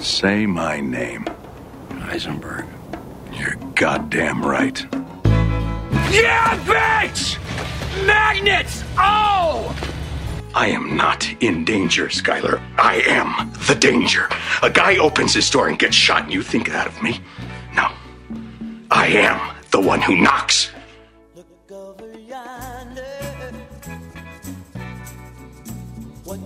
Say 0.00 0.46
my 0.46 0.80
name. 0.80 1.24
Heisenberg. 1.90 2.66
You're 3.32 3.56
goddamn 3.74 4.44
right. 4.44 4.80
Yeah, 6.12 6.58
bitch! 6.64 7.38
Magnets! 8.06 8.84
Oh! 8.96 9.74
I 10.54 10.68
am 10.68 10.96
not 10.96 11.28
in 11.42 11.64
danger, 11.64 12.06
Skyler. 12.06 12.62
I 12.78 13.02
am 13.06 13.50
the 13.66 13.74
danger. 13.74 14.28
A 14.62 14.70
guy 14.70 14.96
opens 14.98 15.34
his 15.34 15.50
door 15.50 15.68
and 15.68 15.78
gets 15.78 15.96
shot, 15.96 16.22
and 16.24 16.32
you 16.32 16.42
think 16.42 16.68
that 16.68 16.86
of 16.86 17.02
me? 17.02 17.20
No. 17.74 17.88
I 18.90 19.08
am 19.08 19.56
the 19.72 19.80
one 19.80 20.00
who 20.00 20.16
knocks. 20.16 20.70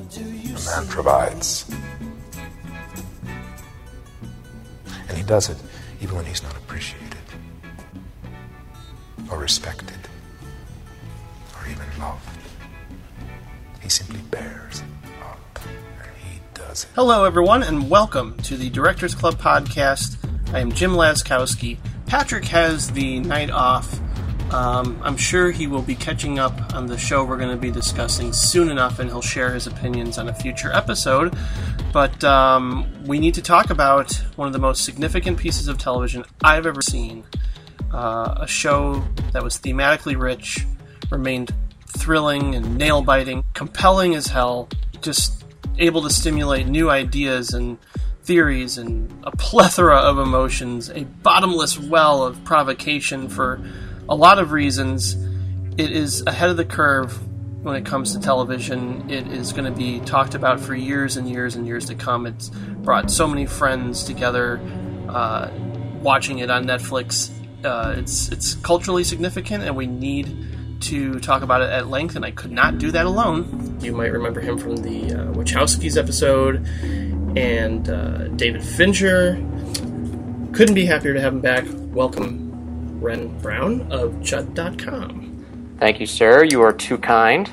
A 0.01 0.81
man 0.81 0.87
provides. 0.89 1.67
Does 5.29 5.51
it 5.51 5.59
even 6.01 6.17
when 6.17 6.25
he's 6.25 6.43
not 6.43 6.57
appreciated, 6.57 7.19
or 9.31 9.37
respected, 9.37 10.09
or 11.55 11.69
even 11.71 11.85
loved. 12.01 12.27
He 13.83 13.91
simply 13.91 14.21
bears 14.31 14.83
up, 15.23 15.61
and 15.67 16.17
he 16.17 16.41
does 16.55 16.85
it. 16.85 16.91
Hello, 16.95 17.25
everyone, 17.27 17.63
and 17.63 17.91
welcome 17.91 18.39
to 18.45 18.57
the 18.57 18.71
Directors 18.71 19.15
Club 19.15 19.35
podcast. 19.35 20.17
I 20.55 20.61
am 20.61 20.73
Jim 20.73 20.93
Laskowski. 20.93 21.77
Patrick 22.07 22.47
has 22.47 22.91
the 22.93 23.21
night 23.21 23.51
off. 23.51 24.01
Um, 24.51 24.99
I'm 25.03 25.17
sure 25.17 25.51
he 25.51 25.67
will 25.67 25.83
be 25.83 25.95
catching 25.95 26.39
up 26.39 26.75
on 26.75 26.87
the 26.87 26.97
show 26.97 27.25
we're 27.25 27.37
going 27.37 27.51
to 27.51 27.61
be 27.61 27.71
discussing 27.71 28.33
soon 28.33 28.71
enough, 28.71 28.99
and 28.99 29.11
he'll 29.11 29.21
share 29.21 29.53
his 29.53 29.67
opinions 29.67 30.17
on 30.17 30.29
a 30.29 30.35
future 30.35 30.73
episode. 30.73 31.37
But 31.93 32.23
um, 32.25 32.87
we 33.05 33.19
need 33.19 33.35
to 33.35 33.43
talk 33.43 33.71
about 33.71 34.13
one 34.37 34.47
of 34.47 34.53
the 34.53 34.59
most 34.59 34.85
significant 34.85 35.39
pieces 35.39 35.69
of 35.69 35.79
television 35.79 36.25
I've 36.43 36.67
ever 36.67 36.81
seen. 36.81 37.25
Uh, 37.93 38.37
a 38.41 38.47
show 38.47 39.05
that 39.33 39.43
was 39.43 39.59
thematically 39.59 40.19
rich, 40.19 40.67
remained 41.11 41.53
thrilling 41.87 42.55
and 42.55 42.77
nail 42.77 43.03
biting, 43.03 43.45
compelling 43.55 44.15
as 44.15 44.29
hell, 44.29 44.69
just 45.01 45.45
able 45.79 46.03
to 46.03 46.11
stimulate 46.11 46.67
new 46.67 46.91
ideas 46.91 47.55
and 47.55 47.79
theories 48.23 48.77
and 48.77 49.11
a 49.25 49.31
plethora 49.31 49.97
of 49.97 50.19
emotions, 50.19 50.91
a 50.91 51.05
bottomless 51.05 51.79
well 51.79 52.23
of 52.23 52.43
provocation 52.45 53.29
for 53.29 53.61
a 54.09 54.15
lot 54.15 54.39
of 54.39 54.53
reasons. 54.53 55.15
It 55.77 55.93
is 55.93 56.23
ahead 56.27 56.51
of 56.51 56.57
the 56.57 56.65
curve 56.65 57.19
when 57.63 57.77
it 57.77 57.85
comes 57.85 58.15
to 58.15 58.21
television. 58.21 59.09
It 59.11 59.29
is 59.29 59.53
going 59.53 59.65
to 59.65 59.77
be 59.77 60.01
talked 60.01 60.35
about 60.35 60.61
for 60.61 60.75
years 60.75 61.17
and 61.17 61.29
years 61.29 61.57
and 61.57 61.67
years 61.67 61.87
to 61.87 61.95
come. 61.95 62.27
It's 62.27 62.49
brought 62.49 63.11
so 63.11 63.27
many 63.27 63.47
friends 63.47 64.05
together 64.05 64.61
uh, 65.09 65.51
watching 66.01 66.39
it 66.39 66.51
on 66.51 66.65
Netflix. 66.65 67.31
Uh, 67.65 67.97
it's 67.99 68.29
it's 68.29 68.55
culturally 68.55 69.05
significant, 69.05 69.65
and 69.65 69.77
we 69.77 69.87
need 69.87 70.81
to 70.81 71.19
talk 71.19 71.43
about 71.43 71.61
it 71.61 71.71
at 71.71 71.89
length. 71.89 72.17
And 72.17 72.25
I 72.25 72.31
could 72.31 72.53
not 72.53 72.79
do 72.79 72.91
that 72.93 73.07
alone. 73.07 73.79
You 73.81 73.93
might 73.93 74.13
remember 74.13 74.41
him 74.41 74.59
from 74.59 74.77
the 74.77 75.13
uh, 75.13 75.33
Wachowskis 75.33 75.97
episode 75.97 76.67
and 77.37 77.89
uh, 77.89 78.29
David 78.29 78.63
Fincher. 78.63 79.35
Couldn't 80.53 80.75
be 80.75 80.87
happier 80.87 81.15
to 81.15 81.21
have 81.21 81.35
him 81.35 81.41
back. 81.41 81.65
Welcome, 81.69 82.48
Renn 83.01 83.41
Brown 83.41 83.91
of 83.93 84.13
Chud.com. 84.21 85.77
Thank 85.79 86.01
you, 86.01 86.07
sir. 86.07 86.45
You 86.45 86.63
are 86.63 86.73
too 86.73 86.99
kind. 86.99 87.51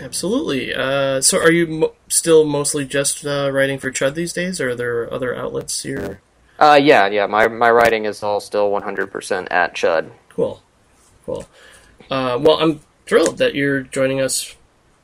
Absolutely. 0.00 0.74
Uh, 0.74 1.20
so, 1.20 1.38
are 1.38 1.52
you 1.52 1.66
mo- 1.66 1.94
still 2.08 2.44
mostly 2.44 2.84
just 2.84 3.24
uh, 3.24 3.50
writing 3.52 3.78
for 3.78 3.90
Chud 3.90 4.14
these 4.14 4.32
days, 4.32 4.60
or 4.60 4.70
are 4.70 4.74
there 4.74 5.12
other 5.12 5.34
outlets 5.34 5.84
you're 5.84 6.20
Uh, 6.58 6.78
yeah, 6.80 7.06
yeah. 7.06 7.26
My 7.26 7.48
my 7.48 7.70
writing 7.70 8.04
is 8.04 8.22
all 8.22 8.40
still 8.40 8.70
100% 8.70 9.46
at 9.50 9.74
Chud. 9.74 10.10
Cool, 10.28 10.62
cool. 11.24 11.46
Uh, 12.10 12.38
well, 12.40 12.58
I'm 12.60 12.80
thrilled 13.06 13.38
that 13.38 13.54
you're 13.54 13.80
joining 13.82 14.20
us, 14.20 14.54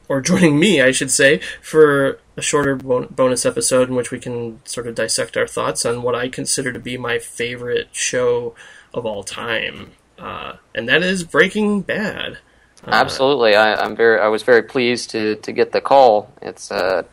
or 0.08 0.20
joining 0.20 0.58
me, 0.58 0.82
I 0.82 0.90
should 0.90 1.10
say, 1.10 1.40
for 1.62 2.18
a 2.36 2.42
shorter 2.42 2.76
bon- 2.76 3.08
bonus 3.10 3.46
episode 3.46 3.88
in 3.88 3.94
which 3.94 4.10
we 4.10 4.18
can 4.18 4.60
sort 4.66 4.86
of 4.86 4.94
dissect 4.94 5.36
our 5.36 5.46
thoughts 5.46 5.86
on 5.86 6.02
what 6.02 6.14
I 6.14 6.28
consider 6.28 6.72
to 6.72 6.78
be 6.78 6.96
my 6.98 7.18
favorite 7.18 7.88
show 7.92 8.54
of 8.94 9.06
all 9.06 9.22
time, 9.22 9.92
uh, 10.18 10.54
and 10.74 10.88
that 10.88 11.02
is 11.02 11.24
Breaking 11.24 11.82
Bad. 11.82 12.38
Absolutely. 12.86 13.54
I, 13.54 13.74
I'm 13.74 13.94
very. 13.94 14.20
I 14.20 14.28
was 14.28 14.42
very 14.42 14.62
pleased 14.62 15.10
to 15.10 15.36
to 15.36 15.52
get 15.52 15.72
the 15.72 15.80
call. 15.80 16.32
It's 16.42 16.70
a 16.70 17.04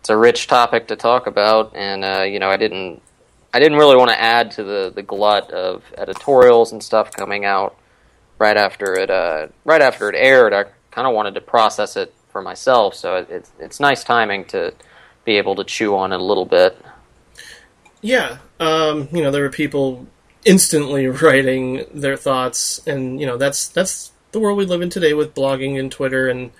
it's 0.00 0.10
a 0.10 0.16
rich 0.16 0.46
topic 0.48 0.88
to 0.88 0.96
talk 0.96 1.26
about, 1.26 1.74
and 1.74 2.04
uh, 2.04 2.22
you 2.22 2.38
know, 2.38 2.48
I 2.48 2.56
didn't 2.56 3.00
I 3.52 3.60
didn't 3.60 3.78
really 3.78 3.96
want 3.96 4.10
to 4.10 4.20
add 4.20 4.50
to 4.52 4.64
the 4.64 4.92
the 4.94 5.02
glut 5.02 5.50
of 5.52 5.84
editorials 5.96 6.72
and 6.72 6.82
stuff 6.82 7.12
coming 7.12 7.44
out 7.44 7.76
right 8.38 8.56
after 8.56 8.94
it 8.94 9.10
uh, 9.10 9.46
right 9.64 9.80
after 9.80 10.08
it 10.08 10.16
aired. 10.16 10.52
I 10.52 10.64
kind 10.90 11.06
of 11.06 11.14
wanted 11.14 11.34
to 11.34 11.40
process 11.40 11.96
it 11.96 12.12
for 12.30 12.42
myself, 12.42 12.94
so 12.96 13.16
it, 13.16 13.28
it's 13.30 13.52
it's 13.60 13.80
nice 13.80 14.02
timing 14.02 14.44
to 14.46 14.74
be 15.24 15.38
able 15.38 15.54
to 15.54 15.64
chew 15.64 15.96
on 15.96 16.12
it 16.12 16.20
a 16.20 16.24
little 16.24 16.44
bit. 16.44 16.76
Yeah, 18.02 18.38
um, 18.58 19.08
you 19.12 19.22
know, 19.22 19.30
there 19.30 19.42
were 19.42 19.50
people 19.50 20.06
instantly 20.44 21.06
writing 21.06 21.84
their 21.92 22.16
thoughts, 22.16 22.84
and 22.86 23.20
you 23.20 23.26
know, 23.26 23.36
that's 23.36 23.68
that's 23.68 24.12
the 24.32 24.40
world 24.40 24.58
we 24.58 24.66
live 24.66 24.82
in 24.82 24.90
today 24.90 25.14
with 25.14 25.34
blogging 25.34 25.78
and 25.78 25.90
Twitter, 25.90 26.28
and 26.28 26.50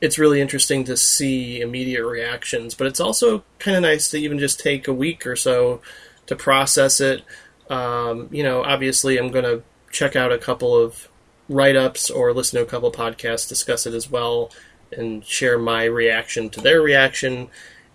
it's 0.00 0.18
really 0.18 0.40
interesting 0.40 0.84
to 0.84 0.96
see 0.96 1.60
immediate 1.60 2.04
reactions. 2.04 2.74
But 2.74 2.86
it's 2.86 3.00
also 3.00 3.44
kind 3.58 3.76
of 3.76 3.82
nice 3.82 4.10
to 4.10 4.18
even 4.18 4.38
just 4.38 4.60
take 4.60 4.88
a 4.88 4.92
week 4.92 5.26
or 5.26 5.36
so 5.36 5.80
to 6.26 6.36
process 6.36 7.00
it. 7.00 7.22
Um, 7.70 8.28
you 8.30 8.42
know, 8.42 8.62
obviously, 8.62 9.18
I'm 9.18 9.30
going 9.30 9.44
to 9.44 9.62
check 9.90 10.16
out 10.16 10.32
a 10.32 10.38
couple 10.38 10.76
of 10.76 11.08
write 11.48 11.76
ups 11.76 12.10
or 12.10 12.32
listen 12.32 12.58
to 12.58 12.64
a 12.64 12.68
couple 12.68 12.90
podcasts 12.90 13.48
discuss 13.48 13.86
it 13.86 13.94
as 13.94 14.10
well 14.10 14.50
and 14.90 15.24
share 15.24 15.58
my 15.58 15.84
reaction 15.84 16.48
to 16.50 16.60
their 16.60 16.80
reaction. 16.80 17.48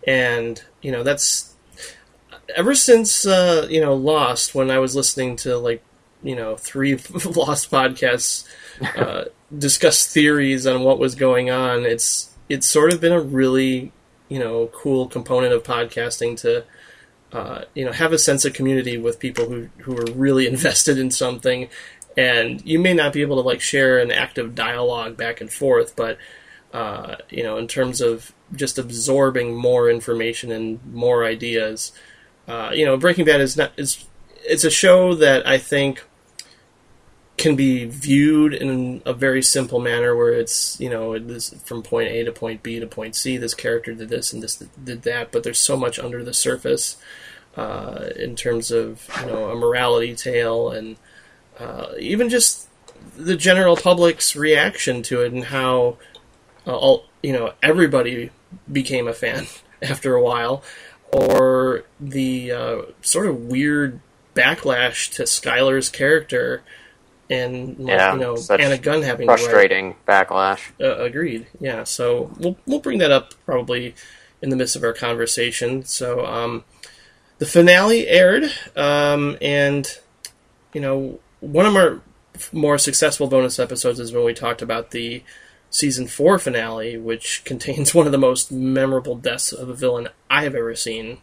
And, 0.06 0.62
you 0.82 0.92
know, 0.92 1.04
that's 1.04 1.49
ever 2.56 2.76
since, 2.76 3.26
uh, 3.26 3.68
you 3.70 3.82
know, 3.82 3.94
Lost, 3.94 4.56
when 4.56 4.72
I 4.72 4.80
was 4.80 4.96
listening 4.96 5.36
to 5.38 5.58
like, 5.58 5.84
you 6.24 6.36
know, 6.36 6.56
three 6.56 6.94
Lost 7.26 7.72
podcasts 7.72 8.46
uh, 8.98 9.26
discuss 9.58 10.12
theories 10.12 10.68
on 10.68 10.84
what 10.84 11.00
was 11.00 11.16
going 11.16 11.50
on, 11.50 11.86
it's, 11.86 12.36
it's 12.50 12.68
sort 12.68 12.94
of 12.94 13.02
been 13.02 13.14
a 13.14 13.22
really, 13.22 13.92
you 14.28 14.40
know, 14.40 14.68
cool 14.68 15.08
component 15.08 15.54
of 15.54 15.64
podcasting 15.64 16.40
to, 16.42 16.64
uh, 17.32 17.64
you 17.76 17.86
know, 17.86 17.92
have 17.92 18.12
a 18.12 18.18
sense 18.18 18.46
of 18.46 18.54
community 18.54 18.98
with 18.98 19.20
people 19.20 19.46
who 19.46 19.70
who 19.80 19.96
are 19.98 20.12
really 20.14 20.48
invested 20.54 20.98
in 20.98 21.12
something, 21.12 21.70
and 22.18 22.66
you 22.66 22.80
may 22.80 22.94
not 22.94 23.14
be 23.14 23.22
able 23.22 23.36
to 23.36 23.48
like 23.48 23.62
share 23.62 24.00
an 24.00 24.12
active 24.12 24.56
dialogue 24.56 25.16
back 25.16 25.42
and 25.42 25.52
forth, 25.52 25.96
but 25.96 26.18
uh, 26.74 27.16
you 27.30 27.44
know, 27.44 27.58
in 27.58 27.68
terms 27.68 28.02
of 28.02 28.34
just 28.56 28.78
absorbing 28.78 29.56
more 29.56 29.90
information 29.90 30.52
and 30.52 30.80
more 30.94 31.26
ideas, 31.26 31.92
uh, 32.50 32.72
you 32.74 32.84
know, 32.84 32.98
Breaking 32.98 33.26
Bad 33.26 33.42
is 33.42 33.56
not 33.56 33.72
is 33.78 34.06
it's 34.44 34.64
a 34.64 34.72
show 34.72 35.14
that 35.16 35.48
I 35.48 35.60
think 35.60 36.04
can 37.38 37.56
be 37.56 37.86
viewed 37.86 38.54
in 38.54 39.02
a 39.06 39.14
very 39.14 39.42
simple 39.42 39.80
manner 39.80 40.16
where 40.16 40.34
it's 40.34 40.80
you 40.80 40.90
know 40.90 41.18
this 41.20 41.54
from 41.64 41.84
point 41.84 42.10
A 42.10 42.24
to 42.24 42.32
point 42.32 42.64
B 42.64 42.80
to 42.80 42.88
point 42.88 43.16
C. 43.16 43.38
This 43.38 43.54
character 43.54 43.94
did 43.94 44.10
this 44.10 44.34
and 44.34 44.42
this 44.42 44.56
did 44.56 45.04
that, 45.04 45.32
but 45.32 45.44
there's 45.44 45.60
so 45.60 45.78
much 45.78 46.00
under 46.00 46.24
the 46.24 46.34
surface 46.34 46.98
uh, 47.56 48.10
in 48.16 48.36
terms 48.36 48.72
of 48.72 49.08
you 49.22 49.28
know 49.28 49.52
a 49.52 49.56
morality 49.56 50.16
tale 50.16 50.72
and 50.72 50.98
uh, 51.60 51.94
even 52.00 52.30
just 52.30 52.68
the 53.16 53.36
general 53.36 53.78
public's 53.78 54.36
reaction 54.36 55.04
to 55.04 55.22
it 55.22 55.32
and 55.32 55.46
how 55.46 55.98
uh, 56.66 56.76
all 56.76 57.06
you 57.22 57.32
know 57.32 57.54
everybody 57.62 58.32
became 58.72 59.08
a 59.08 59.14
fan 59.14 59.46
after 59.82 60.16
a 60.16 60.22
while, 60.24 60.64
or 61.12 61.84
the 62.00 62.52
uh, 62.52 62.82
sort 63.02 63.26
of 63.28 63.42
weird 63.42 64.00
backlash 64.36 65.12
to 65.16 65.24
Skyler's 65.24 65.90
character 65.90 66.62
and 67.30 67.78
Yeah, 67.80 68.14
you 68.14 68.20
know 68.20 68.38
Anna 68.50 68.78
Gunn 68.78 69.04
having 69.04 69.28
Frustrating 69.28 69.96
backlash. 70.08 70.72
uh, 70.82 70.98
agreed. 70.98 71.48
Yeah. 71.60 71.84
So 71.84 72.32
we'll 72.40 72.58
we'll 72.66 72.80
bring 72.80 72.98
that 73.00 73.12
up 73.12 73.34
probably 73.46 73.94
in 74.42 74.50
the 74.50 74.56
midst 74.56 74.76
of 74.76 74.84
our 74.84 74.94
conversation. 74.94 75.84
So 75.86 76.26
um, 76.26 76.64
the 77.38 77.46
finale 77.46 78.08
aired, 78.08 78.52
um, 78.76 79.38
and 79.42 79.88
you 80.74 80.82
know 80.82 81.20
one 81.40 81.66
of 81.66 81.76
our 81.76 82.02
more 82.52 82.78
successful 82.78 83.28
bonus 83.28 83.60
episodes 83.60 84.00
is 84.00 84.14
when 84.14 84.24
we 84.24 84.34
talked 84.34 84.62
about 84.62 84.92
the 84.92 85.24
season 85.70 86.08
four 86.08 86.40
finale, 86.40 86.98
which 86.98 87.44
contains 87.46 87.94
one 87.94 88.06
of 88.06 88.12
the 88.12 88.18
most 88.18 88.52
memorable 88.52 89.16
deaths 89.16 89.52
of 89.52 89.70
a 89.70 89.74
villain 89.74 90.10
I 90.30 90.44
have 90.44 90.56
ever 90.56 90.76
seen. 90.76 91.20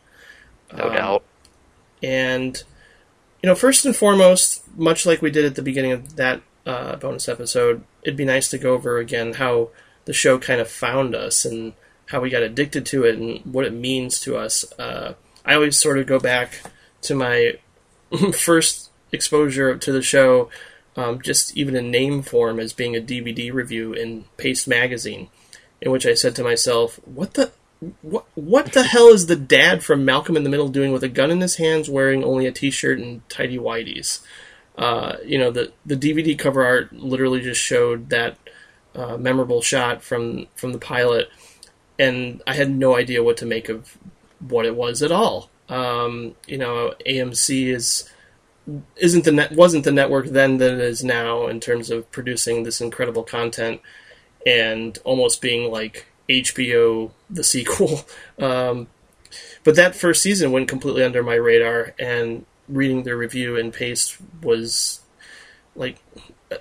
No 0.76 0.84
Um, 0.84 0.92
doubt. 0.92 1.22
And 2.02 2.62
you 3.42 3.48
know, 3.48 3.54
first 3.54 3.84
and 3.84 3.94
foremost, 3.94 4.62
much 4.76 5.06
like 5.06 5.22
we 5.22 5.30
did 5.30 5.44
at 5.44 5.54
the 5.54 5.62
beginning 5.62 5.92
of 5.92 6.16
that 6.16 6.42
uh, 6.64 6.96
bonus 6.96 7.28
episode, 7.28 7.84
it'd 8.02 8.16
be 8.16 8.24
nice 8.24 8.48
to 8.50 8.58
go 8.58 8.74
over 8.74 8.98
again 8.98 9.34
how 9.34 9.70
the 10.04 10.12
show 10.12 10.38
kind 10.38 10.60
of 10.60 10.68
found 10.68 11.14
us 11.14 11.44
and 11.44 11.72
how 12.06 12.20
we 12.20 12.30
got 12.30 12.42
addicted 12.42 12.86
to 12.86 13.04
it 13.04 13.18
and 13.18 13.40
what 13.52 13.64
it 13.64 13.72
means 13.72 14.20
to 14.20 14.36
us. 14.36 14.64
Uh, 14.78 15.14
I 15.44 15.54
always 15.54 15.76
sort 15.76 15.98
of 15.98 16.06
go 16.06 16.18
back 16.18 16.60
to 17.02 17.14
my 17.14 17.54
first 18.36 18.90
exposure 19.12 19.76
to 19.76 19.92
the 19.92 20.02
show, 20.02 20.48
um, 20.96 21.20
just 21.20 21.56
even 21.56 21.76
in 21.76 21.90
name 21.90 22.22
form, 22.22 22.58
as 22.58 22.72
being 22.72 22.96
a 22.96 23.00
DVD 23.00 23.52
review 23.52 23.92
in 23.92 24.24
Paste 24.36 24.66
magazine, 24.66 25.28
in 25.80 25.90
which 25.90 26.06
I 26.06 26.14
said 26.14 26.34
to 26.36 26.44
myself, 26.44 27.00
"What 27.04 27.34
the." 27.34 27.52
What 28.00 28.24
what 28.34 28.72
the 28.72 28.84
hell 28.84 29.08
is 29.08 29.26
the 29.26 29.36
dad 29.36 29.84
from 29.84 30.02
Malcolm 30.02 30.34
in 30.34 30.44
the 30.44 30.48
Middle 30.48 30.70
doing 30.70 30.92
with 30.92 31.04
a 31.04 31.10
gun 31.10 31.30
in 31.30 31.42
his 31.42 31.56
hands, 31.56 31.90
wearing 31.90 32.24
only 32.24 32.46
a 32.46 32.50
t-shirt 32.50 32.98
and 32.98 33.28
tidy 33.28 33.58
whities? 33.58 34.20
Uh, 34.78 35.16
you 35.22 35.38
know 35.38 35.50
the 35.50 35.72
the 35.84 35.94
DVD 35.94 36.38
cover 36.38 36.64
art 36.64 36.90
literally 36.94 37.42
just 37.42 37.60
showed 37.60 38.08
that 38.08 38.38
uh, 38.94 39.18
memorable 39.18 39.60
shot 39.60 40.02
from 40.02 40.46
from 40.54 40.72
the 40.72 40.78
pilot, 40.78 41.28
and 41.98 42.42
I 42.46 42.54
had 42.54 42.70
no 42.70 42.96
idea 42.96 43.22
what 43.22 43.36
to 43.38 43.46
make 43.46 43.68
of 43.68 43.98
what 44.40 44.64
it 44.64 44.74
was 44.74 45.02
at 45.02 45.12
all. 45.12 45.50
Um, 45.68 46.34
you 46.46 46.58
know, 46.58 46.94
AMC 47.06 47.66
is 47.68 48.10
isn't 48.96 49.24
the 49.24 49.32
net 49.32 49.52
wasn't 49.52 49.84
the 49.84 49.92
network 49.92 50.26
then 50.26 50.58
that 50.58 50.72
it 50.72 50.80
is 50.80 51.04
now 51.04 51.46
in 51.46 51.60
terms 51.60 51.90
of 51.90 52.10
producing 52.10 52.64
this 52.64 52.80
incredible 52.80 53.22
content 53.22 53.80
and 54.44 54.98
almost 55.04 55.40
being 55.40 55.70
like 55.70 56.06
HBO 56.28 57.10
the 57.28 57.44
sequel. 57.44 58.04
Um, 58.38 58.88
but 59.64 59.76
that 59.76 59.96
first 59.96 60.22
season 60.22 60.52
went 60.52 60.68
completely 60.68 61.02
under 61.02 61.22
my 61.22 61.34
radar, 61.34 61.94
and 61.98 62.44
reading 62.68 63.02
the 63.02 63.16
review 63.16 63.56
in 63.56 63.72
Paste 63.72 64.16
was 64.42 65.00
like 65.74 65.96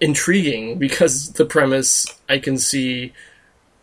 intriguing 0.02 0.80
because 0.80 1.34
the 1.34 1.46
premise 1.46 2.08
I 2.28 2.40
can 2.40 2.58
see, 2.58 3.14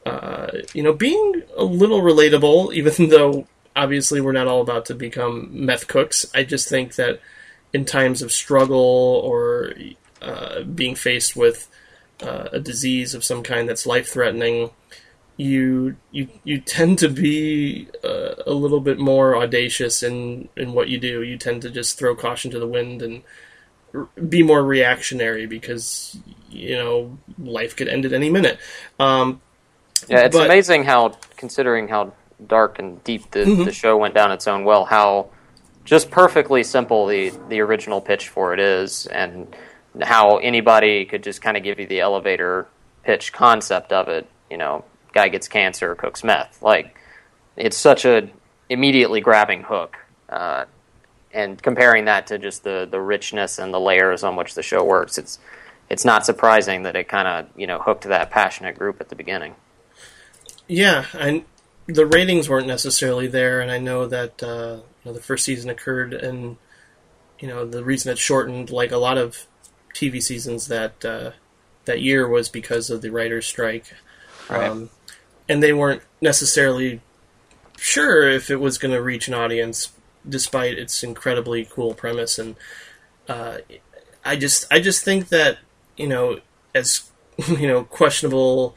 uh, 0.06 0.48
you 0.72 0.82
know, 0.82 0.92
being 0.92 1.42
a 1.56 1.64
little 1.64 2.00
relatable, 2.00 2.74
even 2.74 3.08
though 3.10 3.46
obviously 3.76 4.20
we're 4.20 4.32
not 4.32 4.48
all 4.48 4.62
about 4.62 4.86
to 4.86 4.94
become 4.94 5.48
meth 5.52 5.86
cooks. 5.86 6.26
I 6.34 6.42
just 6.42 6.68
think 6.68 6.94
that 6.96 7.20
in 7.72 7.84
times 7.84 8.22
of 8.22 8.32
struggle 8.32 8.78
or 9.24 9.72
uh, 10.20 10.62
being 10.62 10.94
faced 10.94 11.34
with 11.36 11.68
uh, 12.20 12.48
a 12.52 12.60
disease 12.60 13.14
of 13.14 13.24
some 13.24 13.42
kind 13.42 13.68
that's 13.68 13.86
life 13.86 14.08
threatening, 14.08 14.70
you 15.36 15.96
you 16.10 16.28
you 16.44 16.60
tend 16.60 16.98
to 16.98 17.08
be 17.08 17.88
uh, 18.04 18.34
a 18.46 18.52
little 18.52 18.80
bit 18.80 18.98
more 18.98 19.36
audacious 19.36 20.02
in 20.02 20.48
in 20.56 20.72
what 20.74 20.88
you 20.88 20.98
do. 20.98 21.22
You 21.22 21.36
tend 21.38 21.62
to 21.62 21.70
just 21.70 21.98
throw 21.98 22.14
caution 22.14 22.50
to 22.52 22.58
the 22.58 22.66
wind 22.66 23.02
and 23.02 23.22
r- 23.94 24.08
be 24.28 24.42
more 24.42 24.62
reactionary 24.62 25.46
because 25.46 26.16
you 26.50 26.76
know 26.76 27.18
life 27.38 27.74
could 27.74 27.88
end 27.88 28.04
at 28.04 28.12
any 28.12 28.30
minute. 28.30 28.58
Um, 29.00 29.40
Yeah, 30.08 30.20
it's 30.26 30.36
But- 30.36 30.46
amazing 30.46 30.84
how, 30.84 31.14
considering 31.36 31.88
how 31.88 32.12
dark 32.46 32.78
and 32.80 33.02
deep 33.04 33.30
the, 33.30 33.40
Mm-hmm. 33.44 33.64
the 33.64 33.72
show 33.72 33.96
went 33.96 34.14
down 34.14 34.32
its 34.32 34.46
own 34.48 34.64
well, 34.64 34.84
how 34.84 35.28
just 35.84 36.10
perfectly 36.10 36.62
simple 36.62 37.06
the, 37.06 37.32
the 37.48 37.60
original 37.60 38.00
pitch 38.00 38.28
for 38.28 38.54
it 38.54 38.60
is, 38.60 39.06
and 39.06 39.54
how 40.00 40.38
anybody 40.38 41.04
could 41.04 41.22
just 41.22 41.42
kind 41.42 41.56
of 41.56 41.62
give 41.62 41.78
you 41.78 41.86
the 41.86 42.00
elevator 42.00 42.66
pitch 43.04 43.32
concept 43.32 43.92
of 43.92 44.08
it. 44.08 44.28
You 44.50 44.58
know, 44.58 44.84
guy 45.12 45.28
gets 45.28 45.48
cancer, 45.48 45.94
cooks 45.94 46.22
meth. 46.22 46.62
Like, 46.62 46.96
it's 47.56 47.76
such 47.76 48.04
a 48.04 48.30
immediately 48.68 49.20
grabbing 49.20 49.62
hook. 49.62 49.96
Uh, 50.28 50.64
and 51.32 51.62
comparing 51.62 52.06
that 52.06 52.26
to 52.28 52.38
just 52.38 52.64
the, 52.64 52.86
the 52.90 53.00
richness 53.00 53.58
and 53.58 53.72
the 53.72 53.80
layers 53.80 54.22
on 54.22 54.36
which 54.36 54.54
the 54.54 54.62
show 54.62 54.84
works, 54.84 55.18
it's 55.18 55.38
it's 55.88 56.04
not 56.04 56.24
surprising 56.24 56.84
that 56.84 56.96
it 56.96 57.08
kind 57.08 57.28
of 57.28 57.48
you 57.56 57.66
know 57.66 57.78
hooked 57.78 58.04
that 58.04 58.30
passionate 58.30 58.78
group 58.78 59.00
at 59.00 59.08
the 59.08 59.16
beginning. 59.16 59.54
Yeah, 60.68 61.06
and 61.18 61.44
the 61.86 62.06
ratings 62.06 62.48
weren't 62.48 62.66
necessarily 62.66 63.26
there, 63.26 63.60
and 63.60 63.70
I 63.70 63.78
know 63.78 64.06
that 64.06 64.42
uh, 64.42 64.78
know, 65.04 65.12
the 65.12 65.20
first 65.22 65.44
season 65.44 65.70
occurred, 65.70 66.12
and 66.14 66.56
you 67.38 67.48
know 67.48 67.66
the 67.66 67.84
reason 67.84 68.12
it 68.12 68.18
shortened, 68.18 68.70
like 68.70 68.92
a 68.92 68.96
lot 68.98 69.18
of 69.18 69.46
TV 69.94 70.22
seasons 70.22 70.68
that 70.68 71.04
uh, 71.04 71.30
that 71.84 72.00
year, 72.00 72.28
was 72.28 72.48
because 72.48 72.90
of 72.90 73.02
the 73.02 73.10
writers' 73.10 73.46
strike, 73.46 73.94
Right. 74.48 74.68
um, 74.68 74.90
and 75.48 75.62
they 75.62 75.72
weren't 75.72 76.02
necessarily 76.20 77.00
sure 77.78 78.28
if 78.28 78.50
it 78.50 78.56
was 78.56 78.78
going 78.78 78.94
to 78.94 79.02
reach 79.02 79.26
an 79.28 79.34
audience, 79.34 79.90
despite 80.28 80.78
its 80.78 81.02
incredibly 81.02 81.64
cool 81.64 81.94
premise. 81.94 82.38
And 82.38 82.56
uh, 83.28 83.58
I 84.24 84.36
just, 84.36 84.66
I 84.70 84.80
just 84.80 85.04
think 85.04 85.28
that 85.30 85.58
you 85.96 86.06
know, 86.06 86.40
as 86.74 87.10
you 87.48 87.66
know, 87.66 87.84
questionable 87.84 88.76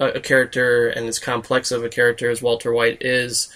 a, 0.00 0.06
a 0.06 0.20
character 0.20 0.88
and 0.88 1.06
as 1.06 1.18
complex 1.18 1.70
of 1.70 1.84
a 1.84 1.88
character 1.88 2.28
as 2.30 2.42
Walter 2.42 2.72
White 2.72 2.98
is, 3.02 3.52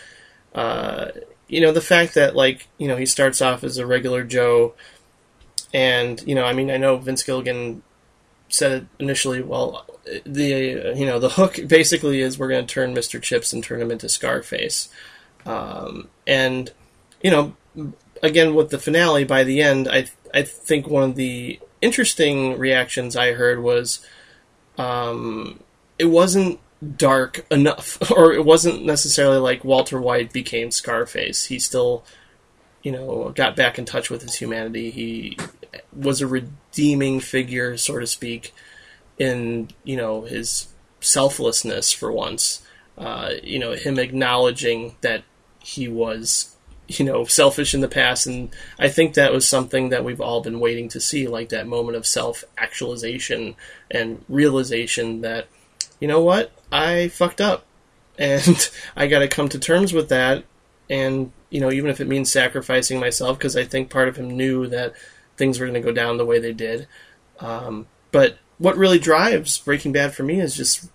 uh, 0.55 1.09
you 1.49 1.61
know, 1.61 1.73
the 1.73 1.81
fact 1.81 2.15
that 2.15 2.35
like 2.35 2.69
you 2.79 2.89
know 2.89 2.97
he 2.97 3.07
starts 3.07 3.43
off 3.43 3.65
as 3.65 3.79
a 3.79 3.87
regular 3.87 4.25
Joe, 4.25 4.75
and 5.73 6.23
you 6.27 6.35
know, 6.35 6.45
I 6.45 6.53
mean, 6.53 6.71
I 6.71 6.77
know 6.77 6.97
Vince 6.97 7.23
Gilligan 7.23 7.83
said 8.49 8.73
it 8.73 8.87
initially. 8.99 9.43
Well, 9.43 9.87
the 10.25 10.95
you 10.97 11.07
know 11.07 11.19
the 11.19 11.31
hook 11.31 11.59
basically 11.67 12.21
is 12.21 12.39
we're 12.39 12.49
going 12.49 12.67
to 12.67 12.73
turn 12.75 12.95
Mister 12.95 13.19
Chips 13.19 13.53
and 13.53 13.63
turn 13.63 13.81
him 13.81 13.91
into 13.91 14.09
Scarface, 14.09 14.89
um, 15.45 16.09
and 16.27 16.73
you 17.23 17.31
know, 17.31 17.55
again 18.23 18.55
with 18.55 18.71
the 18.71 18.79
finale 18.79 19.25
by 19.25 19.45
the 19.45 19.61
end, 19.61 19.89
I 19.89 20.07
I 20.33 20.43
think 20.43 20.89
one 20.89 21.03
of 21.11 21.17
the 21.17 21.61
interesting 21.81 22.59
reactions 22.59 23.17
I 23.17 23.33
heard 23.33 23.63
was 23.63 24.05
um, 24.79 25.61
it 25.99 26.07
wasn't 26.07 26.59
dark 26.97 27.47
enough, 27.51 28.11
or 28.11 28.33
it 28.33 28.45
wasn't 28.45 28.85
necessarily 28.85 29.39
like 29.39 29.65
Walter 29.65 30.01
White 30.01 30.33
became 30.33 30.71
Scarface. 30.71 31.47
He 31.47 31.59
still, 31.59 32.05
you 32.83 32.93
know, 32.93 33.31
got 33.35 33.57
back 33.57 33.79
in 33.79 33.85
touch 33.85 34.11
with 34.11 34.23
his 34.23 34.37
humanity. 34.37 34.91
He 34.91 35.37
was 35.95 36.21
a 36.21 36.27
redeeming 36.27 37.21
figure, 37.21 37.77
so 37.77 37.99
to 37.99 38.07
speak, 38.07 38.55
in 39.19 39.69
you 39.85 39.97
know 39.97 40.23
his 40.23 40.69
selflessness 41.01 41.93
for 41.93 42.11
once. 42.11 42.63
Uh, 42.97 43.33
you 43.43 43.59
know, 43.59 43.73
him 43.73 43.99
acknowledging 43.99 44.95
that 45.01 45.25
he 45.59 45.89
was, 45.89 46.55
you 46.87 47.05
know, 47.05 47.25
selfish 47.25 47.75
in 47.75 47.81
the 47.81 47.89
past, 47.89 48.27
and 48.27 48.55
I 48.79 48.89
think 48.89 49.15
that 49.15 49.33
was 49.33 49.49
something 49.49 49.89
that 49.89 50.05
we've 50.05 50.21
all 50.21 50.43
been 50.43 50.61
waiting 50.61 50.89
to 50.91 51.01
see, 51.01 51.27
like 51.27 51.49
that 51.49 51.67
moment 51.67 51.97
of 51.97 52.07
self 52.07 52.45
actualization 52.57 53.57
and 53.91 54.25
realization 54.29 55.23
that, 55.23 55.49
you 55.99 56.07
know 56.07 56.21
what, 56.21 56.53
I 56.75 57.07
fucked 57.09 57.41
up, 57.41 57.65
and 58.19 58.69
I 58.97 59.07
got 59.07 59.21
to 59.21 59.29
come 59.29 59.49
to 59.51 59.59
terms 59.59 59.93
with 59.93 60.09
that, 60.09 60.45
and 60.91 61.31
you 61.51 61.61
know, 61.61 61.71
even 61.71 61.89
if 61.89 62.01
it 62.01 62.09
means 62.09 62.33
sacrificing 62.33 62.99
myself, 62.99 63.39
because 63.39 63.57
I 63.57 63.65
think 63.65 63.91
part 63.91 64.09
of 64.09 64.17
him 64.17 64.37
knew 64.37 64.67
that 64.67 64.93
things 65.37 65.61
were 65.61 65.67
going 65.67 65.81
to 65.81 65.81
go 65.81 65.93
down 65.93 66.17
the 66.17 66.27
way 66.27 66.41
they 66.41 66.53
did. 66.53 66.89
Um, 67.39 67.87
but 68.11 68.39
what 68.59 68.77
really 68.77 68.99
drives 68.99 69.59
Breaking 69.59 69.93
Bad 69.93 70.15
for 70.15 70.25
me 70.25 70.41
is 70.41 70.57
just 70.57 70.91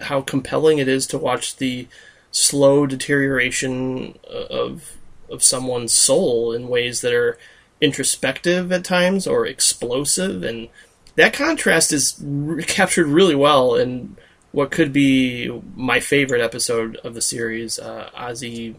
how 0.00 0.20
compelling 0.20 0.78
it 0.78 0.86
is 0.86 1.08
to 1.08 1.18
watch 1.18 1.56
the 1.56 1.88
slow 2.30 2.86
deterioration 2.86 4.16
of 4.30 4.96
of 5.28 5.42
someone's 5.42 5.92
soul 5.92 6.52
in 6.52 6.68
ways 6.68 7.00
that 7.00 7.12
are 7.12 7.36
introspective 7.80 8.70
at 8.70 8.84
times 8.84 9.26
or 9.26 9.44
explosive, 9.44 10.44
and 10.44 10.68
that 11.16 11.32
contrast 11.32 11.92
is 11.92 12.16
re- 12.22 12.62
captured 12.78 13.08
really 13.08 13.34
well 13.34 13.74
in 13.74 14.16
what 14.52 14.70
could 14.70 14.92
be 14.92 15.62
my 15.74 16.00
favorite 16.00 16.40
episode 16.40 16.96
of 16.96 17.14
the 17.14 17.20
series, 17.20 17.78
uh, 17.78 18.10
Ozzy 18.16 18.74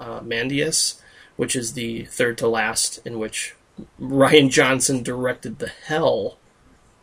uh, 0.00 0.20
Mandius, 0.20 1.00
which 1.36 1.56
is 1.56 1.72
the 1.72 2.04
third 2.04 2.36
to 2.38 2.48
last, 2.48 3.04
in 3.06 3.18
which 3.18 3.54
Rian 4.00 4.50
Johnson 4.50 5.02
directed 5.02 5.58
the 5.58 5.72
hell 5.86 6.36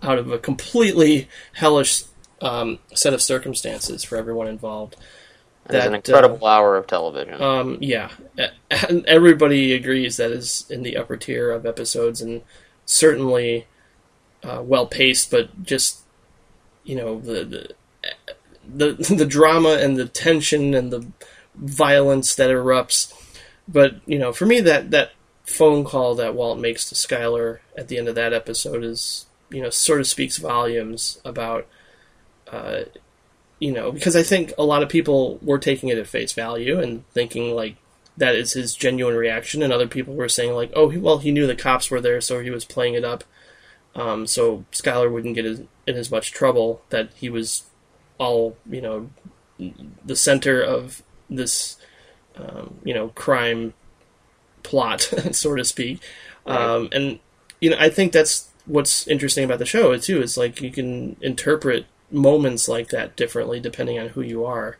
out 0.01 0.17
of 0.17 0.31
a 0.31 0.37
completely 0.37 1.27
hellish 1.53 2.03
um, 2.41 2.79
set 2.93 3.13
of 3.13 3.21
circumstances 3.21 4.03
for 4.03 4.17
everyone 4.17 4.47
involved. 4.47 4.95
Was 5.67 5.85
an 5.85 5.91
That, 5.91 6.07
incredible 6.07 6.47
hour 6.47 6.77
of 6.77 6.87
television. 6.87 7.41
Um, 7.41 7.77
yeah, 7.81 8.11
and 8.71 9.05
everybody 9.05 9.73
agrees 9.73 10.17
that 10.17 10.31
is 10.31 10.65
in 10.69 10.83
the 10.83 10.97
upper 10.97 11.17
tier 11.17 11.51
of 11.51 11.65
episodes, 11.65 12.21
and 12.21 12.41
certainly 12.85 13.67
uh, 14.43 14.61
well 14.63 14.87
paced. 14.87 15.29
But 15.29 15.63
just 15.63 16.01
you 16.83 16.95
know 16.95 17.19
the, 17.19 17.43
the 17.43 17.69
the 18.77 18.93
the 19.15 19.25
drama 19.25 19.77
and 19.79 19.97
the 19.97 20.07
tension 20.07 20.73
and 20.73 20.91
the 20.91 21.05
violence 21.55 22.35
that 22.35 22.49
erupts. 22.49 23.13
But 23.67 24.01
you 24.05 24.19
know, 24.19 24.33
for 24.33 24.45
me, 24.45 24.61
that 24.61 24.91
that 24.91 25.11
phone 25.43 25.83
call 25.83 26.15
that 26.15 26.35
Walt 26.35 26.59
makes 26.59 26.87
to 26.89 26.95
Skyler 26.95 27.59
at 27.77 27.87
the 27.87 27.97
end 27.97 28.07
of 28.07 28.15
that 28.15 28.33
episode 28.33 28.83
is 28.83 29.25
you 29.49 29.61
know 29.61 29.69
sort 29.69 29.99
of 29.99 30.07
speaks 30.07 30.37
volumes 30.37 31.19
about. 31.25 31.67
Uh, 32.47 32.85
you 33.59 33.71
know, 33.73 33.91
because 33.91 34.15
I 34.15 34.23
think 34.23 34.53
a 34.57 34.63
lot 34.63 34.81
of 34.83 34.89
people 34.89 35.37
were 35.41 35.59
taking 35.59 35.89
it 35.89 35.97
at 35.97 36.07
face 36.07 36.31
value 36.31 36.79
and 36.79 37.03
thinking 37.11 37.53
like 37.53 37.75
that 38.17 38.33
is 38.35 38.53
his 38.53 38.73
genuine 38.73 39.15
reaction, 39.15 39.61
and 39.61 39.71
other 39.71 39.87
people 39.87 40.13
were 40.13 40.29
saying 40.29 40.53
like, 40.53 40.71
oh, 40.75 40.97
well, 40.99 41.19
he 41.19 41.31
knew 41.31 41.45
the 41.45 41.55
cops 41.55 41.91
were 41.91 42.01
there, 42.01 42.21
so 42.21 42.41
he 42.41 42.49
was 42.49 42.65
playing 42.65 42.93
it 42.93 43.03
up, 43.03 43.23
um, 43.95 44.27
so 44.27 44.65
Skyler 44.71 45.11
wouldn't 45.11 45.35
get 45.35 45.45
in 45.45 45.67
as 45.87 46.11
much 46.11 46.31
trouble 46.31 46.81
that 46.89 47.09
he 47.15 47.29
was 47.29 47.63
all 48.19 48.55
you 48.69 48.81
know 48.81 49.09
the 50.05 50.15
center 50.15 50.61
of 50.61 51.01
this 51.29 51.77
um, 52.35 52.75
you 52.83 52.93
know 52.93 53.09
crime 53.09 53.73
plot, 54.61 55.01
so 55.31 55.55
to 55.55 55.65
speak. 55.65 55.99
Um, 56.45 56.89
and 56.91 57.19
you 57.59 57.69
know, 57.69 57.77
I 57.79 57.89
think 57.89 58.11
that's 58.11 58.49
what's 58.65 59.07
interesting 59.07 59.43
about 59.43 59.59
the 59.59 59.65
show 59.65 59.97
too. 59.97 60.21
Is 60.21 60.37
like 60.37 60.61
you 60.61 60.71
can 60.71 61.15
interpret 61.21 61.85
moments 62.11 62.67
like 62.67 62.89
that 62.89 63.15
differently 63.15 63.59
depending 63.59 63.99
on 63.99 64.09
who 64.09 64.21
you 64.21 64.45
are. 64.45 64.77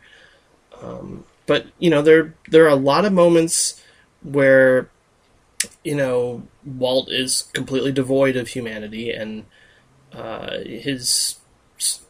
Um, 0.81 1.25
but 1.45 1.67
you 1.79 1.89
know, 1.89 2.01
there 2.01 2.35
there 2.47 2.65
are 2.65 2.69
a 2.69 2.75
lot 2.75 3.05
of 3.05 3.13
moments 3.13 3.83
where 4.21 4.89
you 5.83 5.95
know 5.95 6.43
Walt 6.65 7.09
is 7.11 7.43
completely 7.53 7.91
devoid 7.91 8.35
of 8.35 8.49
humanity 8.49 9.11
and 9.11 9.45
uh, 10.13 10.59
his 10.59 11.38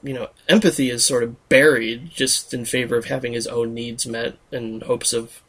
you 0.03 0.13
know 0.13 0.29
empathy 0.47 0.89
is 0.89 1.05
sort 1.05 1.23
of 1.23 1.49
buried 1.49 2.09
just 2.09 2.53
in 2.53 2.65
favor 2.65 2.97
of 2.97 3.05
having 3.05 3.33
his 3.33 3.47
own 3.47 3.73
needs 3.73 4.05
met 4.05 4.37
in 4.51 4.81
hopes 4.81 5.13
of 5.13 5.41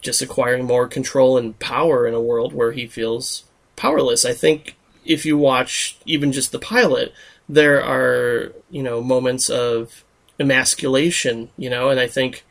just 0.00 0.22
acquiring 0.22 0.64
more 0.64 0.86
control 0.86 1.36
and 1.36 1.58
power 1.58 2.06
in 2.06 2.14
a 2.14 2.20
world 2.20 2.52
where 2.52 2.72
he 2.72 2.86
feels 2.86 3.44
powerless. 3.76 4.24
I 4.24 4.32
think 4.32 4.76
if 5.04 5.26
you 5.26 5.36
watch 5.36 5.98
even 6.04 6.32
just 6.32 6.52
the 6.52 6.58
pilot, 6.58 7.12
there 7.48 7.82
are 7.82 8.52
you 8.70 8.82
know 8.82 9.02
moments 9.02 9.48
of 9.48 10.04
emasculation, 10.38 11.50
you 11.56 11.70
know, 11.70 11.88
and 11.90 11.98
I 11.98 12.06
think 12.06 12.44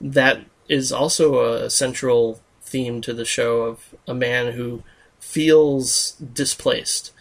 that 0.00 0.40
is 0.68 0.92
also 0.92 1.64
a 1.64 1.70
central 1.70 2.40
theme 2.62 3.00
to 3.02 3.12
the 3.12 3.24
show 3.24 3.62
of 3.62 3.94
a 4.06 4.14
man 4.14 4.52
who 4.52 4.82
feels 5.18 6.12
displaced 6.12 7.12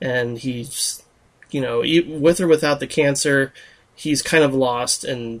and 0.00 0.38
he's 0.38 1.02
you 1.50 1.60
know 1.60 1.80
with 2.18 2.40
or 2.40 2.46
without 2.46 2.80
the 2.80 2.86
cancer 2.86 3.52
he's 3.94 4.22
kind 4.22 4.44
of 4.44 4.54
lost 4.54 5.04
and 5.04 5.40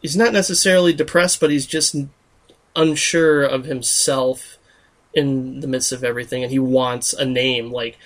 he's 0.00 0.16
not 0.16 0.32
necessarily 0.32 0.92
depressed 0.92 1.40
but 1.40 1.50
he's 1.50 1.66
just 1.66 1.96
unsure 2.74 3.42
of 3.42 3.64
himself 3.64 4.58
in 5.14 5.60
the 5.60 5.66
midst 5.66 5.92
of 5.92 6.04
everything 6.04 6.42
and 6.42 6.50
he 6.52 6.58
wants 6.58 7.12
a 7.12 7.24
name 7.24 7.70
like 7.70 7.98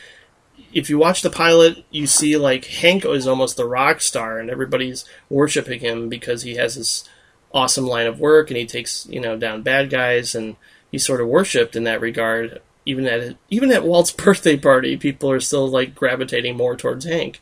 if 0.72 0.90
you 0.90 0.98
watch 0.98 1.22
the 1.22 1.30
pilot 1.30 1.84
you 1.90 2.06
see 2.06 2.36
like 2.36 2.64
hank 2.64 3.04
is 3.04 3.26
almost 3.26 3.56
the 3.56 3.66
rock 3.66 4.00
star 4.00 4.38
and 4.38 4.50
everybody's 4.50 5.04
worshiping 5.30 5.80
him 5.80 6.08
because 6.08 6.42
he 6.42 6.56
has 6.56 6.74
this 6.74 7.08
awesome 7.54 7.86
line 7.86 8.06
of 8.06 8.20
work 8.20 8.50
and 8.50 8.56
he 8.56 8.66
takes 8.66 9.06
you 9.06 9.20
know 9.20 9.36
down 9.36 9.62
bad 9.62 9.88
guys 9.88 10.34
and 10.34 10.56
he's 10.90 11.04
sort 11.04 11.20
of 11.20 11.28
worshipped 11.28 11.76
in 11.76 11.84
that 11.84 12.00
regard. 12.00 12.60
Even 12.86 13.04
at 13.06 13.36
even 13.50 13.70
at 13.72 13.84
Walt's 13.84 14.12
birthday 14.24 14.56
party, 14.56 14.96
people 14.96 15.30
are 15.30 15.40
still 15.40 15.68
like 15.68 15.94
gravitating 15.94 16.56
more 16.56 16.76
towards 16.76 17.04
Hank, 17.04 17.40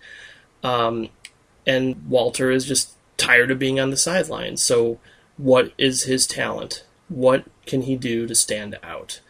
um, 0.63 1.09
and 1.67 2.09
Walter 2.09 2.51
is 2.51 2.65
just 2.65 2.95
tired 3.17 3.51
of 3.51 3.59
being 3.59 3.79
on 3.79 3.91
the 3.91 3.97
sidelines. 3.97 4.63
So, 4.63 4.99
what 5.37 5.73
is 5.79 6.05
his 6.05 6.27
talent? 6.27 6.85
What 7.09 7.45
can 7.67 7.83
he 7.83 7.97
do 7.97 8.27
to 8.27 8.35
stand 8.35 8.79
out? 8.83 9.21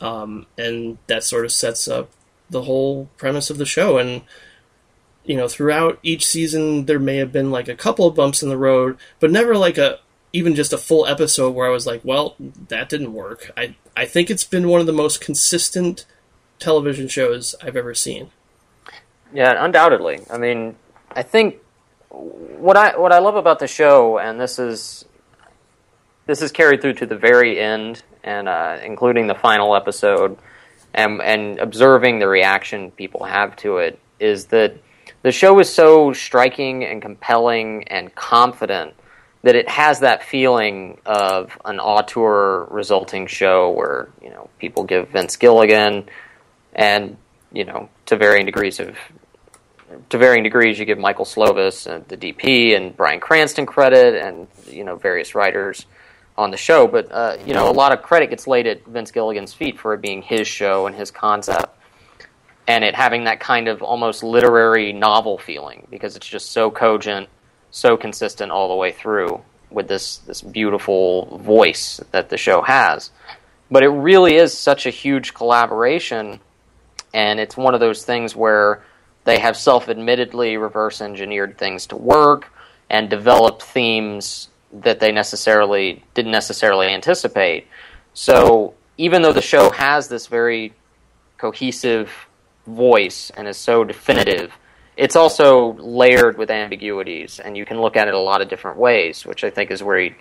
Um, 0.00 0.46
and 0.58 0.98
that 1.06 1.24
sort 1.24 1.44
of 1.44 1.52
sets 1.52 1.88
up 1.88 2.10
the 2.50 2.62
whole 2.62 3.08
premise 3.16 3.50
of 3.50 3.58
the 3.58 3.66
show. 3.66 3.98
And 3.98 4.22
you 5.24 5.36
know, 5.36 5.48
throughout 5.48 5.98
each 6.02 6.26
season, 6.26 6.84
there 6.84 6.98
may 6.98 7.16
have 7.16 7.32
been 7.32 7.50
like 7.50 7.68
a 7.68 7.74
couple 7.74 8.06
of 8.06 8.14
bumps 8.14 8.42
in 8.42 8.48
the 8.48 8.58
road, 8.58 8.98
but 9.20 9.30
never 9.30 9.56
like 9.56 9.78
a 9.78 10.00
even 10.34 10.56
just 10.56 10.72
a 10.72 10.78
full 10.78 11.06
episode 11.06 11.54
where 11.54 11.68
I 11.68 11.70
was 11.70 11.86
like, 11.86 12.00
well, 12.02 12.34
that 12.68 12.88
didn't 12.88 13.14
work. 13.14 13.52
I 13.56 13.76
I 13.96 14.04
think 14.04 14.30
it's 14.30 14.42
been 14.42 14.68
one 14.68 14.80
of 14.80 14.86
the 14.86 14.92
most 14.92 15.20
consistent 15.20 16.06
television 16.58 17.06
shows 17.06 17.54
I've 17.62 17.76
ever 17.76 17.94
seen. 17.94 18.30
Yeah, 19.32 19.54
undoubtedly. 19.64 20.26
I 20.28 20.38
mean, 20.38 20.74
I 21.12 21.22
think 21.22 21.60
what 22.10 22.76
I 22.76 22.98
what 22.98 23.12
I 23.12 23.20
love 23.20 23.36
about 23.36 23.60
the 23.60 23.68
show, 23.68 24.18
and 24.18 24.40
this 24.40 24.58
is 24.58 25.04
this 26.26 26.42
is 26.42 26.50
carried 26.50 26.82
through 26.82 26.94
to 26.94 27.06
the 27.06 27.16
very 27.16 27.60
end, 27.60 28.02
and 28.24 28.48
uh, 28.48 28.78
including 28.82 29.28
the 29.28 29.36
final 29.36 29.76
episode, 29.76 30.36
and 30.92 31.22
and 31.22 31.60
observing 31.60 32.18
the 32.18 32.26
reaction 32.26 32.90
people 32.90 33.22
have 33.22 33.54
to 33.58 33.78
it, 33.78 34.00
is 34.18 34.46
that 34.46 34.74
the 35.22 35.30
show 35.30 35.60
is 35.60 35.72
so 35.72 36.12
striking 36.12 36.84
and 36.84 37.00
compelling 37.00 37.84
and 37.84 38.12
confident 38.16 38.94
that 39.44 39.54
it 39.54 39.68
has 39.68 40.00
that 40.00 40.22
feeling 40.22 40.98
of 41.04 41.56
an 41.66 41.78
auteur 41.78 42.64
resulting 42.70 43.26
show 43.26 43.70
where 43.70 44.08
you 44.22 44.30
know 44.30 44.48
people 44.58 44.84
give 44.84 45.10
Vince 45.10 45.36
Gilligan 45.36 46.08
and 46.72 47.16
you 47.52 47.64
know 47.64 47.90
to 48.06 48.16
varying 48.16 48.46
degrees 48.46 48.80
of 48.80 48.96
to 50.08 50.18
varying 50.18 50.42
degrees 50.42 50.78
you 50.78 50.86
give 50.86 50.98
Michael 50.98 51.26
Slovis 51.26 51.86
and 51.86 52.08
the 52.08 52.16
DP 52.16 52.74
and 52.74 52.96
Bryan 52.96 53.20
Cranston 53.20 53.66
credit 53.66 54.14
and 54.14 54.48
you 54.66 54.82
know 54.82 54.96
various 54.96 55.34
writers 55.34 55.84
on 56.36 56.50
the 56.50 56.56
show. 56.56 56.86
But 56.86 57.12
uh, 57.12 57.36
you 57.46 57.52
know 57.52 57.70
a 57.70 57.72
lot 57.72 57.92
of 57.92 58.02
credit 58.02 58.30
gets 58.30 58.46
laid 58.46 58.66
at 58.66 58.86
Vince 58.86 59.10
Gilligan's 59.10 59.52
feet 59.52 59.78
for 59.78 59.92
it 59.92 60.00
being 60.00 60.22
his 60.22 60.48
show 60.48 60.86
and 60.86 60.96
his 60.96 61.10
concept 61.10 61.68
and 62.66 62.82
it 62.82 62.94
having 62.94 63.24
that 63.24 63.40
kind 63.40 63.68
of 63.68 63.82
almost 63.82 64.22
literary 64.22 64.94
novel 64.94 65.36
feeling 65.36 65.86
because 65.90 66.16
it's 66.16 66.26
just 66.26 66.50
so 66.52 66.70
cogent 66.70 67.28
so 67.74 67.96
consistent 67.96 68.52
all 68.52 68.68
the 68.68 68.74
way 68.76 68.92
through 68.92 69.42
with 69.68 69.88
this 69.88 70.18
this 70.18 70.40
beautiful 70.40 71.38
voice 71.38 72.00
that 72.12 72.28
the 72.28 72.36
show 72.36 72.62
has. 72.62 73.10
But 73.68 73.82
it 73.82 73.88
really 73.88 74.36
is 74.36 74.56
such 74.56 74.86
a 74.86 74.90
huge 74.90 75.34
collaboration, 75.34 76.38
and 77.12 77.40
it's 77.40 77.56
one 77.56 77.74
of 77.74 77.80
those 77.80 78.04
things 78.04 78.36
where 78.36 78.84
they 79.24 79.40
have 79.40 79.56
self-admittedly 79.56 80.56
reverse 80.56 81.00
engineered 81.00 81.58
things 81.58 81.86
to 81.88 81.96
work 81.96 82.52
and 82.88 83.10
developed 83.10 83.64
themes 83.64 84.50
that 84.72 85.00
they 85.00 85.10
necessarily 85.10 86.04
didn't 86.14 86.30
necessarily 86.30 86.86
anticipate. 86.86 87.66
So 88.12 88.74
even 88.98 89.22
though 89.22 89.32
the 89.32 89.42
show 89.42 89.70
has 89.70 90.06
this 90.06 90.28
very 90.28 90.74
cohesive 91.38 92.12
voice 92.68 93.32
and 93.36 93.48
is 93.48 93.56
so 93.56 93.82
definitive, 93.82 94.52
it's 94.96 95.16
also 95.16 95.72
layered 95.74 96.38
with 96.38 96.50
ambiguities, 96.50 97.40
and 97.40 97.56
you 97.56 97.64
can 97.64 97.80
look 97.80 97.96
at 97.96 98.08
it 98.08 98.14
a 98.14 98.18
lot 98.18 98.42
of 98.42 98.48
different 98.48 98.78
ways, 98.78 99.26
which 99.26 99.42
I 99.42 99.50
think 99.50 99.70
is 99.70 99.82
where 99.82 100.00
you, 100.00 100.14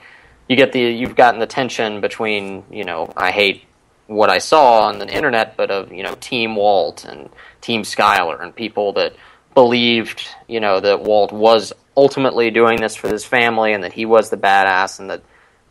you 0.48 0.56
get 0.56 0.72
the 0.72 0.82
you've 0.82 1.16
gotten 1.16 1.40
the 1.40 1.48
tension 1.48 2.02
between 2.02 2.64
you 2.72 2.84
know 2.84 3.12
I 3.16 3.32
hate 3.32 3.64
what 4.08 4.30
I 4.30 4.40
saw 4.40 4.88
on 4.88 5.00
the 5.00 5.08
internet, 5.08 5.58
but 5.58 5.70
of 5.70 5.92
you 5.92 6.04
know 6.04 6.16
Team 6.16 6.56
Walt 6.56 7.06
and 7.06 7.30
Team 7.62 7.84
Skyler 7.84 8.42
and 8.42 8.56
people 8.56 8.94
that 8.94 9.16
believed 9.54 10.28
you 10.48 10.60
know 10.60 10.80
that 10.80 11.02
Walt 11.04 11.32
was 11.32 11.74
ultimately 11.96 12.50
doing 12.50 12.82
this 12.82 12.96
for 12.96 13.08
his 13.08 13.24
family 13.24 13.74
and 13.74 13.84
that 13.84 13.94
he 13.94 14.06
was 14.06 14.30
the 14.30 14.38
badass 14.38 15.00
and 15.00 15.10
that 15.10 15.22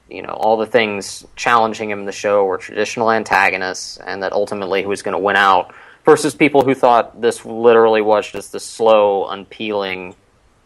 you 0.08 0.22
know 0.22 0.32
all 0.32 0.56
the 0.56 0.66
things 0.66 1.26
challenging 1.34 1.90
him 1.90 2.00
in 2.00 2.06
the 2.06 2.12
show 2.12 2.44
were 2.44 2.58
traditional 2.58 3.10
antagonists 3.10 3.96
and 3.98 4.22
that 4.22 4.32
ultimately 4.32 4.80
he 4.80 4.86
was 4.86 5.02
going 5.02 5.12
to 5.12 5.18
win 5.18 5.36
out 5.36 5.74
versus 6.04 6.34
people 6.34 6.62
who 6.62 6.74
thought 6.74 7.20
this 7.20 7.44
literally 7.44 8.02
was 8.02 8.30
just 8.30 8.52
the 8.52 8.60
slow 8.60 9.26
unpeeling 9.28 10.14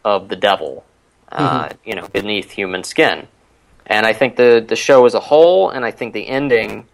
of 0.04 0.28
the 0.28 0.36
devil, 0.36 0.84
uh, 1.30 1.68
mm-hmm. 1.68 1.88
you 1.88 1.94
know, 1.94 2.08
beneath 2.08 2.50
human 2.50 2.84
skin. 2.84 3.28
And 3.86 4.04
I 4.04 4.12
think 4.12 4.36
the 4.36 4.64
the 4.66 4.76
show 4.76 5.06
as 5.06 5.14
a 5.14 5.20
whole, 5.20 5.70
and 5.70 5.84
I 5.84 5.92
think 5.92 6.12
the 6.12 6.26
ending 6.26 6.86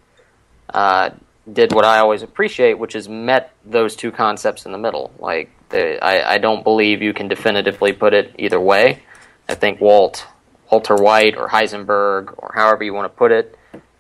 uh, 0.73 1.11
did 1.51 1.73
what 1.73 1.85
I 1.85 1.99
always 1.99 2.23
appreciate, 2.23 2.79
which 2.79 2.95
is 2.95 3.09
met 3.09 3.53
those 3.65 3.97
two 3.97 4.13
concepts 4.13 4.67
in 4.67 4.73
the 4.73 4.79
middle. 4.79 5.11
Like, 5.19 5.51
the, 5.71 6.03
I, 6.05 6.35
I 6.35 6.39
don't 6.39 6.63
believe 6.63 7.03
you 7.03 7.15
can 7.15 7.29
definitively 7.29 7.93
put 7.93 8.13
it 8.13 8.35
either 8.39 8.61
way. 8.61 9.03
I 9.49 9.55
think 9.55 9.81
Walt, 9.81 10.27
Walter 10.71 10.95
White, 10.95 11.37
or 11.37 11.49
Heisenberg, 11.49 12.35
or 12.37 12.53
however 12.55 12.85
you 12.85 12.95
want 12.95 13.13
to 13.13 13.17
put 13.17 13.33
it, 13.33 13.59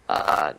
uh, 0.09 0.53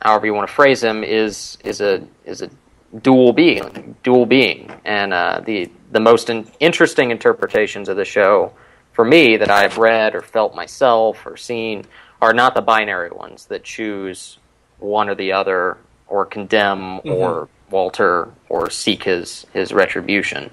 however 0.00 0.26
you 0.26 0.34
want 0.34 0.48
to 0.48 0.54
phrase 0.54 0.82
him, 0.82 1.02
is 1.04 1.58
is 1.64 1.80
a 1.80 2.06
is 2.24 2.42
a 2.42 2.50
dual 3.00 3.32
being, 3.32 3.96
dual 4.02 4.26
being, 4.26 4.70
and 4.84 5.12
uh, 5.12 5.40
the 5.44 5.70
the 5.90 6.00
most 6.00 6.30
in- 6.30 6.46
interesting 6.60 7.10
interpretations 7.10 7.88
of 7.88 7.96
the 7.96 8.04
show 8.04 8.52
for 8.92 9.04
me 9.04 9.36
that 9.36 9.50
I've 9.50 9.78
read 9.78 10.14
or 10.14 10.20
felt 10.20 10.54
myself 10.54 11.26
or 11.26 11.36
seen 11.36 11.84
are 12.20 12.32
not 12.32 12.54
the 12.54 12.62
binary 12.62 13.10
ones 13.10 13.46
that 13.46 13.64
choose 13.64 14.38
one 14.78 15.08
or 15.08 15.14
the 15.14 15.32
other 15.32 15.78
or 16.06 16.26
condemn 16.26 16.98
mm-hmm. 16.98 17.10
or 17.10 17.48
Walter 17.70 18.30
or 18.48 18.70
seek 18.70 19.04
his 19.04 19.46
his 19.52 19.72
retribution, 19.72 20.50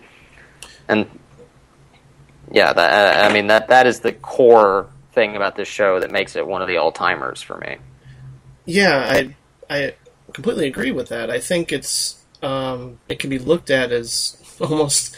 and 0.88 1.08
yeah, 2.51 2.74
that, 2.74 3.29
I 3.29 3.34
mean 3.34 3.48
that 3.48 3.67
that 3.67 3.86
is 3.86 4.00
the 4.00 4.13
core 4.13 4.88
thing 5.13 5.36
about 5.36 5.55
this 5.55 5.67
show 5.67 6.00
that 6.00 6.12
makes 6.12 6.36
it 6.36 6.48
one 6.48 6.62
of 6.62 6.67
the 6.67 6.77
all 6.77 6.91
timers 6.91 7.41
for 7.41 7.58
me. 7.58 7.77
Yeah, 8.65 9.05
I 9.10 9.36
I 9.69 9.93
completely 10.34 10.67
agree 10.67 10.91
with 10.91 11.10
that. 11.10 11.29
I 11.29 11.39
think 11.39 11.72
it's 11.72 12.19
um, 12.41 13.00
it 13.10 13.19
can 13.19 13.29
be 13.29 13.39
looked 13.39 13.69
at 13.69 13.91
as 13.91 14.38
almost, 14.62 15.15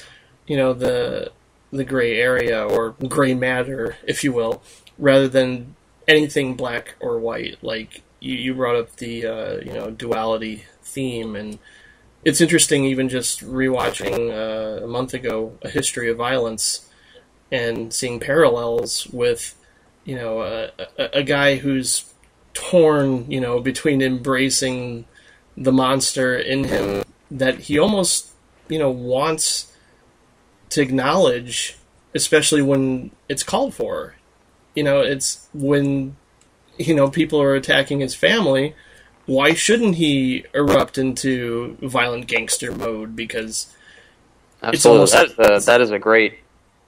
you 0.48 0.58
know, 0.58 0.74
the 0.74 1.32
the 1.72 1.86
gray 1.86 2.20
area 2.20 2.66
or 2.66 2.92
gray 3.08 3.34
matter, 3.34 3.96
if 4.06 4.24
you 4.24 4.34
will, 4.34 4.62
rather 4.98 5.28
than 5.28 5.76
anything 6.08 6.56
black 6.56 6.96
or 7.00 7.18
white. 7.20 7.58
Like 7.62 8.02
you, 8.20 8.36
you 8.36 8.54
brought 8.54 8.76
up 8.76 8.96
the 8.98 9.26
uh, 9.26 9.56
you 9.58 9.74
know 9.74 9.92
duality 9.92 10.66
theme, 10.82 11.36
and 11.36 11.60
it's 12.26 12.42
interesting 12.42 12.86
even 12.86 13.10
just 13.10 13.42
rewatching 13.42 14.32
uh, 14.32 14.84
a 14.84 14.88
month 14.88 15.14
ago 15.14 15.58
a 15.62 15.70
history 15.70 16.10
of 16.10 16.18
violence 16.18 16.90
and 17.52 17.94
seeing 17.94 18.20
parallels 18.20 19.08
with 19.08 19.56
you 20.06 20.16
know 20.16 20.42
a, 20.42 20.72
a, 20.98 21.20
a 21.20 21.24
guy 21.24 21.56
who's 21.58 22.12
torn, 22.54 23.30
you 23.30 23.40
know, 23.40 23.60
between 23.60 24.02
embracing 24.02 25.06
the 25.58 25.72
monster 25.72 26.38
in 26.38 26.66
him 26.66 27.04
that 27.30 27.60
he 27.60 27.80
almost, 27.80 28.32
you 28.68 28.80
know, 28.80 28.90
wants 28.90 29.76
to 30.70 30.82
acknowledge, 30.82 31.78
especially 32.14 32.62
when 32.62 33.12
it's 33.30 33.44
called 33.44 33.74
for. 33.74 34.16
You 34.76 34.84
know, 34.84 35.02
it's 35.02 35.48
when, 35.54 36.16
you 36.78 36.96
know, 36.96 37.10
people 37.10 37.42
are 37.42 37.56
attacking 37.56 38.00
his 38.00 38.16
family. 38.16 38.76
Why 39.26 39.54
shouldn't 39.54 39.96
he 39.96 40.46
erupt 40.54 40.98
into 40.98 41.78
violent 41.82 42.28
gangster 42.28 42.72
mode? 42.72 43.16
Because 43.16 43.74
Absolutely, 44.64 45.08
that's 45.12 45.34
a, 45.64 45.66
that 45.66 45.82
is 45.82 45.92
a 45.92 46.00
great 46.00 46.40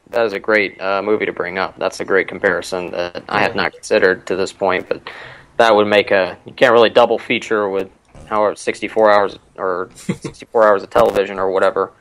that 0.10 0.25
is 0.25 0.34
a 0.34 0.39
great 0.39 0.79
uh, 0.79 1.01
movie 1.01 1.25
to 1.25 1.34
bring 1.34 1.58
up. 1.58 1.77
That's 1.77 2.00
a 2.00 2.05
great 2.05 2.27
comparison 2.27 2.91
that 2.91 3.24
I 3.27 3.41
have 3.41 3.55
not 3.55 3.74
considered 3.74 4.27
to 4.27 4.36
this 4.36 4.53
point, 4.53 4.88
but 4.88 5.01
that 5.58 5.75
would 5.75 5.88
make 5.88 6.12
a 6.12 6.38
you 6.46 6.53
can't 6.53 6.74
really 6.74 6.89
double 6.89 7.17
feature 7.17 7.67
with 7.67 7.89
however 8.33 8.55
64 8.55 9.11
hours 9.11 9.39
or 9.57 9.89
64 9.95 10.67
hours 10.67 10.83
of 10.83 10.89
television 10.89 11.39
or 11.39 11.51
whatever. 11.51 11.91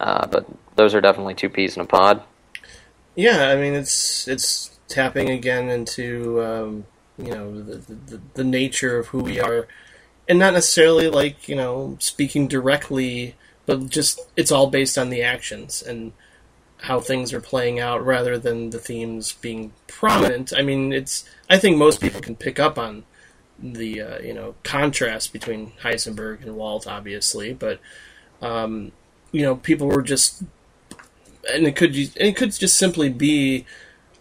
Uh, 0.00 0.26
but 0.26 0.46
those 0.76 0.94
are 0.94 1.00
definitely 1.00 1.34
two 1.34 1.48
peas 1.48 1.76
in 1.76 1.82
a 1.82 1.86
pod. 1.86 2.22
Yeah, 3.14 3.48
I 3.48 3.56
mean 3.56 3.74
it's 3.74 4.28
it's 4.28 4.78
tapping 4.88 5.30
again 5.30 5.68
into 5.68 6.42
um, 6.42 6.86
you 7.18 7.30
know 7.30 7.62
the, 7.62 7.76
the 7.94 8.20
the 8.34 8.44
nature 8.44 8.98
of 8.98 9.06
who 9.08 9.22
we 9.22 9.40
are, 9.40 9.66
and 10.28 10.38
not 10.38 10.52
necessarily 10.52 11.08
like 11.08 11.48
you 11.48 11.56
know 11.56 11.96
speaking 11.98 12.46
directly, 12.46 13.34
but 13.64 13.88
just 13.88 14.20
it's 14.36 14.52
all 14.52 14.66
based 14.66 14.98
on 14.98 15.08
the 15.08 15.22
actions 15.22 15.82
and 15.82 16.12
how 16.82 17.00
things 17.00 17.32
are 17.32 17.40
playing 17.40 17.80
out 17.80 18.04
rather 18.04 18.38
than 18.38 18.70
the 18.70 18.78
themes 18.78 19.32
being 19.32 19.72
prominent. 19.86 20.52
I 20.54 20.60
mean, 20.60 20.92
it's 20.92 21.28
I 21.48 21.58
think 21.58 21.78
most 21.78 22.02
people 22.02 22.20
can 22.20 22.36
pick 22.36 22.60
up 22.60 22.78
on 22.78 23.04
the 23.58 24.00
uh, 24.00 24.18
you 24.20 24.34
know 24.34 24.54
contrast 24.62 25.32
between 25.32 25.72
Heisenberg 25.82 26.42
and 26.42 26.56
Walt, 26.56 26.86
obviously, 26.86 27.52
but 27.52 27.80
um, 28.42 28.92
you 29.32 29.42
know 29.42 29.56
people 29.56 29.88
were 29.88 30.02
just 30.02 30.42
and 31.52 31.66
it 31.66 31.76
could 31.76 31.94
it 31.94 32.36
could 32.36 32.52
just 32.52 32.76
simply 32.76 33.08
be 33.08 33.66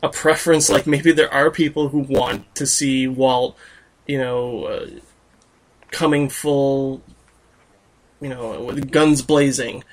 a 0.04 0.10
preference. 0.10 0.70
Like 0.70 0.88
maybe 0.88 1.12
there 1.12 1.34
are 1.34 1.51
people 1.51 1.89
who 1.89 2.00
want 2.00 2.54
to 2.56 2.65
see 2.65 3.08
Walt, 3.08 3.58
you 4.08 4.18
know, 4.18 4.65
uh, 4.65 4.89
coming 5.92 6.30
full, 6.30 7.01
you 8.22 8.30
know, 8.30 8.62
with 8.62 8.92
guns 8.92 9.22
blazing 9.22 9.84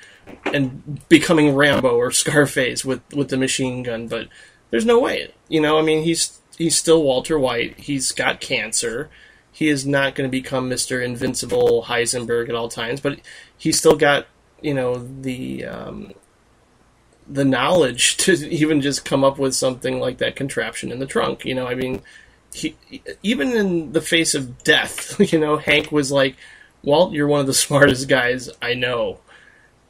and 0.45 1.07
becoming 1.09 1.55
Rambo 1.55 1.89
or 1.89 2.11
Scarface 2.11 2.85
with 2.85 3.01
with 3.13 3.29
the 3.29 3.37
machine 3.37 3.83
gun, 3.83 4.07
but 4.07 4.27
there's 4.69 4.85
no 4.85 4.99
way. 4.99 5.33
You 5.49 5.61
know, 5.61 5.77
I 5.77 5.81
mean, 5.81 6.03
he's 6.03 6.39
he's 6.57 6.77
still 6.77 7.03
Walter 7.03 7.37
White. 7.37 7.79
He's 7.79 8.11
got 8.11 8.41
cancer. 8.41 9.09
He 9.53 9.69
is 9.69 9.85
not 9.85 10.15
going 10.15 10.29
to 10.29 10.31
become 10.31 10.67
Mister 10.67 11.01
Invincible 11.01 11.85
Heisenberg 11.87 12.49
at 12.49 12.55
all 12.55 12.67
times, 12.67 12.99
but 12.99 13.19
he's 13.57 13.77
still 13.77 13.95
got 13.95 14.27
you 14.61 14.73
know 14.73 14.97
the 14.97 15.65
um, 15.65 16.13
the 17.27 17.45
knowledge 17.45 18.17
to 18.17 18.33
even 18.49 18.81
just 18.81 19.05
come 19.05 19.23
up 19.23 19.37
with 19.37 19.55
something 19.55 19.99
like 19.99 20.17
that 20.17 20.35
contraption 20.35 20.91
in 20.91 20.99
the 20.99 21.05
trunk. 21.05 21.45
You 21.45 21.55
know, 21.55 21.67
I 21.67 21.75
mean, 21.75 22.01
he 22.53 22.75
even 23.21 23.51
in 23.51 23.93
the 23.93 24.01
face 24.01 24.35
of 24.35 24.63
death, 24.63 25.19
you 25.31 25.39
know, 25.39 25.57
Hank 25.57 25.91
was 25.91 26.11
like, 26.11 26.35
"Walt, 26.83 27.13
you're 27.13 27.27
one 27.27 27.39
of 27.39 27.47
the 27.47 27.53
smartest 27.53 28.09
guys 28.09 28.49
I 28.61 28.73
know." 28.73 29.19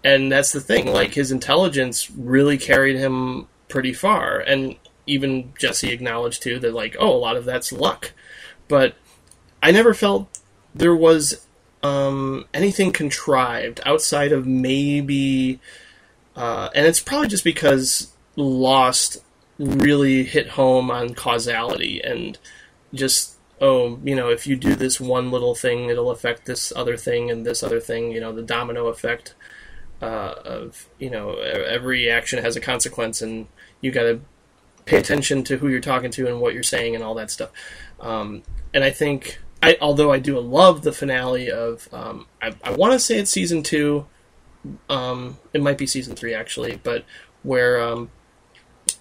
and 0.04 0.32
that's 0.32 0.52
the 0.52 0.60
thing. 0.60 0.92
Like 0.92 1.14
his 1.14 1.32
intelligence 1.32 2.12
really 2.12 2.58
carried 2.58 2.98
him 2.98 3.48
pretty 3.70 3.94
far, 3.94 4.40
and 4.40 4.76
even 5.08 5.54
Jesse 5.58 5.92
acknowledged 5.92 6.44
too 6.44 6.60
that 6.60 6.74
like, 6.74 6.96
oh, 7.00 7.14
a 7.14 7.18
lot 7.18 7.38
of 7.38 7.46
that's 7.46 7.72
luck. 7.72 8.12
But 8.68 8.96
I 9.64 9.72
never 9.72 9.94
felt 9.94 10.28
there 10.76 10.96
was 10.96 11.48
um, 11.82 12.46
anything 12.54 12.92
contrived 12.92 13.80
outside 13.86 14.34
of 14.34 14.46
maybe, 14.46 15.62
uh, 16.36 16.70
and 16.76 16.86
it's 16.86 17.00
probably 17.00 17.30
just 17.30 17.46
because 17.46 18.14
Lost 18.36 19.20
really 19.58 20.24
hit 20.24 20.50
home 20.50 20.92
on 20.92 21.14
causality 21.14 22.02
and 22.04 22.38
just 22.94 23.38
oh, 23.62 23.98
you 24.04 24.14
know, 24.14 24.30
if 24.30 24.46
you 24.46 24.58
do 24.58 24.76
this 24.76 25.00
one 25.00 25.32
little 25.32 25.56
thing, 25.56 25.88
it'll 25.88 26.12
affect 26.12 26.46
this 26.46 26.74
other 26.76 26.98
thing 26.98 27.32
and 27.32 27.46
this 27.46 27.64
other 27.64 27.80
thing, 27.80 28.12
you 28.12 28.20
know, 28.20 28.34
the 28.34 28.42
domino 28.42 28.88
effect 28.88 29.34
uh, 30.02 30.34
of 30.44 30.90
you 31.00 31.10
know 31.10 31.36
every 31.36 32.10
action 32.10 32.44
has 32.44 32.58
a 32.58 32.62
consequence, 32.62 33.22
and 33.22 33.48
you 33.80 33.92
got 33.92 34.04
to 34.04 34.20
pay 34.86 34.98
attention 34.98 35.44
to 35.46 35.58
who 35.58 35.70
you're 35.70 35.80
talking 35.80 36.12
to 36.12 36.28
and 36.28 36.42
what 36.42 36.54
you're 36.54 36.64
saying 36.64 36.96
and 36.96 37.04
all 37.04 37.16
that 37.16 37.32
stuff. 37.32 37.52
Um, 38.02 38.44
and 38.74 38.84
I 38.84 38.90
think, 38.90 39.40
I, 39.64 39.78
although 39.82 40.12
I 40.12 40.20
do 40.20 40.40
love 40.40 40.82
the 40.82 40.92
finale 40.92 41.50
of, 41.50 41.88
um, 41.94 42.28
I, 42.42 42.54
I 42.64 42.72
want 42.72 42.94
to 42.94 43.00
say 43.00 43.18
it's 43.18 43.32
season 43.32 43.64
two. 43.64 44.06
Um, 44.90 45.38
it 45.54 45.62
might 45.62 45.78
be 45.78 45.88
season 45.88 46.16
three 46.16 46.34
actually, 46.34 46.80
but 46.84 47.06
where 47.44 47.82
um, 47.82 48.12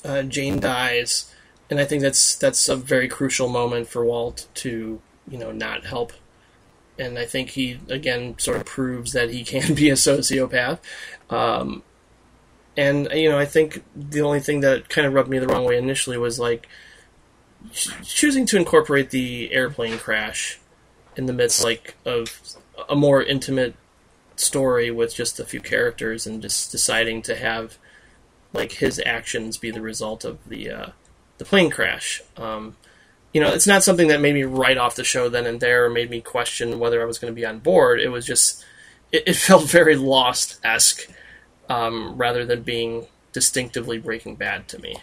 uh, 0.04 0.22
Jane 0.22 0.60
dies, 0.60 1.32
and 1.70 1.78
I 1.78 1.84
think 1.84 2.02
that's 2.02 2.34
that's 2.34 2.68
a 2.68 2.76
very 2.76 3.08
crucial 3.08 3.48
moment 3.48 3.88
for 3.88 4.04
Walt 4.04 4.48
to 4.54 5.00
you 5.28 5.38
know 5.38 5.52
not 5.52 5.86
help 5.86 6.12
and 6.98 7.18
I 7.18 7.24
think 7.24 7.50
he 7.50 7.78
again 7.88 8.38
sort 8.38 8.56
of 8.58 8.64
proves 8.64 9.12
that 9.12 9.30
he 9.30 9.44
can 9.52 9.74
be 9.74 9.90
a 9.90 9.94
sociopath. 9.94 10.78
Um, 11.30 11.82
and 12.76 13.08
you 13.12 13.28
know, 13.28 13.38
I 13.38 13.44
think 13.44 13.82
the 13.94 14.22
only 14.22 14.40
thing 14.40 14.60
that 14.60 14.88
kind 14.88 15.06
of 15.06 15.12
rubbed 15.12 15.28
me 15.28 15.38
the 15.38 15.46
wrong 15.46 15.64
way 15.64 15.76
initially 15.76 16.18
was 16.18 16.38
like 16.38 16.68
choosing 18.02 18.46
to 18.46 18.56
incorporate 18.56 19.10
the 19.10 19.52
airplane 19.52 19.98
crash 19.98 20.58
in 21.16 21.26
the 21.26 21.32
midst 21.32 21.62
like 21.62 21.94
of 22.04 22.40
a 22.88 22.96
more 22.96 23.22
intimate 23.22 23.74
story 24.36 24.90
with 24.90 25.14
just 25.14 25.38
a 25.38 25.44
few 25.44 25.60
characters 25.60 26.26
and 26.26 26.42
just 26.42 26.72
deciding 26.72 27.22
to 27.22 27.36
have 27.36 27.78
like 28.52 28.72
his 28.72 29.00
actions 29.04 29.56
be 29.56 29.70
the 29.70 29.80
result 29.80 30.24
of 30.24 30.38
the 30.48 30.70
uh, 30.70 30.86
the 31.38 31.44
plane 31.44 31.70
crash. 31.70 32.22
Um, 32.36 32.76
you 33.32 33.40
know, 33.40 33.48
it's 33.48 33.66
not 33.66 33.82
something 33.82 34.08
that 34.08 34.20
made 34.20 34.34
me 34.34 34.44
write 34.44 34.76
off 34.76 34.94
the 34.94 35.04
show 35.04 35.28
then 35.28 35.46
and 35.46 35.60
there 35.60 35.86
or 35.86 35.90
made 35.90 36.10
me 36.10 36.20
question 36.20 36.78
whether 36.78 37.00
I 37.02 37.06
was 37.06 37.18
going 37.18 37.32
to 37.32 37.34
be 37.34 37.46
on 37.46 37.60
board. 37.60 38.00
It 38.00 38.10
was 38.10 38.26
just, 38.26 38.64
it, 39.10 39.24
it 39.26 39.36
felt 39.48 39.64
very 39.64 39.96
Lost 39.96 40.60
esque 40.62 41.08
um, 41.68 42.16
rather 42.16 42.44
than 42.44 42.62
being 42.62 43.06
distinctively 43.32 43.98
Breaking 43.98 44.36
Bad 44.36 44.68
to 44.68 44.78
me. 44.78 44.96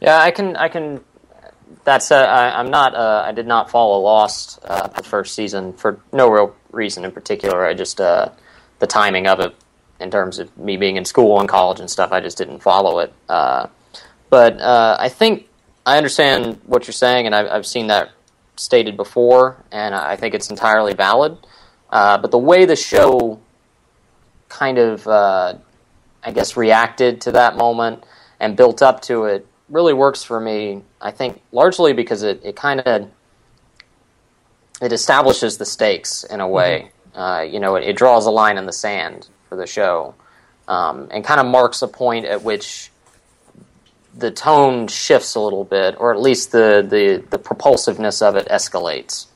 Yeah, 0.00 0.18
I 0.18 0.30
can, 0.32 0.56
I 0.56 0.68
can. 0.68 1.04
That's 1.84 2.10
uh, 2.10 2.16
I, 2.16 2.60
am 2.60 2.70
not. 2.70 2.94
Uh, 2.94 3.22
I 3.26 3.32
did 3.32 3.46
not 3.46 3.70
follow 3.70 4.00
Lost 4.00 4.58
uh, 4.64 4.88
the 4.88 5.02
first 5.02 5.34
season 5.34 5.74
for 5.74 6.00
no 6.12 6.28
real 6.28 6.56
reason 6.72 7.04
in 7.04 7.12
particular. 7.12 7.66
I 7.66 7.74
just 7.74 8.00
uh, 8.00 8.30
the 8.78 8.86
timing 8.86 9.26
of 9.26 9.40
it 9.40 9.54
in 10.00 10.10
terms 10.10 10.38
of 10.38 10.56
me 10.56 10.76
being 10.76 10.96
in 10.96 11.04
school 11.04 11.40
and 11.40 11.48
college 11.48 11.80
and 11.80 11.90
stuff. 11.90 12.10
I 12.10 12.20
just 12.20 12.38
didn't 12.38 12.60
follow 12.60 13.00
it. 13.00 13.12
Uh, 13.28 13.68
but 14.30 14.58
uh, 14.60 14.96
I 14.98 15.10
think 15.10 15.48
I 15.84 15.98
understand 15.98 16.60
what 16.64 16.86
you're 16.86 16.92
saying, 16.92 17.26
and 17.26 17.34
I've, 17.34 17.48
I've 17.48 17.66
seen 17.66 17.88
that 17.88 18.12
stated 18.56 18.96
before, 18.96 19.62
and 19.70 19.94
I 19.94 20.16
think 20.16 20.34
it's 20.34 20.48
entirely 20.48 20.94
valid. 20.94 21.36
Uh, 21.90 22.18
but 22.18 22.30
the 22.30 22.38
way 22.38 22.64
the 22.64 22.76
show 22.76 23.40
kind 24.48 24.78
of, 24.78 25.06
I 25.06 26.30
guess, 26.32 26.56
reacted 26.56 27.20
to 27.22 27.32
that 27.32 27.56
moment 27.56 28.04
and 28.40 28.56
built 28.56 28.80
up 28.80 29.02
to 29.02 29.24
it 29.24 29.46
really 29.68 29.94
works 29.94 30.22
for 30.22 30.40
me. 30.40 30.82
I 31.00 31.10
think 31.10 31.42
largely 31.52 31.92
because 31.92 32.22
it, 32.22 32.40
it 32.44 32.56
kind 32.56 32.80
of 32.80 33.10
it 34.80 34.92
establishes 34.92 35.58
the 35.58 35.64
stakes 35.64 36.24
in 36.24 36.40
a 36.40 36.48
way. 36.48 36.90
Mm-hmm. 37.14 37.18
Uh, 37.18 37.40
you 37.42 37.60
know, 37.60 37.76
it, 37.76 37.84
it, 37.84 37.96
draws 37.96 38.26
a 38.26 38.30
line 38.30 38.58
in 38.58 38.66
the 38.66 38.72
sand 38.72 39.28
for 39.48 39.54
the 39.54 39.66
show, 39.66 40.14
um, 40.66 41.08
and 41.12 41.24
kind 41.24 41.38
of 41.38 41.46
marks 41.46 41.80
a 41.80 41.86
point 41.86 42.26
at 42.26 42.42
which 42.42 42.90
the 44.16 44.32
tone 44.32 44.88
shifts 44.88 45.36
a 45.36 45.40
little 45.40 45.64
bit, 45.64 45.94
or 45.98 46.12
at 46.12 46.20
least 46.20 46.50
the, 46.50 46.84
the, 46.88 47.24
the 47.30 47.38
propulsiveness 47.38 48.20
of 48.20 48.36
it 48.36 48.48
escalates. 48.48 49.26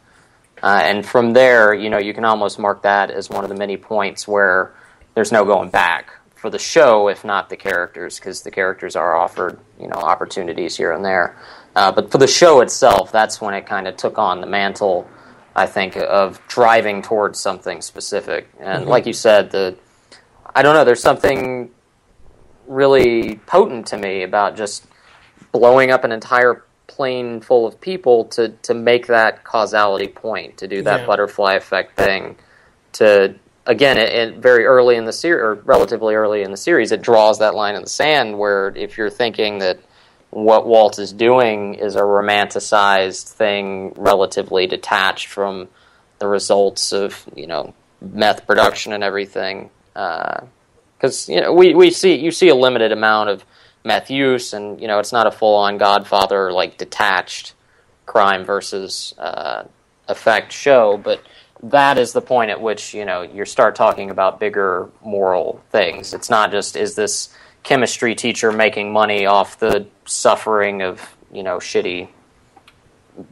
Uh, 0.61 0.81
and 0.83 1.07
from 1.07 1.35
there, 1.35 1.73
you 1.73 1.88
know, 1.88 1.99
you 1.99 2.12
can 2.12 2.25
almost 2.25 2.59
mark 2.59 2.83
that 2.83 3.11
as 3.11 3.31
one 3.31 3.45
of 3.45 3.51
the 3.51 3.57
many 3.57 3.77
points 3.77 4.27
where 4.27 4.73
there's 5.14 5.31
no 5.31 5.45
going 5.45 5.71
back 5.71 6.11
for 6.38 6.51
the 6.51 6.59
show, 6.59 7.09
if 7.09 7.24
not 7.24 7.51
the 7.51 7.57
characters, 7.57 8.18
because 8.18 8.42
the 8.42 8.51
characters 8.51 8.94
are 8.94 9.16
offered, 9.16 9.59
you 9.81 9.88
know, 9.88 9.96
opportunities 9.96 10.77
here 10.77 10.92
and 10.92 11.05
there. 11.05 11.37
Uh, 11.74 11.90
but 11.90 12.11
for 12.12 12.18
the 12.18 12.29
show 12.29 12.61
itself, 12.61 13.11
that's 13.11 13.40
when 13.40 13.55
it 13.55 13.66
kind 13.66 13.88
of 13.88 13.96
took 13.96 14.18
on 14.18 14.40
the 14.40 14.46
mantle, 14.46 15.09
I 15.57 15.66
think, 15.66 15.96
of 15.96 16.40
driving 16.46 17.03
towards 17.03 17.40
something 17.40 17.83
specific. 17.83 18.48
And 18.61 18.83
mm-hmm. 18.83 18.90
like 18.90 19.07
you 19.07 19.12
said, 19.12 19.51
the 19.51 19.77
I 20.55 20.62
don't 20.62 20.74
know, 20.74 20.85
there's 20.85 21.03
something 21.03 21.70
really 22.66 23.37
potent 23.46 23.87
to 23.88 23.98
me 23.98 24.22
about 24.22 24.57
just 24.57 24.87
blowing 25.53 25.90
up 25.90 26.05
an 26.05 26.12
entire 26.12 26.64
plane 26.87 27.40
full 27.40 27.66
of 27.66 27.81
people 27.81 28.24
to 28.27 28.51
to 28.62 28.74
make 28.74 29.09
that 29.09 29.44
causality 29.44 30.09
point, 30.09 30.57
to 30.59 30.68
do 30.68 30.83
that 30.83 31.01
yeah. 31.01 31.07
butterfly 31.07 31.55
effect 31.55 31.96
thing, 31.96 32.37
to 32.92 33.35
again, 33.69 33.99
it, 33.99 34.13
it, 34.13 34.39
very 34.39 34.65
early 34.65 34.97
in 34.97 35.05
the 35.05 35.13
series, 35.13 35.43
or 35.43 35.55
relatively 35.55 36.15
early 36.15 36.43
in 36.43 36.51
the 36.51 36.57
series, 36.57 36.91
it 36.91 37.03
draws 37.03 37.39
that 37.39 37.55
line 37.55 37.77
in 37.77 37.83
the 37.83 37.89
sand 37.89 38.39
where 38.39 38.73
if 38.75 38.97
you're 38.99 39.11
thinking 39.11 39.59
that 39.59 39.79
what 40.31 40.67
Walt 40.67 40.99
is 40.99 41.13
doing 41.13 41.75
is 41.75 41.95
a 41.95 42.01
romanticized 42.01 43.29
thing, 43.29 43.93
relatively 43.97 44.67
detached 44.67 45.29
from 45.29 45.69
the 46.19 46.27
results 46.27 46.93
of 46.93 47.25
you 47.37 47.47
know 47.47 47.75
meth 48.01 48.47
production 48.47 48.93
and 48.93 49.05
everything. 49.05 49.71
Because 49.93 51.29
uh, 51.29 51.33
you 51.33 51.41
know 51.41 51.53
we, 51.53 51.75
we 51.75 51.91
see 51.91 52.17
you 52.17 52.31
see 52.31 52.49
a 52.49 52.55
limited 52.55 52.91
amount 52.91 53.29
of 53.29 53.45
meth 53.85 54.11
use, 54.11 54.53
and 54.53 54.81
you 54.81 54.89
know 54.89 54.99
it's 54.99 55.13
not 55.13 55.27
a 55.27 55.31
full 55.31 55.55
on 55.55 55.79
Godfather 55.79 56.53
like 56.53 56.79
detached 56.79 57.55
crime 58.07 58.45
versus 58.45 59.15
uh, 59.19 59.65
effect 60.09 60.53
show, 60.53 60.97
but 60.97 61.23
that 61.62 61.99
is 61.99 62.12
the 62.12 62.21
point 62.21 62.51
at 62.51 62.61
which 62.61 62.94
you 62.94 63.05
know 63.05 63.23
you 63.23 63.44
start 63.44 63.75
talking 63.75 64.11
about 64.11 64.40
bigger 64.40 64.88
moral 65.05 65.62
things. 65.71 66.14
It's 66.14 66.31
not 66.31 66.51
just 66.51 66.77
is 66.77 66.94
this 66.94 67.31
chemistry 67.62 68.14
teacher 68.14 68.53
making 68.53 68.92
money 68.92 69.27
off 69.27 69.59
the 69.59 69.87
suffering 70.05 70.83
of 70.83 71.16
you 71.33 71.42
know 71.42 71.59
shitty 71.59 72.09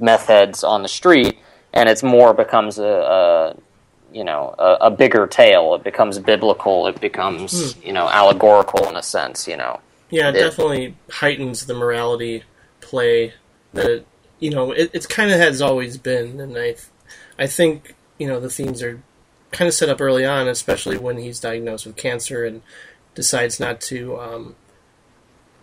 meth 0.01 0.27
heads 0.27 0.65
on 0.65 0.83
the 0.83 0.89
street, 0.89 1.39
and 1.73 1.89
it's 1.89 2.03
more 2.03 2.35
becomes 2.35 2.79
a, 2.79 2.85
a 2.85 3.57
you 4.13 4.25
know 4.25 4.55
a, 4.59 4.87
a, 4.87 4.91
bigger 4.91 5.27
tale. 5.27 5.75
It 5.75 5.85
becomes 5.85 6.19
biblical. 6.19 6.87
It 6.87 7.01
becomes 7.01 7.75
hmm. 7.75 7.87
you 7.87 7.93
know 7.93 8.09
allegorical 8.09 8.89
in 8.89 8.97
a 8.97 9.03
sense. 9.03 9.47
You 9.47 9.57
know. 9.57 9.81
Yeah, 10.11 10.29
it, 10.29 10.37
it 10.37 10.39
definitely 10.41 10.97
heightens 11.11 11.67
the 11.67 11.75
morality 11.75 12.45
play 12.81 13.35
that 13.73 13.91
it, 13.91 14.07
you 14.39 14.51
know 14.51 14.73
it, 14.73 14.91
it's 14.93 15.07
kind 15.07 15.31
of 15.31 15.39
has 15.39 15.61
always 15.61 15.97
been, 15.97 16.41
and 16.41 16.57
I 16.57 16.77
I 17.39 17.47
think 17.47 17.96
you 18.19 18.27
know 18.27 18.41
the 18.41 18.51
themes 18.51 18.83
are 18.83 19.03
kind 19.53 19.69
of 19.69 19.75
set 19.75 19.89
up 19.89 20.01
early 20.01 20.25
on, 20.25 20.49
especially 20.49 20.99
when 20.99 21.19
he's 21.19 21.41
diagnosed 21.41 21.87
with 21.87 21.97
cancer 21.97 22.45
and 22.45 22.63
decides 23.15 23.59
not 23.59 23.81
to, 23.81 24.19
um, 24.19 24.55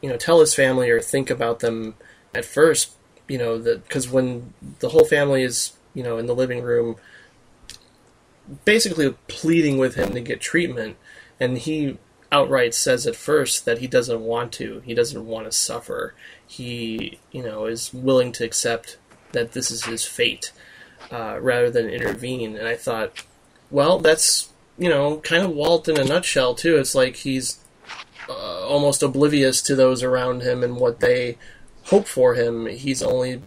you 0.01 0.09
know, 0.09 0.17
tell 0.17 0.39
his 0.39 0.55
family 0.55 0.89
or 0.89 0.99
think 0.99 1.29
about 1.29 1.59
them 1.59 1.95
at 2.33 2.45
first. 2.45 2.91
You 3.27 3.37
know, 3.37 3.57
that 3.59 3.87
because 3.87 4.09
when 4.09 4.53
the 4.79 4.89
whole 4.89 5.05
family 5.05 5.43
is, 5.43 5.73
you 5.93 6.03
know, 6.03 6.17
in 6.17 6.25
the 6.25 6.35
living 6.35 6.61
room, 6.61 6.97
basically 8.65 9.13
pleading 9.27 9.77
with 9.77 9.95
him 9.95 10.11
to 10.13 10.19
get 10.19 10.41
treatment, 10.41 10.97
and 11.39 11.57
he 11.57 11.97
outright 12.31 12.73
says 12.73 13.05
at 13.05 13.15
first 13.15 13.63
that 13.65 13.77
he 13.77 13.87
doesn't 13.87 14.19
want 14.19 14.51
to. 14.53 14.81
He 14.85 14.93
doesn't 14.93 15.25
want 15.25 15.45
to 15.45 15.51
suffer. 15.51 16.15
He, 16.45 17.19
you 17.31 17.43
know, 17.43 17.65
is 17.65 17.93
willing 17.93 18.31
to 18.33 18.43
accept 18.43 18.97
that 19.31 19.53
this 19.53 19.71
is 19.71 19.85
his 19.85 20.03
fate 20.03 20.51
uh, 21.13 21.37
rather 21.39 21.69
than 21.69 21.89
intervene. 21.89 22.57
And 22.57 22.67
I 22.67 22.75
thought, 22.75 23.23
well, 23.69 23.99
that's 23.99 24.49
you 24.77 24.89
know 24.89 25.17
kind 25.17 25.43
of 25.43 25.51
Walt 25.51 25.87
in 25.87 25.99
a 25.99 26.03
nutshell 26.03 26.55
too. 26.55 26.77
It's 26.77 26.95
like 26.95 27.17
he's 27.17 27.59
uh, 28.27 28.67
almost 28.67 29.03
oblivious 29.03 29.61
to 29.63 29.75
those 29.75 30.01
around 30.01 30.41
him 30.41 30.63
and 30.63 30.77
what 30.77 30.99
they 30.99 31.37
hope 31.85 32.07
for 32.07 32.33
him. 32.33 32.65
He's 32.65 33.03
only 33.03 33.43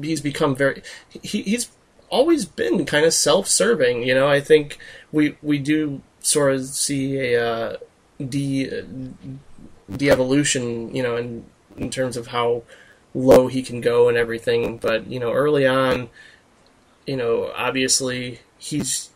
he's 0.00 0.20
become 0.20 0.54
very 0.54 0.82
he, 1.10 1.42
he's 1.42 1.70
always 2.10 2.44
been 2.44 2.86
kind 2.86 3.04
of 3.04 3.12
self-serving. 3.12 4.04
You 4.04 4.14
know, 4.14 4.28
I 4.28 4.40
think 4.40 4.78
we 5.10 5.36
we 5.42 5.58
do 5.58 6.00
sort 6.20 6.54
of 6.54 6.66
see 6.66 7.18
a 7.18 7.44
uh, 7.44 7.76
de 8.24 8.84
de-evolution. 9.90 10.94
You 10.94 11.02
know, 11.02 11.16
in 11.16 11.44
in 11.76 11.90
terms 11.90 12.16
of 12.16 12.28
how 12.28 12.62
low 13.14 13.48
he 13.48 13.62
can 13.62 13.80
go 13.80 14.08
and 14.08 14.16
everything. 14.16 14.78
But 14.78 15.08
you 15.08 15.18
know, 15.18 15.32
early 15.32 15.66
on, 15.66 16.08
you 17.06 17.16
know, 17.16 17.50
obviously 17.54 18.40
he's 18.58 19.10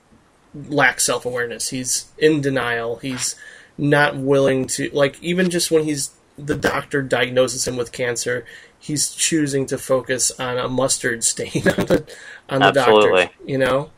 lacks 0.55 1.05
self 1.05 1.25
awareness. 1.25 1.71
He's 1.71 2.11
in 2.19 2.41
denial. 2.41 2.97
He's 2.97 3.37
not 3.77 4.17
willing 4.17 4.67
to 4.67 4.91
like 4.93 5.23
even 5.23 5.51
just 5.51 5.71
when 5.71 5.85
he's 5.85 6.11
the 6.37 6.57
doctor 6.57 7.03
diagnoses 7.03 7.67
him 7.67 7.77
with 7.77 7.93
cancer, 7.93 8.45
he's 8.79 9.11
choosing 9.11 9.67
to 9.67 9.79
focus 9.79 10.31
on 10.39 10.59
a 10.59 10.69
mustard 10.69 11.25
stain 11.25 11.69
on 11.69 11.87
the 11.87 12.17
on 12.49 12.61
the 12.61 12.67
Absolutely. 12.67 13.25
doctor. 13.25 13.45
You 13.45 13.59
know. 13.59 13.91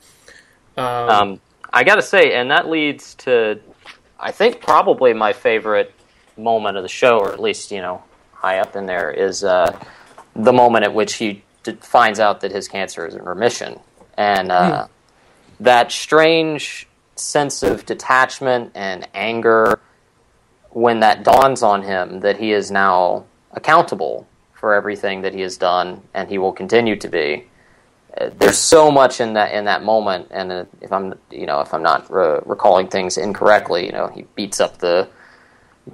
Um, 0.77 0.87
um, 0.87 1.41
I 1.73 1.85
got 1.85 1.97
to 1.97 2.03
say, 2.03 2.33
and 2.33 2.51
that 2.51 2.69
leads 2.69 3.15
to, 3.17 3.61
I 4.19 4.33
think 4.33 4.61
probably 4.61 5.13
my 5.13 5.33
favorite 5.33 5.95
moment 6.37 6.77
of 6.77 6.83
the 6.83 6.89
show, 6.89 7.19
or 7.19 7.33
at 7.33 7.41
least 7.41 7.71
you 7.71 7.81
know 7.81 8.03
high 8.33 8.59
up 8.59 8.77
in 8.77 8.87
there, 8.87 9.11
is 9.11 9.45
uh, 9.45 9.79
the 10.35 10.53
moment 10.53 10.85
at 10.85 10.95
which 10.95 11.15
he 11.15 11.43
finds 11.81 12.21
out 12.21 12.41
that 12.41 12.53
his 12.53 12.69
cancer 12.69 13.07
is 13.07 13.15
in 13.15 13.23
remission, 13.23 13.79
and 14.17 14.51
uh, 14.51 14.87
mm. 14.87 14.89
that 15.61 15.93
strange 15.93 16.89
sense 17.17 17.63
of 17.63 17.85
detachment 17.87 18.73
and 18.75 19.07
anger 19.15 19.79
when 20.71 21.01
that 21.01 21.23
dawns 21.25 21.63
on 21.63 21.83
him 21.83 22.21
that 22.21 22.39
he 22.39 22.53
is 22.53 22.71
now 22.71 23.25
accountable 23.53 24.27
for 24.55 24.75
everything 24.75 25.23
that 25.23 25.35
he 25.35 25.41
has 25.41 25.57
done, 25.57 26.03
and 26.15 26.29
he 26.29 26.39
will 26.39 26.53
continue 26.53 26.97
to 26.97 27.09
be. 27.09 27.47
Uh, 28.19 28.31
there's 28.39 28.59
so 28.59 28.91
much 28.91 29.21
in 29.21 29.35
that 29.35 29.53
in 29.53 29.65
that 29.65 29.83
moment, 29.83 30.29
and 30.31 30.53
uh, 30.53 30.65
if 30.81 30.93
I'm 30.93 31.15
you 31.31 31.47
know 31.47 31.61
if 31.61 31.73
I'm 31.73 31.83
not 31.83 32.11
re- 32.11 32.41
recalling 32.45 32.89
things 32.89 33.17
incorrectly, 33.17 33.87
you 33.87 33.93
know 33.93 34.09
he 34.09 34.23
beats 34.35 34.61
up 34.61 34.79
the 34.79 35.09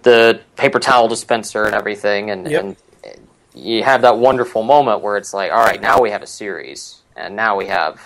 the 0.03 0.41
paper 0.57 0.79
towel 0.79 1.09
dispenser 1.09 1.65
and 1.65 1.75
everything, 1.75 2.31
and, 2.31 2.51
yep. 2.51 2.65
and 2.65 2.77
you 3.57 3.83
have 3.83 4.03
that 4.03 4.19
wonderful 4.19 4.63
moment 4.63 5.01
where 5.01 5.17
it's 5.17 5.33
like, 5.33 5.51
all 5.51 5.65
right, 5.65 5.81
now 5.81 6.01
we 6.01 6.11
have 6.11 6.23
a 6.23 6.27
series, 6.27 7.01
and 7.17 7.35
now 7.35 7.57
we 7.57 7.67
have, 7.67 8.01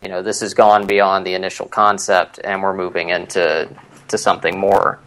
you 0.00 0.08
know, 0.08 0.22
this 0.22 0.40
has 0.40 0.54
gone 0.54 0.86
beyond 0.86 1.26
the 1.26 1.34
initial 1.34 1.66
concept, 1.66 2.38
and 2.44 2.62
we're 2.62 2.74
moving 2.74 3.08
into 3.08 3.68
to 4.06 4.16
something 4.16 4.58
more. 4.58 5.00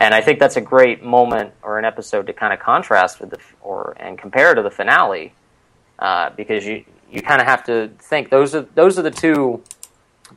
And 0.00 0.14
I 0.14 0.20
think 0.20 0.40
that's 0.40 0.56
a 0.56 0.60
great 0.60 1.02
moment 1.02 1.54
or 1.62 1.78
an 1.78 1.84
episode 1.84 2.26
to 2.26 2.32
kind 2.32 2.52
of 2.52 2.60
contrast 2.60 3.20
with 3.20 3.30
the 3.30 3.38
or 3.62 3.96
and 3.98 4.18
compare 4.18 4.54
to 4.54 4.62
the 4.62 4.70
finale, 4.70 5.32
uh, 5.98 6.30
because 6.36 6.66
you 6.66 6.84
you 7.10 7.22
kind 7.22 7.40
of 7.40 7.46
have 7.46 7.64
to 7.64 7.90
think 7.98 8.28
those 8.28 8.54
are 8.54 8.66
those 8.74 8.98
are 8.98 9.02
the 9.02 9.10
two 9.10 9.62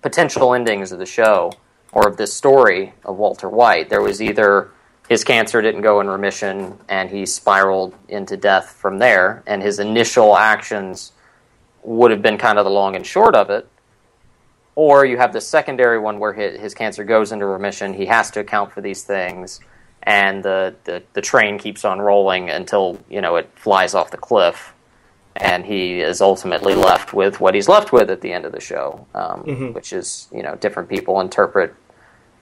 potential 0.02 0.54
endings 0.54 0.92
of 0.92 1.00
the 1.00 1.06
show 1.06 1.52
or 1.92 2.08
of 2.08 2.18
this 2.18 2.34
story 2.34 2.94
of 3.04 3.18
Walter 3.18 3.50
White. 3.50 3.90
There 3.90 4.02
was 4.02 4.22
either 4.22 4.70
his 5.08 5.24
cancer 5.24 5.62
didn't 5.62 5.82
go 5.82 6.02
in 6.02 6.08
remission 6.08 6.78
and 6.90 7.10
he 7.10 7.26
spiraled 7.26 7.94
into 8.08 8.38
death 8.38 8.72
from 8.72 9.00
there 9.00 9.44
and 9.48 9.62
his 9.62 9.80
initial 9.80 10.38
actions 10.38 11.14
would 11.84 12.12
have 12.12 12.22
been 12.22 12.38
kind 12.38 12.58
of 12.58 12.66
the 12.66 12.72
long 12.72 12.96
and 12.96 13.06
short 13.06 13.36
of 13.36 13.50
it 13.50 13.68
or 14.76 15.06
you 15.06 15.18
have 15.18 15.34
the 15.34 15.42
secondary 15.42 15.98
one 15.98 16.20
where 16.20 16.34
his, 16.34 16.74
cancer 16.74 17.04
goes 17.04 17.32
into 17.32 17.46
remission 17.46 17.94
he 17.94 18.06
has 18.06 18.30
to 18.32 18.40
account 18.40 18.72
for 18.72 18.82
these 18.82 19.04
things 19.04 19.60
and 20.04 20.44
the, 20.44 20.76
the, 20.86 21.04
the 21.14 21.22
train 21.22 21.58
keeps 21.58 21.84
on 21.84 22.00
rolling 22.00 22.50
until 22.50 23.00
you 23.10 23.22
know 23.22 23.36
it 23.36 23.50
flies 23.56 23.94
off 23.94 24.12
the 24.12 24.18
cliff 24.18 24.74
and 25.40 25.66
he 25.66 26.02
is 26.02 26.22
ultimately 26.22 26.74
left 26.74 27.14
with 27.14 27.40
what 27.40 27.54
he's 27.54 27.70
left 27.70 27.92
with 27.92 28.10
at 28.10 28.22
the 28.22 28.32
end 28.32 28.46
of 28.46 28.52
the 28.52 28.60
show, 28.60 29.06
um, 29.14 29.44
mm-hmm. 29.44 29.74
which 29.74 29.94
is 29.94 30.28
you 30.34 30.44
know 30.44 30.56
different 30.56 30.90
people 30.90 31.22
interpret 31.22 31.74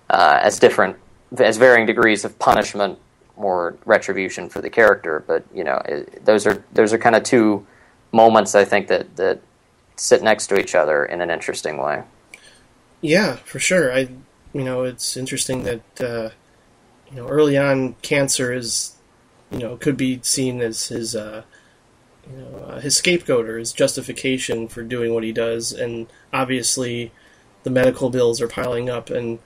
uh, 0.10 0.40
as 0.42 0.60
different 0.60 0.96
as 1.38 1.58
varying 1.58 1.86
degrees 1.86 2.26
of 2.26 2.38
punishment 2.40 3.00
or 3.36 3.78
retribution 3.86 4.50
for 4.50 4.62
the 4.62 4.70
character. 4.70 5.24
But 5.26 5.46
you 5.54 5.64
know, 5.64 5.82
it, 5.86 6.26
those 6.26 6.48
are 6.48 6.64
those 6.74 6.94
are 6.94 6.98
kind 6.98 7.16
of 7.16 7.24
two 7.24 7.66
moments 8.12 8.56
I 8.56 8.66
think 8.66 8.88
that 8.88 9.16
that 9.18 9.42
sit 9.96 10.24
next 10.24 10.48
to 10.48 10.60
each 10.60 10.76
other 10.76 11.06
in 11.06 11.22
an 11.22 11.30
interesting 11.30 11.78
way. 11.78 12.04
Yeah, 13.02 13.36
for 13.38 13.60
sure. 13.60 13.94
I 13.94 14.10
you 14.54 14.64
know 14.64 14.84
it's 14.84 15.18
interesting 15.18 15.64
that 15.64 16.02
uh, 16.02 16.30
you 17.10 17.18
know 17.18 17.28
early 17.28 17.58
on 17.58 17.96
cancer 18.02 18.54
is 18.54 18.96
you 19.52 19.60
know 19.60 19.78
could 19.78 19.98
be 19.98 20.20
seen 20.24 20.62
as 20.62 20.88
his. 20.88 21.16
Uh, 21.16 21.44
you 22.28 22.38
know, 22.38 22.58
uh, 22.66 22.80
his 22.80 22.98
scapegoat 22.98 23.48
or 23.48 23.60
his 23.60 23.72
justification 23.72 24.68
for 24.68 24.82
doing 24.82 25.14
what 25.14 25.24
he 25.24 25.32
does, 25.32 25.72
and 25.72 26.08
obviously, 26.34 27.12
the 27.62 27.70
medical 27.70 28.10
bills 28.10 28.42
are 28.42 28.48
piling 28.48 28.90
up, 28.90 29.12
and 29.12 29.38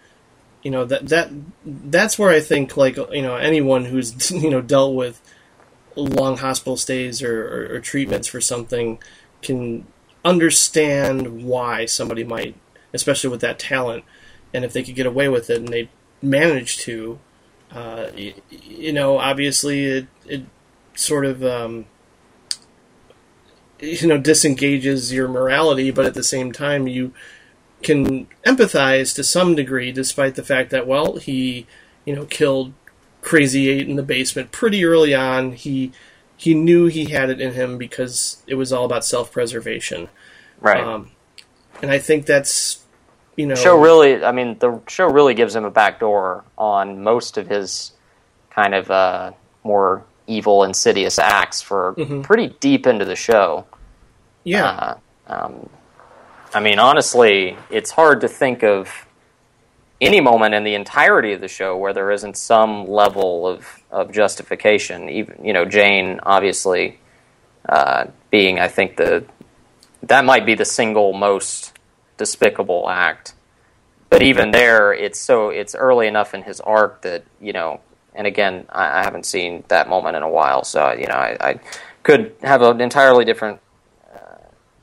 you 0.64 0.72
know 0.72 0.86
that 0.86 1.08
that 1.08 1.30
that's 1.66 2.20
where 2.20 2.30
I 2.30 2.40
think 2.40 2.76
like 2.76 2.98
you 2.98 3.22
know 3.22 3.36
anyone 3.36 3.86
who's 3.86 4.32
you 4.32 4.50
know 4.50 4.62
dealt 4.62 4.96
with 4.96 5.22
long 5.96 6.38
hospital 6.38 6.78
stays 6.78 7.22
or, 7.22 7.46
or, 7.48 7.76
or 7.76 7.80
treatments 7.80 8.28
for 8.28 8.40
something 8.40 9.00
can 9.42 9.86
understand 10.24 11.44
why 11.44 11.86
somebody 11.86 12.24
might, 12.24 12.56
especially 12.94 13.30
with 13.30 13.42
that 13.42 13.60
talent, 13.60 14.04
and 14.54 14.64
if 14.66 14.74
they 14.74 14.84
could 14.84 14.96
get 14.96 15.06
away 15.06 15.30
with 15.30 15.50
it 15.50 15.58
and 15.58 15.70
they 15.70 15.90
manage 16.22 16.78
to, 16.78 17.20
uh, 17.72 18.08
you, 18.16 18.34
you, 18.50 18.94
know, 18.94 19.18
obviously 19.18 19.86
it 19.86 20.08
it 20.26 20.44
sort 20.96 21.26
of 21.26 21.44
um, 21.44 21.86
you 23.80 24.08
know 24.08 24.18
disengages 24.18 25.14
your 25.14 25.28
morality, 25.28 25.92
but 25.92 26.06
at 26.06 26.14
the 26.14 26.24
same 26.24 26.52
time 26.52 26.88
you 26.88 27.14
can 27.82 28.28
empathize 28.46 29.16
to 29.16 29.24
some 29.24 29.56
degree, 29.56 29.92
despite 29.92 30.36
the 30.36 30.44
fact 30.44 30.70
that 30.72 30.88
well, 30.88 31.18
he 31.18 31.66
you 32.06 32.16
know 32.16 32.26
killed 32.26 32.74
Crazy 33.22 33.70
Eight 33.70 33.88
in 33.90 33.96
the 33.96 34.04
basement 34.04 34.52
pretty 34.52 34.84
early 34.86 35.14
on. 35.16 35.54
He 35.54 35.92
he 36.38 36.54
knew 36.54 36.88
he 36.88 37.06
had 37.06 37.30
it 37.30 37.42
in 37.42 37.54
him 37.54 37.78
because 37.78 38.42
it 38.48 38.56
was 38.56 38.72
all 38.72 38.86
about 38.86 39.04
self 39.06 39.32
preservation, 39.32 40.08
right? 40.60 40.84
Um, 40.84 41.12
and 41.82 41.92
I 41.92 42.00
think 42.00 42.26
that's 42.26 42.84
you 43.36 43.46
know 43.48 43.56
show 43.56 43.78
really. 43.80 44.24
I 44.24 44.32
mean, 44.32 44.58
the 44.60 44.82
show 44.88 45.08
really 45.10 45.34
gives 45.34 45.56
him 45.56 45.66
a 45.66 45.72
back 45.72 46.00
door 46.00 46.44
on 46.58 47.02
most 47.04 47.38
of 47.38 47.48
his 47.48 47.92
kind 48.50 48.74
of 48.76 48.90
uh, 48.92 49.32
more 49.64 50.04
evil, 50.28 50.64
insidious 50.64 51.18
acts 51.18 51.62
for 51.62 51.94
Mm-hmm. 51.98 52.22
pretty 52.22 52.48
deep 52.60 52.86
into 52.88 53.04
the 53.06 53.16
show. 53.16 53.66
Yeah, 54.44 54.96
Uh, 55.28 55.46
um, 55.46 55.70
I 56.54 56.60
mean, 56.60 56.80
honestly, 56.80 57.58
it's 57.70 57.92
hard 57.92 58.22
to 58.22 58.28
think 58.28 58.64
of 58.64 59.08
any 60.02 60.20
moment 60.20 60.56
in 60.56 60.64
the 60.64 60.74
entirety 60.74 61.34
of 61.34 61.42
the 61.42 61.48
show 61.48 61.78
where 61.78 61.94
there 61.94 62.10
isn't 62.12 62.38
some 62.38 62.88
level 62.88 63.48
of, 63.48 63.84
of 63.92 64.12
justification. 64.12 65.10
Even 65.10 65.44
you 65.44 65.54
know, 65.54 65.66
Jane 65.66 66.20
obviously 66.24 67.00
uh, 67.68 68.06
being, 68.32 68.60
I 68.60 68.68
think 68.68 68.98
the 68.98 69.26
that 70.04 70.26
might 70.26 70.46
be 70.46 70.56
the 70.56 70.66
single 70.66 71.14
most 71.14 71.78
despicable 72.18 72.90
act. 72.90 73.34
But 74.10 74.24
even 74.24 74.50
there, 74.52 74.92
it's 74.92 75.20
so 75.20 75.50
it's 75.50 75.76
early 75.76 76.08
enough 76.08 76.34
in 76.34 76.44
his 76.44 76.60
arc 76.62 77.02
that 77.02 77.24
you 77.40 77.54
know. 77.54 77.82
And 78.16 78.26
again, 78.26 78.66
I, 78.70 79.00
I 79.00 79.04
haven't 79.04 79.26
seen 79.26 79.64
that 79.68 79.88
moment 79.88 80.18
in 80.18 80.24
a 80.24 80.30
while, 80.30 80.64
so 80.64 80.92
you 80.94 81.06
know, 81.06 81.14
I, 81.14 81.38
I 81.40 81.60
could 82.02 82.36
have 82.42 82.64
an 82.64 82.82
entirely 82.82 83.24
different 83.24 83.60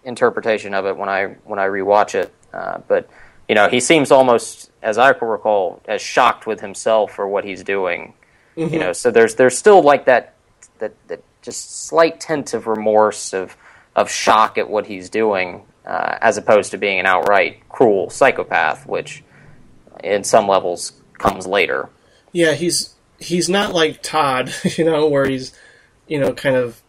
interpretation 0.07 0.73
of 0.73 0.87
it 0.87 0.97
when 0.97 1.11
I 1.11 1.37
when 1.45 1.59
I 1.59 1.67
rewatch 1.67 2.15
it. 2.15 2.33
Uh, 2.55 2.79
but 2.89 3.11
you 3.49 3.55
know, 3.55 3.69
he 3.69 3.81
seems 3.81 4.11
almost, 4.11 4.71
as 4.83 4.99
I 4.99 5.11
recall, 5.11 5.81
as 5.87 6.01
shocked 6.01 6.47
with 6.47 6.61
himself 6.61 7.13
for 7.13 7.29
what 7.29 7.45
he's 7.45 7.63
doing. 7.63 8.15
You 8.57 8.79
know, 8.79 8.93
so 8.95 9.11
there's 9.11 9.35
there's 9.35 9.59
still 9.59 9.83
like 9.83 10.07
that 10.07 10.35
that 10.79 10.95
that 11.09 11.23
just 11.43 11.87
slight 11.87 12.21
tint 12.21 12.55
of 12.55 12.67
remorse 12.67 13.35
of 13.35 13.55
of 13.95 14.11
shock 14.11 14.57
at 14.57 14.71
what 14.71 14.87
he's 14.87 15.11
doing, 15.11 15.63
uh, 15.85 16.17
as 16.23 16.39
opposed 16.39 16.71
to 16.71 16.79
being 16.79 16.99
an 16.99 17.05
outright 17.07 17.69
cruel 17.69 18.09
psychopath, 18.09 18.87
which 18.87 19.23
in 20.03 20.25
some 20.25 20.49
levels 20.49 20.93
comes 21.19 21.47
later. 21.47 21.91
yeah. 22.33 22.55
He's 22.55 22.95
he's 23.19 23.49
not 23.49 23.75
like 23.75 24.03
Todd, 24.03 24.53
you 24.77 24.85
know, 24.85 25.07
where 25.07 25.29
he's 25.29 25.53
you 26.07 26.19
know 26.19 26.33
kind 26.33 26.57
of 26.57 26.81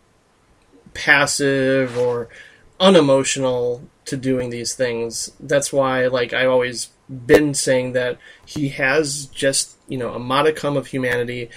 passive 0.93 1.97
or 1.97 2.29
unemotional 2.79 3.87
to 4.05 4.17
doing 4.17 4.49
these 4.49 4.73
things. 4.73 5.31
That's 5.39 5.73
why, 5.73 6.07
like, 6.07 6.33
I've 6.33 6.49
always 6.49 6.89
been 7.09 7.53
saying 7.53 7.93
that 7.93 8.17
he 8.45 8.69
has 8.69 9.27
just 9.27 9.77
you 9.87 9.97
know 9.97 10.13
a 10.13 10.19
modicum 10.19 10.77
of 10.77 10.87
humanity. 10.87 11.49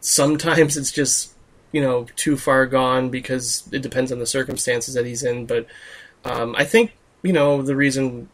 Sometimes 0.00 0.76
it's 0.76 0.92
just 0.92 1.32
you 1.72 1.82
know 1.82 2.06
too 2.16 2.36
far 2.36 2.66
gone 2.66 3.10
because 3.10 3.68
it 3.72 3.82
depends 3.82 4.12
on 4.12 4.18
the 4.18 4.26
circumstances 4.26 4.94
that 4.94 5.06
he's 5.06 5.22
in. 5.22 5.46
But 5.46 5.66
um, 6.24 6.54
I 6.56 6.64
think 6.64 6.96
you 7.22 7.32
know 7.32 7.62
the 7.62 7.76
reason 7.76 8.28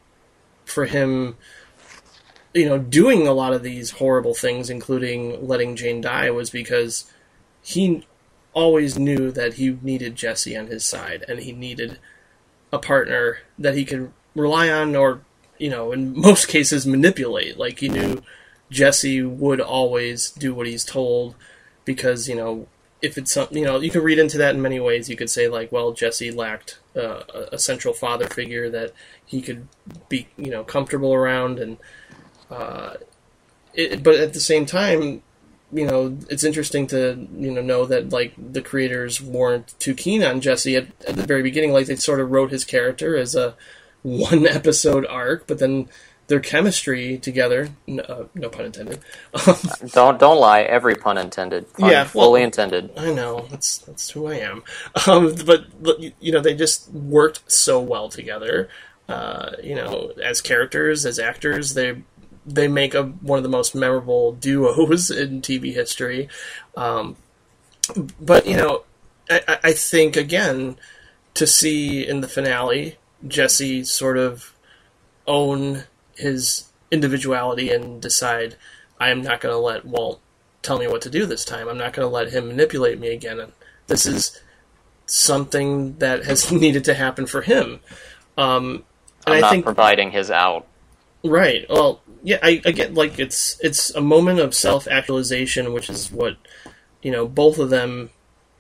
for 0.64 0.87
him 0.87 1.37
you 2.55 2.68
know, 2.68 2.79
doing 2.79 3.27
a 3.27 3.33
lot 3.33 3.53
of 3.53 3.62
these 3.62 3.92
horrible 3.92 4.35
things, 4.35 4.68
including 4.68 5.47
letting 5.47 5.77
Jane 5.77 6.01
die, 6.01 6.31
was 6.31 6.51
because 6.51 7.11
he 7.62 8.07
always 8.53 8.99
knew 8.99 9.31
that 9.31 9.55
he 9.55 9.79
needed 9.83 10.16
Jesse 10.16 10.57
on 10.57 10.66
his 10.66 10.85
side, 10.85 11.25
and 11.29 11.40
he 11.40 11.53
needed 11.53 11.99
a 12.73 12.79
partner 12.79 13.39
that 13.59 13.75
he 13.75 13.85
could 13.85 14.13
rely 14.35 14.71
on, 14.71 14.97
or 14.97 15.21
you 15.59 15.71
know, 15.71 15.93
in 15.93 16.19
most 16.21 16.49
cases, 16.49 16.87
manipulate. 16.87 17.59
Like 17.59 17.81
he 17.81 17.89
knew 17.89 18.23
Jesse 18.71 19.23
would 19.23 19.61
always 19.61 20.31
do 20.31 20.55
what 20.55 20.67
he's 20.67 20.85
told, 20.85 21.35
because 21.85 22.29
you 22.29 22.37
know, 22.37 22.67
if 23.03 23.19
it's 23.19 23.33
something, 23.33 23.59
you 23.59 23.65
know, 23.65 23.81
you 23.81 23.91
can 23.91 24.03
read 24.03 24.19
into 24.19 24.39
that 24.39 24.55
in 24.55 24.63
many 24.63 24.81
ways. 24.81 25.09
You 25.09 25.17
could 25.17 25.31
say 25.31 25.49
like, 25.49 25.73
well, 25.73 25.93
Jesse 25.93 26.31
lacked 26.31 26.79
uh, 26.97 27.23
a- 27.53 27.59
central 27.59 27.95
father 27.95 28.27
figure 28.27 28.71
that 28.71 28.93
he 29.27 29.43
could 29.43 29.69
be, 30.09 30.29
you 30.37 30.51
know, 30.51 30.65
comfortable 30.65 31.13
around, 31.15 31.59
and 31.59 31.79
it, 33.75 34.03
but 34.03 34.17
at 34.17 34.33
the 34.35 34.41
same 34.41 34.67
time, 34.67 35.23
you 35.73 35.87
know, 35.87 36.19
it's 36.29 36.45
interesting 36.45 36.87
to 36.89 37.27
you 37.37 37.51
know 37.51 37.63
know 37.63 37.87
that 37.87 38.11
like 38.11 38.35
the 38.37 38.61
creators 38.63 39.21
weren't 39.23 39.75
too 39.79 39.95
keen 39.95 40.23
on 40.23 40.41
Jesse 40.41 40.77
at, 40.77 40.89
at 41.09 41.17
the 41.17 41.27
very 41.27 41.43
beginning. 41.43 41.73
Like 41.73 41.87
they 41.87 41.97
sort 41.97 42.21
of 42.21 42.31
wrote 42.31 42.51
his 42.51 42.65
character 42.65 43.17
as 43.17 43.35
a 43.35 43.55
one 44.03 44.47
episode 44.47 45.07
arc, 45.07 45.47
but 45.47 45.59
then 45.59 45.89
their 46.29 46.41
chemistry 46.41 47.19
together, 47.19 47.71
n- 47.87 48.01
uh, 48.01 48.25
no 48.35 48.49
pun 48.49 48.67
intended. 48.67 49.01
Don't 49.93 50.19
don't 50.19 50.39
lie. 50.39 50.63
Every 50.63 50.95
pun 50.95 51.19
intended. 51.19 51.73
Pun 51.75 51.91
Yeah, 51.91 52.03
well- 52.03 52.07
fully 52.07 52.43
intended. 52.43 52.91
I 52.97 53.13
know 53.13 53.47
that's 53.51 53.79
that's 53.79 54.11
who 54.11 54.27
I 54.29 54.35
am. 54.37 54.63
Um, 55.07 55.35
but, 55.45 55.83
but 55.83 56.01
you 56.23 56.33
know 56.33 56.41
they 56.41 56.55
just 56.55 56.91
worked 56.91 57.51
so 57.51 57.81
well 57.81 58.09
together. 58.09 58.69
Uh, 59.09 59.53
you 59.63 59.75
know, 59.75 60.13
as 60.23 60.41
characters, 60.41 61.05
as 61.05 61.19
actors, 61.19 61.75
they 61.75 62.03
they 62.46 62.68
make 62.68 62.94
a 62.94 63.02
one 63.05 63.38
of 63.38 63.42
the 63.42 63.48
most 63.48 63.74
memorable 63.74 64.33
duos 64.33 65.11
in 65.22 65.42
TV 65.42 65.72
history. 65.72 66.28
Um, 66.76 67.16
but 68.20 68.46
you 68.46 68.57
know, 68.57 68.85
I, 69.31 69.59
I- 69.64 69.72
think 69.72 70.16
again 70.16 70.76
to 71.35 71.46
see 71.46 72.07
in 72.07 72.20
the 72.20 72.28
finale 72.28 72.96
Jesse 73.26 73.85
sort 73.85 74.18
of 74.18 74.52
own 75.26 75.85
his 76.16 76.66
individuality 76.90 77.70
and 77.70 78.00
decide 78.02 78.57
I 79.00 79.11
am 79.11 79.22
not 79.22 79.40
going 79.40 79.52
to 79.52 79.59
let 79.59 79.85
Walt 79.85 80.20
tell 80.62 80.78
me 80.78 80.87
what 80.87 81.02
to 81.02 81.11
do 81.11 81.26
this 81.26 81.44
time. 81.44 81.68
I'm 81.68 81.78
not 81.78 81.92
going 81.92 82.07
to 82.07 82.12
let 82.12 82.31
him 82.33 82.48
manipulate 82.48 83.00
me 83.00 83.09
again. 83.09 83.40
And 83.40 83.52
this 83.87 84.07
is 84.07 84.40
something 85.07 85.96
that 85.98 86.24
has 86.24 86.52
needed 86.52 86.85
to 86.85 86.94
happen 86.94 87.26
for 87.26 87.42
him. 87.42 87.81
Um, 88.37 88.85
I'm 89.26 89.35
I 89.35 89.40
not 89.40 89.50
think 89.50 89.64
providing 89.64 90.11
his 90.11 90.31
out. 90.31 90.66
Right. 91.24 91.66
Well, 91.68 92.02
yeah, 92.23 92.39
I, 92.43 92.61
I 92.65 92.71
get 92.71 92.95
like 92.95 93.19
it's 93.19 93.59
it's 93.61 93.91
a 93.95 94.01
moment 94.01 94.39
of 94.39 94.55
self 94.55 94.87
actualization, 94.87 95.73
which 95.73 95.91
is 95.91 96.11
what 96.11 96.37
you 97.03 97.11
know 97.11 97.27
both 97.27 97.59
of 97.59 97.71
them 97.71 98.11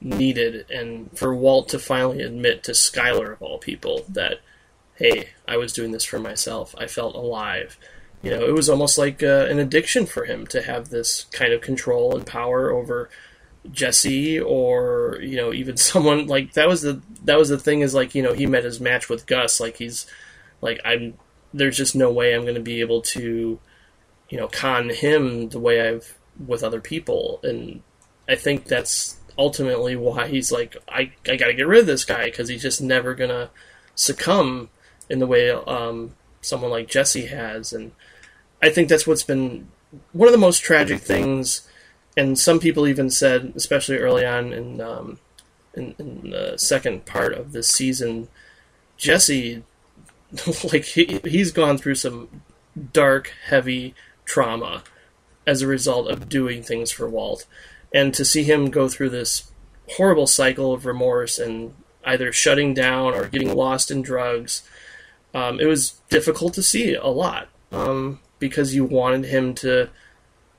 needed, 0.00 0.66
and 0.70 1.16
for 1.16 1.34
Walt 1.34 1.68
to 1.70 1.78
finally 1.78 2.22
admit 2.22 2.64
to 2.64 2.72
Skyler 2.72 3.34
of 3.34 3.42
all 3.42 3.58
people 3.58 4.04
that, 4.08 4.40
hey, 4.96 5.30
I 5.46 5.56
was 5.56 5.72
doing 5.72 5.92
this 5.92 6.04
for 6.04 6.18
myself. 6.18 6.74
I 6.76 6.88
felt 6.88 7.14
alive. 7.14 7.78
You 8.22 8.30
know, 8.30 8.44
it 8.44 8.52
was 8.52 8.68
almost 8.68 8.98
like 8.98 9.22
uh, 9.22 9.46
an 9.48 9.58
addiction 9.58 10.06
for 10.06 10.24
him 10.24 10.46
to 10.48 10.62
have 10.62 10.88
this 10.88 11.24
kind 11.32 11.52
of 11.52 11.60
control 11.60 12.16
and 12.16 12.26
power 12.26 12.70
over 12.70 13.10
Jesse, 13.70 14.40
or 14.40 15.18
you 15.22 15.36
know, 15.36 15.52
even 15.52 15.76
someone 15.76 16.26
like 16.26 16.54
that 16.54 16.68
was 16.68 16.82
the 16.82 17.00
that 17.24 17.38
was 17.38 17.48
the 17.48 17.58
thing 17.58 17.80
is 17.80 17.94
like 17.94 18.16
you 18.16 18.22
know 18.22 18.32
he 18.32 18.46
met 18.46 18.64
his 18.64 18.80
match 18.80 19.08
with 19.08 19.26
Gus. 19.26 19.60
Like 19.60 19.76
he's 19.76 20.06
like 20.60 20.80
I'm 20.84 21.14
there's 21.54 21.76
just 21.76 21.94
no 21.94 22.10
way 22.10 22.34
I'm 22.34 22.42
going 22.42 22.54
to 22.54 22.60
be 22.60 22.80
able 22.80 23.02
to, 23.02 23.58
you 24.28 24.38
know, 24.38 24.48
con 24.48 24.90
him 24.90 25.50
the 25.50 25.58
way 25.58 25.88
I've 25.88 26.18
with 26.46 26.62
other 26.62 26.80
people, 26.80 27.40
and 27.42 27.82
I 28.28 28.34
think 28.34 28.66
that's 28.66 29.16
ultimately 29.38 29.96
why 29.96 30.28
he's 30.28 30.50
like, 30.50 30.76
I 30.88 31.12
I 31.28 31.36
got 31.36 31.46
to 31.46 31.54
get 31.54 31.66
rid 31.66 31.80
of 31.80 31.86
this 31.86 32.04
guy 32.04 32.26
because 32.26 32.48
he's 32.48 32.62
just 32.62 32.80
never 32.80 33.14
gonna 33.14 33.50
succumb 33.94 34.70
in 35.08 35.18
the 35.18 35.26
way 35.26 35.50
um, 35.50 36.14
someone 36.40 36.70
like 36.70 36.88
Jesse 36.88 37.26
has, 37.26 37.72
and 37.72 37.92
I 38.62 38.70
think 38.70 38.88
that's 38.88 39.06
what's 39.06 39.22
been 39.22 39.68
one 40.12 40.28
of 40.28 40.32
the 40.32 40.38
most 40.38 40.62
tragic 40.62 41.00
things. 41.00 41.68
And 42.14 42.38
some 42.38 42.58
people 42.58 42.86
even 42.86 43.08
said, 43.08 43.54
especially 43.56 43.96
early 43.96 44.26
on 44.26 44.52
in 44.52 44.80
um, 44.80 45.18
in, 45.74 45.94
in 45.98 46.30
the 46.30 46.56
second 46.56 47.06
part 47.06 47.32
of 47.32 47.52
this 47.52 47.68
season, 47.68 48.28
Jesse 48.96 49.62
like 50.72 50.84
he, 50.84 51.20
he's 51.24 51.52
gone 51.52 51.78
through 51.78 51.96
some 51.96 52.42
dark, 52.92 53.32
heavy 53.46 53.94
trauma 54.24 54.82
as 55.46 55.62
a 55.62 55.66
result 55.66 56.08
of 56.08 56.28
doing 56.28 56.62
things 56.62 56.90
for 56.90 57.08
Walt. 57.08 57.46
And 57.94 58.14
to 58.14 58.24
see 58.24 58.42
him 58.44 58.70
go 58.70 58.88
through 58.88 59.10
this 59.10 59.50
horrible 59.96 60.26
cycle 60.26 60.72
of 60.72 60.86
remorse 60.86 61.38
and 61.38 61.74
either 62.04 62.32
shutting 62.32 62.74
down 62.74 63.14
or 63.14 63.28
getting 63.28 63.54
lost 63.54 63.90
in 63.90 64.02
drugs, 64.02 64.62
um, 65.34 65.60
it 65.60 65.66
was 65.66 66.00
difficult 66.08 66.54
to 66.54 66.62
see 66.62 66.94
a 66.94 67.06
lot 67.06 67.48
um, 67.70 68.20
because 68.38 68.74
you 68.74 68.84
wanted 68.84 69.24
him 69.26 69.54
to 69.54 69.90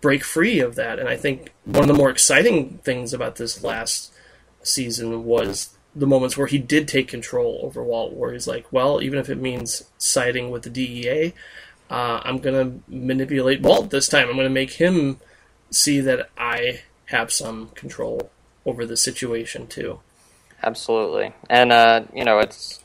break 0.02 0.24
free 0.24 0.60
of 0.60 0.76
that. 0.76 1.00
And 1.00 1.08
I 1.08 1.16
think 1.16 1.52
one 1.66 1.84
of 1.84 1.88
the 1.88 1.94
more 1.94 2.10
exciting 2.10 2.80
things 2.80 3.14
about 3.14 3.38
this 3.38 3.64
last 3.64 4.14
season 4.62 5.26
was 5.26 5.76
the 5.96 6.08
moments 6.08 6.38
where 6.38 6.48
he 6.48 6.58
did 6.58 6.88
take 6.88 7.08
control 7.08 7.60
over 7.64 7.84
Walt, 7.84 8.14
where 8.14 8.34
he's 8.34 8.48
like, 8.48 8.66
well, 8.72 9.02
even 9.02 9.20
if 9.20 9.30
it 9.30 9.38
means 9.38 9.84
siding 9.98 10.50
with 10.50 10.64
the 10.64 10.70
DEA, 10.70 11.34
uh, 11.90 12.22
I'm 12.24 12.40
going 12.40 12.56
to 12.56 12.92
manipulate 12.92 13.62
Walt 13.62 13.92
this 13.92 14.08
time. 14.08 14.28
I'm 14.28 14.36
going 14.36 14.48
to 14.48 14.54
make 14.54 14.74
him 14.74 15.20
see 15.70 16.00
that 16.02 16.30
I 16.38 16.82
have 17.06 17.32
some 17.32 17.70
control 17.70 18.32
over 18.66 18.86
the 18.86 18.98
situation 18.98 19.68
too. 19.68 20.00
Absolutely, 20.64 21.34
and 21.50 21.72
uh, 21.72 22.06
you 22.14 22.24
know 22.24 22.40
it's 22.40 22.80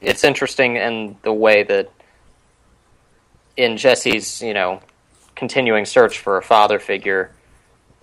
it's 0.00 0.24
interesting 0.24 0.76
in 0.76 1.16
the 1.22 1.32
way 1.32 1.62
that 1.62 1.90
in 3.56 3.76
Jesse's 3.76 4.40
you 4.40 4.54
know 4.54 4.80
continuing 5.36 5.84
search 5.84 6.18
for 6.18 6.38
a 6.38 6.42
father 6.42 6.78
figure, 6.78 7.30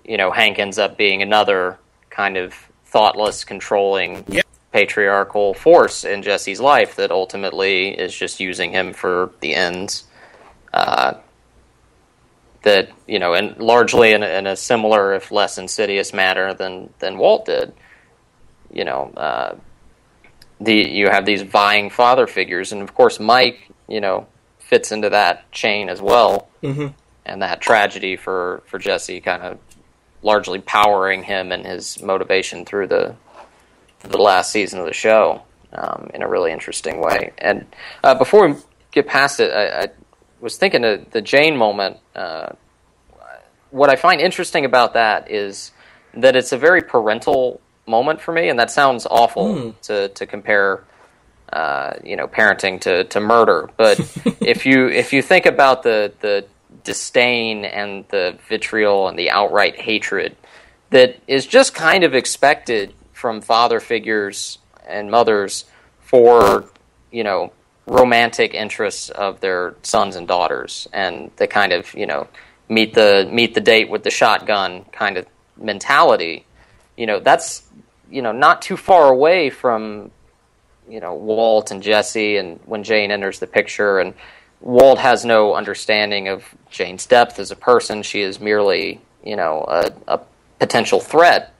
you 0.05 0.17
know 0.17 0.31
Hank 0.31 0.60
ends 0.60 0.77
up 0.77 0.97
being 0.97 1.21
another 1.21 1.79
kind 2.12 2.38
of 2.38 2.66
thoughtless, 2.88 3.43
controlling, 3.43 4.23
Yeah. 4.28 4.41
patriarchal 4.71 5.54
force 5.54 6.04
in 6.04 6.21
Jesse's 6.23 6.60
life 6.60 6.95
that 6.95 7.12
ultimately 7.12 7.89
is 7.89 8.13
just 8.15 8.39
using 8.39 8.71
him 8.71 8.93
for 8.93 9.32
the 9.39 9.56
ends 9.56 10.04
uh, 10.73 11.15
that 12.63 12.89
you 13.08 13.19
know, 13.19 13.34
and 13.34 13.58
largely 13.60 14.12
in 14.12 14.23
a, 14.23 14.28
in 14.28 14.47
a 14.47 14.56
similar, 14.56 15.13
if 15.13 15.32
less 15.32 15.58
insidious 15.58 16.13
manner 16.13 16.54
than 16.54 16.89
than 17.00 17.17
Walt 17.17 17.45
did. 17.45 17.73
You 18.71 18.84
know, 18.84 19.12
uh, 19.15 19.56
the 20.60 20.73
you 20.73 21.08
have 21.10 21.26
these 21.26 21.43
vying 21.43 21.89
father 21.89 22.28
figures, 22.28 22.71
and 22.71 22.82
of 22.82 22.93
course 22.93 23.19
Mike, 23.19 23.69
you 23.88 24.02
know, 24.02 24.28
fits 24.60 24.91
into 24.91 25.10
that 25.10 25.50
chain 25.52 25.88
as 25.88 26.02
well, 26.02 26.50
mm-hmm. 26.62 26.88
and 27.26 27.41
that 27.41 27.62
tragedy 27.62 28.15
for 28.17 28.63
for 28.65 28.80
Jesse 28.80 29.21
kind 29.21 29.43
of 29.43 29.60
largely 30.21 30.60
powering 30.60 31.23
him 31.23 31.51
and 31.51 31.65
his 31.65 32.01
motivation 32.01 32.65
through 32.65 32.88
the 32.88 33.15
the 34.01 34.17
last 34.17 34.51
season 34.51 34.80
of 34.80 34.86
the 34.86 34.93
show 34.93 35.41
um, 35.73 36.10
in 36.13 36.21
a 36.21 36.27
really 36.27 36.51
interesting 36.51 36.99
way. 37.01 37.34
And 37.39 37.65
uh, 38.03 38.15
before 38.15 38.47
we 38.47 38.56
get 38.91 39.08
past 39.08 39.39
it, 39.39 39.51
I, 39.51 39.84
I 39.84 39.88
was 40.39 40.56
thinking 40.58 40.84
of 40.86 41.10
the 41.12 41.21
Jane 41.21 41.58
moment. 41.58 41.97
Uh, 42.15 42.49
what 43.71 43.89
I 43.89 43.95
find 43.95 44.21
interesting 44.21 44.65
about 44.65 44.93
that 44.93 45.30
is 45.30 45.71
that 46.13 46.36
it's 46.36 46.51
a 46.51 46.58
very 46.58 46.82
parental 46.82 47.60
moment 47.86 48.21
for 48.21 48.32
me, 48.34 48.49
and 48.49 48.58
that 48.60 48.71
sounds 48.71 49.06
awful 49.10 49.45
Mm. 49.47 49.82
to 49.84 50.08
to 50.10 50.25
compare. 50.25 50.84
Uh, 51.51 51.93
you 52.03 52.17
know, 52.17 52.27
parenting 52.27 52.77
to, 52.82 53.06
to 53.06 53.21
murder, 53.21 53.69
but 53.77 53.97
if 54.41 54.65
you 54.65 54.89
if 54.89 55.13
you 55.13 55.21
think 55.21 55.45
about 55.45 55.82
the 55.82 56.12
the 56.19 56.45
disdain 56.88 57.65
and 57.65 58.06
the 58.08 58.38
vitriol 58.47 59.08
and 59.08 59.19
the 59.19 59.30
outright 59.30 59.80
hatred 59.80 60.36
that 60.89 61.19
is 61.28 61.45
just 61.45 61.76
kind 61.76 62.04
of 62.04 62.15
expected 62.15 62.93
from 63.12 63.41
father 63.41 63.80
figures 63.80 64.58
and 64.88 65.12
mothers 65.12 65.65
for 66.00 66.65
you 67.12 67.23
know 67.23 67.52
romantic 67.86 68.54
interests 68.54 69.10
of 69.10 69.41
their 69.41 69.76
sons 69.84 70.15
and 70.15 70.28
daughters 70.28 70.88
and 70.93 71.30
the 71.36 71.47
kind 71.47 71.73
of 71.73 71.93
you 71.93 72.06
know 72.06 72.28
meet 72.69 72.93
the 72.93 73.28
meet 73.32 73.54
the 73.54 73.62
date 73.62 73.89
with 73.89 74.04
the 74.04 74.10
shotgun 74.10 74.86
kind 74.91 75.17
of 75.17 75.26
mentality. 75.58 76.45
You 76.95 77.06
know 77.06 77.19
that's 77.19 77.63
you 78.10 78.21
know 78.21 78.32
not 78.32 78.62
too 78.62 78.78
far 78.78 79.10
away 79.12 79.50
from 79.50 80.12
you 80.89 81.00
know 81.00 81.13
Walt 81.15 81.71
and 81.71 81.84
Jesse 81.84 82.38
and 82.38 82.60
when 82.65 82.84
Jane 82.84 83.12
enters 83.12 83.39
the 83.39 83.47
picture 83.47 84.00
and 84.00 84.13
Walt 84.62 85.00
has 85.00 85.24
no 85.24 85.54
understanding 85.54 86.28
of 86.28 86.43
Jane's 86.70 87.06
depth 87.06 87.39
as 87.39 87.52
a 87.52 87.56
person 87.56 88.04
she 88.04 88.22
is 88.22 88.39
merely 88.39 89.02
you 89.24 89.36
know 89.36 89.65
a, 89.67 89.91
a 90.08 90.20
potential 90.60 91.00
threat 91.00 91.54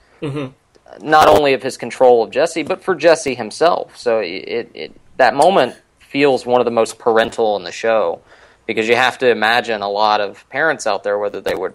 not 1.02 1.28
only 1.28 1.54
of 1.54 1.64
his 1.64 1.78
control 1.78 2.24
of 2.24 2.32
Jesse, 2.32 2.64
but 2.64 2.84
for 2.84 2.96
Jesse 2.96 3.36
himself. 3.36 3.98
So 3.98 4.20
it, 4.20 4.72
it 4.74 5.02
that 5.18 5.36
moment 5.36 5.76
feels 6.00 6.46
one 6.46 6.62
of 6.62 6.66
the 6.66 6.72
most 6.72 7.00
parental 7.00 7.56
in 7.58 7.64
the 7.64 7.72
show 7.72 8.22
because 8.66 8.88
you 8.88 8.96
have 8.96 9.18
to 9.20 9.30
imagine 9.30 9.82
a 9.82 9.90
lot 9.90 10.22
of 10.22 10.48
parents 10.50 10.88
out 10.88 11.04
there, 11.04 11.18
whether 11.18 11.42
they 11.42 11.56
would, 11.56 11.74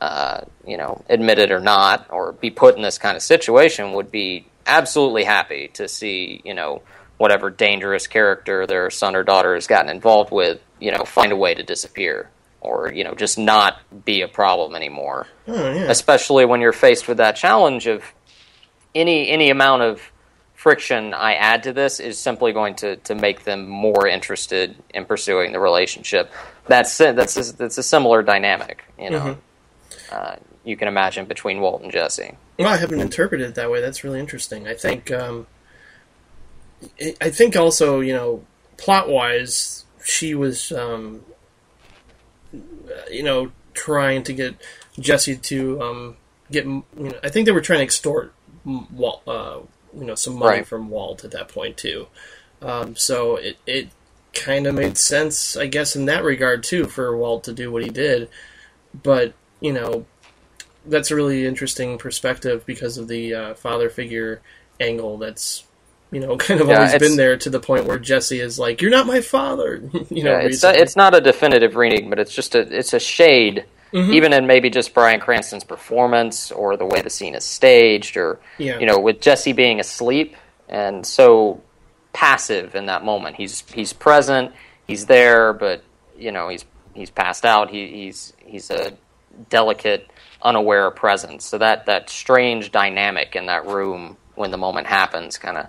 uh, 0.00 0.42
you 0.66 0.76
know, 0.76 1.02
admit 1.08 1.38
it 1.38 1.50
or 1.50 1.60
not, 1.60 2.06
or 2.10 2.32
be 2.32 2.50
put 2.50 2.76
in 2.76 2.82
this 2.82 2.98
kind 2.98 3.16
of 3.16 3.22
situation, 3.22 3.92
would 3.92 4.10
be 4.10 4.46
absolutely 4.66 5.24
happy 5.24 5.68
to 5.68 5.88
see, 5.88 6.40
you 6.44 6.54
know, 6.54 6.82
whatever 7.18 7.50
dangerous 7.50 8.06
character 8.06 8.66
their 8.66 8.90
son 8.90 9.16
or 9.16 9.22
daughter 9.22 9.54
has 9.54 9.66
gotten 9.66 9.88
involved 9.90 10.30
with, 10.32 10.60
you 10.80 10.90
know, 10.92 11.04
find 11.04 11.32
a 11.32 11.36
way 11.36 11.54
to 11.54 11.62
disappear 11.62 12.30
or 12.62 12.90
you 12.92 13.04
know 13.04 13.14
just 13.14 13.38
not 13.38 13.78
be 14.04 14.22
a 14.22 14.28
problem 14.28 14.74
anymore 14.74 15.26
Oh, 15.46 15.72
yeah. 15.72 15.84
especially 15.90 16.44
when 16.46 16.60
you're 16.60 16.72
faced 16.72 17.06
with 17.06 17.18
that 17.18 17.36
challenge 17.36 17.86
of 17.86 18.02
any 18.94 19.28
any 19.30 19.50
amount 19.50 19.82
of 19.82 20.00
friction 20.54 21.14
I 21.14 21.34
add 21.34 21.62
to 21.64 21.72
this 21.72 22.00
is 22.00 22.18
simply 22.18 22.52
going 22.52 22.74
to, 22.76 22.96
to 22.96 23.14
make 23.14 23.44
them 23.44 23.68
more 23.68 24.08
interested 24.08 24.74
in 24.92 25.04
pursuing 25.04 25.52
the 25.52 25.60
relationship. 25.60 26.32
That's 26.66 26.96
that's 26.98 27.36
a, 27.36 27.52
that's 27.56 27.78
a 27.78 27.82
similar 27.82 28.22
dynamic, 28.22 28.82
you 28.98 29.10
know. 29.10 29.38
Uh, 30.10 30.36
you 30.64 30.76
can 30.76 30.88
imagine 30.88 31.26
between 31.26 31.60
Walt 31.60 31.82
and 31.82 31.92
Jesse. 31.92 32.36
Well, 32.58 32.68
I 32.68 32.78
haven't 32.78 33.00
interpreted 33.00 33.50
it 33.50 33.54
that 33.56 33.70
way. 33.70 33.80
That's 33.80 34.02
really 34.02 34.18
interesting. 34.18 34.66
I 34.66 34.74
think, 34.74 35.12
um, 35.12 35.46
I- 37.20 37.30
think 37.30 37.56
also, 37.56 38.00
you 38.00 38.12
know, 38.12 38.44
plot 38.76 39.08
wise, 39.08 39.84
she 40.04 40.34
was, 40.34 40.72
um, 40.72 41.24
you 43.10 43.22
know, 43.22 43.52
trying 43.74 44.22
to 44.24 44.32
get 44.32 44.54
Jesse 44.98 45.36
to 45.36 45.80
um, 45.82 46.16
get, 46.50 46.64
you 46.64 46.84
know, 46.96 47.18
I 47.22 47.28
think 47.28 47.46
they 47.46 47.52
were 47.52 47.60
trying 47.60 47.80
to 47.80 47.84
extort 47.84 48.32
Walt, 48.64 49.22
uh, 49.26 49.58
you 49.96 50.04
know, 50.04 50.14
some 50.14 50.34
money 50.34 50.58
Right. 50.58 50.66
from 50.66 50.88
Walt 50.90 51.24
at 51.24 51.30
that 51.32 51.48
point 51.48 51.76
too. 51.76 52.08
Um, 52.62 52.96
so 52.96 53.36
it 53.36 53.56
it 53.66 53.88
kind 54.32 54.66
of 54.66 54.74
made 54.74 54.98
sense, 54.98 55.56
I 55.56 55.66
guess, 55.66 55.96
in 55.96 56.06
that 56.06 56.24
regard 56.24 56.62
too, 56.62 56.84
for 56.86 57.16
Walt 57.16 57.44
to 57.44 57.52
do 57.52 57.70
what 57.70 57.82
he 57.82 57.90
did. 57.90 58.28
But 59.02 59.34
you 59.60 59.72
know, 59.72 60.06
that's 60.84 61.10
a 61.10 61.16
really 61.16 61.46
interesting 61.46 61.98
perspective 61.98 62.64
because 62.66 62.98
of 62.98 63.08
the 63.08 63.34
uh, 63.34 63.54
father 63.54 63.88
figure 63.90 64.40
angle 64.80 65.16
that's 65.18 65.64
you 66.12 66.20
know 66.20 66.36
kind 66.38 66.60
of 66.60 66.68
Yeah, 66.68 66.76
always 66.76 66.94
been 66.96 67.16
there 67.16 67.36
to 67.36 67.50
the 67.50 67.60
point 67.60 67.86
where 67.86 67.98
Jesse 67.98 68.40
is 68.40 68.58
like 68.58 68.80
you're 68.82 68.90
not 68.90 69.06
my 69.06 69.20
father 69.20 69.76
you 70.10 70.24
know 70.24 70.32
Yeah, 70.32 70.38
it's 70.38 70.62
recently. 70.64 70.80
it's 70.82 70.96
not 70.96 71.14
a 71.14 71.20
definitive 71.20 71.76
reading, 71.76 72.10
but 72.10 72.18
it's 72.18 72.34
just 72.34 72.54
a 72.54 72.60
it's 72.60 72.92
a 72.92 73.00
shade, 73.00 73.64
mm-hmm. 73.92 74.12
even 74.12 74.32
in 74.32 74.46
maybe 74.46 74.70
just 74.70 74.94
Bryan 74.94 75.20
Cranston's 75.20 75.64
performance 75.64 76.50
or 76.52 76.76
the 76.76 76.86
way 76.86 77.00
the 77.02 77.10
scene 77.10 77.34
is 77.34 77.44
staged, 77.44 78.16
or 78.16 78.38
Yeah. 78.58 78.78
you 78.78 78.86
know, 78.86 78.98
with 78.98 79.20
Jesse 79.20 79.52
being 79.52 79.80
asleep 79.80 80.36
and 80.68 81.06
so 81.06 81.60
passive 82.12 82.74
in 82.74 82.86
that 82.86 83.04
moment. 83.04 83.36
He's 83.36 83.62
he's 83.72 83.92
present, 83.92 84.52
he's 84.86 85.06
there, 85.06 85.52
but 85.52 85.82
you 86.18 86.32
know 86.32 86.48
he's 86.48 86.64
he's 86.94 87.10
passed 87.10 87.44
out. 87.44 87.70
He, 87.70 87.88
he's 87.88 88.32
he's 88.38 88.70
a 88.70 88.92
delicate, 89.50 90.08
unaware 90.42 90.90
presence. 90.90 91.44
So 91.44 91.58
that 91.58 91.86
that 91.86 92.08
strange 92.10 92.72
dynamic 92.72 93.36
in 93.36 93.46
that 93.46 93.66
room 93.66 94.16
when 94.34 94.50
the 94.50 94.58
moment 94.58 94.86
happens 94.86 95.38
kind 95.38 95.56
of 95.58 95.66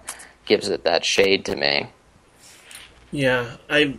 gives 0.47 0.69
it 0.69 0.83
that 0.83 1.05
shade 1.05 1.45
to 1.45 1.55
me. 1.55 1.89
Yeah, 3.11 3.57
I, 3.69 3.97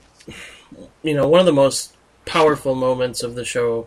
you 1.03 1.15
know, 1.15 1.29
one 1.29 1.41
of 1.41 1.47
the 1.47 1.53
most 1.53 1.97
powerful 2.25 2.75
moments 2.75 3.23
of 3.23 3.35
the 3.35 3.45
show, 3.45 3.87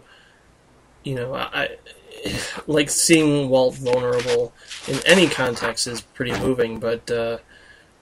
you 1.03 1.15
know, 1.15 1.33
I, 1.33 1.77
like 2.67 2.89
seeing 2.89 3.49
Walt 3.49 3.75
vulnerable 3.75 4.53
in 4.87 4.99
any 5.05 5.27
context 5.27 5.87
is 5.87 6.01
pretty 6.01 6.37
moving, 6.39 6.79
but, 6.79 7.09
uh, 7.11 7.37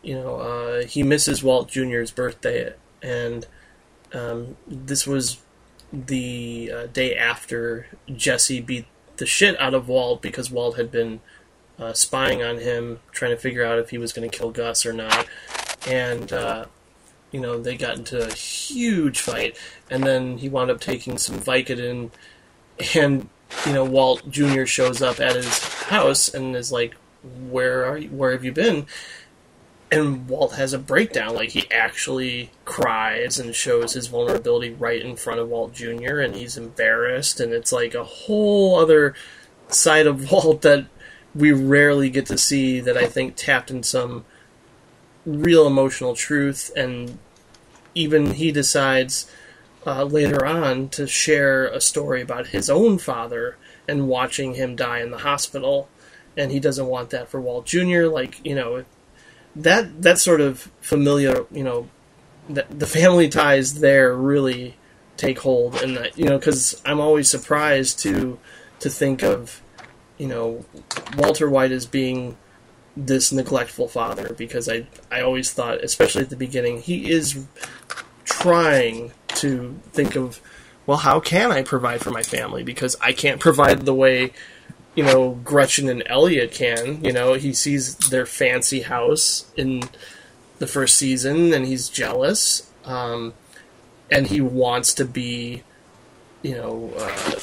you 0.01 0.15
know, 0.15 0.35
uh, 0.37 0.85
he 0.85 1.03
misses 1.03 1.43
Walt 1.43 1.67
Jr.'s 1.69 2.11
birthday, 2.11 2.73
and 3.01 3.45
um, 4.13 4.55
this 4.65 5.05
was 5.05 5.37
the 5.91 6.71
uh, 6.73 6.85
day 6.87 7.15
after 7.15 7.87
Jesse 8.15 8.61
beat 8.61 8.85
the 9.17 9.25
shit 9.25 9.59
out 9.59 9.73
of 9.73 9.87
Walt 9.87 10.21
because 10.21 10.49
Walt 10.49 10.77
had 10.77 10.91
been 10.91 11.19
uh, 11.79 11.93
spying 11.93 12.43
on 12.43 12.57
him, 12.57 12.99
trying 13.11 13.31
to 13.31 13.37
figure 13.37 13.65
out 13.65 13.79
if 13.79 13.89
he 13.89 13.97
was 13.97 14.11
going 14.11 14.29
to 14.29 14.37
kill 14.37 14.51
Gus 14.51 14.85
or 14.85 14.93
not. 14.93 15.27
And, 15.87 16.31
uh, 16.33 16.65
you 17.31 17.39
know, 17.39 17.59
they 17.59 17.77
got 17.77 17.97
into 17.97 18.21
a 18.21 18.33
huge 18.33 19.21
fight. 19.21 19.57
And 19.89 20.03
then 20.03 20.37
he 20.39 20.49
wound 20.49 20.71
up 20.71 20.81
taking 20.81 21.17
some 21.17 21.39
Vicodin. 21.39 22.11
And, 22.95 23.29
you 23.65 23.73
know, 23.73 23.85
Walt 23.85 24.29
Jr. 24.29 24.65
shows 24.65 25.01
up 25.01 25.19
at 25.19 25.35
his 25.35 25.73
house 25.83 26.33
and 26.33 26.55
is 26.55 26.71
like, 26.71 26.95
Where 27.49 27.85
are 27.85 27.97
you? 27.97 28.09
Where 28.09 28.31
have 28.31 28.43
you 28.43 28.51
been? 28.51 28.85
And 29.91 30.27
Walt 30.27 30.53
has 30.53 30.73
a 30.73 30.79
breakdown. 30.79 31.33
Like, 31.33 31.49
he 31.49 31.69
actually 31.71 32.51
cries 32.63 33.39
and 33.39 33.55
shows 33.55 33.93
his 33.93 34.07
vulnerability 34.07 34.71
right 34.71 35.01
in 35.01 35.15
front 35.15 35.39
of 35.39 35.49
Walt 35.49 35.73
Jr., 35.73 36.19
and 36.19 36.35
he's 36.35 36.57
embarrassed. 36.57 37.39
And 37.39 37.53
it's 37.53 37.71
like 37.71 37.95
a 37.95 38.03
whole 38.03 38.77
other 38.77 39.15
side 39.69 40.05
of 40.05 40.31
Walt 40.31 40.61
that 40.61 40.85
we 41.35 41.51
rarely 41.51 42.09
get 42.09 42.25
to 42.27 42.37
see 42.37 42.79
that 42.79 42.97
I 42.97 43.05
think 43.05 43.35
tapped 43.35 43.71
in 43.71 43.83
some 43.83 44.25
real 45.25 45.67
emotional 45.67 46.15
truth. 46.15 46.71
And 46.75 47.19
even 47.93 48.33
he 48.33 48.51
decides 48.51 49.31
uh, 49.85 50.03
later 50.03 50.45
on 50.45 50.89
to 50.89 51.07
share 51.07 51.67
a 51.67 51.81
story 51.81 52.21
about 52.21 52.47
his 52.47 52.69
own 52.69 52.97
father 52.97 53.57
and 53.87 54.07
watching 54.07 54.55
him 54.55 54.75
die 54.75 54.99
in 54.99 55.11
the 55.11 55.19
hospital. 55.19 55.89
And 56.37 56.51
he 56.51 56.59
doesn't 56.59 56.87
want 56.87 57.09
that 57.09 57.29
for 57.29 57.41
Walt 57.41 57.65
Jr. 57.65 58.05
Like, 58.05 58.43
you 58.45 58.55
know, 58.55 58.85
that 59.55 60.01
that 60.01 60.19
sort 60.19 60.41
of 60.41 60.71
familiar, 60.81 61.45
you 61.51 61.63
know, 61.63 61.89
the, 62.49 62.65
the 62.69 62.87
family 62.87 63.29
ties 63.29 63.79
there 63.79 64.15
really 64.15 64.75
take 65.17 65.39
hold, 65.39 65.75
and 65.75 65.97
that 65.97 66.17
you 66.17 66.25
know, 66.25 66.37
because 66.37 66.81
I'm 66.85 66.99
always 66.99 67.29
surprised 67.29 67.99
to 67.99 68.39
to 68.79 68.89
think 68.89 69.21
of, 69.21 69.61
you 70.19 70.27
know, 70.27 70.63
Walter 71.17 71.49
White 71.49 71.71
as 71.71 71.87
being 71.87 72.37
this 72.95 73.31
neglectful 73.31 73.87
father 73.87 74.33
because 74.33 74.69
I 74.69 74.85
I 75.11 75.21
always 75.21 75.51
thought, 75.51 75.83
especially 75.83 76.21
at 76.21 76.29
the 76.29 76.35
beginning, 76.35 76.81
he 76.81 77.09
is 77.09 77.45
trying 78.25 79.11
to 79.27 79.79
think 79.91 80.15
of, 80.15 80.39
well, 80.85 80.97
how 80.97 81.19
can 81.19 81.51
I 81.51 81.63
provide 81.63 82.01
for 82.01 82.11
my 82.11 82.21
family 82.21 82.63
because 82.63 82.95
I 83.01 83.13
can't 83.13 83.39
provide 83.39 83.85
the 83.85 83.93
way 83.95 84.33
you 84.93 85.03
know 85.03 85.31
Gretchen 85.43 85.89
and 85.89 86.03
Elliot 86.05 86.51
can. 86.51 87.03
You 87.03 87.13
know, 87.13 87.33
he 87.33 87.53
sees 87.53 87.95
their 87.95 88.27
fancy 88.27 88.81
house 88.81 89.49
in 89.55 89.83
the 90.59 90.67
first 90.67 90.97
season 90.97 91.53
and 91.53 91.65
he's 91.65 91.89
jealous, 91.89 92.69
um, 92.85 93.33
and 94.11 94.27
he 94.27 94.41
wants 94.41 94.93
to 94.95 95.05
be 95.05 95.63
you 96.41 96.55
know, 96.55 96.93
uh, 96.97 97.39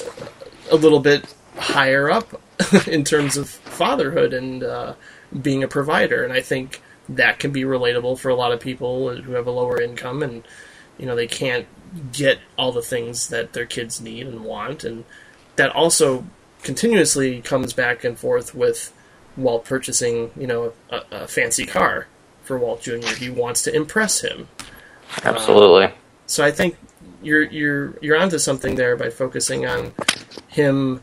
a 0.70 0.76
little 0.76 1.00
bit 1.00 1.32
higher 1.56 2.10
up 2.10 2.40
in 2.86 3.04
terms 3.04 3.36
of 3.36 3.48
fatherhood 3.48 4.32
and 4.32 4.62
uh, 4.62 4.94
being 5.42 5.62
a 5.62 5.68
provider. 5.68 6.24
And 6.24 6.32
I 6.32 6.40
think 6.40 6.82
that 7.08 7.38
can 7.38 7.52
be 7.52 7.62
relatable 7.62 8.18
for 8.18 8.28
a 8.30 8.34
lot 8.34 8.52
of 8.52 8.60
people 8.60 9.14
who 9.14 9.32
have 9.32 9.46
a 9.46 9.50
lower 9.50 9.80
income 9.80 10.22
and, 10.22 10.42
you 10.98 11.06
know, 11.06 11.14
they 11.14 11.26
can't 11.26 11.66
get 12.12 12.38
all 12.58 12.72
the 12.72 12.82
things 12.82 13.28
that 13.28 13.52
their 13.52 13.66
kids 13.66 14.00
need 14.00 14.26
and 14.26 14.44
want. 14.44 14.84
And 14.84 15.04
that 15.56 15.70
also 15.70 16.26
continuously 16.62 17.40
comes 17.42 17.72
back 17.72 18.04
and 18.04 18.18
forth 18.18 18.54
with 18.54 18.92
Walt 19.36 19.64
purchasing, 19.64 20.30
you 20.36 20.46
know, 20.46 20.72
a, 20.90 21.02
a 21.12 21.28
fancy 21.28 21.66
car 21.66 22.06
for 22.42 22.58
Walt 22.58 22.82
Jr. 22.82 23.14
He 23.18 23.28
wants 23.28 23.62
to 23.62 23.74
impress 23.74 24.20
him. 24.20 24.48
Absolutely. 25.22 25.92
So 26.26 26.44
I 26.44 26.50
think 26.50 26.76
you're 27.22 27.42
you're 27.42 27.98
you're 28.00 28.16
onto 28.16 28.38
something 28.38 28.76
there 28.76 28.96
by 28.96 29.10
focusing 29.10 29.66
on 29.66 29.92
him, 30.48 31.02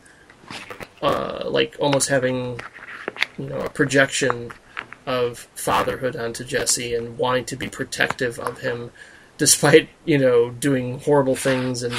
uh, 1.02 1.44
like 1.46 1.76
almost 1.80 2.10
having, 2.10 2.60
you 3.38 3.48
know, 3.48 3.60
a 3.60 3.70
projection 3.70 4.52
of 5.06 5.40
fatherhood 5.56 6.16
onto 6.16 6.44
Jesse 6.44 6.94
and 6.94 7.18
wanting 7.18 7.46
to 7.46 7.56
be 7.56 7.68
protective 7.68 8.40
of 8.40 8.62
him, 8.62 8.92
despite 9.38 9.90
you 10.06 10.18
know 10.18 10.50
doing 10.50 11.00
horrible 11.00 11.36
things 11.36 11.84
and 11.84 11.94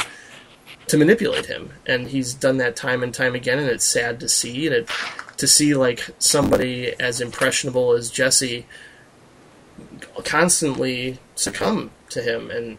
to 0.86 0.96
manipulate 0.96 1.46
him. 1.46 1.72
And 1.86 2.08
he's 2.08 2.34
done 2.34 2.58
that 2.58 2.76
time 2.76 3.02
and 3.02 3.12
time 3.12 3.34
again, 3.34 3.58
and 3.58 3.68
it's 3.68 3.84
sad 3.84 4.20
to 4.20 4.28
see. 4.28 4.66
And 4.66 4.74
it, 4.74 4.90
to 5.36 5.46
see 5.46 5.74
like 5.74 6.10
somebody 6.18 6.94
as 7.00 7.20
impressionable 7.20 7.92
as 7.92 8.10
Jesse 8.10 8.66
constantly 10.24 11.18
succumb 11.34 11.90
to 12.10 12.22
him. 12.22 12.50
And 12.50 12.78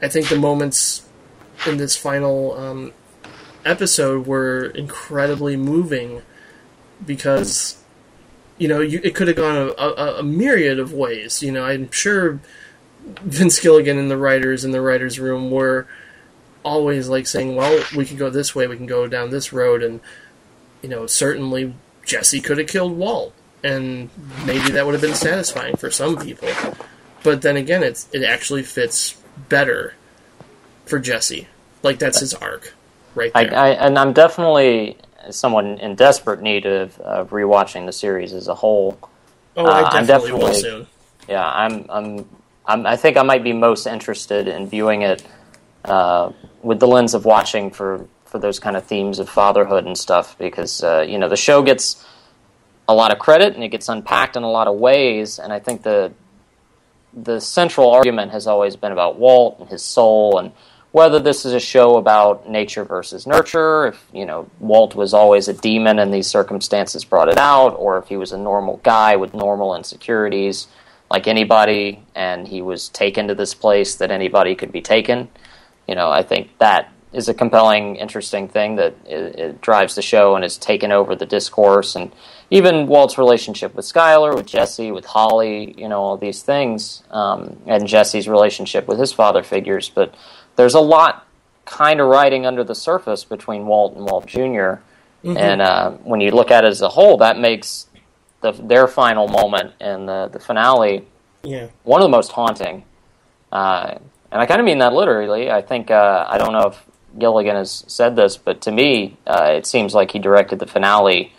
I 0.00 0.08
think 0.08 0.28
the 0.28 0.38
moments 0.38 1.06
in 1.66 1.76
this 1.76 1.96
final 1.96 2.54
um, 2.54 2.92
episode 3.68 4.26
were 4.26 4.66
incredibly 4.66 5.56
moving 5.56 6.22
because 7.04 7.82
you 8.56 8.66
know 8.68 8.80
you, 8.80 9.00
it 9.04 9.14
could 9.14 9.28
have 9.28 9.36
gone 9.36 9.56
a, 9.56 9.82
a, 9.82 10.18
a, 10.18 10.22
myriad 10.22 10.78
of 10.78 10.92
ways. 10.92 11.42
You 11.42 11.52
know, 11.52 11.64
I'm 11.64 11.90
sure 11.90 12.40
Vince 13.22 13.60
Gilligan 13.60 13.98
and 13.98 14.10
the 14.10 14.16
writers 14.16 14.64
in 14.64 14.72
the 14.72 14.80
writers' 14.80 15.20
room 15.20 15.50
were 15.50 15.86
always 16.64 17.08
like 17.08 17.26
saying, 17.26 17.54
"Well, 17.54 17.84
we 17.96 18.04
can 18.04 18.16
go 18.16 18.30
this 18.30 18.54
way, 18.54 18.66
we 18.66 18.76
can 18.76 18.86
go 18.86 19.06
down 19.06 19.30
this 19.30 19.52
road," 19.52 19.82
and 19.82 20.00
you 20.82 20.88
know, 20.88 21.06
certainly 21.06 21.74
Jesse 22.04 22.40
could 22.40 22.58
have 22.58 22.68
killed 22.68 22.96
Walt, 22.96 23.34
and 23.62 24.10
maybe 24.46 24.72
that 24.72 24.86
would 24.86 24.94
have 24.94 25.02
been 25.02 25.14
satisfying 25.14 25.76
for 25.76 25.90
some 25.90 26.16
people. 26.16 26.48
But 27.22 27.42
then 27.42 27.56
again, 27.56 27.82
it's 27.82 28.08
it 28.12 28.24
actually 28.24 28.62
fits 28.62 29.20
better 29.48 29.94
for 30.86 30.98
Jesse. 30.98 31.48
Like 31.82 31.98
that's 31.98 32.20
his 32.20 32.34
arc, 32.34 32.74
right 33.18 33.32
there. 33.32 33.58
I, 33.58 33.68
I, 33.68 33.86
and 33.86 33.98
I'm 33.98 34.12
definitely 34.12 34.96
someone 35.30 35.78
in 35.78 35.94
desperate 35.94 36.40
need 36.40 36.64
of, 36.64 36.98
of 37.00 37.30
rewatching 37.30 37.86
the 37.86 37.92
series 37.92 38.32
as 38.32 38.48
a 38.48 38.54
whole. 38.54 38.98
Oh, 39.56 39.66
I 39.66 39.82
Uh, 39.82 39.84
I'm 39.90 40.06
definitely, 40.06 40.40
will 40.40 40.54
soon. 40.54 40.86
Yeah, 41.28 41.46
I'm, 41.46 41.84
I'm, 41.88 42.28
I'm, 42.64 42.86
I 42.86 42.96
think 42.96 43.16
I 43.16 43.22
might 43.22 43.44
be 43.44 43.52
most 43.52 43.86
interested 43.86 44.48
in 44.48 44.68
viewing 44.68 45.02
it 45.02 45.26
uh, 45.84 46.32
with 46.62 46.80
the 46.80 46.86
lens 46.86 47.14
of 47.14 47.24
watching 47.24 47.70
for, 47.70 48.06
for 48.24 48.38
those 48.38 48.58
kind 48.58 48.76
of 48.76 48.84
themes 48.84 49.18
of 49.18 49.28
fatherhood 49.28 49.84
and 49.84 49.96
stuff 49.96 50.38
because, 50.38 50.82
uh, 50.82 51.04
you 51.06 51.18
know, 51.18 51.28
the 51.28 51.36
show 51.36 51.62
gets 51.62 52.04
a 52.88 52.94
lot 52.94 53.12
of 53.12 53.18
credit 53.18 53.54
and 53.54 53.62
it 53.62 53.68
gets 53.68 53.88
unpacked 53.88 54.36
in 54.36 54.42
a 54.42 54.50
lot 54.50 54.66
of 54.66 54.76
ways. 54.76 55.38
And 55.38 55.52
I 55.52 55.58
think 55.58 55.82
the, 55.82 56.12
the 57.12 57.40
central 57.40 57.90
argument 57.90 58.32
has 58.32 58.46
always 58.46 58.76
been 58.76 58.92
about 58.92 59.18
Walt 59.18 59.58
and 59.60 59.68
his 59.68 59.82
soul 59.82 60.38
and 60.38 60.52
whether 60.92 61.18
this 61.18 61.44
is 61.44 61.52
a 61.52 61.60
show 61.60 61.96
about 61.96 62.48
nature 62.48 62.84
versus 62.84 63.26
nurture, 63.26 63.88
if 63.88 64.06
you 64.12 64.24
know 64.24 64.48
Walt 64.58 64.94
was 64.94 65.12
always 65.12 65.48
a 65.48 65.52
demon 65.52 65.98
and 65.98 66.12
these 66.12 66.26
circumstances 66.26 67.04
brought 67.04 67.28
it 67.28 67.38
out, 67.38 67.70
or 67.70 67.98
if 67.98 68.08
he 68.08 68.16
was 68.16 68.32
a 68.32 68.38
normal 68.38 68.78
guy 68.78 69.16
with 69.16 69.34
normal 69.34 69.74
insecurities 69.76 70.66
like 71.10 71.26
anybody, 71.26 72.02
and 72.14 72.48
he 72.48 72.60
was 72.62 72.88
taken 72.90 73.28
to 73.28 73.34
this 73.34 73.54
place 73.54 73.96
that 73.96 74.10
anybody 74.10 74.54
could 74.54 74.72
be 74.72 74.82
taken. 74.82 75.28
You 75.86 75.94
know, 75.94 76.10
I 76.10 76.22
think 76.22 76.50
that 76.58 76.92
is 77.12 77.28
a 77.28 77.34
compelling, 77.34 77.96
interesting 77.96 78.48
thing 78.48 78.76
that 78.76 78.94
it, 79.06 79.38
it 79.38 79.60
drives 79.62 79.94
the 79.94 80.02
show 80.02 80.34
and 80.34 80.44
has 80.44 80.58
taken 80.58 80.92
over 80.92 81.14
the 81.16 81.24
discourse, 81.24 81.96
and 81.96 82.12
even 82.50 82.86
Walt's 82.86 83.18
relationship 83.18 83.74
with 83.74 83.84
Skyler, 83.84 84.34
with 84.34 84.46
Jesse, 84.46 84.90
with 84.90 85.04
Holly, 85.04 85.74
you 85.78 85.88
know, 85.88 86.00
all 86.00 86.16
these 86.16 86.42
things, 86.42 87.02
um, 87.10 87.58
and 87.66 87.86
Jesse's 87.86 88.28
relationship 88.28 88.86
with 88.86 88.98
his 88.98 89.12
father 89.12 89.42
figures, 89.42 89.88
but 89.88 90.14
there's 90.58 90.74
a 90.74 90.80
lot 90.80 91.26
kind 91.64 92.00
of 92.00 92.08
riding 92.08 92.44
under 92.44 92.62
the 92.64 92.74
surface 92.74 93.24
between 93.24 93.66
Walt 93.66 93.94
and 93.96 94.04
Walt 94.04 94.26
junior 94.26 94.82
And 95.24 95.60
uh, 95.60 95.90
when 96.04 96.20
you 96.20 96.30
look 96.30 96.50
at 96.50 96.64
it 96.64 96.68
as 96.68 96.80
a 96.82 96.88
whole, 96.88 97.16
that 97.18 97.38
makes 97.38 97.86
the, 98.40 98.52
their 98.52 98.86
final 98.86 99.26
moment 99.28 99.72
in 99.80 100.06
the, 100.06 100.28
the 100.32 100.38
finale 100.38 101.04
Yeah. 101.42 101.68
one 101.84 102.00
of 102.00 102.04
the 102.04 102.16
most 102.16 102.32
haunting. 102.32 102.84
Uh, 103.52 103.98
and 104.30 104.40
I 104.40 104.46
kind 104.46 104.60
of 104.60 104.64
mean 104.64 104.78
that 104.78 104.92
literally. 104.92 105.50
I 105.50 105.60
think, 105.62 105.90
uh, 105.90 106.24
I 106.28 106.38
don't 106.38 106.52
know 106.52 106.68
if 106.68 106.84
Gilligan 107.18 107.56
has 107.56 107.84
said 107.88 108.14
this, 108.16 108.36
but 108.36 108.60
to 108.62 108.70
me, 108.72 109.16
uh, 109.26 109.52
it 109.56 109.66
seems 109.66 109.94
like 109.94 110.10
he 110.12 110.18
directed 110.18 110.58
the 110.60 110.66
finale 110.66 111.32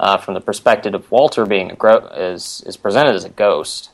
uh, 0.00 0.16
from 0.18 0.34
the 0.34 0.40
perspective 0.40 0.94
of 0.94 1.10
Walter 1.10 1.44
being 1.46 1.70
a 1.70 1.74
gro- 1.76 2.06
is, 2.08 2.62
is 2.66 2.76
presented 2.76 3.14
as 3.14 3.24
a 3.24 3.30
ghost 3.30 3.90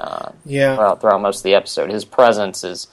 uh, 0.00 0.30
Yeah. 0.46 0.76
throughout, 0.76 1.00
throughout 1.00 1.20
most 1.20 1.38
of 1.38 1.42
the 1.44 1.54
episode. 1.54 1.90
His 1.90 2.04
presence 2.04 2.62
is 2.64 2.88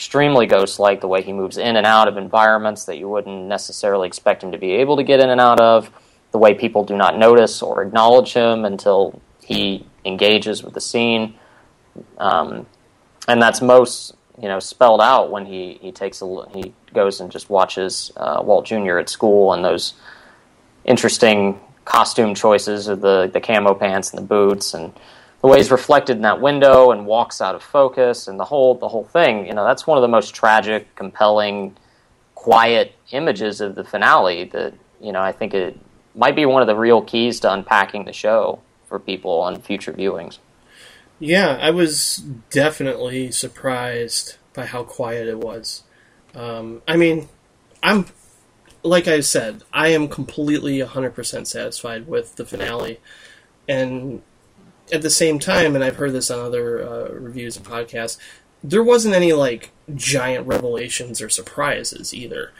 extremely 0.00 0.46
ghost-like. 0.46 1.02
The 1.02 1.08
way 1.08 1.20
he 1.20 1.34
moves 1.34 1.58
in 1.58 1.76
and 1.76 1.86
out 1.86 2.08
of 2.08 2.16
environments 2.16 2.86
that 2.86 2.96
you 2.96 3.06
wouldn't 3.06 3.46
necessarily 3.48 4.08
expect 4.08 4.42
him 4.42 4.52
to 4.52 4.56
be 4.56 4.72
able 4.76 4.96
to 4.96 5.04
get 5.04 5.20
in 5.20 5.28
and 5.28 5.38
out 5.38 5.60
of. 5.60 5.90
The 6.32 6.38
way 6.38 6.54
people 6.54 6.84
do 6.84 6.96
not 6.96 7.18
notice 7.18 7.60
or 7.60 7.82
acknowledge 7.82 8.32
him 8.32 8.64
until 8.64 9.20
he 9.44 9.86
engages 10.06 10.62
with 10.62 10.72
the 10.72 10.80
scene, 10.80 11.34
um, 12.16 12.66
and 13.28 13.42
that's 13.42 13.60
most 13.60 14.14
you 14.40 14.48
know 14.48 14.58
spelled 14.58 15.02
out 15.02 15.30
when 15.30 15.44
he 15.44 15.78
he 15.82 15.92
takes 15.92 16.22
a 16.22 16.46
he 16.54 16.72
goes 16.94 17.20
and 17.20 17.30
just 17.30 17.50
watches 17.50 18.10
uh, 18.16 18.40
Walt 18.42 18.64
Jr. 18.64 18.96
at 18.98 19.10
school 19.10 19.52
and 19.52 19.62
those 19.62 19.92
interesting 20.86 21.60
costume 21.84 22.34
choices 22.34 22.88
of 22.88 23.02
the 23.02 23.28
the 23.30 23.40
camo 23.40 23.74
pants 23.74 24.14
and 24.14 24.18
the 24.22 24.26
boots 24.26 24.72
and 24.72 24.94
the 25.40 25.46
way 25.46 25.58
he's 25.58 25.70
reflected 25.70 26.16
in 26.16 26.22
that 26.22 26.40
window 26.40 26.90
and 26.90 27.06
walks 27.06 27.40
out 27.40 27.54
of 27.54 27.62
focus 27.62 28.28
and 28.28 28.38
the 28.38 28.44
whole 28.44 28.74
the 28.74 28.88
whole 28.88 29.04
thing 29.04 29.46
you 29.46 29.54
know 29.54 29.64
that's 29.64 29.86
one 29.86 29.96
of 29.96 30.02
the 30.02 30.08
most 30.08 30.34
tragic 30.34 30.94
compelling 30.96 31.76
quiet 32.34 32.94
images 33.10 33.60
of 33.60 33.74
the 33.74 33.84
finale 33.84 34.44
that 34.44 34.74
you 35.00 35.12
know 35.12 35.20
I 35.20 35.32
think 35.32 35.54
it 35.54 35.78
might 36.14 36.36
be 36.36 36.46
one 36.46 36.62
of 36.62 36.68
the 36.68 36.76
real 36.76 37.02
keys 37.02 37.40
to 37.40 37.52
unpacking 37.52 38.04
the 38.04 38.12
show 38.12 38.60
for 38.86 38.98
people 38.98 39.40
on 39.40 39.60
future 39.60 39.92
viewings 39.92 40.38
Yeah, 41.18 41.58
I 41.60 41.70
was 41.70 42.16
definitely 42.50 43.30
surprised 43.30 44.36
by 44.54 44.66
how 44.66 44.84
quiet 44.84 45.28
it 45.28 45.38
was. 45.38 45.84
Um, 46.34 46.82
I 46.88 46.96
mean, 46.96 47.28
I'm 47.82 48.06
like 48.82 49.06
I 49.06 49.20
said, 49.20 49.62
I 49.72 49.88
am 49.88 50.08
completely 50.08 50.78
100% 50.78 51.46
satisfied 51.46 52.06
with 52.06 52.36
the 52.36 52.46
finale, 52.46 53.00
and 53.68 54.22
at 54.92 55.02
the 55.02 55.10
same 55.10 55.38
time, 55.38 55.74
and 55.74 55.84
I've 55.84 55.96
heard 55.96 56.12
this 56.12 56.30
on 56.30 56.38
other 56.38 56.82
uh, 56.82 57.08
reviews 57.12 57.56
and 57.56 57.64
podcasts, 57.64 58.18
there 58.62 58.82
wasn't 58.82 59.14
any 59.14 59.32
like 59.32 59.70
giant 59.94 60.46
revelations 60.46 61.20
or 61.20 61.28
surprises 61.28 62.12
either, 62.14 62.52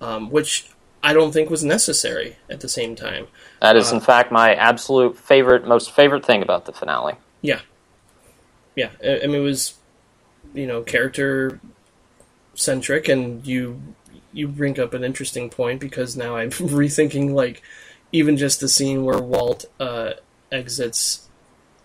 um, 0.00 0.30
which 0.30 0.70
I 1.02 1.12
don't 1.12 1.32
think 1.32 1.50
was 1.50 1.64
necessary 1.64 2.36
at 2.48 2.60
the 2.60 2.68
same 2.68 2.96
time. 2.96 3.28
That 3.60 3.76
is, 3.76 3.92
in 3.92 4.00
fact, 4.00 4.32
my 4.32 4.54
absolute 4.54 5.18
favorite, 5.18 5.66
most 5.66 5.90
favorite 5.90 6.24
thing 6.24 6.42
about 6.42 6.64
the 6.64 6.72
finale. 6.72 7.14
Yeah, 7.42 7.60
yeah. 8.76 8.90
I, 9.02 9.20
I 9.22 9.26
mean, 9.26 9.36
it 9.36 9.44
was 9.44 9.74
you 10.54 10.66
know 10.66 10.82
character 10.82 11.60
centric, 12.54 13.08
and 13.08 13.46
you 13.46 13.80
you 14.32 14.48
bring 14.48 14.78
up 14.78 14.94
an 14.94 15.04
interesting 15.04 15.50
point 15.50 15.80
because 15.80 16.16
now 16.16 16.36
I'm 16.36 16.50
rethinking 16.50 17.32
like 17.32 17.62
even 18.12 18.36
just 18.36 18.60
the 18.60 18.68
scene 18.68 19.04
where 19.04 19.18
Walt 19.18 19.66
uh, 19.78 20.12
exits 20.50 21.27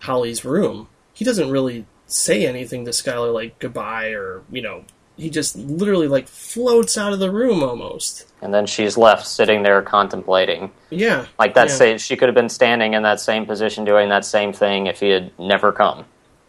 Holly's 0.04 0.44
room. 0.44 0.88
He 1.12 1.24
doesn't 1.24 1.50
really 1.50 1.86
say 2.06 2.46
anything 2.46 2.84
to 2.84 2.90
Skyler 2.90 3.32
like 3.32 3.58
goodbye 3.58 4.08
or 4.08 4.42
you 4.50 4.62
know 4.62 4.84
he 5.16 5.30
just 5.30 5.56
literally 5.56 6.08
like 6.08 6.26
floats 6.26 6.98
out 6.98 7.12
of 7.12 7.18
the 7.18 7.30
room 7.30 7.62
almost. 7.62 8.26
And 8.42 8.52
then 8.52 8.66
she's 8.66 8.96
left 8.96 9.26
sitting 9.26 9.62
there 9.62 9.80
contemplating. 9.82 10.72
Yeah, 10.90 11.26
Like 11.38 11.54
that, 11.54 11.68
yeah. 11.68 11.74
say 11.74 11.98
she 11.98 12.16
could 12.16 12.28
have 12.28 12.34
been 12.34 12.48
standing 12.48 12.94
in 12.94 13.02
that 13.04 13.20
same 13.20 13.46
position 13.46 13.84
doing 13.84 14.08
that 14.08 14.24
same 14.24 14.52
thing 14.52 14.86
if 14.86 15.00
he 15.00 15.10
had 15.10 15.30
never 15.38 15.72
come. 15.72 16.04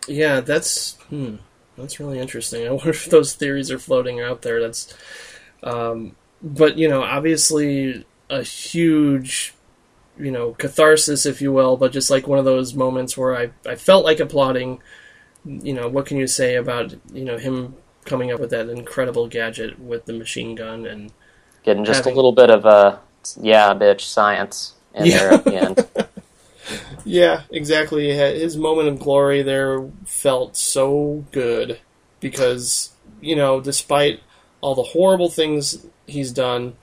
Yeah, 0.07 0.39
that's 0.41 0.93
hmm, 1.09 1.35
that's 1.77 1.99
really 1.99 2.19
interesting. 2.19 2.67
I 2.67 2.71
wonder 2.71 2.89
if 2.89 3.05
those 3.05 3.33
theories 3.33 3.71
are 3.71 3.79
floating 3.79 4.19
out 4.19 4.41
there. 4.41 4.61
That's, 4.61 4.93
um, 5.63 6.15
but 6.41 6.77
you 6.77 6.89
know, 6.89 7.03
obviously 7.03 8.05
a 8.29 8.41
huge, 8.41 9.53
you 10.17 10.31
know, 10.31 10.53
catharsis, 10.53 11.25
if 11.25 11.41
you 11.41 11.51
will. 11.51 11.77
But 11.77 11.91
just 11.91 12.09
like 12.09 12.27
one 12.27 12.39
of 12.39 12.45
those 12.45 12.73
moments 12.73 13.17
where 13.17 13.35
I 13.35 13.51
I 13.65 13.75
felt 13.75 14.05
like 14.05 14.19
applauding. 14.19 14.81
You 15.47 15.73
know, 15.73 15.87
what 15.87 16.07
can 16.07 16.17
you 16.17 16.25
say 16.25 16.55
about 16.55 16.95
you 17.13 17.23
know 17.23 17.37
him 17.37 17.75
coming 18.05 18.31
up 18.31 18.39
with 18.39 18.49
that 18.49 18.67
incredible 18.69 19.27
gadget 19.27 19.79
with 19.79 20.05
the 20.05 20.13
machine 20.13 20.55
gun 20.55 20.85
and 20.85 21.11
Getting 21.63 21.85
just 21.85 21.99
Having- 21.99 22.13
a 22.13 22.15
little 22.15 22.31
bit 22.31 22.49
of 22.49 22.65
a 22.65 22.99
yeah, 23.41 23.73
bitch 23.73 24.01
science 24.01 24.73
in 24.93 25.09
there 25.09 25.33
at 25.33 25.43
the 25.43 25.55
end. 25.55 25.87
Yeah, 27.05 27.43
exactly. 27.51 28.11
His 28.11 28.57
moment 28.57 28.87
of 28.87 28.99
glory 28.99 29.43
there 29.43 29.87
felt 30.05 30.57
so 30.57 31.23
good 31.31 31.79
because, 32.19 32.91
you 33.21 33.35
know, 33.35 33.61
despite 33.61 34.21
all 34.61 34.73
the 34.73 34.81
horrible 34.81 35.29
things 35.29 35.85
he's 36.07 36.31
done, 36.31 36.75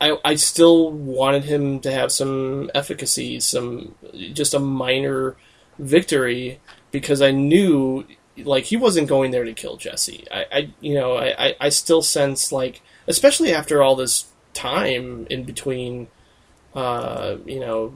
I, 0.00 0.18
I 0.24 0.34
still 0.36 0.90
wanted 0.90 1.44
him 1.44 1.80
to 1.80 1.92
have 1.92 2.10
some 2.10 2.70
efficacy, 2.74 3.40
some 3.40 3.94
just 4.32 4.54
a 4.54 4.58
minor 4.58 5.36
victory 5.78 6.60
because 6.90 7.20
I 7.20 7.30
knew 7.30 8.06
like 8.36 8.64
he 8.64 8.76
wasn't 8.76 9.08
going 9.08 9.30
there 9.30 9.44
to 9.44 9.52
kill 9.52 9.76
Jesse. 9.76 10.24
I, 10.30 10.46
I 10.52 10.70
you 10.80 10.94
know, 10.94 11.16
I, 11.18 11.54
I, 11.60 11.68
still 11.68 12.00
sense 12.00 12.52
like 12.52 12.80
especially 13.06 13.52
after 13.52 13.82
all 13.82 13.96
this 13.96 14.26
time 14.54 15.26
in 15.28 15.44
between 15.44 16.08
uh, 16.74 17.36
you 17.46 17.60
know, 17.60 17.94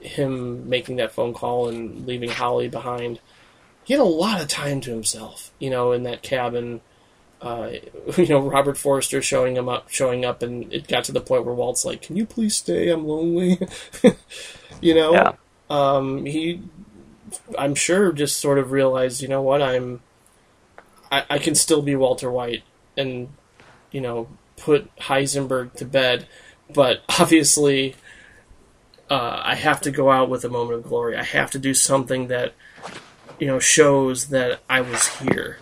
him 0.00 0.68
making 0.68 0.96
that 0.96 1.12
phone 1.12 1.34
call 1.34 1.68
and 1.68 2.06
leaving 2.06 2.30
Holly 2.30 2.68
behind. 2.68 3.20
He 3.84 3.94
had 3.94 4.00
a 4.00 4.04
lot 4.04 4.40
of 4.40 4.48
time 4.48 4.80
to 4.82 4.90
himself, 4.90 5.52
you 5.58 5.70
know, 5.70 5.92
in 5.92 6.02
that 6.02 6.22
cabin. 6.22 6.80
Uh, 7.40 7.70
you 8.16 8.26
know, 8.28 8.40
Robert 8.40 8.78
Forster 8.78 9.20
showing 9.22 9.56
him 9.56 9.68
up, 9.68 9.88
showing 9.90 10.24
up, 10.24 10.42
and 10.42 10.72
it 10.72 10.88
got 10.88 11.04
to 11.04 11.12
the 11.12 11.20
point 11.20 11.44
where 11.44 11.54
Walt's 11.54 11.84
like, 11.84 12.02
"Can 12.02 12.16
you 12.16 12.26
please 12.26 12.56
stay? 12.56 12.88
I'm 12.88 13.06
lonely." 13.06 13.58
you 14.80 14.94
know, 14.94 15.12
Yeah. 15.12 15.32
um, 15.70 16.24
he, 16.26 16.62
I'm 17.58 17.74
sure, 17.74 18.12
just 18.12 18.38
sort 18.40 18.58
of 18.58 18.70
realized, 18.72 19.20
you 19.20 19.28
know 19.28 19.42
what, 19.42 19.60
I'm, 19.62 20.00
I, 21.12 21.24
I 21.30 21.38
can 21.38 21.54
still 21.54 21.82
be 21.82 21.94
Walter 21.96 22.30
White, 22.30 22.62
and 22.96 23.28
you 23.92 24.00
know, 24.00 24.28
put 24.56 24.94
Heisenberg 24.96 25.74
to 25.74 25.84
bed, 25.84 26.26
but 26.72 27.02
obviously, 27.20 27.96
uh, 29.10 29.40
I 29.44 29.54
have 29.56 29.80
to 29.82 29.90
go 29.90 30.10
out 30.10 30.28
with 30.30 30.44
a 30.44 30.48
moment 30.48 30.78
of 30.78 30.84
glory. 30.84 31.16
I 31.16 31.22
have 31.22 31.50
to 31.52 31.58
do 31.58 31.74
something 31.74 32.28
that, 32.28 32.54
you 33.38 33.46
know, 33.46 33.58
shows 33.58 34.28
that 34.28 34.60
I 34.68 34.80
was 34.80 35.06
here. 35.18 35.58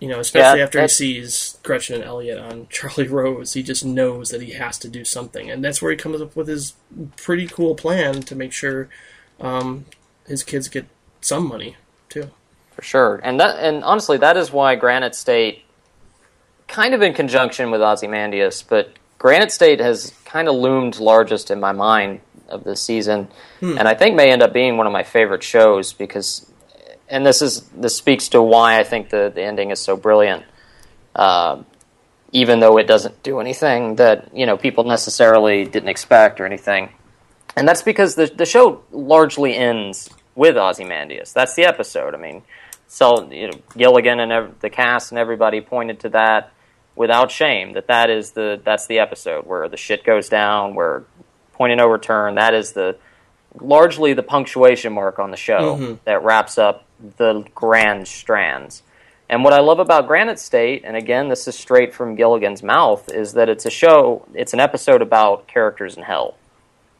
You 0.00 0.08
know, 0.08 0.20
especially 0.20 0.60
Yeah, 0.60 0.64
after 0.64 0.80
he 0.80 0.88
sees 0.88 1.58
Gretchen 1.62 1.96
and 1.96 2.04
Elliot 2.04 2.38
on 2.38 2.66
Charlie 2.70 3.08
Rose, 3.08 3.54
he 3.54 3.62
just 3.62 3.84
knows 3.84 4.30
that 4.30 4.42
he 4.42 4.52
has 4.52 4.78
to 4.78 4.88
do 4.88 5.04
something, 5.04 5.50
and 5.50 5.64
that's 5.64 5.82
where 5.82 5.90
he 5.90 5.96
comes 5.96 6.20
up 6.20 6.36
with 6.36 6.48
his 6.48 6.74
pretty 7.16 7.46
cool 7.46 7.74
plan 7.74 8.22
to 8.22 8.34
make 8.34 8.52
sure 8.52 8.88
um, 9.40 9.86
his 10.26 10.44
kids 10.44 10.68
get 10.68 10.86
some 11.20 11.48
money 11.48 11.76
too. 12.08 12.30
For 12.72 12.82
sure. 12.82 13.20
And 13.24 13.40
that 13.40 13.56
and 13.58 13.82
honestly 13.82 14.18
that 14.18 14.36
is 14.36 14.52
why 14.52 14.76
Granite 14.76 15.14
State 15.14 15.64
kind 16.68 16.94
of 16.94 17.02
in 17.02 17.14
conjunction 17.14 17.70
with 17.70 17.80
Ozymandias, 17.80 18.62
but 18.62 18.92
Granite 19.18 19.50
State 19.50 19.80
has 19.80 20.12
kind 20.24 20.48
of 20.48 20.54
loomed 20.54 21.00
largest 21.00 21.50
in 21.50 21.58
my 21.58 21.72
mind 21.72 22.20
of 22.48 22.64
this 22.64 22.80
season. 22.80 23.28
And 23.60 23.88
I 23.88 23.94
think 23.94 24.14
may 24.14 24.30
end 24.30 24.42
up 24.42 24.52
being 24.52 24.76
one 24.76 24.86
of 24.86 24.92
my 24.92 25.02
favorite 25.02 25.42
shows 25.42 25.92
because 25.92 26.50
and 27.10 27.24
this 27.24 27.42
is 27.42 27.62
this 27.74 27.96
speaks 27.96 28.28
to 28.30 28.42
why 28.42 28.78
I 28.78 28.84
think 28.84 29.10
the, 29.10 29.32
the 29.34 29.42
ending 29.42 29.70
is 29.70 29.80
so 29.80 29.96
brilliant. 29.96 30.44
Uh, 31.14 31.62
even 32.32 32.60
though 32.60 32.76
it 32.76 32.86
doesn't 32.86 33.22
do 33.22 33.40
anything 33.40 33.96
that, 33.96 34.36
you 34.36 34.44
know, 34.44 34.58
people 34.58 34.84
necessarily 34.84 35.64
didn't 35.64 35.88
expect 35.88 36.40
or 36.40 36.46
anything. 36.46 36.90
And 37.56 37.66
that's 37.66 37.82
because 37.82 38.14
the 38.14 38.26
the 38.26 38.46
show 38.46 38.82
largely 38.92 39.56
ends 39.56 40.10
with 40.34 40.56
Ozymandias. 40.56 41.32
That's 41.32 41.54
the 41.54 41.64
episode. 41.64 42.14
I 42.14 42.18
mean, 42.18 42.42
so 42.86 43.30
you 43.30 43.48
know, 43.48 43.58
Gilligan 43.76 44.20
and 44.20 44.32
ev- 44.32 44.60
the 44.60 44.70
cast 44.70 45.10
and 45.10 45.18
everybody 45.18 45.60
pointed 45.60 46.00
to 46.00 46.10
that 46.10 46.52
without 46.94 47.30
shame. 47.30 47.72
That 47.72 47.88
that 47.88 48.10
is 48.10 48.32
the 48.32 48.60
that's 48.62 48.86
the 48.86 48.98
episode 49.00 49.46
where 49.46 49.68
the 49.68 49.76
shit 49.76 50.04
goes 50.04 50.28
down, 50.28 50.74
where 50.74 51.04
point 51.54 51.72
of 51.72 51.78
no 51.78 51.86
return. 51.86 52.36
That 52.36 52.54
is 52.54 52.72
the 52.72 52.96
largely 53.58 54.12
the 54.12 54.22
punctuation 54.22 54.92
mark 54.92 55.18
on 55.18 55.30
the 55.30 55.36
show 55.36 55.76
that 56.04 56.22
wraps 56.22 56.58
up 56.58 56.84
the 57.16 57.44
grand 57.54 58.08
strands. 58.08 58.82
And 59.30 59.44
what 59.44 59.52
I 59.52 59.60
love 59.60 59.78
about 59.78 60.06
Granite 60.06 60.38
State, 60.38 60.82
and 60.84 60.96
again, 60.96 61.28
this 61.28 61.46
is 61.46 61.54
straight 61.54 61.94
from 61.94 62.14
Gilligan's 62.14 62.62
mouth, 62.62 63.12
is 63.12 63.34
that 63.34 63.48
it's 63.48 63.66
a 63.66 63.70
show, 63.70 64.26
it's 64.32 64.54
an 64.54 64.60
episode 64.60 65.02
about 65.02 65.46
characters 65.46 65.96
in 65.96 66.02
hell. 66.02 66.36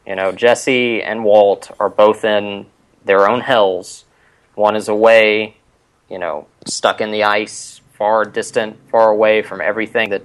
You 0.07 0.14
know, 0.14 0.32
Jesse 0.32 1.03
and 1.03 1.24
Walt 1.24 1.70
are 1.80 1.88
both 1.88 2.24
in 2.24 2.66
their 3.05 3.28
own 3.28 3.40
hells. 3.40 4.05
One 4.55 4.76
is 4.76 4.88
away, 4.88 5.57
you 6.11 6.18
know, 6.18 6.46
stuck 6.66 7.01
in 7.01 7.12
the 7.12 7.24
ice, 7.24 7.80
far 7.94 8.24
distant, 8.24 8.76
far 8.90 9.11
away 9.11 9.42
from 9.42 9.61
everything 9.61 10.11
that 10.11 10.22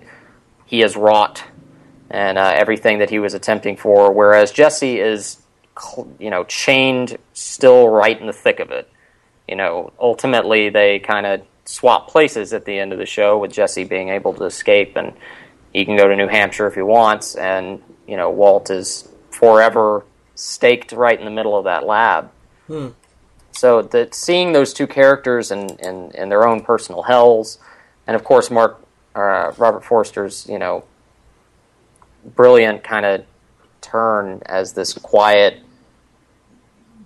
he 0.65 0.79
has 0.79 0.95
wrought 0.95 1.43
and 2.09 2.37
uh, 2.37 2.53
everything 2.53 2.99
that 2.99 3.09
he 3.09 3.19
was 3.19 3.33
attempting 3.33 3.77
for. 3.77 4.11
Whereas 4.11 4.51
Jesse 4.51 4.99
is, 4.99 5.41
you 6.19 6.29
know, 6.29 6.43
chained 6.43 7.17
still 7.33 7.87
right 7.89 8.19
in 8.19 8.27
the 8.27 8.33
thick 8.33 8.59
of 8.59 8.71
it. 8.71 8.89
You 9.47 9.55
know, 9.55 9.91
ultimately 9.99 10.69
they 10.69 10.99
kind 10.99 11.25
of 11.25 11.41
swap 11.65 12.09
places 12.09 12.53
at 12.53 12.65
the 12.65 12.77
end 12.77 12.93
of 12.93 12.99
the 12.99 13.05
show 13.05 13.37
with 13.37 13.51
Jesse 13.51 13.83
being 13.83 14.09
able 14.09 14.33
to 14.33 14.43
escape 14.45 14.95
and 14.95 15.13
he 15.73 15.85
can 15.85 15.97
go 15.97 16.07
to 16.07 16.15
New 16.15 16.27
Hampshire 16.27 16.67
if 16.67 16.75
he 16.75 16.81
wants, 16.83 17.35
and 17.35 17.81
you 18.07 18.15
know 18.15 18.29
Walt 18.29 18.69
is 18.69 19.09
forever 19.31 20.05
staked 20.35 20.91
right 20.91 21.17
in 21.17 21.25
the 21.25 21.31
middle 21.31 21.57
of 21.57 21.65
that 21.65 21.85
lab. 21.85 22.31
So 23.51 23.81
that 23.81 24.13
seeing 24.13 24.53
those 24.53 24.73
two 24.73 24.87
characters 24.87 25.51
in, 25.51 25.71
in, 25.79 26.11
in 26.11 26.29
their 26.29 26.47
own 26.47 26.61
personal 26.61 27.03
hells, 27.03 27.57
and 28.05 28.15
of 28.15 28.23
course 28.23 28.51
Mark 28.51 28.85
uh, 29.15 29.51
Robert 29.57 29.83
Forster's 29.83 30.47
you 30.47 30.59
know 30.59 30.83
brilliant 32.23 32.83
kind 32.83 33.05
of 33.05 33.25
turn 33.81 34.41
as 34.45 34.73
this 34.73 34.93
quiet, 34.93 35.62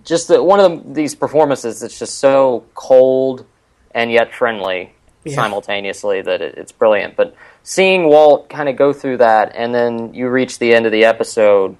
just 0.08 0.28
the, 0.28 0.42
one 0.42 0.58
of 0.60 0.84
the, 0.88 0.94
these 0.94 1.14
performances 1.14 1.80
that's 1.80 1.98
just 1.98 2.18
so 2.18 2.64
cold 2.74 3.44
and 3.92 4.10
yet 4.10 4.34
friendly 4.34 4.92
Yeah. 5.24 5.34
simultaneously 5.34 6.22
that 6.22 6.40
it, 6.40 6.54
it's 6.56 6.72
brilliant. 6.72 7.16
But 7.16 7.34
seeing 7.62 8.08
Walt 8.08 8.48
kind 8.48 8.68
of 8.68 8.76
go 8.76 8.92
through 8.92 9.18
that, 9.18 9.52
and 9.54 9.74
then 9.74 10.14
you 10.14 10.28
reach 10.28 10.58
the 10.58 10.74
end 10.74 10.86
of 10.86 10.92
the 10.92 11.04
episode 11.04 11.76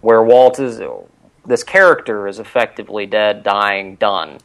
where 0.00 0.22
Walt 0.22 0.58
is 0.60 0.80
this 1.46 1.62
character 1.64 2.26
is 2.28 2.38
effectively 2.38 3.06
dead, 3.06 3.42
dying, 3.42 3.96
done, 3.96 4.38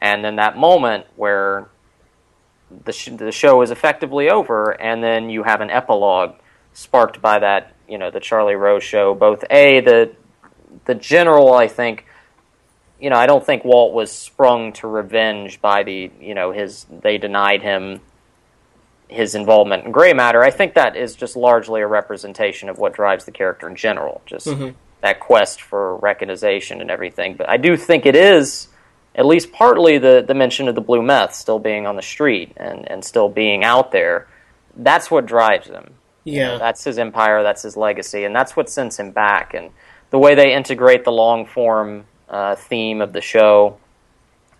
and 0.00 0.24
then 0.24 0.36
that 0.36 0.56
moment 0.56 1.06
where 1.16 1.68
the 2.84 2.92
sh- 2.92 3.10
the 3.16 3.32
show 3.32 3.62
is 3.62 3.70
effectively 3.70 4.28
over, 4.30 4.70
and 4.80 5.02
then 5.02 5.30
you 5.30 5.42
have 5.42 5.60
an 5.60 5.70
epilogue 5.70 6.34
sparked 6.74 7.20
by 7.22 7.38
that 7.38 7.74
you 7.88 7.96
know 7.98 8.10
the 8.10 8.20
Charlie 8.20 8.54
Rose 8.54 8.82
show. 8.84 9.14
Both 9.14 9.44
a 9.50 9.80
the 9.80 10.12
the 10.84 10.94
general, 10.94 11.52
I 11.54 11.68
think, 11.68 12.04
you 13.00 13.10
know, 13.10 13.16
I 13.16 13.26
don't 13.26 13.44
think 13.44 13.64
Walt 13.64 13.92
was 13.92 14.10
sprung 14.10 14.72
to 14.74 14.88
revenge 14.88 15.60
by 15.60 15.84
the, 15.84 16.10
you 16.20 16.34
know, 16.34 16.52
his 16.52 16.86
they 16.90 17.18
denied 17.18 17.62
him 17.62 18.00
his 19.08 19.34
involvement 19.34 19.84
in 19.84 19.92
gray 19.92 20.12
matter. 20.12 20.42
I 20.42 20.50
think 20.50 20.74
that 20.74 20.96
is 20.96 21.14
just 21.14 21.36
largely 21.36 21.80
a 21.80 21.86
representation 21.86 22.68
of 22.68 22.78
what 22.78 22.92
drives 22.92 23.24
the 23.24 23.32
character 23.32 23.68
in 23.68 23.76
general, 23.76 24.20
just 24.26 24.46
mm-hmm. 24.46 24.76
that 25.00 25.20
quest 25.20 25.62
for 25.62 25.96
recognition 25.96 26.80
and 26.80 26.90
everything. 26.90 27.34
But 27.34 27.48
I 27.48 27.56
do 27.56 27.76
think 27.76 28.04
it 28.04 28.16
is 28.16 28.68
at 29.14 29.26
least 29.26 29.52
partly 29.52 29.98
the, 29.98 30.24
the 30.26 30.34
mention 30.34 30.68
of 30.68 30.74
the 30.74 30.80
blue 30.80 31.02
meth 31.02 31.34
still 31.34 31.58
being 31.58 31.86
on 31.86 31.96
the 31.96 32.02
street 32.02 32.52
and, 32.56 32.88
and 32.90 33.04
still 33.04 33.28
being 33.28 33.64
out 33.64 33.92
there. 33.92 34.28
That's 34.76 35.10
what 35.10 35.26
drives 35.26 35.68
him. 35.68 35.94
Yeah, 36.24 36.58
That's 36.58 36.84
his 36.84 36.98
empire. 36.98 37.42
That's 37.42 37.62
his 37.62 37.76
legacy, 37.76 38.24
and 38.24 38.36
that's 38.36 38.54
what 38.54 38.68
sends 38.68 38.98
him 38.98 39.12
back. 39.12 39.54
And 39.54 39.70
the 40.10 40.18
way 40.18 40.34
they 40.34 40.52
integrate 40.52 41.04
the 41.04 41.12
long 41.12 41.46
form 41.46 42.04
uh, 42.28 42.54
theme 42.56 43.00
of 43.00 43.12
the 43.12 43.20
show 43.20 43.78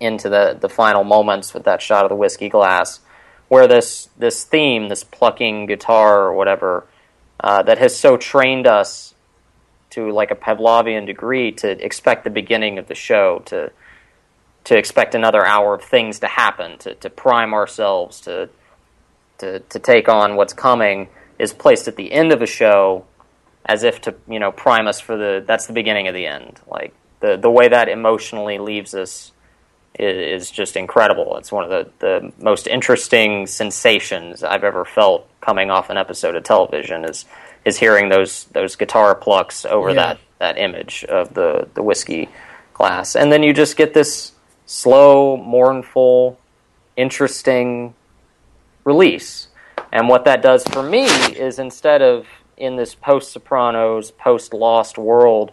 into 0.01 0.29
the 0.29 0.57
the 0.61 0.69
final 0.69 1.05
moments 1.05 1.53
with 1.53 1.65
that 1.65 1.83
shot 1.83 2.05
of 2.05 2.09
the 2.09 2.17
whiskey 2.17 2.49
glass, 2.49 3.01
where 3.49 3.67
this 3.67 4.09
this 4.19 4.45
theme, 4.45 4.89
this 4.89 5.05
plucking 5.05 5.67
guitar 5.67 6.25
or 6.25 6.35
whatever, 6.35 6.87
uh, 7.41 7.63
that 7.63 7.79
has 7.79 7.99
so 7.99 8.17
trained 8.17 8.67
us 8.67 9.15
to 9.91 10.11
like 10.11 10.31
a 10.31 10.37
Pavlovian 10.37 11.07
degree 11.07 11.53
to 11.53 11.85
expect 11.85 12.25
the 12.25 12.31
beginning 12.31 12.79
of 12.79 12.89
the 12.89 12.95
show 12.95 13.43
to 13.47 13.73
to 14.65 14.77
expect 14.77 15.15
another 15.15 15.47
hour 15.47 15.75
of 15.75 15.83
things 15.83 16.19
to 16.19 16.27
happen 16.27 16.77
to, 16.79 16.95
to 16.97 17.09
prime 17.09 17.55
ourselves 17.55 18.21
to 18.21 18.49
to 19.39 19.61
to 19.61 19.79
take 19.79 20.09
on 20.09 20.37
what's 20.37 20.53
coming 20.53 21.09
is 21.39 21.53
placed 21.53 21.89
at 21.89 21.97
the 21.97 22.13
end 22.13 22.33
of 22.33 22.43
a 22.43 22.47
show 22.47 23.05
as 23.65 23.83
if 23.83 24.01
to 24.01 24.15
you 24.29 24.39
know 24.39 24.51
prime 24.51 24.87
us 24.87 25.01
for 25.01 25.17
the 25.17 25.43
that's 25.47 25.67
the 25.67 25.73
beginning 25.73 26.09
of 26.09 26.15
the 26.15 26.27
end. 26.27 26.61
Like 26.67 26.95
the 27.21 27.37
the 27.37 27.51
way 27.51 27.69
that 27.69 27.89
emotionally 27.89 28.59
leaves 28.59 28.95
us 28.95 29.33
is, 29.99 30.43
is 30.45 30.51
just 30.51 30.77
incredible 30.77 31.37
it's 31.37 31.51
one 31.51 31.65
of 31.65 31.71
the, 31.71 31.91
the 31.99 32.33
most 32.43 32.67
interesting 32.67 33.47
sensations 33.47 34.43
I've 34.43 34.65
ever 34.65 34.85
felt 34.85 35.27
coming 35.41 35.71
off 35.71 35.91
an 35.91 35.97
episode 35.97 36.37
of 36.37 36.45
television 36.45 37.05
is 37.05 37.25
is 37.65 37.79
hearing 37.79 38.09
those 38.09 38.45
those 38.53 38.77
guitar 38.77 39.15
plucks 39.15 39.65
over 39.65 39.91
Yeah. 39.91 39.95
that 39.95 40.19
that 40.39 40.59
image 40.59 41.05
of 41.05 41.35
the 41.35 41.69
the 41.75 41.83
whiskey 41.83 42.29
glass 42.75 43.17
and 43.17 43.33
then 43.33 43.43
you 43.43 43.53
just 43.53 43.77
get 43.77 43.95
this 43.95 44.33
slow 44.67 45.37
mournful 45.37 46.39
interesting 46.97 47.95
release. 48.85 49.49
And 49.93 50.09
what 50.09 50.25
that 50.25 50.43
does 50.43 50.65
for 50.65 50.83
me 50.83 51.07
is 51.07 51.59
instead 51.59 52.03
of 52.03 52.27
in 52.57 52.77
this 52.77 52.95
post 52.95 53.33
Sopranos, 53.33 54.11
post 54.11 54.53
Lost 54.53 54.99
world, 54.99 55.53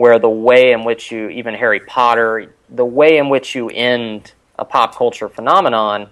where 0.00 0.18
the 0.18 0.30
way 0.30 0.72
in 0.72 0.82
which 0.82 1.12
you, 1.12 1.28
even 1.28 1.52
Harry 1.52 1.78
Potter, 1.80 2.54
the 2.70 2.86
way 2.86 3.18
in 3.18 3.28
which 3.28 3.54
you 3.54 3.68
end 3.68 4.32
a 4.58 4.64
pop 4.64 4.96
culture 4.96 5.28
phenomenon, 5.28 6.08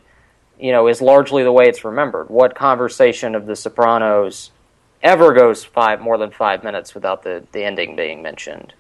you 0.61 0.73
know, 0.73 0.89
is 0.89 1.01
largely 1.01 1.43
the 1.43 1.51
way 1.51 1.65
it's 1.65 1.87
remembered. 1.87 2.29
What 2.29 2.55
conversation 2.55 3.35
of 3.35 3.47
The 3.47 3.57
Sopranos 3.57 4.51
ever 5.03 5.33
goes 5.33 5.65
five 5.65 6.03
more 6.03 6.19
than 6.19 6.31
five 6.31 6.63
minutes 6.63 6.95
without 6.95 7.23
the, 7.23 7.47
the 7.53 7.65
ending 7.65 7.97
being 7.97 8.21
mentioned? 8.21 8.75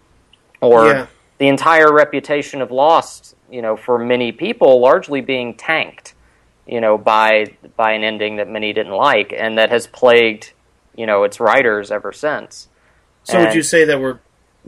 Or 0.61 0.85
Yeah. 0.85 1.07
the 1.39 1.49
entire 1.49 1.91
reputation 1.91 2.61
of 2.61 2.71
Lost, 2.71 3.35
you 3.51 3.63
know, 3.63 3.79
for 3.79 3.99
many 3.99 4.31
people 4.31 4.79
largely 4.79 5.23
being 5.23 5.55
tanked, 5.55 6.13
you 6.67 6.83
know, 6.83 6.99
by 6.99 7.47
by 7.79 7.93
an 7.93 8.05
ending 8.05 8.37
that 8.37 8.49
many 8.51 8.75
didn't 8.75 8.93
like 8.93 9.33
and 9.33 9.57
that 9.57 9.71
has 9.71 9.87
plagued, 9.87 10.53
you 10.95 11.07
know, 11.07 11.25
its 11.25 11.41
writers 11.41 11.91
ever 11.91 12.13
since. 12.13 12.69
So 13.25 13.41
would 13.41 13.55
you 13.55 13.63
say 13.63 13.87
that 13.87 14.01
we're, 14.01 14.19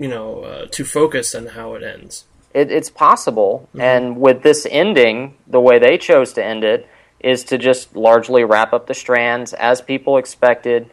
you 0.01 0.09
know, 0.09 0.41
uh, 0.41 0.67
too 0.71 0.85
focused 0.85 1.35
on 1.35 1.47
how 1.47 1.75
it 1.75 1.83
ends? 1.83 2.25
it, 2.53 2.71
it's 2.71 2.91
possible. 2.91 3.69
And 3.79 4.21
with 4.21 4.43
this 4.43 4.67
ending, 4.71 5.37
the 5.47 5.61
way 5.61 5.79
they 5.79 5.99
chose 5.99 6.33
to 6.35 6.45
end 6.45 6.65
it 6.65 6.89
is 7.21 7.45
to 7.45 7.59
just 7.59 7.95
largely 7.95 8.45
wrap 8.45 8.73
up 8.73 8.87
the 8.87 8.95
strands 8.95 9.53
as 9.53 9.81
people 9.81 10.17
expected, 10.17 10.91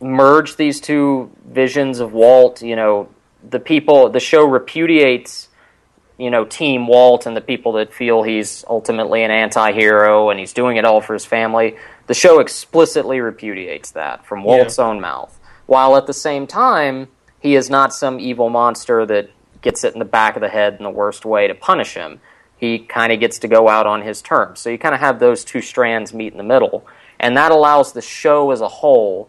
merge 0.00 0.56
these 0.56 0.80
two 0.80 1.30
visions 1.46 2.00
of 2.00 2.12
Walt. 2.12 2.62
You 2.62 2.76
know, 2.76 3.08
the 3.48 3.60
people, 3.60 4.08
the 4.08 4.20
show 4.20 4.44
repudiates, 4.44 5.48
you 6.16 6.30
know, 6.30 6.44
Team 6.44 6.88
Walt 6.88 7.26
and 7.26 7.36
the 7.36 7.40
people 7.40 7.72
that 7.74 7.92
feel 7.92 8.22
he's 8.22 8.64
ultimately 8.68 9.22
an 9.22 9.30
anti 9.30 9.72
hero 9.72 10.30
and 10.30 10.40
he's 10.40 10.52
doing 10.52 10.76
it 10.76 10.84
all 10.84 11.00
for 11.00 11.12
his 11.12 11.24
family. 11.24 11.76
The 12.08 12.14
show 12.14 12.40
explicitly 12.40 13.20
repudiates 13.20 13.92
that 13.92 14.26
from 14.26 14.42
Walt's 14.42 14.78
own 14.78 14.98
mouth, 15.00 15.38
while 15.66 15.94
at 15.96 16.06
the 16.06 16.14
same 16.14 16.46
time, 16.46 17.08
he 17.40 17.54
is 17.54 17.70
not 17.70 17.94
some 17.94 18.18
evil 18.20 18.50
monster 18.50 19.06
that 19.06 19.30
gets 19.62 19.84
it 19.84 19.92
in 19.92 19.98
the 19.98 20.04
back 20.04 20.36
of 20.36 20.42
the 20.42 20.48
head 20.48 20.76
in 20.78 20.84
the 20.84 20.90
worst 20.90 21.24
way 21.24 21.46
to 21.46 21.54
punish 21.54 21.94
him. 21.94 22.20
He 22.56 22.78
kind 22.78 23.12
of 23.12 23.20
gets 23.20 23.38
to 23.40 23.48
go 23.48 23.68
out 23.68 23.86
on 23.86 24.02
his 24.02 24.20
terms. 24.20 24.60
So 24.60 24.70
you 24.70 24.78
kind 24.78 24.94
of 24.94 25.00
have 25.00 25.20
those 25.20 25.44
two 25.44 25.60
strands 25.60 26.12
meet 26.12 26.32
in 26.32 26.38
the 26.38 26.44
middle. 26.44 26.86
And 27.20 27.36
that 27.36 27.52
allows 27.52 27.92
the 27.92 28.02
show 28.02 28.50
as 28.50 28.60
a 28.60 28.68
whole 28.68 29.28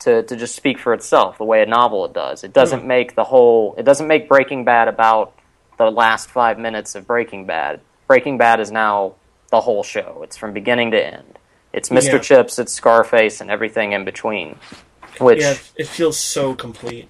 to, 0.00 0.22
to 0.22 0.36
just 0.36 0.54
speak 0.54 0.78
for 0.78 0.92
itself 0.94 1.38
the 1.38 1.44
way 1.44 1.62
a 1.62 1.66
novel 1.66 2.04
it 2.04 2.12
does. 2.12 2.44
It 2.44 2.52
doesn't 2.52 2.80
hmm. 2.80 2.88
make 2.88 3.14
the 3.14 3.24
whole, 3.24 3.74
it 3.78 3.84
doesn't 3.84 4.06
make 4.06 4.28
Breaking 4.28 4.64
Bad 4.64 4.88
about 4.88 5.34
the 5.78 5.90
last 5.90 6.30
five 6.30 6.58
minutes 6.58 6.94
of 6.94 7.06
Breaking 7.06 7.46
Bad. 7.46 7.80
Breaking 8.06 8.38
Bad 8.38 8.60
is 8.60 8.70
now 8.70 9.14
the 9.50 9.60
whole 9.60 9.82
show. 9.82 10.20
It's 10.22 10.36
from 10.36 10.52
beginning 10.52 10.90
to 10.92 11.04
end. 11.04 11.38
It's 11.72 11.88
Mr. 11.88 12.14
Yeah. 12.14 12.18
Chips, 12.18 12.58
it's 12.58 12.72
Scarface, 12.72 13.40
and 13.40 13.50
everything 13.50 13.92
in 13.92 14.04
between. 14.04 14.56
Which 15.20 15.40
Yeah, 15.40 15.54
it 15.76 15.86
feels 15.86 16.18
so 16.18 16.54
complete. 16.54 17.08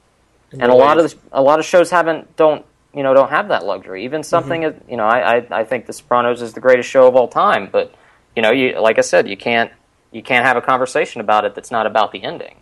and 0.53 0.63
a 0.63 0.75
lot 0.75 0.99
of 0.99 1.11
the, 1.11 1.17
a 1.33 1.43
lot 1.43 1.59
of 1.59 1.65
shows 1.65 1.91
haven't 1.91 2.37
don't 2.37 2.65
you 2.95 3.03
know 3.03 3.13
don't 3.15 3.31
have 3.31 3.49
that 3.49 3.65
luxury. 3.65 4.05
Even 4.05 4.23
something 4.23 4.63
Mm-hmm. 4.63 4.91
you 4.91 4.97
know 4.97 5.05
I, 5.05 5.37
I 5.39 5.47
I 5.61 5.65
think 5.65 5.87
The 5.87 5.93
Sopranos 5.93 6.43
is 6.43 6.53
the 6.53 6.61
greatest 6.61 6.89
show 6.89 7.07
of 7.07 7.17
all 7.17 7.29
time, 7.29 7.69
but 7.73 7.95
you 8.37 8.43
know 8.43 8.51
you 8.53 8.79
like 8.81 8.99
I 8.99 9.03
said 9.03 9.29
you 9.29 9.37
can't 9.37 9.71
you 10.13 10.23
can't 10.23 10.45
have 10.47 10.57
a 10.57 10.63
conversation 10.63 11.21
about 11.21 11.45
it 11.45 11.55
that's 11.55 11.71
not 11.73 11.87
about 11.87 12.13
the 12.13 12.23
ending. 12.23 12.57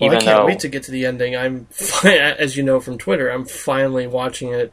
Well, 0.00 0.10
I 0.10 0.14
can't 0.16 0.24
though 0.24 0.46
wait 0.46 0.58
to 0.60 0.68
get 0.68 0.82
to 0.84 0.90
the 0.90 1.06
ending. 1.06 1.36
I'm, 1.36 1.68
as 2.04 2.56
you 2.56 2.62
know 2.64 2.80
from 2.80 2.98
Twitter, 2.98 3.28
I'm 3.28 3.44
finally 3.44 4.06
watching 4.08 4.48
it. 4.52 4.72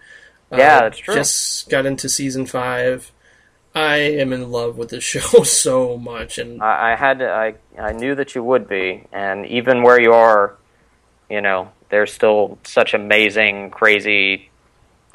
Uh, 0.52 0.58
Yeah, 0.58 0.80
that's 0.82 0.98
true. 0.98 1.14
Just 1.14 1.70
got 1.70 1.86
into 1.86 2.10
season 2.10 2.46
five. 2.48 3.12
I 3.74 3.96
am 3.98 4.34
in 4.34 4.52
love 4.52 4.78
with 4.78 4.90
this 4.90 5.04
show 5.16 5.44
so 5.44 5.98
much, 5.98 6.38
and 6.38 6.62
I, 6.62 6.94
I 6.94 6.96
had 6.96 7.20
to, 7.20 7.30
I 7.30 7.56
I 7.80 7.94
knew 7.94 8.16
that 8.16 8.36
you 8.36 8.44
would 8.44 8.68
be, 8.68 9.04
and 9.12 9.46
even 9.46 9.84
where 9.84 10.00
you 10.00 10.14
are, 10.14 10.56
you 11.30 11.42
know, 11.42 11.72
there's 11.90 12.12
still 12.12 12.58
such 12.64 12.94
amazing, 12.94 13.70
crazy 13.70 14.50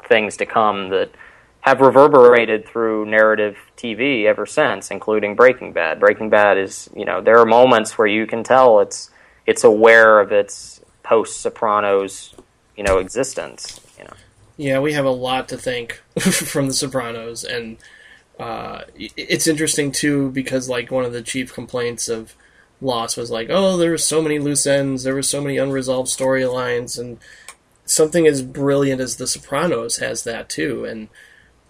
things 0.07 0.37
to 0.37 0.45
come 0.45 0.89
that 0.89 1.11
have 1.61 1.81
reverberated 1.81 2.65
through 2.65 3.05
narrative 3.05 3.57
TV 3.75 4.25
ever 4.25 4.45
since, 4.45 4.89
including 4.89 5.35
Breaking 5.35 5.73
Bad. 5.73 5.99
Breaking 5.99 6.29
Bad 6.29 6.57
is, 6.57 6.89
you 6.95 7.03
know, 7.03 7.19
there 7.19 7.39
are 7.39 7.45
moments 7.45 7.97
where 7.97 8.07
you 8.07 8.25
can 8.25 8.43
tell 8.43 8.79
it's 8.79 9.11
it's 9.45 9.63
aware 9.63 10.19
of 10.19 10.31
its 10.31 10.81
post 11.03 11.41
Sopranos, 11.41 12.33
you 12.75 12.83
know, 12.83 12.99
existence. 12.99 13.81
You 13.97 14.05
know, 14.05 14.13
yeah, 14.55 14.79
we 14.79 14.93
have 14.93 15.05
a 15.05 15.11
lot 15.11 15.49
to 15.49 15.57
thank 15.57 16.01
from 16.19 16.67
The 16.67 16.73
Sopranos, 16.73 17.43
and 17.43 17.77
uh, 18.39 18.81
it's 18.95 19.47
interesting 19.47 19.91
too 19.91 20.29
because 20.31 20.69
like 20.69 20.91
one 20.91 21.05
of 21.05 21.13
the 21.13 21.21
chief 21.21 21.53
complaints 21.53 22.07
of 22.07 22.35
Lost 22.79 23.17
was 23.17 23.31
like, 23.31 23.47
oh, 23.49 23.77
there 23.77 23.89
were 23.89 23.97
so 23.97 24.21
many 24.21 24.37
loose 24.37 24.67
ends, 24.67 25.03
there 25.03 25.15
were 25.15 25.23
so 25.23 25.41
many 25.41 25.57
unresolved 25.57 26.09
storylines, 26.09 26.99
and 26.99 27.17
something 27.85 28.27
as 28.27 28.43
brilliant 28.43 29.01
as 29.01 29.15
The 29.15 29.25
Sopranos 29.25 29.97
has 29.97 30.23
that 30.23 30.49
too, 30.49 30.85
and 30.85 31.07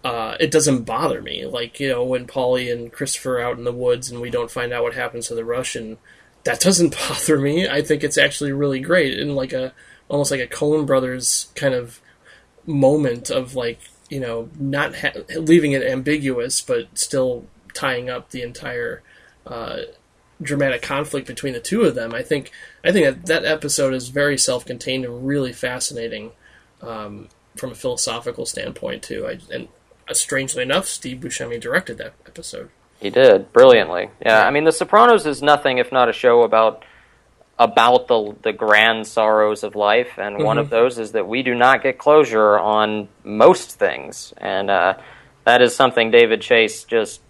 uh, 0.03 0.36
it 0.39 0.51
doesn't 0.51 0.84
bother 0.84 1.22
me. 1.22 1.45
Like 1.45 1.80
you 1.80 1.88
know 1.89 2.03
when 2.03 2.28
Paulie 2.28 2.72
and 2.72 2.91
Christopher 2.91 3.38
are 3.38 3.41
out 3.41 3.57
in 3.57 3.63
the 3.63 3.72
woods 3.72 4.11
and 4.11 4.20
we 4.20 4.30
don't 4.30 4.51
find 4.51 4.74
out 4.74 4.84
what 4.84 4.95
happens 4.95 5.28
to 5.28 5.36
the 5.36 5.45
Russian, 5.45 5.97
that 6.43 6.59
doesn't 6.59 6.97
bother 7.09 7.39
me. 7.39 7.68
I 7.68 7.82
think 7.82 8.03
it's 8.03 8.18
actually 8.18 8.51
really 8.51 8.82
great 8.82 9.18
and 9.18 9.36
like 9.36 9.53
a 9.53 9.74
almost 10.09 10.32
like 10.32 10.41
a 10.41 10.47
Coen 10.47 10.86
Brothers 10.86 11.51
kind 11.55 11.74
of 11.74 12.01
moment 12.65 13.30
of 13.30 13.55
like 13.55 13.80
you 14.10 14.20
know 14.20 14.49
not 14.60 14.95
ha- 14.95 15.14
leaving 15.36 15.72
it 15.74 15.84
ambiguous 15.84 16.62
but 16.62 16.88
still 16.97 17.45
tying 17.74 18.10
up 18.10 18.32
the 18.32 18.41
entire 18.41 19.01
uh, 19.45 19.82
dramatic 20.41 20.82
conflict 20.82 21.28
between 21.28 21.53
the 21.53 21.60
two 21.60 21.82
of 21.84 21.95
them. 21.95 22.14
I 22.14 22.22
think 22.22 22.51
I 22.84 22.91
think 22.91 23.05
that 23.05 23.26
that 23.28 23.45
episode 23.45 23.93
is 23.93 24.10
very 24.10 24.38
self-contained 24.38 25.05
and 25.05 25.28
really 25.28 25.53
fascinating 25.53 26.32
um, 26.82 27.30
from 27.55 27.72
a 27.72 27.76
philosophical 27.76 28.45
standpoint 28.45 29.03
too. 29.03 29.28
I, 29.28 29.39
and 29.53 29.68
uh, 30.08 30.14
strangely 30.14 30.64
enough, 30.64 30.88
Steve 30.88 31.20
Buscemi 31.20 31.60
directed 31.60 31.97
that 31.97 32.14
episode. 32.26 32.70
he 32.99 33.10
did 33.10 33.51
brilliantly. 33.51 34.10
Yeah, 34.26 34.45
I 34.47 34.51
mean, 34.51 34.64
The 34.64 34.72
Sopranos 34.72 35.26
is 35.26 35.41
nothing 35.41 35.78
if 35.80 35.91
not 35.91 36.10
a 36.10 36.14
show 36.14 36.43
about 36.43 36.84
about 37.60 38.08
the 38.08 38.36
the 38.43 38.53
grand 38.53 39.08
sorrows 39.08 39.64
of 39.64 39.76
life, 39.76 40.18
and 40.18 40.43
one 40.43 40.58
of 40.58 40.70
those 40.70 40.99
is 40.99 41.12
that 41.14 41.28
we 41.28 41.41
do 41.43 41.55
not 41.55 41.82
get 41.84 41.97
closure 41.97 42.58
on 42.60 43.08
most 43.24 43.80
things, 43.80 44.34
and 44.38 44.70
uh, 44.70 44.93
that 45.45 45.62
is 45.62 45.76
something 45.76 46.12
David 46.12 46.41
Chase 46.41 46.84
just 46.84 47.22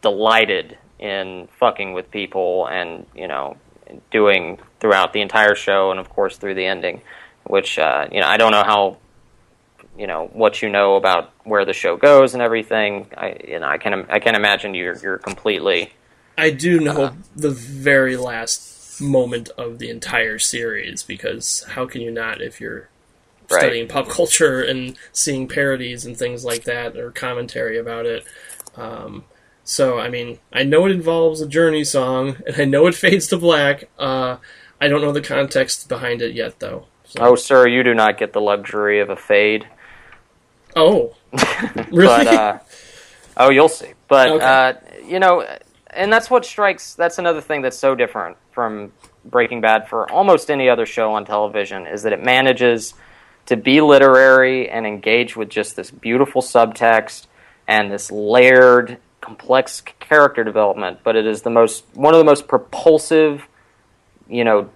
delighted 0.00 0.78
in 0.98 1.48
fucking 1.58 1.92
with 1.94 2.10
people, 2.10 2.66
and 2.68 3.06
you 3.14 3.26
know, 3.26 3.56
doing 4.10 4.58
throughout 4.80 5.12
the 5.12 5.20
entire 5.20 5.54
show, 5.56 5.90
and 5.90 5.98
of 5.98 6.08
course 6.08 6.36
through 6.36 6.54
the 6.54 6.64
ending. 6.66 7.02
Which 7.44 7.78
uh, 7.78 8.06
you 8.12 8.20
know, 8.20 8.26
I 8.28 8.36
don't 8.36 8.52
know 8.52 8.62
how 8.64 8.98
you 9.98 10.06
know 10.06 10.30
what 10.32 10.62
you 10.62 10.68
know 10.68 10.94
about 10.94 11.32
where 11.42 11.64
the 11.64 11.72
show 11.72 11.96
goes 11.96 12.34
and 12.34 12.42
everything. 12.42 13.08
I 13.16 13.36
you 13.48 13.58
know, 13.58 13.66
I 13.66 13.78
can 13.78 14.06
I 14.08 14.20
can 14.20 14.36
imagine 14.36 14.74
you're 14.74 14.96
you're 14.98 15.18
completely 15.18 15.92
I 16.38 16.50
do 16.50 16.78
know 16.80 17.02
Uh-huh. 17.02 17.14
the 17.34 17.50
very 17.50 18.16
last 18.16 18.71
moment 19.02 19.50
of 19.58 19.78
the 19.78 19.90
entire 19.90 20.38
series 20.38 21.02
because 21.02 21.64
how 21.70 21.86
can 21.86 22.00
you 22.00 22.10
not 22.10 22.40
if 22.40 22.60
you're 22.60 22.88
Right. 23.50 23.60
studying 23.60 23.88
pop 23.88 24.08
culture 24.08 24.62
and 24.62 24.96
seeing 25.12 25.46
parodies 25.48 26.06
and 26.06 26.16
things 26.16 26.42
like 26.44 26.64
that 26.64 26.96
or 26.96 27.10
commentary 27.10 27.76
about 27.76 28.06
it. 28.06 28.24
Um, 28.76 29.24
so 29.64 29.98
I 29.98 30.08
mean, 30.08 30.38
I 30.52 30.62
know 30.62 30.86
it 30.86 30.92
involves 30.92 31.40
a 31.42 31.46
Journey 31.48 31.84
song 31.84 32.36
and 32.46 32.56
I 32.58 32.64
know 32.64 32.86
it 32.86 32.94
fades 33.04 33.26
to 33.28 33.36
black. 33.36 33.90
Uh, 33.98 34.36
I 34.80 34.88
don't 34.88 35.02
know 35.02 35.12
the 35.12 35.20
context 35.20 35.88
behind 35.88 36.22
it 36.22 36.34
yet, 36.34 36.60
though. 36.60 36.86
So- 37.04 37.20
Oh, 37.22 37.34
sir, 37.34 37.68
you 37.68 37.82
do 37.82 37.92
not 37.94 38.16
get 38.16 38.32
the 38.32 38.40
luxury 38.40 39.00
of 39.00 39.10
a 39.10 39.16
fade. 39.16 39.66
oh, 40.74 41.14
really? 41.90 42.06
But 42.06 42.26
uh, 42.26 42.58
oh, 43.36 43.50
you'll 43.50 43.68
see. 43.68 43.92
But 44.08 44.28
Okay. 44.30 44.44
uh, 44.44 44.72
you 45.06 45.18
know, 45.20 45.46
and 45.92 46.12
that's 46.12 46.30
what 46.30 46.44
strikes. 46.44 46.94
That's 46.94 47.18
another 47.18 47.40
thing 47.40 47.62
that's 47.62 47.78
so 47.78 47.94
different 47.94 48.36
from 48.50 48.92
Breaking 49.24 49.60
Bad 49.60 49.88
for 49.88 50.10
almost 50.10 50.50
any 50.50 50.68
other 50.68 50.86
show 50.86 51.12
on 51.12 51.24
television 51.24 51.86
is 51.86 52.02
that 52.02 52.12
it 52.12 52.22
manages 52.22 52.94
to 53.46 53.56
be 53.56 53.80
literary 53.80 54.68
and 54.68 54.86
engage 54.86 55.36
with 55.36 55.48
just 55.48 55.76
this 55.76 55.90
beautiful 55.90 56.42
subtext 56.42 57.26
and 57.66 57.90
this 57.90 58.10
layered, 58.10 58.98
complex 59.20 59.82
character 60.00 60.44
development. 60.44 61.00
But 61.04 61.16
it 61.16 61.26
is 61.26 61.42
the 61.42 61.50
most 61.50 61.84
one 61.94 62.14
of 62.14 62.18
the 62.18 62.24
most 62.24 62.48
propulsive, 62.48 63.46
you 64.28 64.44
know, 64.44 64.70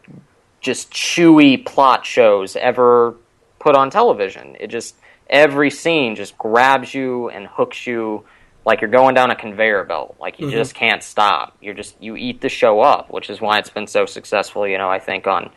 just 0.60 0.90
chewy 0.90 1.64
plot 1.64 2.04
shows 2.04 2.56
ever 2.56 3.14
put 3.58 3.74
on 3.74 3.90
television. 3.90 4.56
It 4.60 4.68
just 4.68 4.96
every 5.28 5.70
scene 5.70 6.14
just 6.14 6.36
grabs 6.38 6.94
you 6.94 7.28
and 7.30 7.46
hooks 7.46 7.86
you 7.86 8.24
like 8.66 8.80
you're 8.80 8.90
going 8.90 9.14
down 9.14 9.30
a 9.30 9.36
conveyor 9.36 9.84
belt. 9.84 10.16
Like 10.20 10.40
you 10.40 10.48
mm-hmm. 10.48 10.56
just 10.56 10.74
can't 10.74 11.02
stop. 11.02 11.56
You're 11.62 11.74
just 11.74 11.94
you 12.02 12.16
eat 12.16 12.40
the 12.40 12.48
show 12.48 12.80
up, 12.80 13.10
which 13.10 13.30
is 13.30 13.40
why 13.40 13.58
it's 13.58 13.70
been 13.70 13.86
so 13.86 14.04
successful. 14.04 14.66
You 14.66 14.76
know, 14.76 14.90
I 14.90 14.98
think 14.98 15.26
on 15.26 15.50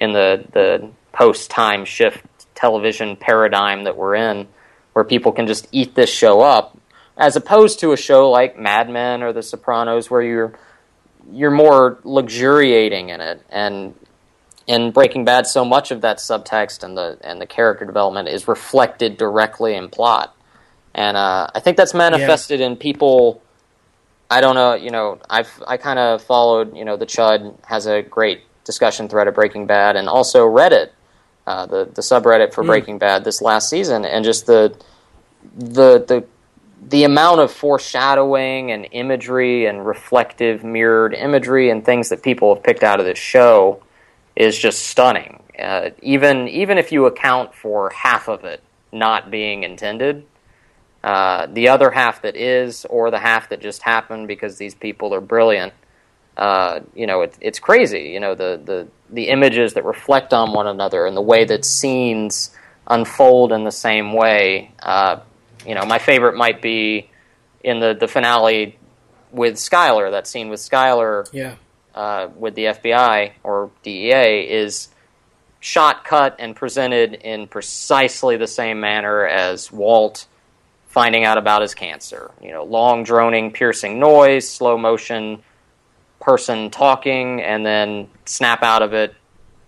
in 0.00 0.12
the 0.12 0.44
the 0.52 0.90
post 1.12 1.50
time 1.50 1.84
shift 1.84 2.24
television 2.54 3.16
paradigm 3.16 3.84
that 3.84 3.96
we're 3.96 4.14
in, 4.14 4.48
where 4.94 5.04
people 5.04 5.30
can 5.30 5.46
just 5.46 5.68
eat 5.70 5.94
this 5.94 6.10
show 6.10 6.40
up 6.40 6.76
as 7.16 7.36
opposed 7.36 7.80
to 7.80 7.92
a 7.92 7.96
show 7.96 8.30
like 8.30 8.58
Mad 8.58 8.88
Men 8.88 9.22
or 9.22 9.32
The 9.32 9.42
Sopranos, 9.42 10.10
where 10.10 10.22
you're 10.22 10.54
you're 11.30 11.50
more 11.50 11.98
luxuriating 12.02 13.10
in 13.10 13.20
it, 13.20 13.42
and 13.50 13.94
in 14.66 14.90
Breaking 14.90 15.26
Bad, 15.26 15.46
so 15.46 15.66
much 15.66 15.90
of 15.90 16.00
that 16.00 16.16
subtext 16.16 16.82
and 16.82 16.96
the 16.96 17.18
and 17.20 17.42
the 17.42 17.46
character 17.46 17.84
development 17.84 18.28
is 18.28 18.48
reflected 18.48 19.18
directly 19.18 19.74
in 19.74 19.90
plot, 19.90 20.34
and 20.94 21.16
uh, 21.16 21.48
I 21.54 21.60
think 21.60 21.76
that's 21.76 21.94
manifested 21.94 22.60
yeah. 22.60 22.66
in 22.66 22.76
people. 22.76 23.42
I 24.30 24.40
don't 24.40 24.54
know, 24.54 24.74
you 24.74 24.90
know, 24.90 25.20
I've 25.28 25.62
I 25.66 25.76
kind 25.76 25.98
of 25.98 26.22
followed, 26.22 26.76
you 26.76 26.84
know, 26.84 26.96
the 26.96 27.06
Chud 27.06 27.54
has 27.66 27.86
a 27.86 28.02
great 28.02 28.42
discussion 28.64 29.08
thread 29.08 29.28
of 29.28 29.34
Breaking 29.34 29.66
Bad, 29.66 29.96
and 29.96 30.08
also 30.08 30.46
Reddit, 30.46 30.90
uh, 31.46 31.66
the 31.66 31.84
the 31.84 32.02
subreddit 32.02 32.52
for 32.52 32.64
mm. 32.64 32.68
Breaking 32.68 32.98
Bad 32.98 33.24
this 33.24 33.42
last 33.42 33.68
season, 33.68 34.04
and 34.04 34.24
just 34.24 34.46
the 34.46 34.76
the 35.56 36.04
the 36.06 36.24
the 36.88 37.04
amount 37.04 37.40
of 37.40 37.50
foreshadowing 37.50 38.70
and 38.70 38.86
imagery 38.92 39.66
and 39.66 39.86
reflective 39.86 40.64
mirrored 40.64 41.14
imagery 41.14 41.70
and 41.70 41.84
things 41.84 42.10
that 42.10 42.22
people 42.22 42.54
have 42.54 42.62
picked 42.62 42.82
out 42.82 43.00
of 43.00 43.06
this 43.06 43.18
show 43.18 43.82
is 44.36 44.58
just 44.58 44.86
stunning. 44.86 45.42
Uh, 45.58 45.90
even 46.02 46.48
even 46.48 46.78
if 46.78 46.92
you 46.92 47.06
account 47.06 47.54
for 47.54 47.90
half 47.90 48.28
of 48.28 48.44
it 48.44 48.62
not 48.92 49.30
being 49.30 49.62
intended, 49.62 50.24
uh, 51.04 51.46
the 51.52 51.68
other 51.68 51.90
half 51.90 52.22
that 52.22 52.36
is, 52.36 52.84
or 52.86 53.10
the 53.10 53.18
half 53.18 53.48
that 53.50 53.60
just 53.60 53.82
happened 53.82 54.28
because 54.28 54.56
these 54.56 54.74
people 54.74 55.14
are 55.14 55.20
brilliant, 55.20 55.72
uh, 56.36 56.80
you 56.94 57.06
know, 57.06 57.22
it, 57.22 57.36
it's 57.40 57.58
crazy. 57.58 58.10
You 58.12 58.20
know, 58.20 58.34
the, 58.34 58.60
the 58.64 58.88
the 59.10 59.28
images 59.28 59.74
that 59.74 59.84
reflect 59.84 60.32
on 60.32 60.52
one 60.52 60.66
another 60.66 61.06
and 61.06 61.16
the 61.16 61.22
way 61.22 61.44
that 61.44 61.64
scenes 61.64 62.50
unfold 62.86 63.52
in 63.52 63.64
the 63.64 63.70
same 63.70 64.12
way. 64.12 64.72
Uh, 64.82 65.20
you 65.66 65.74
know, 65.74 65.84
my 65.84 65.98
favorite 65.98 66.36
might 66.36 66.60
be 66.60 67.10
in 67.62 67.80
the 67.80 67.94
the 67.94 68.08
finale 68.08 68.78
with 69.30 69.54
Skyler. 69.54 70.10
That 70.10 70.26
scene 70.26 70.48
with 70.48 70.60
Skyler. 70.60 71.28
Yeah 71.32 71.56
uh, 71.94 72.28
with 72.36 72.54
the 72.54 72.64
FBI 72.64 73.32
or 73.42 73.70
DEA 73.82 74.50
is 74.50 74.88
shot, 75.60 76.04
cut, 76.04 76.36
and 76.38 76.54
presented 76.54 77.14
in 77.14 77.46
precisely 77.46 78.36
the 78.36 78.46
same 78.46 78.80
manner 78.80 79.26
as 79.26 79.70
Walt 79.70 80.26
finding 80.94 81.24
out 81.24 81.36
about 81.36 81.60
his 81.60 81.74
cancer. 81.74 82.30
You 82.40 82.52
know, 82.52 82.62
long, 82.62 83.02
droning, 83.02 83.50
piercing 83.50 83.98
noise, 83.98 84.48
slow 84.48 84.78
motion, 84.78 85.42
person 86.20 86.70
talking, 86.70 87.42
and 87.42 87.66
then 87.66 88.08
snap 88.24 88.62
out 88.62 88.80
of 88.80 88.94
it, 88.94 89.14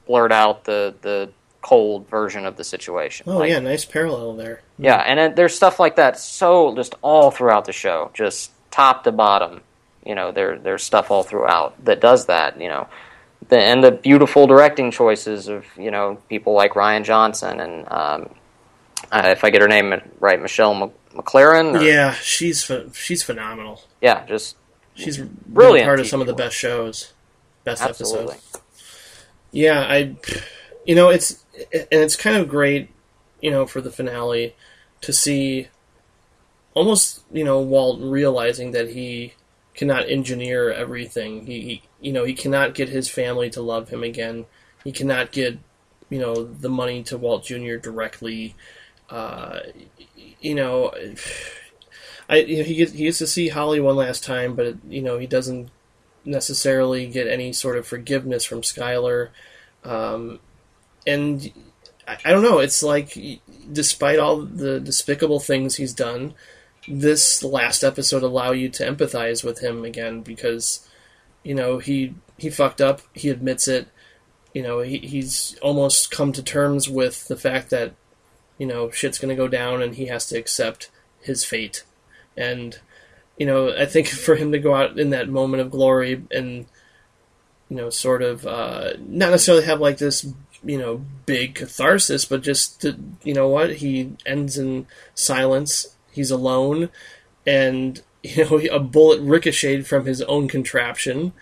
blurt 0.07 0.31
out 0.31 0.65
the 0.65 0.95
the 1.03 1.31
cold 1.63 2.09
version 2.09 2.47
of 2.47 2.57
the 2.57 2.63
situation. 2.63 3.27
Oh 3.29 3.39
like, 3.39 3.51
yeah, 3.51 3.59
nice 3.59 3.85
parallel 3.85 4.37
there. 4.37 4.63
Yeah, 4.79 4.99
and 4.99 5.19
it, 5.19 5.37
there's 5.37 5.55
stuff 5.55 5.81
like 5.81 5.97
that 5.97 6.17
so 6.17 6.75
just 6.77 6.95
all 7.03 7.33
throughout 7.33 7.65
the 7.65 7.73
show, 7.73 8.13
just 8.15 8.53
top 8.71 9.03
to 9.05 9.13
bottom. 9.13 9.63
You 10.05 10.15
know, 10.15 10.31
there 10.31 10.61
there's 10.61 10.85
stuff 10.85 11.11
all 11.11 11.25
throughout 11.25 11.85
that 11.85 12.01
does 12.01 12.27
that. 12.27 12.61
You 12.61 12.69
know, 12.69 12.89
the, 13.49 13.59
and 13.59 13.83
the 13.83 13.91
beautiful 13.91 14.47
directing 14.47 14.93
choices 14.93 15.49
of 15.49 15.67
you 15.77 15.91
know 15.91 16.19
people 16.29 16.53
like 16.53 16.75
Rian 16.75 17.03
Johnson 17.03 17.59
and 17.59 17.91
um, 17.91 18.31
uh, 19.11 19.23
if 19.27 19.45
I 19.45 19.51
get 19.51 19.61
her 19.61 19.69
name 19.69 19.95
right, 20.21 20.41
Michelle 20.41 20.93
MacLaren. 21.17 21.81
Or, 21.81 21.83
yeah, 21.83 22.13
she's 22.15 22.71
she's 22.95 23.23
phenomenal. 23.23 23.83
Yeah, 24.01 24.25
just 24.27 24.57
she's 24.95 25.21
really 25.49 25.83
part 25.83 26.01
of 26.01 26.07
some 26.07 26.21
of 26.21 26.27
the 26.27 26.35
best 26.35 26.57
shows, 26.57 27.13
best 27.65 27.83
Absolutely. 27.83 28.35
episodes. 28.35 28.63
Yeah, 29.53 29.81
I, 29.81 30.17
you 30.85 30.95
know, 30.95 31.09
it's 31.09 31.45
and 31.73 31.87
it's 31.91 32.17
kind 32.17 32.37
of 32.37 32.49
great, 32.49 32.91
you 33.41 33.51
know, 33.51 33.67
for 33.67 33.81
the 33.81 33.91
finale 33.91 34.55
to 35.03 35.13
see 35.13 35.69
almost 36.75 37.23
you 37.33 37.45
know 37.45 37.61
Walt 37.61 38.01
realizing 38.01 38.73
that 38.73 38.91
he 38.91 39.35
cannot 39.77 40.09
engineer 40.09 40.73
everything. 40.73 41.47
He, 41.47 41.61
he, 41.61 41.83
you 42.01 42.13
know, 42.13 42.25
he 42.25 42.35
cannot 42.35 42.75
get 42.75 42.89
his 42.89 43.09
family 43.09 43.51
to 43.51 43.61
love 43.63 43.91
him 43.91 44.03
again. 44.03 44.47
He 44.83 44.91
cannot 44.91 45.33
get, 45.33 45.59
you 46.09 46.19
know, 46.19 46.45
the 46.45 46.71
money 46.71 47.03
to 47.05 47.19
Walt 47.19 47.45
Jr. 47.45 47.77
directly. 47.77 48.55
Uh, 49.11 49.61
you 50.41 50.55
know, 50.55 50.93
I 52.29 52.39
you 52.39 52.59
know, 52.59 52.65
he 52.65 52.75
gets, 52.75 52.93
he 52.93 53.05
gets 53.05 53.19
to 53.19 53.27
see 53.27 53.49
Holly 53.49 53.81
one 53.81 53.97
last 53.97 54.25
time, 54.25 54.55
but 54.55 54.77
you 54.89 55.03
know 55.03 55.19
he 55.19 55.27
doesn't 55.27 55.71
necessarily 56.25 57.07
get 57.07 57.29
any 57.29 57.53
sort 57.53 57.77
of 57.77 57.87
forgiveness 57.87 58.45
from 58.45 58.63
Skyler. 58.63 59.29
Um, 59.85 60.41
and 61.07 61.53
I, 62.07 62.19
I 62.25 62.31
don't 62.33 62.43
know. 62.43 62.59
It's 62.59 62.83
like, 62.83 63.17
despite 63.73 64.19
all 64.19 64.39
the 64.39 64.81
despicable 64.81 65.39
things 65.39 65.77
he's 65.77 65.95
done, 65.95 66.35
this 66.89 67.43
last 67.43 67.83
episode 67.83 68.23
allow 68.23 68.53
you 68.53 68.69
to 68.69 68.87
empathize 68.87 69.45
with 69.45 69.61
him 69.61 69.85
again 69.85 70.23
because 70.23 70.87
you 71.43 71.55
know 71.55 71.79
he 71.79 72.15
he 72.39 72.51
fucked 72.51 72.81
up 72.81 73.01
he 73.13 73.29
admits 73.29 73.67
it 73.67 73.89
you 74.55 74.63
know 74.63 74.81
he, 74.81 74.99
he's 74.99 75.57
almost 75.63 76.11
come 76.11 76.33
to 76.33 76.43
terms 76.43 76.89
with 76.89 77.27
the 77.29 77.37
fact 77.37 77.71
that 77.71 77.95
you 78.59 78.67
know 78.67 78.91
shit's 78.91 79.19
to 79.19 79.35
go 79.35 79.49
down 79.49 79.83
and 79.83 79.97
he 79.97 80.07
has 80.07 80.27
to 80.27 80.39
accept 80.39 80.91
his 81.21 81.45
fate 81.45 81.85
and 82.37 82.81
you 83.37 83.47
know 83.47 83.75
i 83.77 83.85
think 83.87 84.07
for 84.27 84.37
him 84.37 84.53
to 84.53 84.59
go 84.59 84.75
out 84.75 84.99
in 84.99 85.11
that 85.11 85.29
moment 85.29 85.61
of 85.61 85.71
glory 85.71 86.23
and 86.31 86.67
you 87.69 87.77
know 87.77 87.91
sort 87.91 88.23
of 88.23 88.47
uh, 88.47 88.93
not 89.01 89.31
necessarily 89.31 89.65
have 89.65 89.81
like 89.81 89.99
this 89.99 90.27
you 90.65 90.79
know 90.79 91.05
big 91.27 91.55
catharsis 91.55 92.25
but 92.25 92.43
just 92.43 92.81
to, 92.81 92.99
you 93.25 93.35
know 93.35 93.49
what 93.49 93.77
he 93.77 94.13
ends 94.25 94.57
in 94.57 94.87
silence 95.15 95.97
He's 96.17 96.31
alone, 96.31 96.89
and 97.47 98.03
you 98.23 98.45
know 98.45 98.59
a 98.59 98.81
bullet 98.81 99.21
ricocheted 99.21 99.87
from 99.87 100.07
his 100.07 100.23
own 100.23 100.49
contraption. 100.49 101.35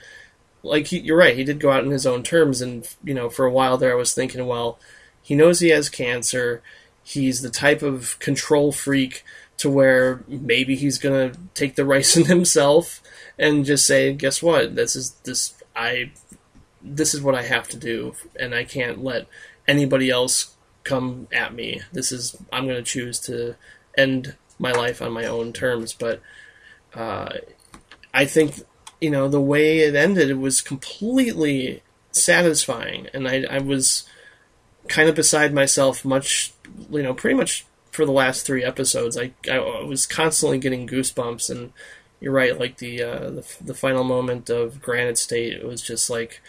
Like 0.64 0.88
he, 0.88 0.98
you're 0.98 1.16
right, 1.16 1.36
he 1.36 1.44
did 1.44 1.60
go 1.60 1.70
out 1.70 1.84
in 1.84 1.90
his 1.90 2.06
own 2.06 2.24
terms, 2.24 2.60
and 2.60 2.86
you 3.04 3.14
know 3.14 3.30
for 3.30 3.46
a 3.46 3.52
while 3.52 3.78
there 3.78 3.92
I 3.92 3.94
was 3.94 4.12
thinking, 4.12 4.44
well, 4.46 4.80
he 5.22 5.36
knows 5.36 5.60
he 5.60 5.68
has 5.68 5.88
cancer. 5.88 6.60
He's 7.04 7.42
the 7.42 7.50
type 7.50 7.82
of 7.82 8.18
control 8.18 8.72
freak 8.72 9.24
to 9.58 9.70
where 9.70 10.24
maybe 10.26 10.74
he's 10.74 10.98
gonna 10.98 11.32
take 11.54 11.76
the 11.76 11.82
ricin 11.82 12.26
himself 12.26 13.00
and 13.38 13.64
just 13.64 13.86
say, 13.86 14.12
guess 14.12 14.42
what? 14.42 14.74
This 14.74 14.96
is 14.96 15.12
this 15.24 15.54
I 15.76 16.10
this 16.82 17.14
is 17.14 17.22
what 17.22 17.34
I 17.34 17.42
have 17.42 17.68
to 17.68 17.76
do, 17.76 18.14
and 18.38 18.54
I 18.54 18.64
can't 18.64 19.02
let 19.02 19.26
anybody 19.66 20.10
else 20.10 20.54
come 20.84 21.28
at 21.32 21.54
me. 21.54 21.80
This 21.92 22.12
is 22.12 22.36
I'm 22.52 22.68
to 22.68 22.82
choose 22.82 23.18
to 23.20 23.56
end 23.96 24.36
my 24.58 24.72
life 24.72 25.00
on 25.00 25.12
my 25.12 25.24
own 25.24 25.52
terms. 25.52 25.92
But 25.92 26.20
uh, 26.94 27.38
I 28.12 28.26
think 28.26 28.62
you 29.00 29.10
know 29.10 29.28
the 29.28 29.40
way 29.40 29.80
it 29.80 29.94
ended 29.94 30.30
it 30.30 30.38
was 30.38 30.60
completely 30.60 31.82
satisfying, 32.12 33.08
and 33.12 33.26
I, 33.26 33.44
I 33.50 33.58
was 33.58 34.08
kind 34.88 35.08
of 35.08 35.14
beside 35.14 35.54
myself 35.54 36.04
much 36.04 36.52
you 36.90 37.02
know 37.02 37.14
pretty 37.14 37.36
much 37.36 37.66
for 37.90 38.04
the 38.04 38.12
last 38.12 38.44
three 38.44 38.64
episodes. 38.64 39.16
I 39.16 39.32
I 39.50 39.58
was 39.84 40.06
constantly 40.06 40.58
getting 40.58 40.86
goosebumps, 40.86 41.48
and 41.48 41.72
you're 42.20 42.32
right, 42.32 42.58
like 42.58 42.78
the 42.78 43.02
uh, 43.02 43.30
the, 43.30 43.56
the 43.60 43.74
final 43.74 44.04
moment 44.04 44.50
of 44.50 44.82
Granite 44.82 45.18
State, 45.18 45.52
it 45.52 45.66
was 45.66 45.80
just 45.80 46.10
like 46.10 46.42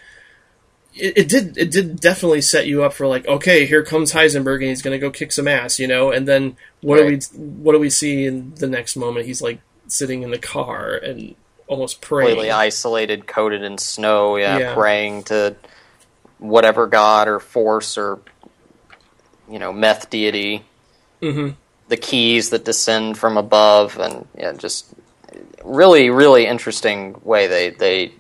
it, 0.96 1.18
it, 1.18 1.30
did 1.30 1.58
it 1.58 1.72
did 1.72 2.00
definitely 2.00 2.42
set 2.42 2.68
you 2.68 2.84
up 2.84 2.94
for 2.94 3.06
like 3.06 3.28
okay 3.28 3.66
here 3.66 3.84
comes 3.84 4.14
Heisenberg 4.14 4.56
and 4.56 4.70
he's 4.70 4.82
gonna 4.82 4.98
go 4.98 5.12
kick 5.12 5.32
some 5.32 5.48
ass 5.48 5.78
you 5.78 5.88
know 5.88 6.12
and 6.12 6.28
then 6.28 6.56
what 6.82 7.00
right. 7.00 7.20
do 7.20 7.38
we 7.38 7.46
what 7.64 7.74
do 7.74 7.80
we 7.80 7.90
see 7.90 8.26
in 8.26 8.56
the 8.56 8.68
next 8.68 8.96
moment 8.96 9.26
he's 9.26 9.42
like 9.42 9.60
sitting 9.88 10.24
in 10.24 10.32
the 10.32 10.40
car 10.40 10.96
and 10.96 11.36
almost 11.68 12.00
praying 12.00 12.30
completely 12.30 12.52
isolated 12.52 13.28
coated 13.28 13.62
in 13.62 13.78
snow 13.78 14.38
yeah, 14.38 14.58
yeah. 14.58 14.74
praying 14.74 15.24
to 15.24 15.56
whatever 16.40 16.88
god 16.88 17.28
or 17.28 17.40
force 17.40 17.98
or 17.98 18.20
you 19.50 19.60
know 19.60 19.72
meth 19.72 20.10
deity 20.10 20.64
mm-hmm. 21.22 21.54
the 21.88 21.98
keys 21.98 22.50
that 22.50 22.66
descend 22.66 23.18
from 23.18 23.38
above 23.38 23.98
and 23.98 24.28
yeah 24.38 24.52
just 24.54 24.94
really 25.64 26.10
really 26.10 26.46
interesting 26.46 27.20
way 27.24 27.48
they 27.48 27.70
they 27.70 28.12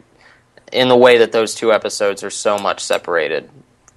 in 0.71 0.89
the 0.89 0.97
way 0.97 1.17
that 1.19 1.31
those 1.31 1.55
two 1.55 1.71
episodes 1.71 2.23
are 2.23 2.29
so 2.29 2.57
much 2.57 2.83
separated 2.83 3.49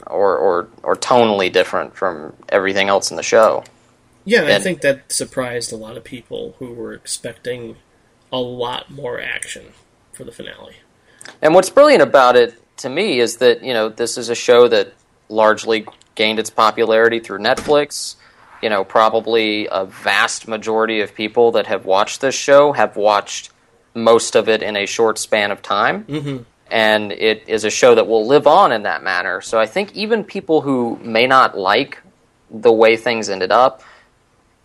or 0.07 0.37
or 0.37 0.69
or 0.83 0.97
tonally 0.97 1.53
different 1.53 1.95
from 1.95 2.35
everything 2.49 2.89
else 2.89 3.11
in 3.11 3.16
the 3.16 3.23
show. 3.23 3.64
Yeah, 4.25 4.43
and 4.43 4.53
I 4.53 4.59
think 4.59 4.83
that 4.83 5.11
surprised 5.11 5.73
a 5.73 5.77
lot 5.77 5.97
of 5.97 6.05
people 6.05 6.55
who 6.59 6.73
were 6.73 6.93
expecting 6.93 7.77
a 8.31 8.39
lot 8.39 8.91
more 8.91 9.19
action 9.21 9.73
for 10.12 10.25
the 10.25 10.33
finale. 10.33 10.77
And 11.41 11.55
what's 11.55 11.71
brilliant 11.71 12.03
about 12.03 12.37
it 12.37 12.61
to 12.79 12.89
me 12.89 13.20
is 13.20 13.39
that, 13.39 13.62
you 13.62 13.74
know, 13.74 13.89
this 13.89 14.18
is 14.18 14.29
a 14.29 14.35
show 14.35 14.68
that 14.68 14.95
largely 15.29 15.87
gained 16.14 16.39
its 16.39 16.51
popularity 16.51 17.20
through 17.20 17.39
Netflix. 17.39 18.16
You 18.62 18.70
know, 18.70 18.85
probably 18.85 19.68
a 19.70 19.85
vast 19.85 20.49
majority 20.49 21.01
of 21.01 21.14
people 21.14 21.53
that 21.53 21.68
have 21.68 21.85
watched 21.85 22.20
this 22.20 22.35
show 22.35 22.72
have 22.72 22.97
watched 22.97 23.51
most 23.95 24.35
of 24.35 24.49
it 24.49 24.62
in 24.62 24.76
a 24.76 24.87
short 24.87 25.18
span 25.18 25.51
of 25.51 25.62
time. 25.62 26.05
Mm-hmm 26.05 26.43
and 26.70 27.12
it 27.12 27.45
is 27.49 27.64
a 27.64 27.70
show 27.70 27.95
that 27.95 28.07
will 28.07 28.26
live 28.26 28.47
on 28.47 28.72
in 28.72 28.83
that 28.83 29.03
manner. 29.03 29.41
So 29.41 29.59
I 29.59 29.66
think 29.66 29.95
even 29.95 30.24
people 30.24 30.61
who 30.61 30.99
may 31.03 31.26
not 31.26 31.57
like 31.57 32.03
the 32.51 32.72
way 32.72 32.97
things 32.97 33.31
ended 33.31 33.51
up, 33.51 33.83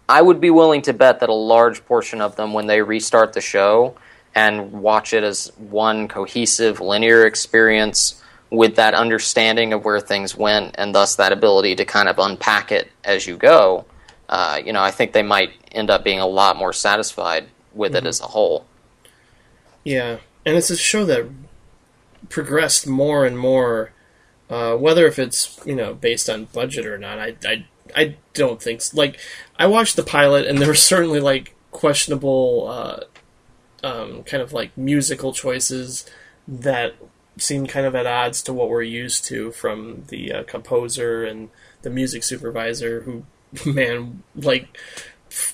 I 0.07 0.21
would 0.21 0.41
be 0.41 0.49
willing 0.49 0.81
to 0.83 0.93
bet 0.93 1.21
that 1.21 1.29
a 1.29 1.33
large 1.33 1.85
portion 1.85 2.21
of 2.21 2.35
them, 2.35 2.53
when 2.53 2.67
they 2.67 2.81
restart 2.81 3.33
the 3.33 3.41
show 3.41 3.95
and 4.35 4.71
watch 4.71 5.13
it 5.13 5.23
as 5.23 5.51
one 5.57 6.07
cohesive, 6.07 6.79
linear 6.79 7.25
experience 7.25 8.21
with 8.49 8.75
that 8.75 8.93
understanding 8.93 9.73
of 9.73 9.83
where 9.83 9.99
things 9.99 10.35
went 10.35 10.75
and 10.77 10.93
thus 10.93 11.15
that 11.15 11.31
ability 11.31 11.75
to 11.75 11.85
kind 11.85 12.07
of 12.07 12.19
unpack 12.19 12.71
it 12.71 12.91
as 13.03 13.25
you 13.25 13.35
go, 13.35 13.85
uh, 14.29 14.59
you 14.63 14.73
know, 14.73 14.81
I 14.81 14.91
think 14.91 15.13
they 15.13 15.23
might 15.23 15.51
end 15.71 15.89
up 15.89 16.03
being 16.03 16.19
a 16.19 16.27
lot 16.27 16.55
more 16.55 16.73
satisfied 16.73 17.47
with 17.73 17.95
it 17.95 18.05
as 18.05 18.19
a 18.21 18.25
whole. 18.25 18.65
Yeah, 19.83 20.17
and 20.45 20.55
it's 20.55 20.69
a 20.69 20.77
show 20.77 21.05
that 21.05 21.27
progressed 22.29 22.87
more 22.87 23.25
and 23.25 23.37
more. 23.37 23.91
Uh, 24.49 24.75
whether 24.75 25.07
if 25.07 25.17
it's 25.17 25.59
you 25.65 25.75
know 25.75 25.93
based 25.93 26.29
on 26.29 26.45
budget 26.45 26.85
or 26.85 26.97
not, 26.97 27.19
I 27.19 27.35
I, 27.45 27.65
I 27.95 28.15
don't 28.33 28.61
think 28.61 28.77
s 28.77 28.93
like 28.93 29.19
I 29.57 29.67
watched 29.67 29.95
the 29.95 30.03
pilot 30.03 30.45
and 30.45 30.59
there 30.59 30.67
were 30.67 30.75
certainly 30.75 31.19
like 31.19 31.55
questionable 31.71 32.67
uh, 32.69 32.99
um, 33.83 34.23
kind 34.23 34.41
of 34.41 34.53
like 34.53 34.75
musical 34.77 35.33
choices 35.33 36.09
that 36.47 36.93
seem 37.37 37.65
kind 37.67 37.85
of 37.85 37.95
at 37.95 38.05
odds 38.05 38.41
to 38.43 38.53
what 38.53 38.69
we're 38.69 38.81
used 38.81 39.25
to 39.25 39.51
from 39.51 40.03
the 40.09 40.31
uh, 40.31 40.43
composer 40.43 41.23
and 41.25 41.49
the 41.81 41.89
music 41.89 42.23
supervisor 42.23 43.01
who 43.01 43.23
man 43.71 44.23
like 44.35 44.77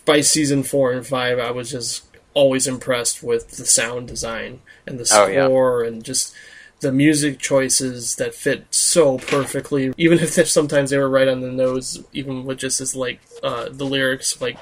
by 0.05 0.19
season 0.21 0.61
four 0.63 0.91
and 0.91 1.07
five 1.07 1.39
i 1.39 1.51
was 1.51 1.71
just 1.71 2.03
always 2.33 2.67
impressed 2.67 3.23
with 3.23 3.51
the 3.51 3.65
sound 3.65 4.07
design 4.07 4.59
and 4.85 4.99
the 4.99 5.09
Oh, 5.13 5.27
yeah. 5.27 5.45
score 5.45 5.83
and 5.83 6.03
just 6.03 6.33
the 6.81 6.91
music 6.91 7.39
choices 7.39 8.15
that 8.17 8.35
fit 8.35 8.65
so 8.71 9.17
perfectly 9.17 9.93
even 9.97 10.19
if 10.19 10.29
sometimes 10.49 10.89
they 10.89 10.97
were 10.97 11.09
right 11.09 11.27
on 11.27 11.41
the 11.41 11.51
nose 11.51 12.03
even 12.13 12.45
with 12.45 12.57
just 12.59 12.79
his 12.79 12.95
like 12.95 13.19
uh, 13.43 13.69
the 13.69 13.85
lyrics 13.85 14.39
like 14.41 14.57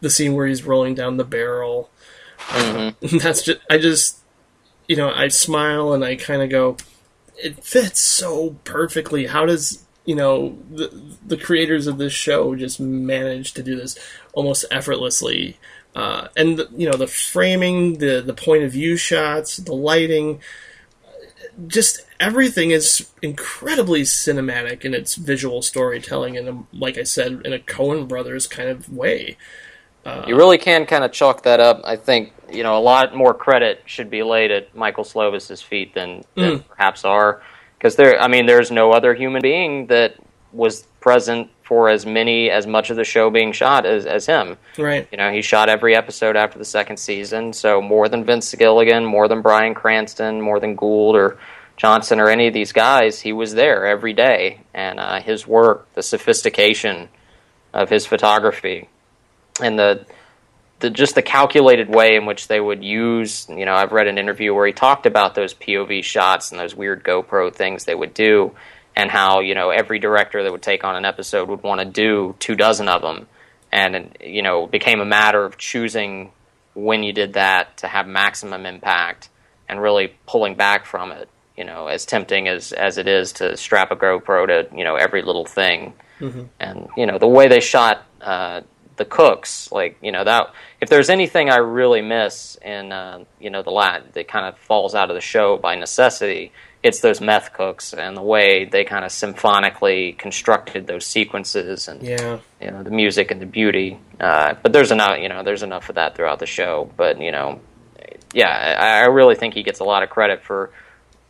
the 0.00 0.10
scene 0.10 0.34
where 0.34 0.46
he's 0.46 0.62
rolling 0.64 0.94
down 0.94 1.16
the 1.16 1.24
barrel 1.24 1.90
that's 3.20 3.42
just 3.42 3.60
i 3.70 3.78
just 3.78 4.20
you 4.88 4.96
know 4.96 5.10
i 5.10 5.28
smile 5.28 5.92
and 5.92 6.04
i 6.04 6.16
kind 6.16 6.42
of 6.42 6.50
go 6.50 6.76
it 7.36 7.62
fits 7.62 8.00
so 8.00 8.56
perfectly 8.64 9.26
how 9.26 9.44
does 9.46 9.84
you 10.04 10.14
know 10.14 10.56
the 10.70 11.16
the 11.26 11.36
creators 11.36 11.86
of 11.86 11.98
this 11.98 12.12
show 12.12 12.54
just 12.54 12.78
manage 12.78 13.52
to 13.52 13.62
do 13.62 13.76
this 13.76 13.98
almost 14.32 14.64
effortlessly 14.70 15.58
uh, 15.96 16.26
and 16.36 16.58
the, 16.58 16.68
you 16.76 16.90
know 16.90 16.96
the 16.96 17.06
framing 17.06 17.98
the 17.98 18.20
the 18.20 18.34
point 18.34 18.64
of 18.64 18.72
view 18.72 18.96
shots 18.96 19.58
the 19.58 19.72
lighting 19.72 20.40
just 21.68 22.04
everything 22.18 22.72
is 22.72 23.08
incredibly 23.22 24.02
cinematic 24.02 24.84
in 24.84 24.92
its 24.92 25.14
visual 25.14 25.62
storytelling 25.62 26.36
and 26.36 26.66
like 26.72 26.98
i 26.98 27.02
said 27.02 27.40
in 27.44 27.52
a 27.52 27.58
Coen 27.58 28.08
brothers 28.08 28.46
kind 28.46 28.68
of 28.68 28.92
way 28.92 29.36
You 30.26 30.36
really 30.36 30.58
can 30.58 30.84
kind 30.86 31.02
of 31.02 31.12
chalk 31.12 31.44
that 31.44 31.60
up. 31.60 31.80
I 31.84 31.96
think 31.96 32.33
you 32.52 32.62
know 32.62 32.76
a 32.78 32.80
lot 32.80 33.14
more 33.14 33.34
credit 33.34 33.82
should 33.86 34.10
be 34.10 34.22
laid 34.22 34.50
at 34.50 34.74
Michael 34.74 35.04
Slovis's 35.04 35.62
feet 35.62 35.94
than, 35.94 36.24
than 36.34 36.60
perhaps 36.60 37.04
are 37.04 37.42
because 37.78 37.96
there. 37.96 38.20
I 38.20 38.28
mean, 38.28 38.46
there's 38.46 38.70
no 38.70 38.92
other 38.92 39.14
human 39.14 39.42
being 39.42 39.86
that 39.86 40.16
was 40.52 40.82
present 41.00 41.50
for 41.64 41.88
as 41.88 42.04
many 42.04 42.50
as 42.50 42.66
much 42.66 42.90
of 42.90 42.96
the 42.96 43.04
show 43.04 43.30
being 43.30 43.52
shot 43.52 43.86
as, 43.86 44.06
as 44.06 44.26
him. 44.26 44.56
right 44.78 45.08
You 45.10 45.18
know, 45.18 45.32
he 45.32 45.42
shot 45.42 45.68
every 45.68 45.96
episode 45.96 46.36
after 46.36 46.58
the 46.58 46.64
second 46.64 46.98
season, 46.98 47.52
so 47.52 47.80
more 47.80 48.08
than 48.08 48.24
Vince 48.24 48.54
Gilligan, 48.54 49.04
more 49.04 49.28
than 49.28 49.40
Bryan 49.42 49.74
Cranston, 49.74 50.40
more 50.40 50.60
than 50.60 50.76
Gould 50.76 51.16
or 51.16 51.38
Johnson 51.76 52.20
or 52.20 52.28
any 52.28 52.46
of 52.46 52.54
these 52.54 52.72
guys, 52.72 53.20
he 53.20 53.32
was 53.32 53.54
there 53.54 53.86
every 53.86 54.12
day, 54.12 54.60
and 54.72 55.00
uh, 55.00 55.20
his 55.20 55.46
work, 55.46 55.92
the 55.94 56.02
sophistication 56.02 57.08
of 57.72 57.88
his 57.88 58.06
photography, 58.06 58.88
and 59.60 59.78
the 59.78 60.06
the 60.84 60.90
just 60.90 61.14
the 61.14 61.22
calculated 61.22 61.88
way 61.88 62.14
in 62.14 62.26
which 62.26 62.46
they 62.46 62.60
would 62.60 62.84
use. 62.84 63.46
You 63.48 63.64
know, 63.64 63.72
I've 63.72 63.92
read 63.92 64.06
an 64.06 64.18
interview 64.18 64.52
where 64.52 64.66
he 64.66 64.72
talked 64.74 65.06
about 65.06 65.34
those 65.34 65.54
POV 65.54 66.04
shots 66.04 66.50
and 66.50 66.60
those 66.60 66.74
weird 66.74 67.02
GoPro 67.02 67.52
things 67.54 67.86
they 67.86 67.94
would 67.94 68.12
do, 68.12 68.54
and 68.94 69.10
how 69.10 69.40
you 69.40 69.54
know 69.54 69.70
every 69.70 69.98
director 69.98 70.42
that 70.42 70.52
would 70.52 70.62
take 70.62 70.84
on 70.84 70.94
an 70.94 71.06
episode 71.06 71.48
would 71.48 71.62
want 71.62 71.80
to 71.80 71.86
do 71.86 72.36
two 72.38 72.54
dozen 72.54 72.88
of 72.88 73.00
them, 73.00 73.26
and 73.72 74.14
you 74.20 74.42
know 74.42 74.66
became 74.66 75.00
a 75.00 75.06
matter 75.06 75.42
of 75.42 75.56
choosing 75.56 76.32
when 76.74 77.02
you 77.02 77.14
did 77.14 77.32
that 77.32 77.78
to 77.78 77.88
have 77.88 78.06
maximum 78.06 78.66
impact 78.66 79.30
and 79.66 79.80
really 79.80 80.14
pulling 80.26 80.54
back 80.54 80.84
from 80.84 81.12
it. 81.12 81.30
You 81.56 81.64
know, 81.64 81.86
as 81.86 82.04
tempting 82.04 82.46
as 82.46 82.72
as 82.72 82.98
it 82.98 83.08
is 83.08 83.32
to 83.34 83.56
strap 83.56 83.90
a 83.90 83.96
GoPro 83.96 84.46
to 84.48 84.76
you 84.76 84.84
know 84.84 84.96
every 84.96 85.22
little 85.22 85.46
thing, 85.46 85.94
and 86.60 86.88
you 86.94 87.06
know 87.06 87.16
the 87.16 87.26
way 87.26 87.48
they 87.48 87.60
shot 87.60 88.04
uh, 88.20 88.60
the 88.96 89.04
cooks, 89.04 89.70
like 89.72 89.96
you 90.02 90.12
know 90.12 90.24
that 90.24 90.52
if 90.80 90.88
there's 90.88 91.10
anything 91.10 91.50
I 91.50 91.56
really 91.56 92.02
miss 92.02 92.56
in 92.62 92.92
uh, 92.92 93.24
you 93.40 93.50
know 93.50 93.62
the 93.62 93.70
lat 93.70 94.14
that 94.14 94.28
kind 94.28 94.46
of 94.46 94.58
falls 94.58 94.94
out 94.94 95.10
of 95.10 95.14
the 95.14 95.20
show 95.20 95.56
by 95.56 95.74
necessity, 95.74 96.52
it's 96.82 97.00
those 97.00 97.20
meth 97.20 97.52
cooks 97.52 97.92
and 97.92 98.16
the 98.16 98.22
way 98.22 98.64
they 98.64 98.84
kind 98.84 99.04
of 99.04 99.10
symphonically 99.10 100.12
constructed 100.12 100.86
those 100.86 101.06
sequences 101.06 101.88
and 101.88 102.02
yeah 102.02 102.38
you 102.60 102.70
know 102.70 102.82
the 102.82 102.90
music 102.90 103.30
and 103.30 103.40
the 103.40 103.46
beauty. 103.46 103.98
Uh, 104.18 104.54
but 104.62 104.72
there's 104.72 104.90
enough, 104.90 105.18
you 105.18 105.28
know, 105.28 105.42
there's 105.42 105.62
enough 105.62 105.88
of 105.88 105.96
that 105.96 106.16
throughout 106.16 106.38
the 106.38 106.46
show. 106.46 106.90
But 106.96 107.20
you 107.20 107.30
know, 107.30 107.60
yeah, 108.32 108.48
I, 108.78 109.02
I 109.02 109.06
really 109.06 109.34
think 109.34 109.54
he 109.54 109.62
gets 109.62 109.80
a 109.80 109.84
lot 109.84 110.02
of 110.02 110.10
credit 110.10 110.42
for 110.42 110.70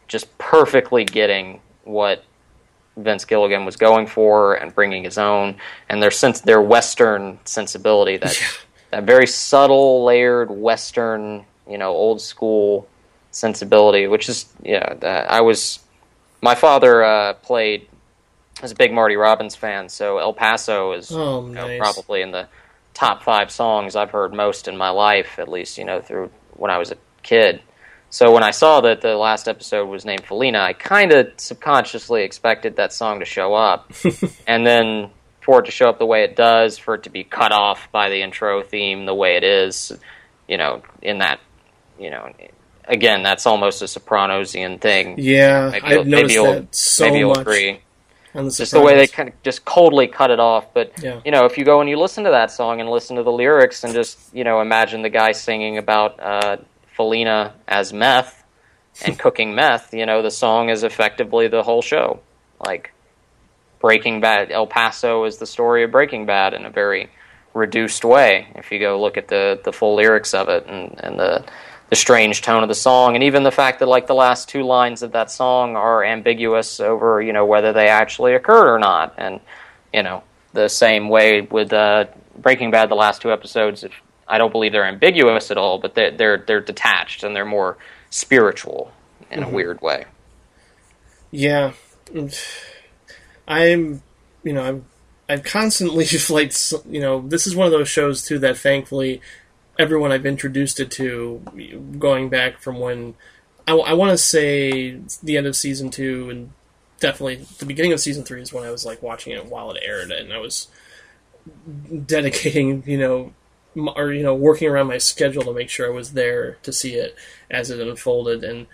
just 0.07 0.37
perfectly 0.39 1.05
getting 1.05 1.61
what 1.85 2.25
Vince 2.97 3.25
Gilligan 3.25 3.65
was 3.65 3.77
going 3.77 4.07
for 4.07 4.55
and 4.55 4.75
bringing 4.75 5.05
his 5.05 5.19
own 5.19 5.57
and 5.89 6.03
their 6.03 6.11
sense, 6.11 6.41
their 6.41 6.63
Western 6.63 7.39
sensibility 7.45 8.17
that 8.19 8.41
that 8.91 9.05
very 9.05 9.27
subtle, 9.27 10.05
layered 10.05 10.51
Western, 10.51 11.45
you 11.69 11.79
know, 11.79 11.91
old 11.91 12.21
school 12.21 12.87
sensibility, 13.33 14.07
which 14.07 14.29
is 14.29 14.47
yeah. 14.63 14.95
That 14.95 15.31
I 15.31 15.41
was 15.41 15.81
my 16.41 16.55
father 16.55 17.03
uh, 17.03 17.35
played 17.35 17.89
was 18.63 18.73
a 18.73 18.77
big 18.77 18.93
Marty 18.93 19.17
Robbins 19.17 19.57
fan, 19.57 19.89
so 19.89 20.19
El 20.19 20.33
Paso 20.33 20.93
is 20.93 21.11
Oh, 21.11 21.47
you 21.47 21.55
know, 21.55 21.79
probably 21.79 22.23
in 22.23 22.31
the 22.31 22.47
top 22.95 23.25
five 23.25 23.51
songs 23.51 23.97
I've 23.97 24.11
heard 24.11 24.33
most 24.33 24.69
in 24.69 24.77
my 24.77 24.91
life, 24.91 25.39
at 25.39 25.49
least 25.49 25.79
you 25.79 25.85
know 25.85 26.01
through 26.01 26.31
when 26.53 26.71
I 26.71 26.79
was 26.79 26.93
a 26.93 26.97
kid. 27.23 27.61
So 28.15 28.31
when 28.31 28.45
I 28.45 28.53
saw 28.53 28.81
that 28.83 29.01
the 29.01 29.17
last 29.17 29.49
episode 29.49 29.87
was 29.87 30.05
named 30.05 30.25
Felina, 30.25 30.61
I 30.61 30.73
kind 30.73 31.11
of 31.11 31.33
subconsciously 31.37 32.23
expected 32.23 32.77
that 32.77 32.93
song 32.93 33.19
to 33.19 33.25
show 33.25 33.55
up, 33.55 33.93
and 34.47 34.65
then 34.65 35.11
for 35.41 35.59
it 35.59 35.65
to 35.65 35.73
show 35.73 35.89
up 35.89 35.99
the 35.99 36.07
way 36.07 36.23
it 36.23 36.37
does, 36.37 36.79
for 36.79 36.95
it 36.95 37.03
to 37.03 37.11
be 37.11 37.25
cut 37.25 37.51
off 37.51 37.89
by 37.91 38.11
the 38.11 38.23
intro 38.23 38.63
theme 38.63 39.05
the 39.05 39.15
way 39.17 39.35
it 39.35 39.43
is, 39.43 39.91
you 40.47 40.57
know, 40.57 40.81
in 41.03 41.19
that, 41.19 41.41
you 41.99 42.09
know, 42.09 42.33
again, 42.85 43.25
that's 43.25 43.47
almost 43.47 43.83
a 43.83 43.87
Sopranosian 43.87 44.81
thing. 44.81 45.17
yeah 45.19 45.71
Maybe 45.73 45.85
i've 45.85 46.07
noticed 46.07 46.37
maybe 46.37 46.53
that 46.53 46.73
so 46.73 47.11
maybe 47.11 47.25
much 47.25 47.39
agree 47.39 47.81
the 48.33 48.51
just 48.51 48.73
the 48.73 48.81
way 48.81 48.97
they 48.97 49.09
kind 49.09 49.31
of 49.31 49.43
just 49.43 49.65
coldly 49.65 50.07
cut 50.07 50.31
it 50.31 50.39
off. 50.39 50.73
But 50.73 50.93
Yeah. 51.03 51.21
you 51.25 51.33
know, 51.33 51.47
if 51.47 51.59
you 51.59 51.65
go 51.65 51.81
and 51.81 51.91
you 51.91 51.99
listen 51.99 52.23
to 52.25 52.31
that 52.31 52.53
song 52.53 52.81
and 52.81 52.89
listen 52.89 53.17
to 53.17 53.25
the 53.25 53.33
lyrics 53.33 53.83
and 53.83 53.93
just 53.93 54.19
you 54.33 54.45
know 54.45 54.61
imagine 54.61 55.03
the 55.03 55.11
guy 55.11 55.33
singing 55.33 55.79
about 55.79 56.21
uh, 56.21 56.57
Felina 56.95 57.55
as 57.67 57.93
meth 57.93 58.45
and 59.05 59.19
cooking 59.19 59.55
meth, 59.55 59.93
you 59.93 60.07
know, 60.07 60.23
the 60.23 60.31
song 60.31 60.69
is 60.69 60.83
effectively 60.83 61.49
the 61.49 61.63
whole 61.63 61.83
show. 61.83 62.21
Like 62.65 62.93
Breaking 63.81 64.21
Bad, 64.21 64.51
El 64.51 64.67
Paso 64.67 65.25
is 65.25 65.39
the 65.39 65.47
story 65.47 65.85
of 65.85 65.91
Breaking 65.91 66.27
Bad 66.27 66.55
in 66.55 66.65
a 66.65 66.71
very 66.71 67.11
reduced 67.53 68.05
way. 68.05 68.49
If 68.55 68.73
you 68.73 68.79
go 68.79 69.01
look 69.01 69.17
at 69.17 69.29
the 69.29 69.61
the 69.65 69.73
full 69.73 69.97
lyrics 69.97 70.35
of 70.35 70.49
it 70.49 70.67
and 70.67 70.99
and 71.03 71.19
the 71.19 71.45
the 71.91 71.97
strange 71.97 72.43
tone 72.43 72.63
of 72.63 72.69
the 72.69 72.75
song, 72.75 73.15
and 73.15 73.23
even 73.25 73.43
the 73.43 73.51
fact 73.51 73.81
that 73.81 73.87
like 73.87 74.07
the 74.07 74.15
last 74.15 74.49
two 74.49 74.63
lines 74.63 75.03
of 75.03 75.13
that 75.13 75.31
song 75.31 75.77
are 75.77 76.03
ambiguous 76.03 76.81
over 76.81 77.21
you 77.21 77.33
know 77.33 77.45
whether 77.45 77.73
they 77.73 77.89
actually 77.89 78.35
occurred 78.35 78.73
or 78.73 78.79
not, 78.79 79.15
and 79.19 79.41
you 79.93 80.03
know 80.03 80.23
the 80.53 80.69
same 80.69 81.09
way 81.09 81.43
with 81.43 81.73
uh, 81.73 82.07
Breaking 82.37 82.71
Bad, 82.71 82.89
the 82.89 82.95
last 82.95 83.21
two 83.21 83.33
episodes. 83.33 83.85
If, 83.85 83.93
I 84.27 84.39
don't 84.39 84.53
believe 84.53 84.73
they're 84.73 84.87
ambiguous 84.87 85.51
at 85.51 85.59
all, 85.59 85.79
but 85.79 85.95
they're 85.95 86.11
they're, 86.11 86.39
they're 86.39 86.61
detached 86.61 87.23
and 87.23 87.35
they're 87.35 87.45
more 87.45 87.77
spiritual 88.11 88.93
in 89.31 89.41
a 89.41 89.47
mm-hmm. 89.47 89.55
weird 89.55 89.83
way. 89.83 90.05
Yeah, 91.31 91.73
I'm, 93.49 94.03
you 94.43 94.53
know, 94.53 94.63
I'm, 94.63 94.85
I've 95.29 95.43
constantly 95.43 96.05
just 96.05 96.31
like, 96.31 96.53
you 96.89 97.01
know, 97.01 97.27
this 97.27 97.47
is 97.47 97.57
one 97.57 97.67
of 97.67 97.73
those 97.73 97.89
shows 97.89 98.25
too 98.25 98.39
that 98.41 98.57
thankfully 98.57 99.21
everyone 99.79 100.13
I've 100.13 100.27
introduced 100.27 100.81
it 100.81 100.91
to, 100.93 101.43
going 101.99 102.29
back 102.29 102.61
from 102.61 102.79
when 102.79 103.15
I, 103.67 103.95
want 103.95 104.11
to 104.13 104.19
say 104.19 105.01
the 105.23 105.37
end 105.37 105.47
of 105.47 105.57
season 105.57 105.91
two 105.91 106.31
and 106.31 106.53
definitely 107.01 107.47
the 107.59 107.67
beginning 107.67 107.93
of 107.93 108.01
season 108.01 108.25
three 108.25 108.41
is 108.41 108.53
when 108.53 108.65
I 108.65 108.71
was 108.71 108.85
like 108.85 109.03
watching 109.03 109.33
it 109.33 109.47
while 109.47 109.71
it 109.73 109.83
aired 109.85 110.11
and 110.11 110.33
I 110.33 110.39
was 110.39 110.69
dedicating, 112.07 112.85
you 112.87 112.99
know, 112.99 113.33
or 113.77 114.13
you 114.13 114.23
know, 114.23 114.35
working 114.35 114.69
around 114.69 114.89
my 114.89 114.99
schedule 114.99 115.43
to 115.43 115.53
make 115.53 115.71
sure 115.71 115.87
I 115.87 115.95
was 115.95 116.13
there 116.13 116.59
to 116.63 116.73
see 116.73 116.95
it 116.95 117.17
as 117.51 117.71
it 117.71 117.81
unfolded 117.81 118.45
and. 118.45 118.67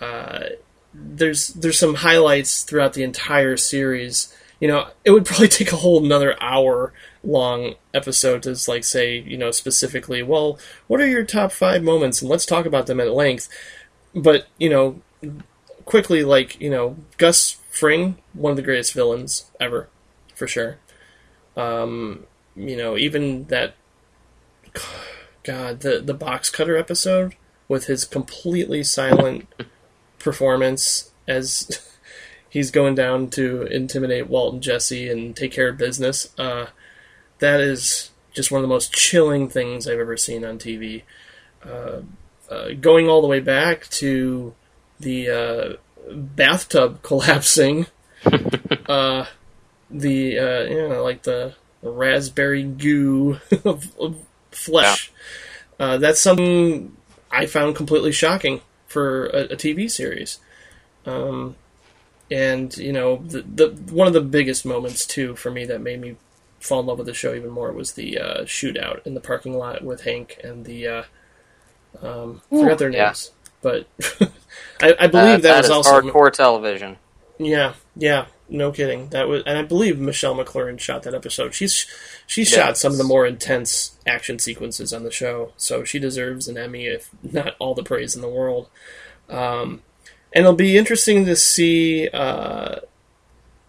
Uh, 0.00 0.50
there's 0.94 1.48
there's 1.48 1.78
some 1.78 1.94
highlights 1.96 2.64
throughout 2.64 2.92
the 2.92 3.02
entire 3.02 3.56
series. 3.56 4.34
You 4.60 4.68
know, 4.68 4.88
it 5.04 5.10
would 5.10 5.24
probably 5.26 5.48
take 5.48 5.72
a 5.72 5.76
whole 5.76 6.04
another 6.04 6.40
hour 6.42 6.92
long 7.24 7.74
episode 7.94 8.42
to 8.42 8.56
like 8.68 8.84
say 8.84 9.18
you 9.18 9.38
know 9.38 9.50
specifically 9.50 10.22
well 10.22 10.58
what 10.88 11.00
are 11.00 11.06
your 11.06 11.24
top 11.24 11.52
five 11.52 11.82
moments 11.82 12.20
and 12.20 12.30
let's 12.30 12.46
talk 12.46 12.66
about 12.66 12.86
them 12.86 12.98
at 12.98 13.12
length 13.12 13.48
but 14.14 14.48
you 14.58 14.68
know 14.68 15.00
quickly 15.84 16.24
like 16.24 16.60
you 16.60 16.68
know 16.68 16.96
gus 17.18 17.58
fring 17.70 18.16
one 18.32 18.50
of 18.50 18.56
the 18.56 18.62
greatest 18.62 18.92
villains 18.92 19.50
ever 19.60 19.88
for 20.34 20.48
sure 20.48 20.78
um 21.56 22.24
you 22.56 22.76
know 22.76 22.96
even 22.96 23.44
that 23.44 23.74
god 25.42 25.80
the 25.80 26.00
the 26.00 26.14
box 26.14 26.50
cutter 26.50 26.76
episode 26.76 27.34
with 27.68 27.86
his 27.86 28.04
completely 28.04 28.82
silent 28.82 29.48
performance 30.18 31.10
as 31.26 31.80
he's 32.52 32.70
going 32.70 32.94
down 32.94 33.30
to 33.30 33.62
intimidate 33.62 34.28
Walt 34.28 34.52
and 34.52 34.62
Jesse 34.62 35.08
and 35.08 35.34
take 35.34 35.52
care 35.52 35.68
of 35.68 35.78
business. 35.78 36.28
Uh, 36.38 36.66
that 37.38 37.60
is 37.60 38.10
just 38.32 38.50
one 38.50 38.58
of 38.58 38.62
the 38.62 38.72
most 38.72 38.92
chilling 38.92 39.48
things 39.48 39.88
I've 39.88 39.98
ever 39.98 40.18
seen 40.18 40.44
on 40.44 40.58
TV. 40.58 41.02
Uh, 41.64 42.02
uh, 42.50 42.68
going 42.78 43.08
all 43.08 43.22
the 43.22 43.28
way 43.28 43.40
back 43.40 43.88
to 43.88 44.54
the 45.00 45.30
uh, 45.30 46.12
bathtub 46.12 47.02
collapsing, 47.02 47.86
uh, 48.86 49.24
the 49.90 50.38
uh, 50.38 50.62
you 50.64 50.88
know 50.88 51.02
like 51.02 51.22
the 51.22 51.54
raspberry 51.82 52.62
goo 52.64 53.40
of, 53.64 53.98
of 53.98 54.16
flesh. 54.52 55.12
Uh, 55.78 55.98
that's 55.98 56.20
something 56.20 56.96
I 57.30 57.46
found 57.46 57.76
completely 57.76 58.12
shocking 58.12 58.60
for 58.86 59.26
a, 59.26 59.44
a 59.44 59.56
TV 59.56 59.90
series. 59.90 60.38
Um, 61.06 61.56
and 62.30 62.76
you 62.76 62.92
know, 62.92 63.16
the, 63.26 63.42
the 63.42 63.68
one 63.92 64.06
of 64.06 64.12
the 64.14 64.20
biggest 64.20 64.64
moments 64.64 65.06
too 65.06 65.36
for 65.36 65.50
me 65.50 65.64
that 65.66 65.80
made 65.80 66.00
me 66.00 66.16
fall 66.60 66.80
in 66.80 66.86
love 66.86 66.98
with 66.98 67.06
the 67.08 67.14
show 67.14 67.34
even 67.34 67.50
more 67.50 67.72
was 67.72 67.92
the 67.94 68.18
uh, 68.18 68.40
shootout 68.42 69.04
in 69.06 69.14
the 69.14 69.20
parking 69.20 69.58
lot 69.58 69.82
with 69.84 70.02
Hank 70.04 70.38
and 70.44 70.64
the 70.64 70.86
uh, 70.86 71.02
um, 72.00 72.40
I 72.50 72.56
forgot 72.60 72.78
their 72.78 72.90
yeah. 72.90 73.06
names, 73.06 73.32
but 73.60 73.86
I, 74.80 74.94
I 75.00 75.06
believe 75.08 75.40
Uh, 75.40 75.42
that, 75.42 75.58
was 75.58 75.70
also 75.70 76.00
hardcore 76.00 76.32
television. 76.32 76.98
yeah, 77.38 77.74
yeah, 77.96 78.26
no 78.52 78.70
kidding. 78.70 79.08
That 79.08 79.26
was, 79.28 79.42
and 79.46 79.58
I 79.58 79.62
believe 79.62 79.98
Michelle 79.98 80.34
MacLaren 80.36 80.78
shot 80.78 81.02
that 81.04 81.14
episode. 81.14 81.54
She's 81.54 81.86
she 82.26 82.42
Yes. 82.42 82.50
shot 82.50 82.78
some 82.78 82.92
of 82.92 82.98
the 82.98 83.04
more 83.04 83.26
intense 83.26 83.96
action 84.06 84.38
sequences 84.38 84.92
on 84.92 85.02
the 85.04 85.10
show, 85.10 85.52
so 85.56 85.84
she 85.84 85.98
deserves 85.98 86.46
an 86.48 86.56
Emmy, 86.58 86.86
if 86.86 87.10
not 87.22 87.56
all 87.58 87.74
the 87.74 87.82
praise 87.82 88.14
in 88.14 88.20
the 88.22 88.28
world. 88.28 88.68
Um, 89.28 89.82
and 90.32 90.44
it'll 90.44 90.52
be 90.54 90.76
interesting 90.76 91.24
to 91.26 91.36
see 91.36 92.08
uh, 92.08 92.76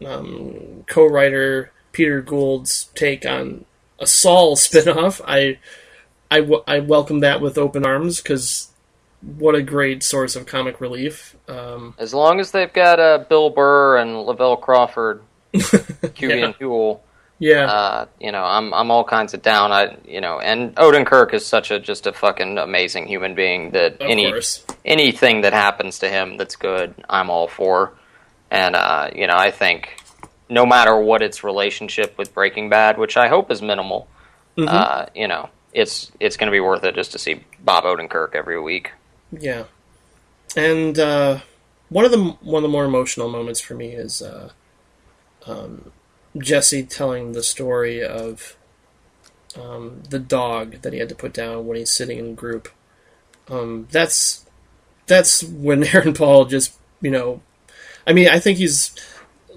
um, 0.05 0.84
co-writer 0.88 1.71
Peter 1.91 2.21
Gould's 2.21 2.86
take 2.95 3.25
on 3.25 3.65
a 3.99 4.07
Saul 4.07 4.55
spinoff. 4.57 5.21
I 5.25 5.59
I, 6.31 6.39
w- 6.39 6.63
I 6.67 6.79
welcome 6.79 7.19
that 7.19 7.41
with 7.41 7.57
open 7.59 7.86
arms 7.86 8.17
because 8.21 8.69
what 9.38 9.55
a 9.55 9.61
great 9.61 10.03
source 10.03 10.36
of 10.36 10.45
comic 10.45 10.82
relief. 10.82 11.36
Um, 11.47 11.93
As 11.97 12.13
long 12.13 12.39
as 12.39 12.51
they've 12.51 12.71
got 12.71 12.99
uh, 12.99 13.19
Bill 13.30 13.49
Burr 13.49 13.97
and 13.97 14.21
Lavelle 14.24 14.57
Crawford, 14.57 15.21
Huey 15.51 16.39
Yeah. 16.39 16.45
and 16.45 16.55
Huell, 16.55 16.99
yeah. 17.39 17.65
uh, 17.65 18.05
you 18.19 18.32
know, 18.32 18.43
I'm 18.43 18.74
I'm 18.74 18.91
all 18.91 19.03
kinds 19.03 19.34
of 19.34 19.41
down. 19.41 19.71
I 19.71 19.97
you 20.05 20.21
know, 20.21 20.39
and 20.39 20.76
Odenkirk 20.76 21.34
is 21.34 21.45
such 21.45 21.71
a 21.71 21.80
just 21.80 22.07
a 22.07 22.13
fucking 22.13 22.57
amazing 22.57 23.07
human 23.07 23.36
being 23.36 23.71
that 23.71 23.93
Of 24.01 24.09
any 24.09 24.30
course. 24.32 24.65
anything 24.86 25.41
that 25.41 25.53
happens 25.53 25.99
to 25.99 26.09
him 26.09 26.38
that's 26.38 26.55
good, 26.55 26.93
I'm 27.09 27.30
all 27.30 27.47
for. 27.47 27.93
And 28.51 28.76
uh, 28.76 29.09
you 29.15 29.28
know, 29.28 29.36
I 29.38 29.51
think 29.51 29.95
no 30.49 30.65
matter 30.65 30.95
what 30.99 31.21
its 31.21 31.43
relationship 31.43 32.17
with 32.17 32.34
Breaking 32.34 32.69
Bad, 32.69 32.97
which 32.97 33.17
I 33.17 33.28
hope 33.30 33.51
is 33.51 33.61
minimal, 33.61 34.07
Mm-hmm. 34.55 34.69
uh, 34.69 35.05
you 35.15 35.28
know, 35.28 35.49
it's 35.74 36.11
it's 36.19 36.38
going 36.38 36.45
to 36.47 36.51
be 36.51 36.59
worth 36.59 36.84
it 36.84 36.93
just 36.93 37.13
to 37.13 37.17
see 37.19 37.43
Bob 37.59 37.86
Odenkirk 37.86 38.36
every 38.36 38.61
week. 38.61 38.91
Yeah, 39.39 39.65
and 40.55 40.97
uh, 40.99 41.39
one 41.89 42.05
of 42.05 42.11
the 42.11 42.19
one 42.41 42.57
of 42.57 42.63
the 42.63 42.69
more 42.73 42.86
emotional 42.86 43.29
moments 43.29 43.59
for 43.61 43.73
me 43.75 43.89
is 43.89 44.21
uh, 44.21 44.51
um, 45.45 45.91
Jesse 46.38 46.84
telling 46.84 47.31
the 47.34 47.43
story 47.43 48.03
of 48.03 48.55
um, 49.59 50.03
the 50.09 50.19
dog 50.19 50.81
that 50.81 50.93
he 50.93 50.99
had 50.99 51.09
to 51.09 51.15
put 51.15 51.34
down 51.34 51.65
when 51.67 51.77
he's 51.77 51.91
sitting 51.91 52.19
in 52.19 52.36
group. 52.36 52.69
Um, 53.49 53.88
that's 53.91 54.45
that's 55.07 55.43
when 55.43 55.84
Aaron 55.93 56.13
Paul 56.13 56.45
just 56.45 56.77
you 57.01 57.11
know, 57.11 57.41
I 58.07 58.13
mean, 58.13 58.29
I 58.29 58.39
think 58.39 58.57
he's 58.57 58.95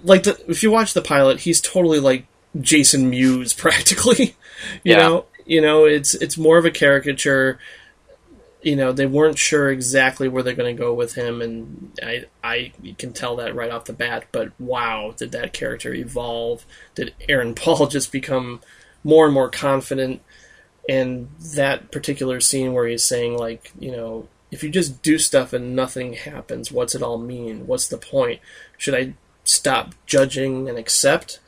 like 0.02 0.22
the 0.24 0.40
if 0.48 0.62
you 0.62 0.70
watch 0.70 0.94
the 0.94 1.02
pilot, 1.02 1.40
he's 1.40 1.60
totally 1.60 2.00
like 2.00 2.26
Jason 2.60 3.10
Mewes 3.10 3.52
practically. 3.54 4.36
you 4.84 4.94
Yeah. 4.94 4.96
know, 4.96 5.24
you 5.44 5.60
know, 5.60 5.84
it's 5.84 6.14
it's 6.14 6.38
more 6.38 6.58
of 6.58 6.64
a 6.64 6.70
caricature 6.70 7.58
you 8.66 8.74
know 8.74 8.90
they 8.90 9.06
weren't 9.06 9.38
sure 9.38 9.70
exactly 9.70 10.26
where 10.26 10.42
they're 10.42 10.52
going 10.52 10.76
to 10.76 10.82
go 10.82 10.92
with 10.92 11.14
him 11.14 11.40
and 11.40 11.96
I 12.02 12.24
I 12.42 12.72
can 12.98 13.12
tell 13.12 13.36
that 13.36 13.54
right 13.54 13.70
off 13.70 13.84
the 13.84 13.92
bat 13.92 14.24
but 14.32 14.50
wow 14.60 15.14
did 15.16 15.30
that 15.32 15.52
character 15.52 15.94
evolve. 15.94 16.66
Did 16.96 17.14
Aaron 17.28 17.54
Paul 17.62 17.86
just 17.86 18.10
become 18.10 18.60
more 19.04 19.24
and 19.26 19.32
more 19.32 19.48
confident? 19.48 20.20
And 20.88 21.28
that 21.54 21.92
particular 21.92 22.40
scene 22.40 22.72
where 22.72 22.88
he's 22.88 23.04
saying 23.04 23.38
like 23.38 23.70
you 23.78 23.92
know 23.92 24.26
if 24.50 24.64
you 24.64 24.70
just 24.70 25.00
do 25.00 25.16
stuff 25.16 25.52
and 25.52 25.76
nothing 25.76 26.14
happens 26.14 26.72
what's 26.72 26.96
it 26.96 27.02
all 27.02 27.18
mean? 27.18 27.68
What's 27.68 27.86
the 27.86 27.98
point? 27.98 28.40
Should 28.76 28.96
I 28.96 29.14
stop 29.44 29.94
judging 30.06 30.68
and 30.68 30.76
accept? 30.76 31.38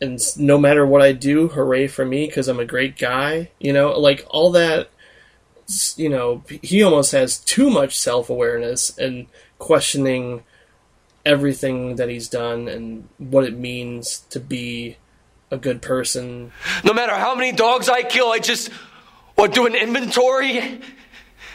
And 0.00 0.18
no 0.36 0.58
matter 0.58 0.84
what 0.84 1.02
I 1.02 1.12
do 1.12 1.46
hooray 1.46 1.86
for 1.86 2.04
me 2.04 2.26
because 2.26 2.48
I'm 2.48 2.58
a 2.58 2.64
great 2.64 2.98
guy 2.98 3.50
you 3.60 3.72
know? 3.72 3.96
Like 3.96 4.26
all 4.28 4.50
that 4.50 4.90
you 5.96 6.08
know, 6.08 6.42
he 6.62 6.82
almost 6.82 7.12
has 7.12 7.38
too 7.38 7.70
much 7.70 7.98
self 7.98 8.30
awareness 8.30 8.96
and 8.98 9.26
questioning 9.58 10.44
everything 11.24 11.96
that 11.96 12.08
he's 12.08 12.28
done 12.28 12.68
and 12.68 13.08
what 13.18 13.44
it 13.44 13.58
means 13.58 14.20
to 14.30 14.38
be 14.38 14.96
a 15.50 15.56
good 15.56 15.82
person. 15.82 16.52
No 16.84 16.92
matter 16.92 17.14
how 17.14 17.34
many 17.34 17.52
dogs 17.52 17.88
I 17.88 18.02
kill, 18.02 18.28
I 18.28 18.38
just 18.38 18.70
want 19.36 19.52
to 19.54 19.60
do 19.60 19.66
an 19.66 19.74
inventory 19.74 20.80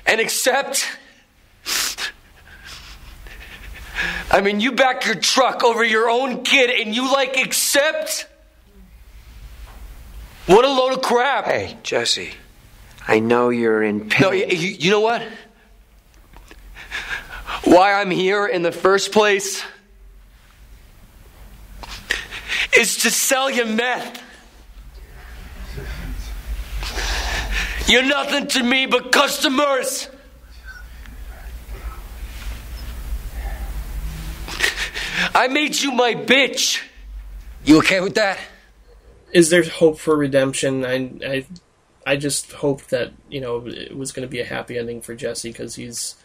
and 0.05 0.21
accept. 0.21 0.85
I 4.29 4.41
mean, 4.41 4.59
you 4.59 4.71
back 4.73 5.05
your 5.05 5.15
truck 5.15 5.63
over 5.63 5.83
your 5.83 6.09
own 6.09 6.43
kid 6.43 6.69
and 6.69 6.95
you 6.95 7.11
like 7.11 7.37
accept? 7.37 8.27
What 10.47 10.65
a 10.65 10.69
load 10.69 10.93
of 10.93 11.01
crap. 11.01 11.45
Hey, 11.45 11.77
Jesse. 11.83 12.31
I 13.07 13.19
know 13.19 13.49
you're 13.49 13.83
in 13.83 14.09
pain. 14.09 14.21
No, 14.21 14.31
you, 14.31 14.45
you 14.45 14.91
know 14.91 14.99
what? 14.99 15.21
Why 17.63 17.93
I'm 17.93 18.11
here 18.11 18.45
in 18.45 18.61
the 18.61 18.71
first 18.71 19.11
place 19.11 19.63
is 22.77 22.97
to 22.97 23.11
sell 23.11 23.49
you 23.49 23.65
meth. 23.65 24.21
You're 27.87 28.03
nothing 28.03 28.47
to 28.47 28.63
me 28.63 28.85
but 28.85 29.11
customers. 29.11 30.07
I 35.35 35.47
made 35.47 35.79
you 35.79 35.91
my 35.91 36.15
bitch. 36.15 36.81
You 37.63 37.79
okay 37.79 37.99
with 37.99 38.15
that? 38.15 38.39
Is 39.33 39.49
there 39.49 39.63
hope 39.63 39.99
for 39.99 40.15
redemption? 40.15 40.85
I, 40.85 41.11
I, 41.25 41.45
I 42.05 42.15
just 42.15 42.51
hope 42.53 42.83
that 42.87 43.11
you 43.29 43.39
know 43.41 43.65
it 43.67 43.95
was 43.95 44.11
going 44.11 44.27
to 44.27 44.31
be 44.31 44.39
a 44.39 44.45
happy 44.45 44.77
ending 44.77 45.01
for 45.01 45.13
Jesse 45.15 45.51
because 45.51 45.75
he's, 45.75 46.15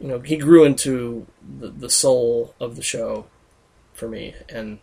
you 0.00 0.08
know, 0.08 0.20
he 0.20 0.36
grew 0.36 0.64
into 0.64 1.26
the, 1.58 1.68
the 1.68 1.90
soul 1.90 2.54
of 2.60 2.76
the 2.76 2.82
show 2.82 3.26
for 3.94 4.08
me, 4.08 4.34
and 4.48 4.78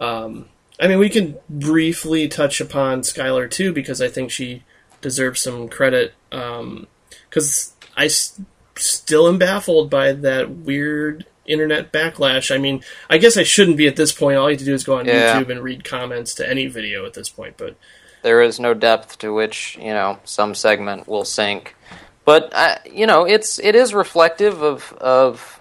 um, 0.00 0.48
I 0.78 0.86
mean 0.88 0.98
we 0.98 1.08
can 1.08 1.36
briefly 1.48 2.28
touch 2.28 2.60
upon 2.60 3.00
Skyler 3.02 3.50
too 3.50 3.72
because 3.72 4.00
I 4.02 4.08
think 4.08 4.30
she 4.30 4.62
deserves 5.00 5.40
some 5.40 5.68
credit 5.68 6.12
because 6.30 7.72
I 7.96 8.06
s- 8.06 8.40
still 8.76 9.28
am 9.28 9.38
baffled 9.38 9.90
by 9.90 10.12
that 10.12 10.50
weird 10.50 11.26
internet 11.46 11.92
backlash. 11.92 12.54
I 12.54 12.58
mean, 12.58 12.82
I 13.08 13.16
guess 13.18 13.36
I 13.36 13.42
shouldn't 13.42 13.76
be 13.78 13.86
at 13.88 13.96
this 13.96 14.12
point. 14.12 14.36
All 14.36 14.48
you 14.50 14.54
have 14.54 14.58
to 14.60 14.64
do 14.66 14.74
is 14.74 14.84
go 14.84 14.98
on 14.98 15.06
Yeah. 15.06 15.40
YouTube 15.42 15.48
and 15.50 15.62
read 15.62 15.82
comments 15.84 16.34
to 16.34 16.48
any 16.48 16.66
video 16.66 17.06
at 17.06 17.14
this 17.14 17.28
point. 17.30 17.56
But 17.56 17.76
there 18.22 18.42
is 18.42 18.58
no 18.58 18.74
depth 18.74 19.18
to 19.18 19.32
which 19.32 19.76
you 19.80 19.92
know 19.92 20.18
some 20.24 20.54
segment 20.54 21.08
will 21.08 21.24
sink. 21.24 21.74
But 22.24 22.52
uh, 22.52 22.76
you 22.90 23.06
know, 23.06 23.24
it's 23.24 23.58
it 23.58 23.74
is 23.74 23.94
reflective 23.94 24.62
of 24.62 24.92
of. 24.94 25.54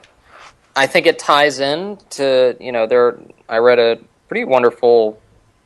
I 0.75 0.85
think 0.85 1.07
it 1.07 1.17
ties 1.17 1.59
in 1.59 1.97
to 2.11 2.55
you 2.59 2.71
know 2.71 2.87
there. 2.87 3.19
I 3.49 3.57
read 3.57 3.79
a 3.79 3.99
pretty 4.27 4.43
wonderful 4.43 5.19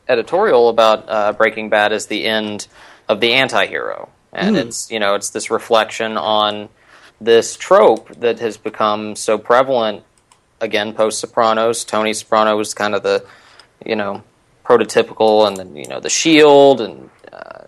editorial 0.08 0.68
about 0.68 1.08
uh, 1.08 1.32
Breaking 1.32 1.68
Bad 1.68 1.92
as 1.92 2.06
the 2.06 2.24
end 2.24 2.68
of 3.08 3.20
the 3.20 3.32
anti-hero, 3.32 4.08
and 4.32 4.56
it's 4.56 4.90
you 4.90 5.00
know 5.00 5.14
it's 5.14 5.30
this 5.30 5.50
reflection 5.50 6.16
on 6.16 6.68
this 7.20 7.56
trope 7.56 8.08
that 8.16 8.38
has 8.40 8.56
become 8.56 9.16
so 9.16 9.38
prevalent 9.38 10.04
again 10.60 10.94
post 10.94 11.20
Sopranos. 11.20 11.84
Tony 11.84 12.14
Soprano 12.14 12.56
was 12.56 12.74
kind 12.74 12.94
of 12.94 13.02
the 13.02 13.24
you 13.84 13.96
know 13.96 14.22
prototypical, 14.64 15.46
and 15.46 15.56
then 15.56 15.76
you 15.76 15.88
know 15.88 16.00
the 16.00 16.10
Shield, 16.10 16.80
and 16.80 17.10
uh, 17.32 17.64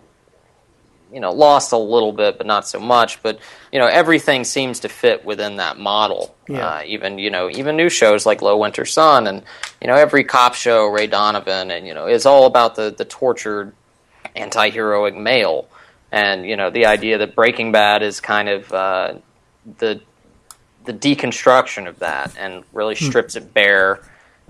you 1.12 1.20
know 1.20 1.32
lost 1.32 1.72
a 1.72 1.78
little 1.78 2.12
bit, 2.12 2.38
but 2.38 2.46
not 2.46 2.66
so 2.66 2.78
much. 2.80 3.22
But 3.22 3.38
you 3.72 3.78
know 3.78 3.86
everything 3.86 4.44
seems 4.44 4.80
to 4.80 4.88
fit 4.88 5.24
within 5.24 5.56
that 5.56 5.78
model. 5.78 6.34
Yeah. 6.48 6.66
Uh, 6.66 6.82
even 6.86 7.18
you 7.18 7.30
know 7.30 7.50
even 7.50 7.76
new 7.76 7.88
shows 7.88 8.26
like 8.26 8.42
Low 8.42 8.56
Winter 8.56 8.84
Sun, 8.84 9.26
and 9.26 9.42
you 9.80 9.88
know 9.88 9.94
every 9.94 10.24
cop 10.24 10.54
show, 10.54 10.86
Ray 10.86 11.06
Donovan, 11.06 11.70
and 11.70 11.86
you 11.86 11.94
know 11.94 12.06
is 12.06 12.26
all 12.26 12.46
about 12.46 12.76
the 12.76 12.94
the 12.96 13.04
tortured 13.04 13.72
anti-heroic 14.36 15.16
male. 15.16 15.68
And 16.12 16.46
you 16.46 16.56
know 16.56 16.70
the 16.70 16.86
idea 16.86 17.18
that 17.18 17.34
Breaking 17.34 17.72
Bad 17.72 18.02
is 18.02 18.20
kind 18.20 18.48
of 18.48 18.72
uh, 18.72 19.14
the 19.78 20.00
the 20.84 20.92
deconstruction 20.92 21.88
of 21.88 21.98
that 22.00 22.36
and 22.38 22.62
really 22.72 22.94
strips 22.94 23.36
it 23.36 23.52
bare. 23.54 24.00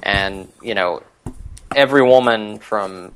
And 0.02 0.52
you 0.60 0.74
know 0.74 1.02
every 1.76 2.02
woman 2.02 2.58
from 2.58 3.12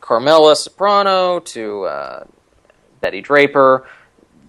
Carmela 0.00 0.54
Soprano 0.56 1.40
to 1.40 1.84
uh, 1.84 2.24
Betty 3.00 3.20
Draper 3.20 3.86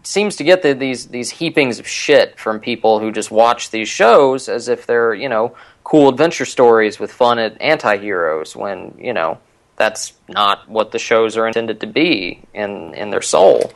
seems 0.03 0.37
to 0.37 0.43
get 0.43 0.61
the, 0.61 0.73
these 0.73 1.07
these 1.07 1.31
heapings 1.31 1.79
of 1.79 1.87
shit 1.87 2.39
from 2.39 2.59
people 2.59 2.99
who 2.99 3.11
just 3.11 3.29
watch 3.29 3.71
these 3.71 3.89
shows 3.89 4.47
as 4.47 4.69
if 4.69 4.85
they're 4.85 5.13
you 5.13 5.27
know 5.27 5.55
cool 5.83 6.09
adventure 6.09 6.45
stories 6.45 6.99
with 6.99 7.11
fun 7.11 7.39
anti-heroes 7.39 8.55
when 8.55 8.93
you 8.97 9.13
know 9.13 9.37
that's 9.75 10.13
not 10.27 10.67
what 10.69 10.91
the 10.91 10.99
shows 10.99 11.37
are 11.37 11.47
intended 11.47 11.81
to 11.81 11.87
be 11.87 12.41
in 12.53 12.93
in 12.93 13.09
their 13.09 13.21
soul. 13.21 13.71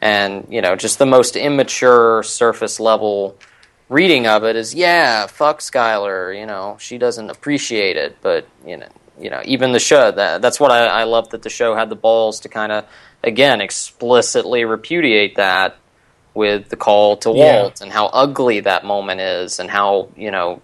And 0.00 0.46
you 0.50 0.60
know 0.60 0.74
just 0.76 0.98
the 0.98 1.06
most 1.06 1.36
immature 1.36 2.22
surface 2.22 2.80
level 2.80 3.36
reading 3.88 4.26
of 4.26 4.42
it 4.42 4.56
is 4.56 4.74
yeah 4.74 5.26
fuck 5.26 5.60
Skyler 5.60 6.36
you 6.38 6.46
know 6.46 6.76
she 6.80 6.98
doesn't 6.98 7.30
appreciate 7.30 7.96
it 7.96 8.16
but 8.20 8.46
you 8.66 8.76
know 8.76 8.88
you 9.18 9.30
know 9.30 9.42
even 9.44 9.72
the 9.72 9.78
show. 9.78 10.10
That 10.10 10.42
that's 10.42 10.60
what 10.60 10.70
I, 10.70 10.86
I 10.86 11.04
love 11.04 11.30
that 11.30 11.42
the 11.42 11.50
show 11.50 11.74
had 11.74 11.88
the 11.88 11.96
balls 11.96 12.40
to 12.40 12.48
kind 12.48 12.72
of 12.72 12.84
again 13.24 13.60
explicitly 13.60 14.64
repudiate 14.64 15.36
that 15.36 15.76
with 16.34 16.68
the 16.68 16.76
call 16.76 17.16
to 17.18 17.30
Yeah. 17.30 17.62
Walt 17.62 17.80
and 17.80 17.90
how 17.90 18.06
ugly 18.06 18.60
that 18.60 18.84
moment 18.84 19.20
is 19.20 19.58
and 19.58 19.70
how 19.70 20.08
you 20.16 20.30
know 20.30 20.60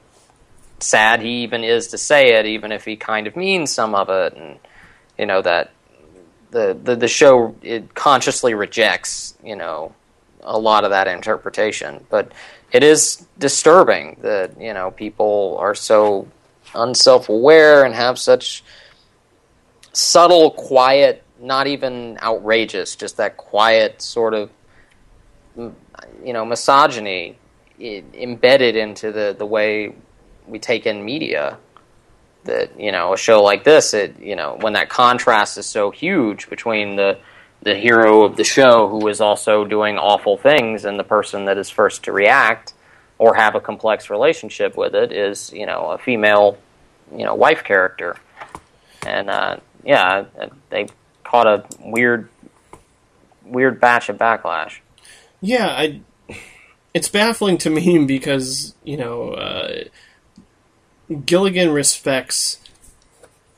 sad 0.80 1.20
he 1.22 1.42
even 1.44 1.64
is 1.64 1.88
to 1.88 1.98
say 1.98 2.34
it 2.38 2.46
even 2.46 2.72
if 2.72 2.84
he 2.84 2.96
kind 2.96 3.26
of 3.26 3.36
means 3.36 3.70
some 3.70 3.94
of 3.94 4.08
it. 4.08 4.34
And 4.34 4.58
you 5.18 5.26
know 5.26 5.42
that 5.42 5.72
the 6.50 6.76
the, 6.80 6.96
the 6.96 7.08
show 7.08 7.54
it 7.62 7.94
consciously 7.94 8.54
rejects 8.54 9.34
you 9.44 9.56
know 9.56 9.94
a 10.42 10.58
lot 10.58 10.84
of 10.84 10.90
that 10.90 11.08
interpretation. 11.08 12.04
But 12.10 12.32
it 12.72 12.82
is 12.82 13.24
disturbing 13.38 14.18
that 14.22 14.60
you 14.60 14.74
know 14.74 14.90
people 14.90 15.56
are 15.60 15.74
so 15.74 16.26
unself-aware 16.74 17.84
and 17.84 17.94
have 17.94 18.18
such 18.18 18.64
subtle 19.92 20.50
quiet 20.50 21.22
not 21.40 21.66
even 21.66 22.18
outrageous 22.22 22.96
just 22.96 23.16
that 23.16 23.36
quiet 23.36 24.00
sort 24.00 24.32
of 24.32 24.50
you 25.56 26.32
know 26.32 26.44
misogyny 26.44 27.36
embedded 27.80 28.76
into 28.76 29.12
the 29.12 29.34
the 29.36 29.46
way 29.46 29.94
we 30.46 30.58
take 30.58 30.86
in 30.86 31.04
media. 31.04 31.58
That 32.44 32.78
you 32.80 32.90
know 32.90 33.12
a 33.12 33.16
show 33.16 33.40
like 33.42 33.62
this 33.62 33.94
it 33.94 34.18
you 34.18 34.34
know 34.34 34.58
when 34.60 34.72
that 34.72 34.88
contrast 34.88 35.58
is 35.58 35.66
so 35.66 35.92
huge 35.92 36.50
between 36.50 36.96
the 36.96 37.18
the 37.62 37.76
hero 37.76 38.24
of 38.24 38.36
the 38.36 38.42
show 38.42 38.88
who 38.88 39.06
is 39.06 39.20
also 39.20 39.64
doing 39.64 39.96
awful 39.96 40.36
things 40.36 40.84
and 40.84 40.98
the 40.98 41.04
person 41.04 41.44
that 41.44 41.56
is 41.56 41.70
first 41.70 42.02
to 42.04 42.12
react 42.12 42.74
or 43.22 43.36
have 43.36 43.54
a 43.54 43.60
complex 43.60 44.10
relationship 44.10 44.76
with 44.76 44.96
it 44.96 45.12
is 45.12 45.52
you 45.52 45.64
know 45.64 45.92
a 45.92 45.98
female 45.98 46.58
you 47.16 47.24
know 47.24 47.36
wife 47.36 47.62
character 47.62 48.16
and 49.06 49.30
uh, 49.30 49.56
yeah 49.84 50.24
they 50.70 50.88
caught 51.22 51.46
a 51.46 51.64
weird 51.78 52.28
weird 53.44 53.80
batch 53.80 54.08
of 54.08 54.18
backlash 54.18 54.80
Yeah, 55.40 55.68
I. 55.68 56.00
It's 56.94 57.08
baffling 57.08 57.58
to 57.58 57.70
me 57.78 58.04
because 58.04 58.74
you 58.82 58.96
know 58.96 59.30
uh, 59.30 59.84
Gilligan 61.24 61.70
respects 61.70 62.58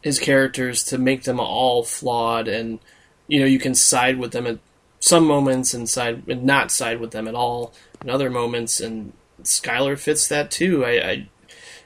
his 0.03 0.19
characters 0.19 0.85
to 0.85 0.99
make 0.99 1.25
them 1.25 1.41
all 1.41 1.85
flawed, 1.85 2.49
and 2.49 2.81
you 3.29 3.41
know 3.41 3.47
you 3.47 3.59
can 3.59 3.75
side 3.75 4.19
with 4.19 4.33
them 4.33 4.47
at 4.47 4.59
some 5.01 5.27
moments 5.27 5.73
and 5.73 5.89
side 5.89 6.29
and 6.29 6.45
not 6.45 6.71
side 6.71 7.01
with 7.01 7.13
them 7.13 7.27
at 7.27 7.35
all 7.35 7.73
in 8.03 8.11
other 8.11 8.31
moments, 8.31 8.79
and 8.81 9.13
Skyler 9.45 9.99
fits 9.99 10.29
that 10.29 10.51
too. 10.51 10.85
I, 10.85 10.91
I 10.91 11.29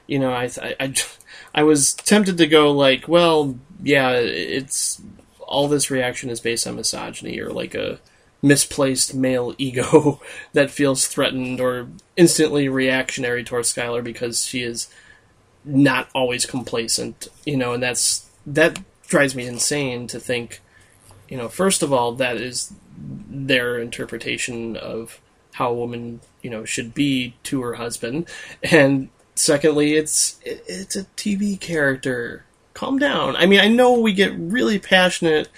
you 0.07 0.19
know, 0.19 0.33
I, 0.33 0.49
I, 0.61 0.75
I, 0.79 0.93
I 1.53 1.63
was 1.63 1.93
tempted 1.93 2.37
to 2.37 2.47
go 2.47 2.71
like, 2.71 3.07
well, 3.07 3.57
yeah, 3.81 4.11
it's 4.11 5.01
all 5.39 5.67
this 5.67 5.91
reaction 5.91 6.29
is 6.29 6.39
based 6.39 6.67
on 6.67 6.75
misogyny 6.75 7.39
or 7.39 7.51
like 7.51 7.75
a 7.75 7.99
misplaced 8.41 9.13
male 9.13 9.53
ego 9.59 10.21
that 10.53 10.71
feels 10.71 11.07
threatened 11.07 11.59
or 11.59 11.87
instantly 12.17 12.69
reactionary 12.69 13.43
towards 13.43 13.73
Skyler 13.73 14.03
because 14.03 14.45
she 14.45 14.63
is 14.63 14.87
not 15.65 16.09
always 16.15 16.45
complacent, 16.45 17.27
you 17.45 17.57
know, 17.57 17.73
and 17.73 17.83
that's 17.83 18.27
that 18.45 18.79
drives 19.07 19.35
me 19.35 19.45
insane 19.45 20.07
to 20.07 20.19
think, 20.19 20.61
you 21.27 21.37
know, 21.37 21.49
first 21.49 21.83
of 21.83 21.91
all, 21.91 22.13
that 22.13 22.37
is 22.37 22.73
their 22.97 23.79
interpretation 23.79 24.75
of 24.77 25.19
how 25.59 25.71
a 25.71 25.75
woman, 25.75 26.21
you 26.41 26.49
know, 26.49 26.65
should 26.65 26.93
be 26.93 27.35
to 27.43 27.61
her 27.61 27.75
husband, 27.75 28.27
and 28.63 29.09
secondly, 29.35 29.95
it's 29.95 30.39
it, 30.43 30.63
it's 30.67 30.95
a 30.95 31.03
TV 31.15 31.59
character. 31.59 32.45
Calm 32.73 32.97
down. 32.97 33.35
I 33.35 33.45
mean, 33.45 33.59
I 33.59 33.67
know 33.67 33.99
we 33.99 34.13
get 34.13 34.33
really 34.37 34.79
passionate 34.79 35.49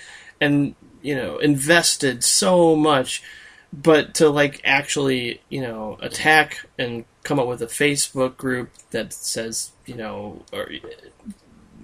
and 0.42 0.74
you 1.02 1.16
know 1.16 1.38
invested 1.38 2.24
so 2.24 2.76
much 2.76 3.24
but 3.72 4.14
to 4.16 4.30
like 4.30 4.60
actually 4.64 5.42
you 5.50 5.62
know 5.62 5.98
attack 6.02 6.66
and 6.78 7.06
come 7.24 7.40
up 7.40 7.48
with 7.48 7.62
a 7.62 7.68
facebook 7.68 8.38
group 8.38 8.70
that 8.92 9.14
says 9.14 9.72
you 9.86 9.96
know 9.96 10.44
or 10.52 10.70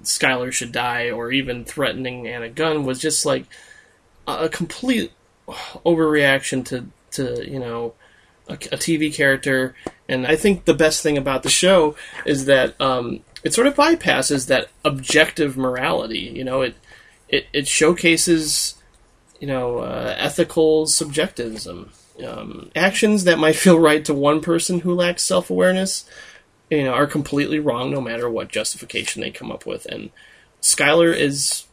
skyler 0.04 0.52
should 0.52 0.72
die 0.72 1.10
or 1.10 1.32
even 1.32 1.64
threatening 1.64 2.28
anna 2.28 2.50
gunn 2.50 2.84
was 2.84 3.00
just 3.00 3.26
like 3.26 3.46
a 4.28 4.50
complete 4.50 5.12
overreaction 5.48 6.66
to 6.66 6.86
to 7.12 7.50
you 7.50 7.60
know 7.60 7.94
a, 8.48 8.54
a 8.54 8.78
tv 8.78 9.14
character 9.14 9.76
and 10.08 10.26
i 10.28 10.36
think 10.36 10.66
the 10.66 10.74
best 10.74 11.04
thing 11.04 11.18
about 11.18 11.44
the 11.44 11.50
show 11.50 11.96
is 12.26 12.46
that 12.46 12.80
um 12.82 13.20
it 13.44 13.54
sort 13.54 13.68
of 13.68 13.76
bypasses 13.76 14.48
that 14.48 14.68
objective 14.84 15.58
morality 15.58 16.32
you 16.36 16.44
know 16.44 16.62
it 16.62 16.76
it, 17.30 17.46
it 17.52 17.68
showcases 17.68 18.78
you 19.40 19.48
know, 19.48 19.80
uh, 19.80 20.16
ethical 20.18 20.88
subjectivism. 20.88 21.92
Um, 22.26 22.72
actions 22.76 23.26
that 23.26 23.38
might 23.38 23.56
feel 23.56 23.80
right 23.80 24.04
to 24.06 24.14
one 24.14 24.42
person 24.42 24.80
who 24.80 24.96
lacks 24.96 25.24
self 25.24 25.50
awareness, 25.50 26.10
you 26.70 26.84
know, 26.84 26.94
are 26.94 27.08
completely 27.08 27.60
wrong 27.60 27.92
no 27.92 28.02
matter 28.02 28.30
what 28.30 28.50
justification 28.50 29.22
they 29.22 29.32
come 29.32 29.52
up 29.52 29.66
with. 29.66 29.86
And 29.86 30.10
Skyler 30.62 31.16
is, 31.16 31.66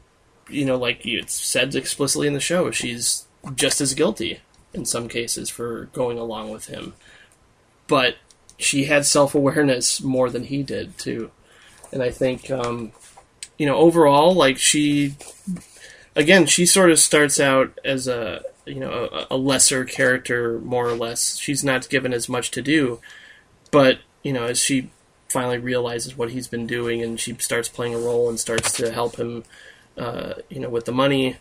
you 0.48 0.66
know, 0.66 0.76
like 0.76 1.06
it's 1.06 1.34
said 1.34 1.74
explicitly 1.74 2.26
in 2.26 2.34
the 2.34 2.40
show, 2.40 2.70
she's 2.70 3.26
just 3.54 3.80
as 3.80 3.94
guilty 3.94 4.40
in 4.74 4.84
some 4.84 5.08
cases 5.08 5.48
for 5.48 5.86
going 5.92 6.18
along 6.18 6.50
with 6.50 6.66
him. 6.66 6.94
But 7.86 8.16
she 8.58 8.84
had 8.84 9.06
self 9.06 9.34
awareness 9.34 10.02
more 10.02 10.30
than 10.30 10.44
he 10.44 10.62
did, 10.62 10.98
too. 10.98 11.30
And 11.92 12.02
I 12.02 12.10
think, 12.10 12.50
um, 12.50 12.92
you 13.58 13.66
know, 13.66 13.76
overall, 13.76 14.34
like 14.34 14.58
she 14.58 15.16
again, 16.16 16.46
she 16.46 16.66
sort 16.66 16.90
of 16.90 16.98
starts 16.98 17.40
out 17.40 17.78
as 17.84 18.08
a 18.08 18.42
you 18.66 18.80
know 18.80 19.08
a, 19.12 19.34
a 19.34 19.36
lesser 19.36 19.84
character, 19.84 20.58
more 20.60 20.88
or 20.88 20.96
less. 20.96 21.36
She's 21.36 21.64
not 21.64 21.88
given 21.88 22.12
as 22.12 22.28
much 22.28 22.50
to 22.52 22.62
do, 22.62 23.00
but 23.70 23.98
you 24.22 24.32
know, 24.32 24.44
as 24.44 24.58
she 24.58 24.90
finally 25.28 25.58
realizes 25.58 26.16
what 26.16 26.30
he's 26.30 26.48
been 26.48 26.66
doing, 26.66 27.02
and 27.02 27.18
she 27.18 27.34
starts 27.34 27.68
playing 27.68 27.94
a 27.94 27.98
role 27.98 28.28
and 28.28 28.38
starts 28.38 28.72
to 28.72 28.92
help 28.92 29.16
him, 29.16 29.44
uh, 29.98 30.34
you 30.48 30.60
know, 30.60 30.68
with 30.68 30.84
the 30.84 30.92
money. 30.92 31.36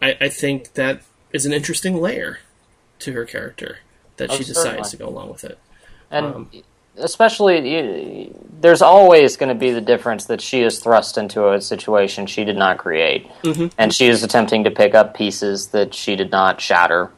I, 0.00 0.16
I 0.20 0.28
think 0.28 0.74
that 0.74 1.02
is 1.32 1.46
an 1.46 1.52
interesting 1.52 2.00
layer 2.00 2.40
to 3.02 3.12
her 3.12 3.24
character 3.24 3.78
that 4.16 4.30
Oh, 4.30 4.34
she 4.36 4.44
decides 4.44 4.62
certainly. 4.68 4.90
to 4.90 4.96
go 4.96 5.08
along 5.08 5.30
with 5.30 5.44
it. 5.44 5.58
and 6.10 6.26
Um, 6.26 6.50
especially 6.98 7.68
you- 7.74 8.34
there's 8.60 8.82
always 8.82 9.36
going 9.36 9.48
to 9.48 9.54
be 9.54 9.70
the 9.72 9.80
difference 9.80 10.26
that 10.26 10.40
she 10.40 10.62
is 10.62 10.78
thrust 10.78 11.16
into 11.18 11.50
a 11.52 11.60
situation 11.60 12.26
she 12.26 12.44
did 12.44 12.56
not 12.56 12.78
create. 12.78 13.28
And 13.78 13.92
she 13.92 14.06
is 14.08 14.22
attempting 14.22 14.64
to 14.64 14.70
pick 14.70 14.94
up 14.94 15.14
pieces 15.14 15.68
that 15.68 15.94
she 15.94 16.16
did 16.16 16.30
not 16.30 16.60
shatter. 16.60 17.10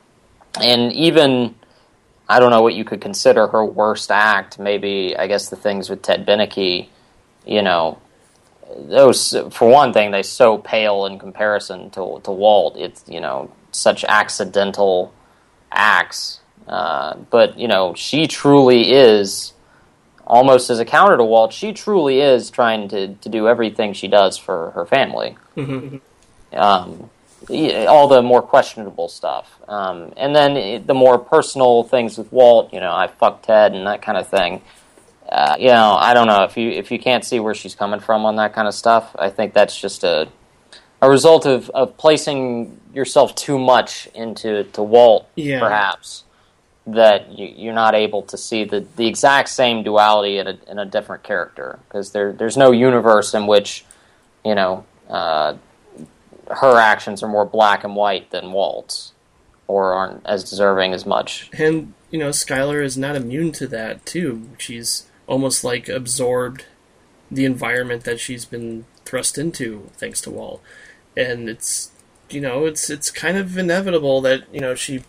And 0.60 0.92
even 0.92 1.54
i 2.26 2.38
don't 2.40 2.48
know 2.50 2.62
what 2.62 2.72
you 2.72 2.84
could 2.84 3.02
consider 3.02 3.46
her 3.48 3.62
worst 3.64 4.10
act. 4.10 4.58
Maybe 4.58 5.14
i 5.18 5.26
guess 5.26 5.50
the 5.50 5.56
things 5.56 5.90
with 5.90 6.00
ted 6.02 6.24
Beneke, 6.24 6.86
you 7.44 7.60
know 7.62 7.98
those 8.76 9.36
for 9.50 9.68
one 9.68 9.92
thing 9.92 10.10
they 10.10 10.22
so 10.22 10.56
pale 10.58 11.04
in 11.06 11.18
comparison 11.18 11.90
to 11.90 12.20
to 12.24 12.30
walt. 12.30 12.76
It's 12.78 13.04
you 13.06 13.20
know 13.20 13.50
such 13.72 14.04
accidental 14.04 15.12
acts 15.74 16.40
uh, 16.68 17.14
but 17.30 17.58
you 17.58 17.68
know 17.68 17.94
she 17.94 18.26
truly 18.26 18.92
is 18.92 19.52
almost 20.26 20.70
as 20.70 20.78
a 20.78 20.84
counter 20.84 21.16
to 21.16 21.24
Walt, 21.24 21.52
she 21.52 21.72
truly 21.72 22.20
is 22.20 22.50
trying 22.50 22.88
to, 22.88 23.14
to 23.14 23.28
do 23.28 23.48
everything 23.48 23.92
she 23.92 24.08
does 24.08 24.38
for 24.38 24.70
her 24.70 24.86
family. 24.86 25.36
Mm-hmm. 25.56 25.96
Um, 26.58 27.10
all 27.86 28.08
the 28.08 28.22
more 28.22 28.40
questionable 28.40 29.08
stuff. 29.08 29.60
Um, 29.68 30.12
and 30.16 30.34
then 30.34 30.56
it- 30.56 30.86
the 30.86 30.94
more 30.94 31.18
personal 31.18 31.82
things 31.82 32.16
with 32.16 32.32
Walt, 32.32 32.72
you 32.72 32.80
know, 32.80 32.92
I 32.92 33.08
fucked 33.08 33.46
Ted 33.46 33.74
and 33.74 33.86
that 33.86 34.02
kind 34.02 34.16
of 34.16 34.28
thing. 34.28 34.62
Uh, 35.28 35.56
you 35.58 35.68
know, 35.68 35.96
I 35.98 36.14
don't 36.14 36.26
know 36.26 36.44
if 36.44 36.56
you 36.56 36.70
if 36.70 36.90
you 36.90 36.98
can't 36.98 37.24
see 37.24 37.40
where 37.40 37.54
she's 37.54 37.74
coming 37.74 37.98
from 37.98 38.26
on 38.26 38.36
that 38.36 38.52
kind 38.54 38.68
of 38.68 38.74
stuff. 38.74 39.16
I 39.18 39.30
think 39.30 39.54
that's 39.54 39.78
just 39.78 40.04
a 40.04 40.28
a 41.06 41.10
result 41.10 41.46
of, 41.46 41.70
of 41.70 41.96
placing 41.96 42.80
yourself 42.92 43.34
too 43.34 43.58
much 43.58 44.08
into 44.14 44.64
to 44.64 44.82
Walt, 44.82 45.28
Yeah. 45.36 45.60
perhaps 45.60 46.24
that 46.86 47.30
you, 47.38 47.46
you're 47.46 47.74
not 47.74 47.94
able 47.94 48.22
to 48.22 48.36
see 48.36 48.64
the, 48.64 48.86
the 48.96 49.06
exact 49.06 49.48
same 49.48 49.82
duality 49.82 50.38
in 50.38 50.46
a, 50.46 50.58
in 50.68 50.78
a 50.78 50.84
different 50.84 51.22
character 51.22 51.78
because 51.88 52.12
there 52.12 52.32
there's 52.32 52.56
no 52.58 52.72
universe 52.72 53.32
in 53.32 53.46
which 53.46 53.84
you 54.44 54.54
know 54.54 54.84
uh, 55.08 55.54
her 56.50 56.78
actions 56.78 57.22
are 57.22 57.28
more 57.28 57.46
black 57.46 57.84
and 57.84 57.96
white 57.96 58.30
than 58.30 58.52
Walt's 58.52 59.12
or 59.66 59.94
aren't 59.94 60.24
as 60.26 60.44
deserving 60.48 60.92
as 60.92 61.06
much. 61.06 61.48
And 61.56 61.94
you 62.10 62.18
know, 62.18 62.28
Skyler 62.28 62.84
is 62.84 62.96
not 62.98 63.16
immune 63.16 63.50
to 63.52 63.66
that 63.68 64.04
too. 64.04 64.50
She's 64.58 65.08
almost 65.26 65.64
like 65.64 65.88
absorbed 65.88 66.66
the 67.30 67.46
environment 67.46 68.04
that 68.04 68.20
she's 68.20 68.44
been 68.44 68.84
thrust 69.06 69.38
into 69.38 69.90
thanks 69.96 70.20
to 70.20 70.30
Walt. 70.30 70.60
And 71.16 71.48
it's 71.48 71.90
you 72.30 72.40
know, 72.40 72.66
it's 72.66 72.90
it's 72.90 73.10
kind 73.10 73.36
of 73.36 73.56
inevitable 73.56 74.20
that, 74.22 74.52
you 74.52 74.60
know, 74.60 74.74
she 74.74 75.04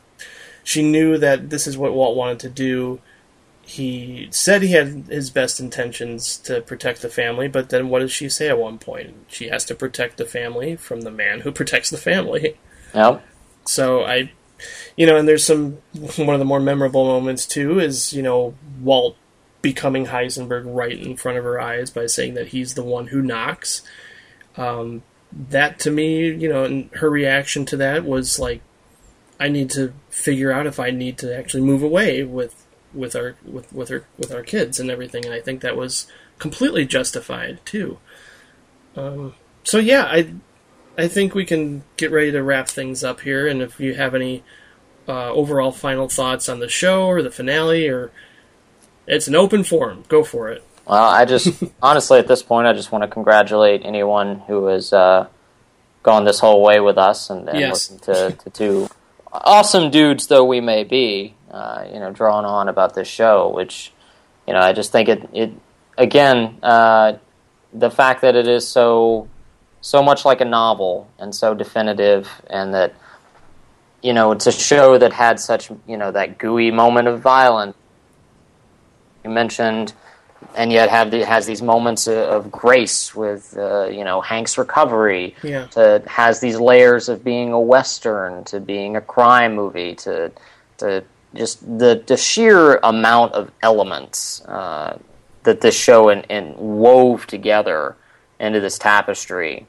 she 0.63 0.81
knew 0.81 1.17
that 1.17 1.49
this 1.49 1.67
is 1.67 1.77
what 1.77 1.93
Walt 1.93 2.15
wanted 2.15 2.39
to 2.41 2.49
do. 2.49 2.99
He 3.61 4.27
said 4.29 4.61
he 4.61 4.73
had 4.73 5.07
his 5.09 5.31
best 5.31 5.59
intentions 5.59 6.37
to 6.37 6.61
protect 6.61 7.01
the 7.01 7.09
family, 7.09 7.47
but 7.47 7.69
then 7.69 7.89
what 7.89 7.99
does 7.99 8.11
she 8.11 8.29
say 8.29 8.47
at 8.47 8.59
one 8.59 8.77
point? 8.77 9.15
She 9.27 9.47
has 9.47 9.65
to 9.65 9.75
protect 9.75 10.17
the 10.17 10.25
family 10.25 10.75
from 10.75 11.01
the 11.01 11.11
man 11.11 11.41
who 11.41 11.51
protects 11.59 11.89
the 11.89 11.97
family. 11.97 12.57
Yep. 12.93 13.25
So 13.65 14.03
I, 14.03 14.31
you 14.95 15.05
know, 15.05 15.17
and 15.17 15.27
there's 15.27 15.45
some 15.45 15.73
one 16.17 16.35
of 16.35 16.39
the 16.39 16.45
more 16.45 16.59
memorable 16.59 17.05
moments 17.05 17.45
too 17.45 17.79
is 17.79 18.13
you 18.13 18.21
know 18.21 18.55
Walt 18.81 19.17
becoming 19.61 20.07
Heisenberg 20.07 20.63
right 20.65 20.97
in 20.97 21.17
front 21.17 21.39
of 21.39 21.43
her 21.43 21.59
eyes 21.59 21.89
by 21.89 22.05
saying 22.05 22.35
that 22.35 22.49
he's 22.49 22.75
the 22.75 22.83
one 22.83 23.07
who 23.07 23.21
knocks. 23.21 23.81
Um, 24.57 25.01
that 25.35 25.79
to 25.79 25.91
me, 25.91 26.29
you 26.29 26.47
know, 26.47 26.63
and 26.63 26.89
her 26.93 27.09
reaction 27.09 27.65
to 27.65 27.77
that 27.77 28.05
was 28.05 28.39
like, 28.39 28.61
I 29.39 29.49
need 29.49 29.69
to 29.71 29.93
figure 30.09 30.51
out 30.51 30.65
if 30.65 30.79
I 30.79 30.91
need 30.91 31.17
to 31.19 31.37
actually 31.37 31.63
move 31.63 31.83
away 31.83 32.23
with 32.23 32.65
with 32.93 33.15
our 33.15 33.35
with 33.45 33.71
with 33.73 33.89
her 33.89 34.05
with 34.17 34.33
our 34.33 34.43
kids 34.43 34.79
and 34.79 34.89
everything, 34.89 35.25
and 35.25 35.33
I 35.33 35.41
think 35.41 35.61
that 35.61 35.75
was 35.75 36.07
completely 36.39 36.85
justified 36.85 37.59
too. 37.65 37.99
Um, 38.95 39.35
so 39.63 39.77
yeah, 39.77 40.05
I 40.05 40.33
I 40.97 41.07
think 41.07 41.35
we 41.35 41.45
can 41.45 41.83
get 41.97 42.11
ready 42.11 42.31
to 42.31 42.41
wrap 42.41 42.69
things 42.69 43.03
up 43.03 43.21
here. 43.21 43.47
And 43.47 43.61
if 43.61 43.79
you 43.79 43.95
have 43.95 44.15
any 44.15 44.43
uh, 45.07 45.31
overall 45.33 45.71
final 45.71 46.07
thoughts 46.07 46.47
on 46.47 46.59
the 46.59 46.69
show 46.69 47.07
or 47.07 47.21
the 47.21 47.31
finale, 47.31 47.87
or 47.87 48.11
it's 49.05 49.27
an 49.27 49.35
open 49.35 49.63
forum, 49.63 50.05
go 50.07 50.23
for 50.23 50.49
it. 50.49 50.63
Well, 50.87 51.03
I 51.09 51.25
just 51.25 51.63
honestly 51.81 52.19
at 52.19 52.27
this 52.27 52.43
point, 52.43 52.67
I 52.67 52.73
just 52.73 52.91
want 52.91 53.03
to 53.03 53.07
congratulate 53.07 53.81
anyone 53.85 54.39
who 54.41 54.67
has 54.67 54.93
uh, 54.93 55.27
gone 56.03 56.25
this 56.25 56.39
whole 56.39 56.61
way 56.61 56.79
with 56.79 56.97
us 56.97 57.29
and, 57.29 57.47
and 57.49 57.59
Yes. 57.59 57.71
listened 57.71 58.01
to, 58.03 58.31
to 58.43 58.49
two 58.49 58.89
awesome 59.31 59.89
dudes, 59.91 60.27
though 60.27 60.45
we 60.45 60.61
may 60.61 60.83
be, 60.83 61.35
uh, 61.51 61.85
you 61.91 61.99
know, 61.99 62.11
drawing 62.11 62.45
on 62.45 62.69
about 62.69 62.95
this 62.95 63.07
show. 63.07 63.49
Which, 63.49 63.91
you 64.47 64.53
know, 64.53 64.59
I 64.59 64.73
just 64.73 64.91
think 64.91 65.09
it 65.09 65.29
it 65.33 65.51
again 65.97 66.57
uh, 66.63 67.13
the 67.73 67.89
fact 67.89 68.21
that 68.21 68.35
it 68.35 68.47
is 68.47 68.67
so 68.67 69.27
so 69.81 70.01
much 70.01 70.25
like 70.25 70.41
a 70.41 70.45
novel 70.45 71.09
and 71.19 71.33
so 71.33 71.53
definitive, 71.53 72.29
and 72.49 72.73
that 72.73 72.93
you 74.01 74.13
know 74.13 74.31
it's 74.31 74.47
a 74.47 74.51
show 74.51 74.97
that 74.97 75.13
had 75.13 75.39
such 75.39 75.69
you 75.87 75.97
know 75.97 76.11
that 76.11 76.37
gooey 76.37 76.71
moment 76.71 77.07
of 77.07 77.21
violence. 77.21 77.75
You 79.23 79.31
mentioned 79.31 79.93
and 80.55 80.71
yet 80.71 80.89
have 80.89 81.11
the, 81.11 81.25
has 81.25 81.45
these 81.45 81.61
moments 81.61 82.07
of, 82.07 82.51
grace 82.51 83.15
with 83.15 83.55
uh, 83.57 83.85
you 83.85 84.03
know 84.03 84.21
Hank's 84.21 84.57
recovery. 84.57 85.35
Yeah. 85.43 85.67
To 85.67 86.03
has 86.07 86.39
these 86.39 86.59
layers 86.59 87.09
of 87.09 87.23
being 87.23 87.51
a 87.51 87.59
western 87.59 88.43
to 88.45 88.59
being 88.59 88.95
a 88.95 89.01
crime 89.01 89.55
movie 89.55 89.95
to 89.95 90.31
to 90.77 91.03
just 91.33 91.61
the 91.79 92.03
the 92.05 92.17
sheer 92.17 92.77
amount 92.77 93.33
of 93.33 93.51
elements 93.61 94.41
uh, 94.45 94.97
that 95.43 95.61
this 95.61 95.77
show 95.77 96.09
and, 96.09 96.25
and 96.29 96.55
wove 96.57 97.27
together 97.27 97.95
into 98.39 98.59
this 98.59 98.77
tapestry. 98.77 99.65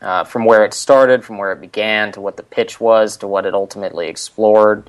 Uh, 0.00 0.22
from 0.22 0.44
where 0.44 0.64
it 0.64 0.72
started, 0.72 1.24
from 1.24 1.38
where 1.38 1.50
it 1.50 1.60
began, 1.60 2.12
to 2.12 2.20
what 2.20 2.36
the 2.36 2.42
pitch 2.44 2.80
was, 2.80 3.16
to 3.16 3.26
what 3.26 3.44
it 3.44 3.52
ultimately 3.52 4.06
explored, 4.06 4.88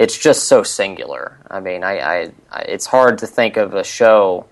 it's 0.00 0.16
just 0.16 0.44
so 0.44 0.62
singular. 0.62 1.38
I 1.50 1.60
mean, 1.60 1.84
I, 1.84 1.98
I, 1.98 2.32
I 2.50 2.60
it's 2.62 2.86
hard 2.86 3.18
to 3.18 3.26
think 3.26 3.58
of 3.58 3.74
a 3.74 3.84
show 3.84 4.46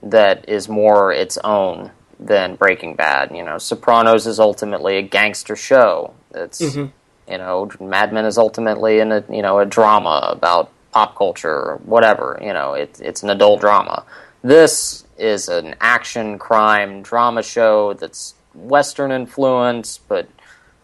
that 0.00 0.48
is 0.48 0.68
more 0.68 1.12
its 1.12 1.36
own 1.38 1.90
than 2.20 2.54
Breaking 2.54 2.94
Bad. 2.94 3.32
You 3.34 3.44
know, 3.44 3.58
Sopranos 3.58 4.28
is 4.28 4.38
ultimately 4.38 4.96
a 4.96 5.02
gangster 5.02 5.56
show. 5.56 6.14
It's 6.32 6.60
mm-hmm. 6.60 6.86
you 7.30 7.38
know, 7.38 7.68
Mad 7.80 8.12
Men 8.12 8.24
is 8.24 8.38
ultimately 8.38 9.00
in 9.00 9.10
a 9.10 9.24
you 9.28 9.42
know 9.42 9.58
a 9.58 9.66
drama 9.66 10.28
about 10.30 10.70
pop 10.92 11.16
culture 11.16 11.50
or 11.50 11.76
whatever. 11.78 12.38
You 12.40 12.52
know, 12.52 12.74
it's 12.74 13.00
it's 13.00 13.24
an 13.24 13.30
adult 13.30 13.60
drama. 13.60 14.04
This 14.42 15.04
is 15.18 15.48
an 15.48 15.74
action 15.80 16.38
crime 16.38 17.02
drama 17.02 17.42
show 17.42 17.94
that's 17.94 18.36
Western 18.54 19.10
influenced, 19.10 20.06
but 20.06 20.28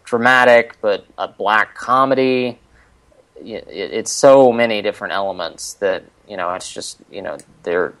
dramatic, 0.03 0.75
but 0.81 1.05
a 1.17 1.29
black 1.29 1.73
comedy 1.73 2.59
it's 3.43 4.11
so 4.11 4.51
many 4.51 4.81
different 4.81 5.13
elements 5.13 5.73
that 5.75 6.03
you 6.27 6.37
know 6.37 6.53
it's 6.53 6.71
just 6.71 6.99
you 7.11 7.21
know 7.21 7.37
there 7.63 7.93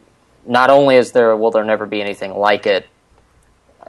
not 0.45 0.69
only 0.69 0.95
is 0.95 1.11
there 1.11 1.35
will 1.35 1.51
there 1.51 1.63
never 1.63 1.85
be 1.85 2.01
anything 2.01 2.33
like 2.33 2.65
it 2.65 2.87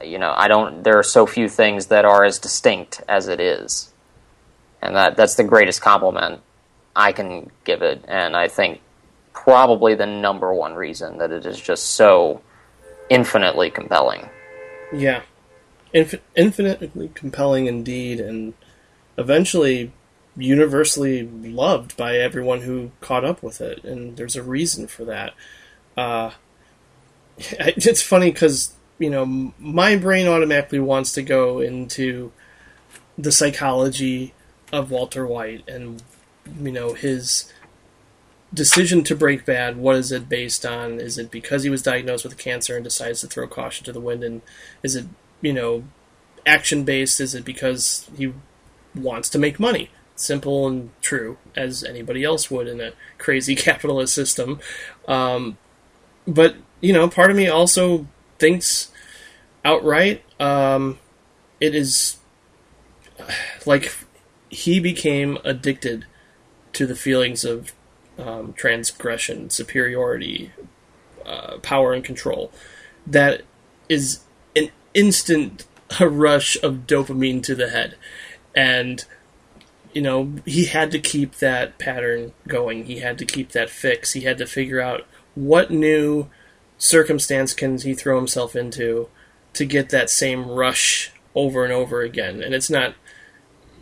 you 0.03 0.17
know 0.17 0.33
i 0.37 0.47
don't 0.47 0.83
there 0.83 0.97
are 0.97 1.03
so 1.03 1.25
few 1.25 1.49
things 1.49 1.87
that 1.87 2.05
are 2.05 2.23
as 2.23 2.39
distinct 2.39 3.01
as 3.07 3.27
it 3.27 3.39
is. 3.39 3.93
And 4.81 4.95
that 4.95 5.17
that's 5.17 5.35
the 5.35 5.43
greatest 5.43 5.81
compliment 5.81 6.41
i 6.95 7.11
can 7.11 7.51
give 7.65 7.81
it. 7.81 8.03
And 8.07 8.35
i 8.35 8.47
think 8.47 8.81
probably 9.33 9.95
the 9.95 10.05
number 10.05 10.53
one 10.53 10.75
reason 10.75 11.17
that 11.17 11.31
it 11.31 11.45
is 11.45 11.59
just 11.59 11.95
so 11.95 12.41
infinitely 13.09 13.69
compelling. 13.69 14.29
Yeah, 14.93 15.21
Inf- 15.93 16.21
infinitely 16.35 17.11
compelling 17.15 17.65
indeed, 17.65 18.19
and 18.19 18.53
eventually 19.17 19.91
universally 20.39 21.23
loved 21.23 21.95
by 21.97 22.17
everyone 22.17 22.61
who 22.61 22.91
caught 23.01 23.25
up 23.25 23.43
with 23.43 23.61
it. 23.61 23.83
And 23.83 24.17
there's 24.17 24.35
a 24.35 24.43
reason 24.43 24.87
for 24.87 25.05
that. 25.05 25.33
Uh, 25.97 26.31
it's 27.37 28.01
funny 28.01 28.31
because 28.31 28.73
you 28.97 29.09
know 29.09 29.53
my 29.57 29.95
brain 29.95 30.27
automatically 30.27 30.79
wants 30.79 31.13
to 31.13 31.21
go 31.21 31.59
into 31.59 32.31
the 33.17 33.31
psychology 33.31 34.33
of 34.71 34.91
Walter 34.91 35.25
White 35.25 35.67
and 35.67 36.03
you 36.61 36.71
know 36.71 36.93
his 36.93 37.51
decision 38.53 39.03
to 39.03 39.15
break 39.15 39.45
bad 39.45 39.77
what 39.77 39.95
is 39.95 40.11
it 40.11 40.27
based 40.27 40.65
on 40.65 40.99
is 40.99 41.17
it 41.17 41.29
because 41.29 41.63
he 41.63 41.69
was 41.69 41.83
diagnosed 41.83 42.23
with 42.23 42.37
cancer 42.37 42.75
and 42.75 42.83
decides 42.83 43.21
to 43.21 43.27
throw 43.27 43.47
caution 43.47 43.85
to 43.85 43.93
the 43.93 43.99
wind 43.99 44.23
and 44.23 44.41
is 44.81 44.95
it 44.95 45.05
you 45.39 45.53
know 45.53 45.83
action 46.47 46.83
based 46.83 47.21
is 47.21 47.35
it 47.35 47.45
because 47.45 48.09
he 48.17 48.33
wants 48.95 49.29
to 49.29 49.37
make 49.37 49.59
money 49.59 49.91
simple 50.19 50.67
and 50.67 50.89
true 51.01 51.37
as 51.55 51.83
anybody 51.83 52.23
else 52.23 52.49
would 52.51 52.67
in 52.67 52.81
a 52.81 52.91
crazy 53.17 53.55
capitalist 53.67 54.13
system 54.13 54.59
um, 55.07 55.57
but 56.27 56.55
you 56.81 56.93
know 56.93 57.07
part 57.07 57.31
of 57.31 57.37
me 57.37 57.47
also 57.47 58.07
thinks 58.37 58.91
outright 59.65 60.23
um, 60.39 60.99
it 61.59 61.75
is 61.75 62.17
like 63.65 63.93
he 64.49 64.79
became 64.79 65.37
addicted 65.43 66.05
to 66.73 66.85
the 66.85 66.95
feelings 66.95 67.43
of 67.43 67.73
um, 68.17 68.53
transgression, 68.53 69.49
superiority, 69.49 70.51
uh, 71.25 71.57
power, 71.59 71.93
and 71.93 72.03
control. 72.03 72.51
That 73.07 73.43
is 73.87 74.21
an 74.55 74.69
instant 74.93 75.65
rush 75.99 76.61
of 76.61 76.87
dopamine 76.87 77.43
to 77.43 77.55
the 77.55 77.69
head. 77.69 77.95
And, 78.55 79.05
you 79.93 80.01
know, 80.01 80.33
he 80.45 80.65
had 80.65 80.91
to 80.91 80.99
keep 80.99 81.35
that 81.35 81.77
pattern 81.79 82.33
going. 82.47 82.85
He 82.85 82.99
had 82.99 83.17
to 83.19 83.25
keep 83.25 83.51
that 83.51 83.69
fix. 83.69 84.13
He 84.13 84.21
had 84.21 84.37
to 84.37 84.45
figure 84.45 84.79
out 84.79 85.05
what 85.35 85.71
new 85.71 86.29
circumstance 86.77 87.53
can 87.53 87.77
he 87.77 87.93
throw 87.93 88.17
himself 88.17 88.55
into 88.55 89.09
to 89.53 89.65
get 89.65 89.89
that 89.89 90.09
same 90.09 90.47
rush 90.47 91.11
over 91.35 91.63
and 91.63 91.73
over 91.73 92.01
again. 92.01 92.41
And 92.41 92.53
it's 92.53 92.69
not 92.69 92.95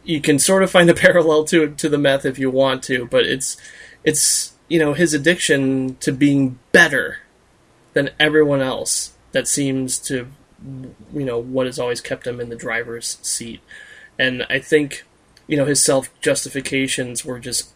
you 0.04 0.22
can 0.22 0.40
sort 0.40 0.64
of 0.64 0.72
find 0.72 0.90
a 0.90 0.94
parallel 1.06 1.44
to 1.46 1.70
to 1.70 1.90
the 1.90 1.98
meth 1.98 2.26
if 2.26 2.40
you 2.40 2.50
want 2.50 2.84
to, 2.84 3.06
but 3.08 3.26
it's 3.26 3.58
it's 4.04 4.54
you 4.68 4.80
know 4.80 4.94
his 4.94 5.14
addiction 5.14 5.96
to 5.98 6.12
being 6.12 6.60
better 6.72 7.20
than 7.94 8.10
everyone 8.20 8.62
else 8.62 9.14
that 9.32 9.48
seems 9.48 9.98
to 9.98 10.28
you 11.14 11.26
know 11.26 11.38
what 11.38 11.66
has 11.66 11.80
always 11.80 12.02
kept 12.02 12.26
him 12.26 12.40
in 12.40 12.50
the 12.50 12.56
driver's 12.56 13.20
seat 13.22 13.62
and 14.18 14.44
i 14.50 14.60
think 14.60 15.06
you 15.48 15.58
know 15.58 15.66
his 15.66 15.84
self 15.84 16.10
justifications 16.22 17.26
were 17.26 17.40
just 17.40 17.70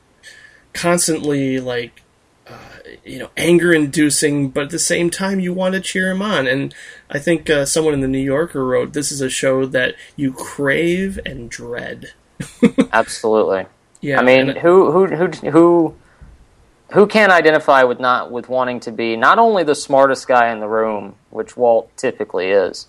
constantly 0.74 1.60
like 1.60 2.02
uh, 2.48 2.80
you 3.04 3.20
know 3.20 3.30
anger 3.36 3.74
inducing 3.74 4.50
but 4.50 4.66
at 4.66 4.70
the 4.70 4.80
same 4.80 5.10
time 5.10 5.40
you 5.40 5.54
want 5.54 5.74
to 5.74 5.82
cheer 5.82 6.12
him 6.12 6.22
on 6.22 6.48
and 6.48 6.74
i 7.10 7.20
think 7.20 7.50
uh, 7.50 7.66
someone 7.66 7.94
in 7.94 8.00
the 8.02 8.08
new 8.08 8.20
yorker 8.20 8.66
wrote 8.66 8.94
this 8.94 9.12
is 9.12 9.22
a 9.22 9.30
show 9.30 9.66
that 9.66 9.96
you 10.16 10.32
crave 10.32 11.20
and 11.26 11.50
dread 11.50 12.14
Absolutely. 12.94 13.66
yeah 14.02 14.20
I 14.20 14.24
mean, 14.24 14.56
who 14.56 14.92
who 14.92 15.08
who 15.08 15.28
who 15.50 15.96
who 16.92 17.08
can 17.08 17.32
identify 17.32 17.84
with 17.84 18.00
not 18.00 18.32
with 18.32 18.50
wanting 18.50 18.80
to 18.82 18.92
be 18.92 19.16
not 19.16 19.40
only 19.40 19.64
the 19.64 19.76
smartest 19.76 20.28
guy 20.28 20.52
in 20.52 20.60
the 20.60 20.68
room, 20.68 21.16
which 21.30 21.56
Walt 21.56 21.96
typically 21.98 22.48
is, 22.48 22.88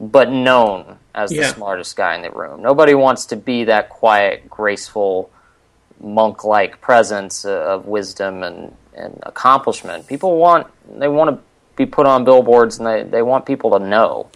but 0.00 0.30
known 0.30 0.98
as 1.14 1.30
the 1.30 1.36
smartest 1.54 1.96
guy 1.96 2.14
in 2.16 2.22
the 2.22 2.30
room. 2.30 2.60
Nobody 2.62 2.94
wants 2.94 3.26
to 3.26 3.36
be 3.36 3.64
that 3.64 3.88
quiet, 3.88 4.48
graceful, 4.50 5.30
monk-like 6.00 6.80
presence 6.80 7.44
uh, 7.44 7.50
of 7.50 7.86
wisdom 7.86 8.42
and 8.42 8.74
and 8.94 9.18
accomplishment. 9.24 10.06
People 10.06 10.38
want 10.38 10.66
they 10.98 11.08
want 11.08 11.30
to 11.30 11.42
be 11.76 11.86
put 11.86 12.06
on 12.06 12.24
billboards 12.24 12.78
and 12.78 12.86
they, 12.86 13.02
they 13.02 13.22
want 13.22 13.44
people 13.46 13.70
to 13.78 13.78
know. 13.78 14.28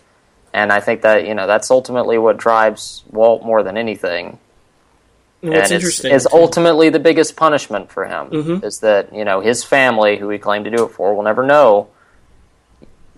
And 0.52 0.72
I 0.72 0.80
think 0.80 1.02
that 1.02 1.26
you 1.26 1.34
know 1.34 1.46
that's 1.46 1.70
ultimately 1.70 2.18
what 2.18 2.36
drives 2.36 3.02
Walt 3.10 3.44
more 3.44 3.62
than 3.62 3.76
anything 3.76 4.38
and 5.42 5.52
what's 5.52 5.70
and 5.70 5.76
it's, 5.76 5.84
interesting 5.84 6.12
is 6.12 6.28
ultimately 6.32 6.90
the 6.90 6.98
biggest 6.98 7.36
punishment 7.36 7.90
for 7.90 8.04
him 8.04 8.30
Mhm. 8.30 8.64
is 8.64 8.80
that 8.80 9.14
you 9.14 9.24
know 9.24 9.40
his 9.40 9.64
family, 9.64 10.16
who 10.16 10.28
he 10.28 10.38
claimed 10.38 10.64
to 10.66 10.70
do 10.70 10.84
it 10.84 10.88
for, 10.90 11.14
will 11.14 11.22
never 11.22 11.44
know, 11.46 11.88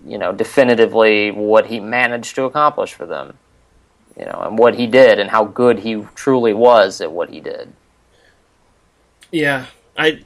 you 0.05 0.17
know, 0.17 0.31
definitively 0.31 1.31
what 1.31 1.67
he 1.67 1.79
managed 1.79 2.35
to 2.35 2.43
accomplish 2.43 2.93
for 2.93 3.05
them, 3.05 3.37
you 4.17 4.25
know, 4.25 4.41
and 4.45 4.57
what 4.57 4.75
he 4.75 4.87
did 4.87 5.19
and 5.19 5.29
how 5.29 5.45
good 5.45 5.79
he 5.79 6.05
truly 6.15 6.53
was 6.53 7.01
at 7.01 7.11
what 7.11 7.29
he 7.29 7.39
did. 7.39 7.73
Yeah, 9.31 9.67
I 9.97 10.23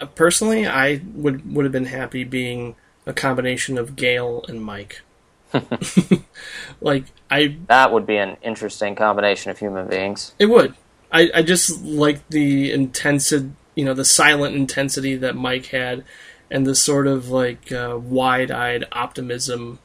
uh, 0.00 0.06
personally 0.06 0.66
I 0.66 1.00
would 1.14 1.54
would 1.54 1.64
have 1.64 1.72
been 1.72 1.86
happy 1.86 2.24
being 2.24 2.76
a 3.06 3.12
combination 3.12 3.78
of 3.78 3.96
Gale 3.96 4.44
and 4.48 4.62
Mike. 4.62 5.02
like 6.80 7.04
I, 7.30 7.56
That 7.68 7.92
would 7.92 8.06
be 8.06 8.16
an 8.16 8.36
interesting 8.42 8.94
combination 8.94 9.50
of 9.50 9.58
human 9.58 9.88
beings. 9.88 10.34
it 10.38 10.46
would. 10.46 10.74
I 11.10 11.30
I 11.34 11.42
just 11.42 11.82
like 11.82 12.28
the 12.28 12.72
intensity, 12.72 13.50
you 13.74 13.84
know, 13.84 13.94
the 13.94 14.04
silent 14.04 14.54
intensity 14.56 15.16
that 15.16 15.36
Mike 15.36 15.66
had, 15.66 16.04
and 16.54 16.64
the 16.64 16.74
sort 16.76 17.08
of 17.08 17.30
like 17.30 17.72
uh, 17.72 17.98
wide-eyed 18.00 18.84
optimism. 18.92 19.80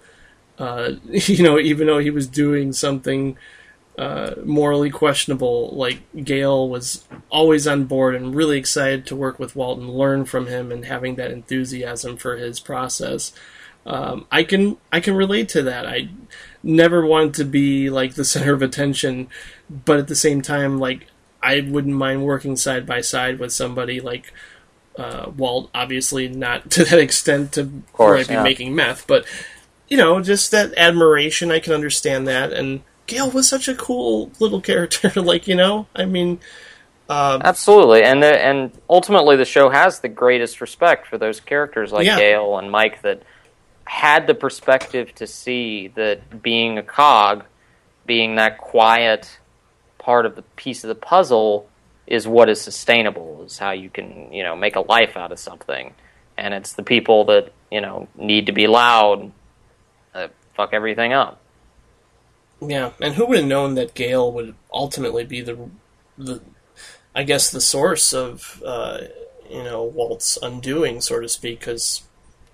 Uh, 0.59 0.91
you 1.09 1.41
know, 1.41 1.57
even 1.57 1.87
though 1.87 1.97
he 1.97 2.11
was 2.11 2.27
doing 2.27 2.73
something 2.73 3.35
uh, 3.97 4.35
morally 4.45 4.91
questionable, 4.91 5.71
like 5.71 6.01
Gale 6.23 6.69
was 6.69 7.05
always 7.31 7.65
on 7.65 7.85
board 7.85 8.13
and 8.13 8.35
really 8.35 8.59
excited 8.59 9.07
to 9.07 9.15
work 9.15 9.39
with 9.39 9.55
Walt 9.55 9.79
and 9.79 9.89
learn 9.89 10.25
from 10.25 10.45
him, 10.45 10.71
and 10.71 10.85
having 10.85 11.15
that 11.15 11.31
enthusiasm 11.31 12.17
for 12.17 12.37
his 12.37 12.59
process. 12.59 13.33
Um, 13.87 14.27
I 14.31 14.43
can 14.43 14.77
I 14.91 14.99
can 14.99 15.15
relate 15.15 15.49
to 15.49 15.63
that. 15.63 15.87
I 15.87 16.09
never 16.61 17.03
wanted 17.03 17.33
to 17.35 17.45
be 17.45 17.89
like 17.89 18.13
the 18.13 18.25
center 18.33 18.53
of 18.53 18.61
attention, 18.61 19.27
but 19.71 19.97
at 19.97 20.07
the 20.07 20.15
same 20.15 20.43
time, 20.43 20.77
like 20.77 21.07
I 21.41 21.61
wouldn't 21.61 21.95
mind 21.95 22.25
working 22.25 22.55
side 22.55 22.85
by 22.85 23.01
side 23.01 23.39
with 23.39 23.51
somebody 23.51 23.99
like 23.99 24.31
uh, 24.99 25.31
Walt. 25.35 25.69
Obviously, 25.73 26.27
not 26.27 26.69
to 26.71 26.83
that 26.85 26.99
extent 26.99 27.53
to 27.53 27.63
where 27.63 27.83
course, 27.93 28.21
I'd 28.21 28.27
be 28.27 28.33
yeah. 28.35 28.43
making 28.43 28.75
meth, 28.75 29.07
but 29.07 29.25
you 29.87 29.97
know, 29.97 30.21
just 30.21 30.51
that 30.51 30.73
admiration. 30.77 31.51
I 31.51 31.59
can 31.59 31.73
understand 31.73 32.27
that. 32.27 32.53
And 32.53 32.81
Gale 33.07 33.31
was 33.31 33.47
such 33.47 33.67
a 33.67 33.75
cool 33.75 34.31
little 34.39 34.61
character. 34.69 35.09
like 35.21 35.47
you 35.47 35.55
know, 35.55 35.87
I 35.95 36.05
mean, 36.05 36.39
Absolutely, 37.09 38.03
and 38.03 38.21
the, 38.21 38.45
and 38.45 38.71
ultimately 38.89 39.35
the 39.35 39.45
show 39.45 39.69
has 39.69 39.99
the 39.99 40.09
greatest 40.09 40.61
respect 40.61 41.07
for 41.07 41.17
those 41.17 41.39
characters 41.39 41.91
like 41.91 42.05
Yeah. 42.05 42.17
Gale 42.17 42.57
and 42.57 42.69
Mike 42.71 43.01
that 43.01 43.23
had 43.85 44.27
the 44.27 44.35
perspective 44.35 45.13
to 45.15 45.25
see 45.25 45.87
that 45.89 46.43
being 46.43 46.77
a 46.77 46.83
cog, 46.83 47.45
being 48.05 48.35
that 48.35 48.59
quiet 48.59 49.39
part 49.97 50.27
of 50.27 50.35
the 50.35 50.43
piece 50.55 50.83
of 50.83 50.87
the 50.87 50.95
puzzle, 50.95 51.68
is 52.09 52.27
what 52.27 52.49
is 52.49 52.59
sustainable. 52.59 53.43
Is 53.45 53.57
how 53.57 53.71
you 53.71 53.89
can 53.89 54.33
you 54.33 54.43
know 54.43 54.57
make 54.57 54.75
a 54.75 54.81
life 54.81 55.15
out 55.15 55.31
of 55.31 55.39
something, 55.39 55.93
and 56.37 56.53
it's 56.53 56.73
the 56.73 56.83
people 56.83 57.23
that 57.25 57.53
you 57.71 57.79
know 57.79 58.09
need 58.15 58.47
to 58.47 58.51
be 58.51 58.67
loud, 58.67 59.31
that 60.13 60.33
fuck 60.55 60.73
everything 60.73 61.13
up. 61.13 61.39
Yeah, 62.61 62.91
and 62.99 63.15
who 63.15 63.25
would 63.25 63.37
have 63.37 63.47
known 63.47 63.75
that 63.75 63.93
Gale 63.93 64.31
would 64.31 64.53
ultimately 64.73 65.23
be 65.23 65.41
the, 65.41 65.69
the, 66.17 66.41
I 67.15 67.23
guess 67.23 67.49
the 67.49 67.61
source 67.61 68.13
of, 68.13 68.61
uh, 68.65 68.99
you 69.49 69.63
know, 69.63 69.83
Walt's 69.83 70.37
undoing, 70.41 70.99
so 70.99 71.21
to 71.21 71.29
speak, 71.29 71.59
because, 71.59 72.03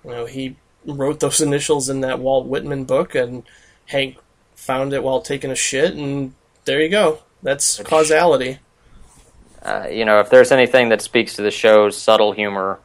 you 0.04 0.10
know, 0.10 0.26
he 0.26 0.56
wrote 0.84 1.20
those 1.20 1.40
initials 1.40 1.88
in 1.88 2.02
that 2.02 2.20
Walt 2.20 2.46
Whitman 2.46 2.84
book, 2.84 3.14
and 3.14 3.42
Hank 3.86 4.18
found 4.54 4.92
it 4.92 5.02
while 5.02 5.20
taking 5.20 5.50
a 5.50 5.56
shit, 5.56 5.94
and 5.94 6.34
there 6.64 6.80
you 6.80 6.88
go. 6.88 7.20
That's 7.42 7.82
causality. 7.82 8.58
Uh, 9.66 9.88
you 9.88 10.04
know, 10.04 10.20
if 10.20 10.30
there's 10.30 10.52
anything 10.52 10.90
that 10.90 11.02
speaks 11.02 11.34
to 11.34 11.42
the 11.42 11.50
show's 11.50 11.96
subtle 11.96 12.30
humor 12.32 12.78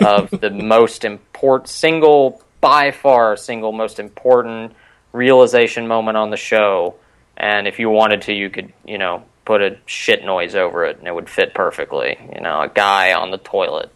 of 0.00 0.30
the 0.30 0.50
most 0.50 1.04
important 1.04 1.68
single, 1.68 2.42
by 2.62 2.90
far, 2.90 3.36
single 3.36 3.72
most 3.72 3.98
important 3.98 4.72
realization 5.12 5.86
moment 5.86 6.16
on 6.16 6.30
the 6.30 6.36
show, 6.38 6.94
and 7.36 7.68
if 7.68 7.78
you 7.78 7.90
wanted 7.90 8.22
to, 8.22 8.32
you 8.32 8.48
could, 8.48 8.72
you 8.86 8.96
know, 8.96 9.24
put 9.44 9.60
a 9.60 9.76
shit 9.84 10.24
noise 10.24 10.54
over 10.54 10.86
it 10.86 10.98
and 10.98 11.06
it 11.06 11.14
would 11.14 11.28
fit 11.28 11.52
perfectly. 11.52 12.16
You 12.34 12.40
know, 12.40 12.62
a 12.62 12.68
guy 12.68 13.12
on 13.12 13.30
the 13.30 13.38
toilet. 13.38 13.92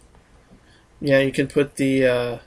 Yeah, 1.01 1.19
you 1.19 1.31
could 1.31 1.49
put 1.49 1.75
the 1.75 2.05
uh, 2.05 2.37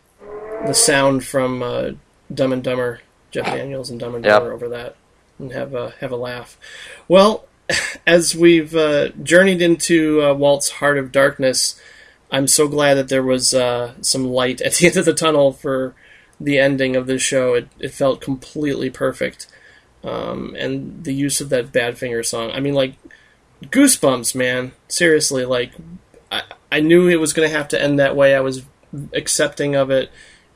the 0.67 0.75
sound 0.75 1.25
from 1.25 1.63
uh, 1.63 1.91
Dumb 2.33 2.53
and 2.53 2.63
Dumber, 2.63 3.01
Jeff 3.33 3.47
Daniels 3.47 3.91
and 3.91 3.99
Dumb 3.99 4.15
and 4.15 4.25
Yep. 4.25 4.39
Dumber 4.39 4.53
over 4.53 4.69
that, 4.69 4.97
and 5.39 5.53
have 5.53 5.75
a 5.75 5.95
have 6.01 6.13
a 6.13 6.17
laugh. 6.17 6.59
Well, 7.09 7.45
as 8.07 8.35
we've 8.35 8.75
uh, 8.75 9.09
journeyed 9.23 9.63
into 9.63 10.23
uh, 10.23 10.35
Walt's 10.35 10.71
Heart 10.71 10.99
of 10.99 11.13
Darkness, 11.13 11.81
I'm 12.31 12.47
so 12.47 12.69
glad 12.69 12.95
that 12.95 13.09
there 13.09 13.23
was 13.23 13.55
uh, 13.55 13.95
some 14.01 14.25
light 14.25 14.61
at 14.61 14.75
the 14.75 14.87
end 14.89 14.97
of 14.97 15.05
the 15.05 15.15
tunnel 15.15 15.53
for 15.53 15.95
the 16.41 16.59
ending 16.59 16.97
of 16.97 17.07
this 17.07 17.23
show. 17.23 17.55
It 17.55 17.69
it 17.79 17.93
felt 17.93 18.21
completely 18.21 18.91
perfect, 18.91 19.47
um, 20.03 20.55
and 20.59 21.05
the 21.05 21.15
use 21.15 21.41
of 21.41 21.49
that 21.51 21.73
Badfinger 21.73 22.25
song. 22.25 22.51
I 22.53 22.61
mean, 22.61 22.75
like 22.75 22.95
goosebumps, 23.63 24.35
man. 24.35 24.73
Seriously, 24.89 25.45
like 25.45 25.73
I, 26.31 26.43
I 26.73 26.81
knew 26.81 27.09
it 27.09 27.17
was 27.17 27.33
going 27.33 27.49
to 27.49 27.57
have 27.57 27.69
to 27.69 27.81
end 27.81 27.99
that 27.99 28.17
way. 28.17 28.35
I 28.35 28.41
was 28.41 28.63
accepting 29.13 29.75
of 29.75 29.91
it, 29.91 30.11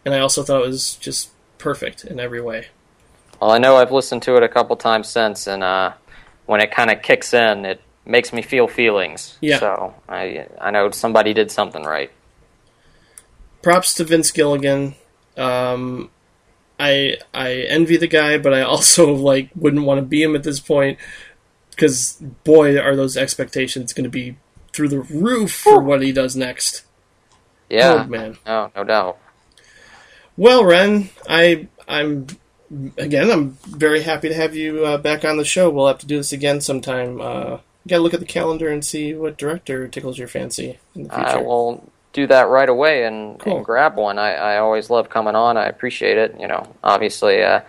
and 0.04 0.14
I 0.14 0.20
also 0.20 0.42
thought 0.42 0.62
it 0.62 0.66
was 0.66 0.96
just 0.96 1.30
perfect 1.58 2.04
in 2.04 2.20
every 2.20 2.40
way. 2.40 2.68
Well, 3.40 3.50
I 3.50 3.58
know 3.58 3.76
I've 3.76 3.92
listened 3.92 4.22
to 4.22 4.36
it 4.36 4.42
a 4.42 4.48
couple 4.48 4.76
times 4.76 5.08
since, 5.08 5.46
and 5.46 5.62
uh, 5.62 5.92
when 6.46 6.60
it 6.60 6.70
kind 6.70 6.90
of 6.90 7.02
kicks 7.02 7.34
in, 7.34 7.64
it 7.64 7.80
makes 8.04 8.32
me 8.32 8.42
feel 8.42 8.68
feelings. 8.68 9.38
Yeah. 9.40 9.58
So 9.58 9.94
I 10.08 10.46
I 10.60 10.70
know 10.70 10.90
somebody 10.90 11.32
did 11.32 11.50
something 11.50 11.82
right. 11.82 12.10
Props 13.62 13.94
to 13.94 14.04
Vince 14.04 14.30
Gilligan. 14.30 14.94
Um, 15.36 16.10
I 16.78 17.16
I 17.32 17.52
envy 17.68 17.96
the 17.96 18.06
guy, 18.06 18.38
but 18.38 18.52
I 18.52 18.62
also 18.62 19.12
like 19.14 19.50
wouldn't 19.54 19.84
want 19.84 19.98
to 19.98 20.06
be 20.06 20.22
him 20.22 20.34
at 20.34 20.42
this 20.42 20.60
point 20.60 20.98
because 21.70 22.14
boy, 22.44 22.78
are 22.78 22.96
those 22.96 23.16
expectations 23.16 23.92
going 23.92 24.04
to 24.04 24.10
be 24.10 24.36
through 24.72 24.88
the 24.88 25.00
roof 25.00 25.52
for 25.52 25.80
what 25.80 26.02
he 26.02 26.12
does 26.12 26.36
next. 26.36 26.84
Yeah. 27.70 28.04
Oh, 28.04 28.08
man. 28.08 28.36
No, 28.46 28.70
no 28.74 28.84
doubt. 28.84 29.18
Well, 30.36 30.64
Renn, 30.64 31.10
I 31.28 31.68
I'm 31.88 32.26
again 32.98 33.30
I'm 33.30 33.50
very 33.66 34.02
happy 34.02 34.28
to 34.28 34.34
have 34.34 34.54
you 34.54 34.84
uh, 34.84 34.98
back 34.98 35.24
on 35.24 35.36
the 35.36 35.44
show. 35.44 35.70
We'll 35.70 35.88
have 35.88 35.98
to 35.98 36.06
do 36.06 36.16
this 36.16 36.32
again 36.32 36.60
sometime. 36.60 37.20
Uh, 37.20 37.58
got 37.86 37.96
to 37.96 37.98
look 38.00 38.14
at 38.14 38.20
the 38.20 38.26
calendar 38.26 38.68
and 38.68 38.84
see 38.84 39.14
what 39.14 39.36
director 39.36 39.86
tickles 39.88 40.18
your 40.18 40.28
fancy 40.28 40.78
in 40.94 41.04
the 41.04 41.10
future. 41.10 41.26
I 41.28 41.36
will 41.36 41.90
do 42.12 42.26
that 42.28 42.48
right 42.48 42.68
away 42.68 43.04
and, 43.04 43.38
Cool. 43.40 43.56
and 43.56 43.64
grab 43.64 43.96
one. 43.96 44.18
I, 44.18 44.34
I 44.34 44.58
always 44.58 44.88
love 44.88 45.10
coming 45.10 45.34
on. 45.34 45.56
I 45.56 45.66
appreciate 45.66 46.16
it. 46.16 46.38
You 46.40 46.46
know, 46.48 46.66
obviously 46.82 47.42
uh, 47.42 47.60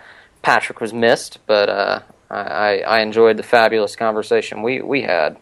Patrick 0.42 0.80
was 0.80 0.92
missed, 0.92 1.38
but 1.46 1.68
uh, 1.68 2.00
I, 2.30 2.80
I 2.80 3.00
enjoyed 3.00 3.36
the 3.36 3.42
fabulous 3.42 3.96
conversation 3.96 4.62
we, 4.62 4.80
we 4.80 5.02
had. 5.02 5.36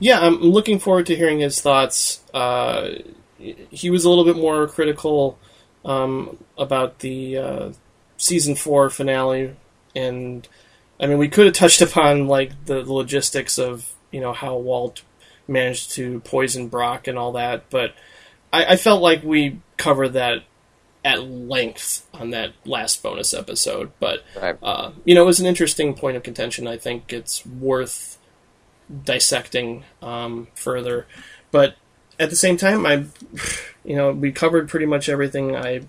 Yeah, 0.00 0.18
I'm 0.20 0.40
looking 0.40 0.78
forward 0.78 1.06
to 1.06 1.14
hearing 1.16 1.38
his 1.40 1.60
thoughts. 1.60 2.20
Uh, 2.34 2.90
he 3.38 3.90
was 3.90 4.04
a 4.04 4.08
little 4.08 4.24
bit 4.24 4.36
more 4.36 4.66
critical 4.66 5.38
um, 5.84 6.36
about 6.56 6.98
the 7.00 7.36
uh, 7.38 7.72
season 8.18 8.54
four 8.54 8.90
finale, 8.90 9.56
and 9.96 10.46
I 11.00 11.06
mean, 11.06 11.16
we 11.16 11.28
could 11.28 11.46
have 11.46 11.54
touched 11.54 11.80
upon 11.80 12.26
like 12.28 12.66
the 12.66 12.82
logistics 12.84 13.58
of 13.58 13.90
you 14.10 14.20
know 14.20 14.34
how 14.34 14.56
Walt 14.56 15.02
managed 15.46 15.92
to 15.92 16.20
poison 16.20 16.68
Brock 16.68 17.08
and 17.08 17.16
all 17.18 17.32
that, 17.32 17.70
but 17.70 17.94
I, 18.52 18.64
I 18.72 18.76
felt 18.76 19.00
like 19.00 19.22
we 19.22 19.60
covered 19.78 20.10
that 20.10 20.42
at 21.04 21.22
length 21.22 22.06
on 22.12 22.30
that 22.30 22.52
last 22.66 23.02
bonus 23.02 23.32
episode, 23.32 23.92
but 23.98 24.24
Right. 24.38 24.58
uh, 24.62 24.90
you 25.04 25.14
know, 25.14 25.22
it 25.22 25.26
was 25.26 25.40
an 25.40 25.46
interesting 25.46 25.94
point 25.94 26.16
of 26.18 26.22
contention. 26.22 26.66
I 26.66 26.76
think 26.76 27.12
it's 27.12 27.46
worth 27.46 28.18
dissecting 29.04 29.84
um, 30.02 30.48
further, 30.54 31.06
but 31.50 31.76
at 32.18 32.30
the 32.30 32.36
same 32.36 32.56
time, 32.56 32.84
I, 32.84 33.04
you 33.84 33.96
know, 33.96 34.12
we 34.12 34.32
covered 34.32 34.68
pretty 34.68 34.86
much 34.86 35.08
everything 35.08 35.56
I 35.56 35.82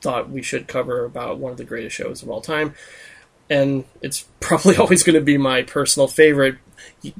thought 0.00 0.30
we 0.30 0.42
should 0.42 0.68
cover 0.68 1.04
about 1.04 1.38
one 1.38 1.52
of 1.52 1.58
the 1.58 1.64
greatest 1.64 1.96
shows 1.96 2.22
of 2.22 2.30
all 2.30 2.40
time, 2.40 2.74
and 3.48 3.84
it's 4.02 4.26
probably 4.40 4.76
always 4.76 5.02
going 5.02 5.14
to 5.14 5.20
be 5.20 5.38
my 5.38 5.62
personal 5.62 6.08
favorite. 6.08 6.56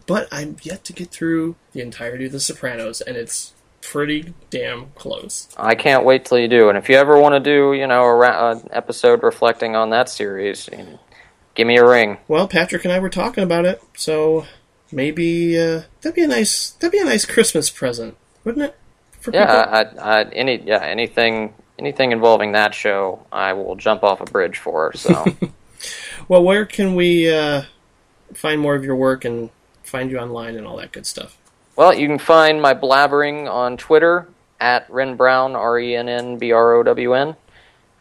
But 0.06 0.28
I'm 0.30 0.56
yet 0.62 0.84
to 0.84 0.92
get 0.92 1.10
through 1.10 1.56
the 1.72 1.80
entirety 1.80 2.26
of 2.26 2.32
The 2.32 2.40
Sopranos, 2.40 3.00
and 3.00 3.16
it's 3.16 3.52
pretty 3.82 4.34
damn 4.50 4.90
close. 4.90 5.48
I 5.56 5.74
can't 5.74 6.04
wait 6.04 6.24
till 6.24 6.38
you 6.38 6.48
do. 6.48 6.68
And 6.68 6.76
if 6.76 6.88
you 6.88 6.96
ever 6.96 7.20
want 7.20 7.34
to 7.34 7.40
do, 7.40 7.72
you 7.72 7.86
know, 7.86 8.02
a 8.02 8.14
ra- 8.14 8.52
an 8.52 8.68
episode 8.70 9.22
reflecting 9.22 9.76
on 9.76 9.90
that 9.90 10.08
series, 10.08 10.68
you 10.72 10.78
know, 10.78 11.00
give 11.54 11.66
me 11.66 11.76
a 11.76 11.86
ring. 11.86 12.18
Well, 12.28 12.48
Patrick 12.48 12.84
and 12.84 12.92
I 12.92 12.98
were 12.98 13.10
talking 13.10 13.44
about 13.44 13.64
it, 13.64 13.82
so 13.96 14.46
maybe 14.90 15.58
uh, 15.58 15.82
that'd 16.00 16.14
be 16.14 16.22
a 16.22 16.28
nice 16.28 16.70
that'd 16.70 16.92
be 16.92 16.98
a 16.98 17.04
nice 17.04 17.24
Christmas 17.24 17.70
present, 17.70 18.16
wouldn't 18.44 18.64
it? 18.64 18.76
For 19.20 19.32
Yeah. 19.32 19.88
I, 19.98 20.20
I, 20.20 20.24
any 20.30 20.62
yeah 20.64 20.82
anything 20.82 21.54
anything 21.78 22.12
involving 22.12 22.52
that 22.52 22.74
show, 22.74 23.26
I 23.30 23.52
will 23.52 23.76
jump 23.76 24.02
off 24.02 24.20
a 24.20 24.24
bridge 24.24 24.58
for. 24.58 24.92
So 24.94 25.24
Well, 26.28 26.42
where 26.42 26.66
can 26.66 26.94
we 26.94 27.32
uh, 27.32 27.62
find 28.34 28.60
more 28.60 28.74
of 28.74 28.84
your 28.84 28.96
work 28.96 29.24
and 29.24 29.50
find 29.82 30.10
you 30.10 30.18
online 30.18 30.56
and 30.56 30.66
all 30.66 30.76
that 30.78 30.92
good 30.92 31.06
stuff? 31.06 31.36
Well, 31.76 31.94
you 31.94 32.08
can 32.08 32.18
find 32.18 32.60
my 32.60 32.74
blabbering 32.74 33.50
on 33.50 33.76
Twitter 33.76 34.28
at 34.58 34.88
Renn 34.88 35.16
Brown, 35.16 35.54
R 35.54 35.78
E 35.78 35.94
N 35.94 36.08
N 36.08 36.38
B 36.38 36.52
R 36.52 36.74
O 36.74 36.82
W 36.82 37.14
N. 37.14 37.36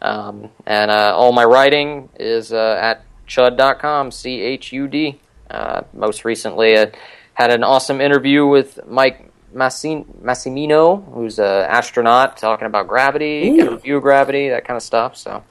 Um, 0.02 0.50
and 0.66 0.90
uh, 0.90 1.14
all 1.16 1.32
my 1.32 1.44
writing 1.44 2.08
is 2.18 2.52
uh, 2.52 2.78
at 2.80 3.04
chud.com, 3.28 4.10
C 4.10 4.40
H 4.40 4.72
U 4.72 4.88
D. 4.88 5.20
Uh, 5.48 5.82
most 5.92 6.24
recently, 6.24 6.76
I 6.76 6.90
had 7.34 7.52
an 7.52 7.62
awesome 7.62 8.00
interview 8.00 8.46
with 8.46 8.80
Mike 8.88 9.25
Massimino, 9.56 11.12
who's 11.14 11.38
an 11.38 11.44
astronaut, 11.46 12.36
talking 12.36 12.66
about 12.66 12.86
gravity, 12.88 13.48
Ooh. 13.48 13.56
get 13.56 13.66
a 13.68 13.70
review 13.72 13.96
of 13.96 14.02
gravity, 14.02 14.48
that 14.50 14.64
kind 14.64 14.76
of 14.76 14.82
stuff. 14.82 15.16
So, 15.16 15.42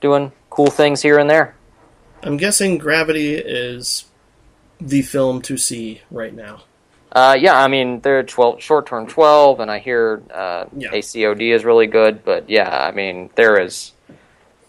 doing 0.00 0.32
cool 0.50 0.66
things 0.70 1.02
here 1.02 1.18
and 1.18 1.28
there. 1.28 1.54
I'm 2.22 2.36
guessing 2.36 2.78
Gravity 2.78 3.34
is 3.34 4.04
the 4.80 5.02
film 5.02 5.42
to 5.42 5.56
see 5.56 6.02
right 6.10 6.32
now. 6.34 6.62
Uh, 7.10 7.36
yeah, 7.38 7.54
I 7.56 7.68
mean 7.68 8.00
they're 8.00 8.22
twelve 8.22 8.62
short 8.62 8.86
term 8.86 9.06
twelve, 9.06 9.60
and 9.60 9.70
I 9.70 9.80
hear 9.80 10.22
uh, 10.32 10.64
Yeah. 10.76 10.90
ACOD 10.92 11.54
is 11.54 11.64
really 11.64 11.86
good. 11.86 12.24
But 12.24 12.48
yeah, 12.48 12.70
I 12.70 12.90
mean 12.92 13.28
there 13.34 13.60
is 13.60 13.92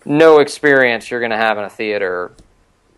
no 0.04 0.40
experience 0.40 1.10
you're 1.10 1.22
going 1.22 1.32
to 1.32 1.38
have 1.38 1.58
in 1.58 1.64
a 1.64 1.70
theater 1.70 2.32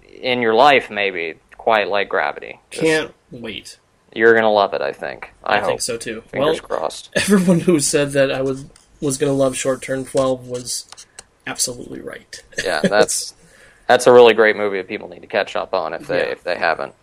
in 0.10 0.42
your 0.42 0.56
life, 0.56 0.90
maybe 0.90 1.36
quite 1.58 1.88
like 1.90 2.10
Gravity. 2.10 2.60
Just- 2.72 2.84
Can't 2.84 3.14
wait. 3.32 3.78
You're 4.16 4.32
going 4.32 4.44
to 4.44 4.50
love 4.50 4.74
it. 4.74 4.82
I 4.82 4.94
think. 4.94 5.32
I, 5.44 5.60
I, 5.60 5.62
think 5.62 5.82
so 5.82 5.98
too. 5.98 6.22
Fingers 6.22 6.62
well, 6.62 6.80
crossed. 6.80 7.12
everyone 7.16 7.60
who 7.60 7.80
said 7.80 8.12
that 8.12 8.32
I 8.32 8.42
was 8.42 8.66
was 9.02 9.18
going 9.18 9.32
to 9.32 9.38
love 9.38 9.56
Short 9.56 9.82
Term 9.82 10.06
12 10.06 10.48
was 10.48 10.90
absolutely 11.46 12.02
right. 12.02 12.42
Yeah, 12.64 12.82
that's 12.82 13.36
that's 13.88 14.08
a 14.08 14.14
really 14.14 14.34
great 14.34 14.56
movie 14.56 14.78
that 14.78 14.88
people 14.88 15.10
need 15.10 15.22
to 15.22 15.28
catch 15.28 15.56
up 15.56 15.74
on 15.74 15.94
if 15.94 16.08
they 16.08 16.18
Yeah. 16.26 16.32
if 16.32 16.44
they 16.44 16.56
haven't. 16.58 16.94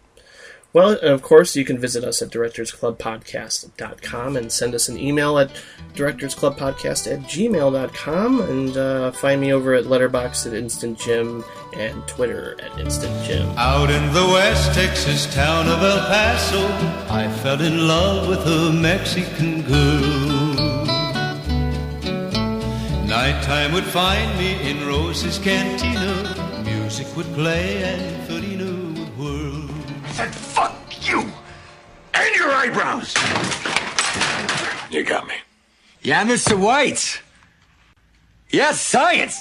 Well, 0.73 0.99
of 1.03 1.21
course, 1.21 1.55
you 1.55 1.67
can 1.67 1.77
visit 1.79 2.03
us 2.03 2.23
at 2.23 2.31
directorsclubpodcast.com 2.31 4.37
and 4.37 4.51
send 4.51 4.75
us 4.75 4.89
an 4.89 4.97
email 4.97 5.39
at 5.39 5.51
directorsclubpodcast 5.95 7.13
at 7.13 7.19
gmail.com 7.21 8.41
and 8.41 8.77
uh, 8.77 9.11
find 9.13 9.41
me 9.43 9.53
over 9.53 9.75
at 9.75 9.85
Letterboxd 9.85 10.47
at 10.47 10.55
Instant 10.55 10.99
Jim 10.99 11.45
and 11.75 12.09
Twitter 12.09 12.57
at 12.63 12.79
Instant 12.79 13.13
Jim. 13.25 13.47
Out 13.59 13.91
in 13.91 14.15
the 14.15 14.25
West 14.25 14.73
Texas 14.75 15.33
town 15.35 15.69
of 15.69 15.83
El 15.83 15.99
Paso, 16.07 16.67
I 17.13 17.29
fell 17.43 17.61
in 17.61 17.87
love 17.87 18.29
with 18.29 18.47
a 18.47 18.73
Mexican 18.73 19.61
girl. 19.63 20.55
Nighttime 23.07 23.75
would 23.75 23.85
find 23.85 24.39
me 24.39 24.71
in 24.71 24.87
Rose's 24.87 25.39
cantina. 25.39 26.63
Music 26.65 27.15
would 27.15 27.31
play 27.35 27.85
and 27.85 28.27
whirl. 28.27 28.42
Said, 30.13 30.35
fuck 30.35 31.09
you 31.09 31.21
and 32.13 32.35
your 32.37 32.51
eyebrows. 32.53 33.15
You 34.91 35.03
got 35.05 35.27
me. 35.27 35.35
Yeah, 36.03 36.25
Mr. 36.25 36.59
White. 36.59 37.23
Yes, 38.51 38.81
science. 38.81 39.41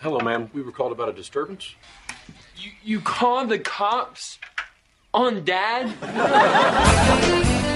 Hello, 0.00 0.18
ma'am. 0.20 0.50
We 0.52 0.62
were 0.62 0.72
called 0.72 0.92
about 0.92 1.08
a 1.08 1.12
disturbance. 1.12 1.74
You, 2.56 2.72
you 2.82 3.00
called 3.00 3.50
the 3.50 3.60
cops 3.60 4.38
on 5.14 5.44
dad? 5.44 5.92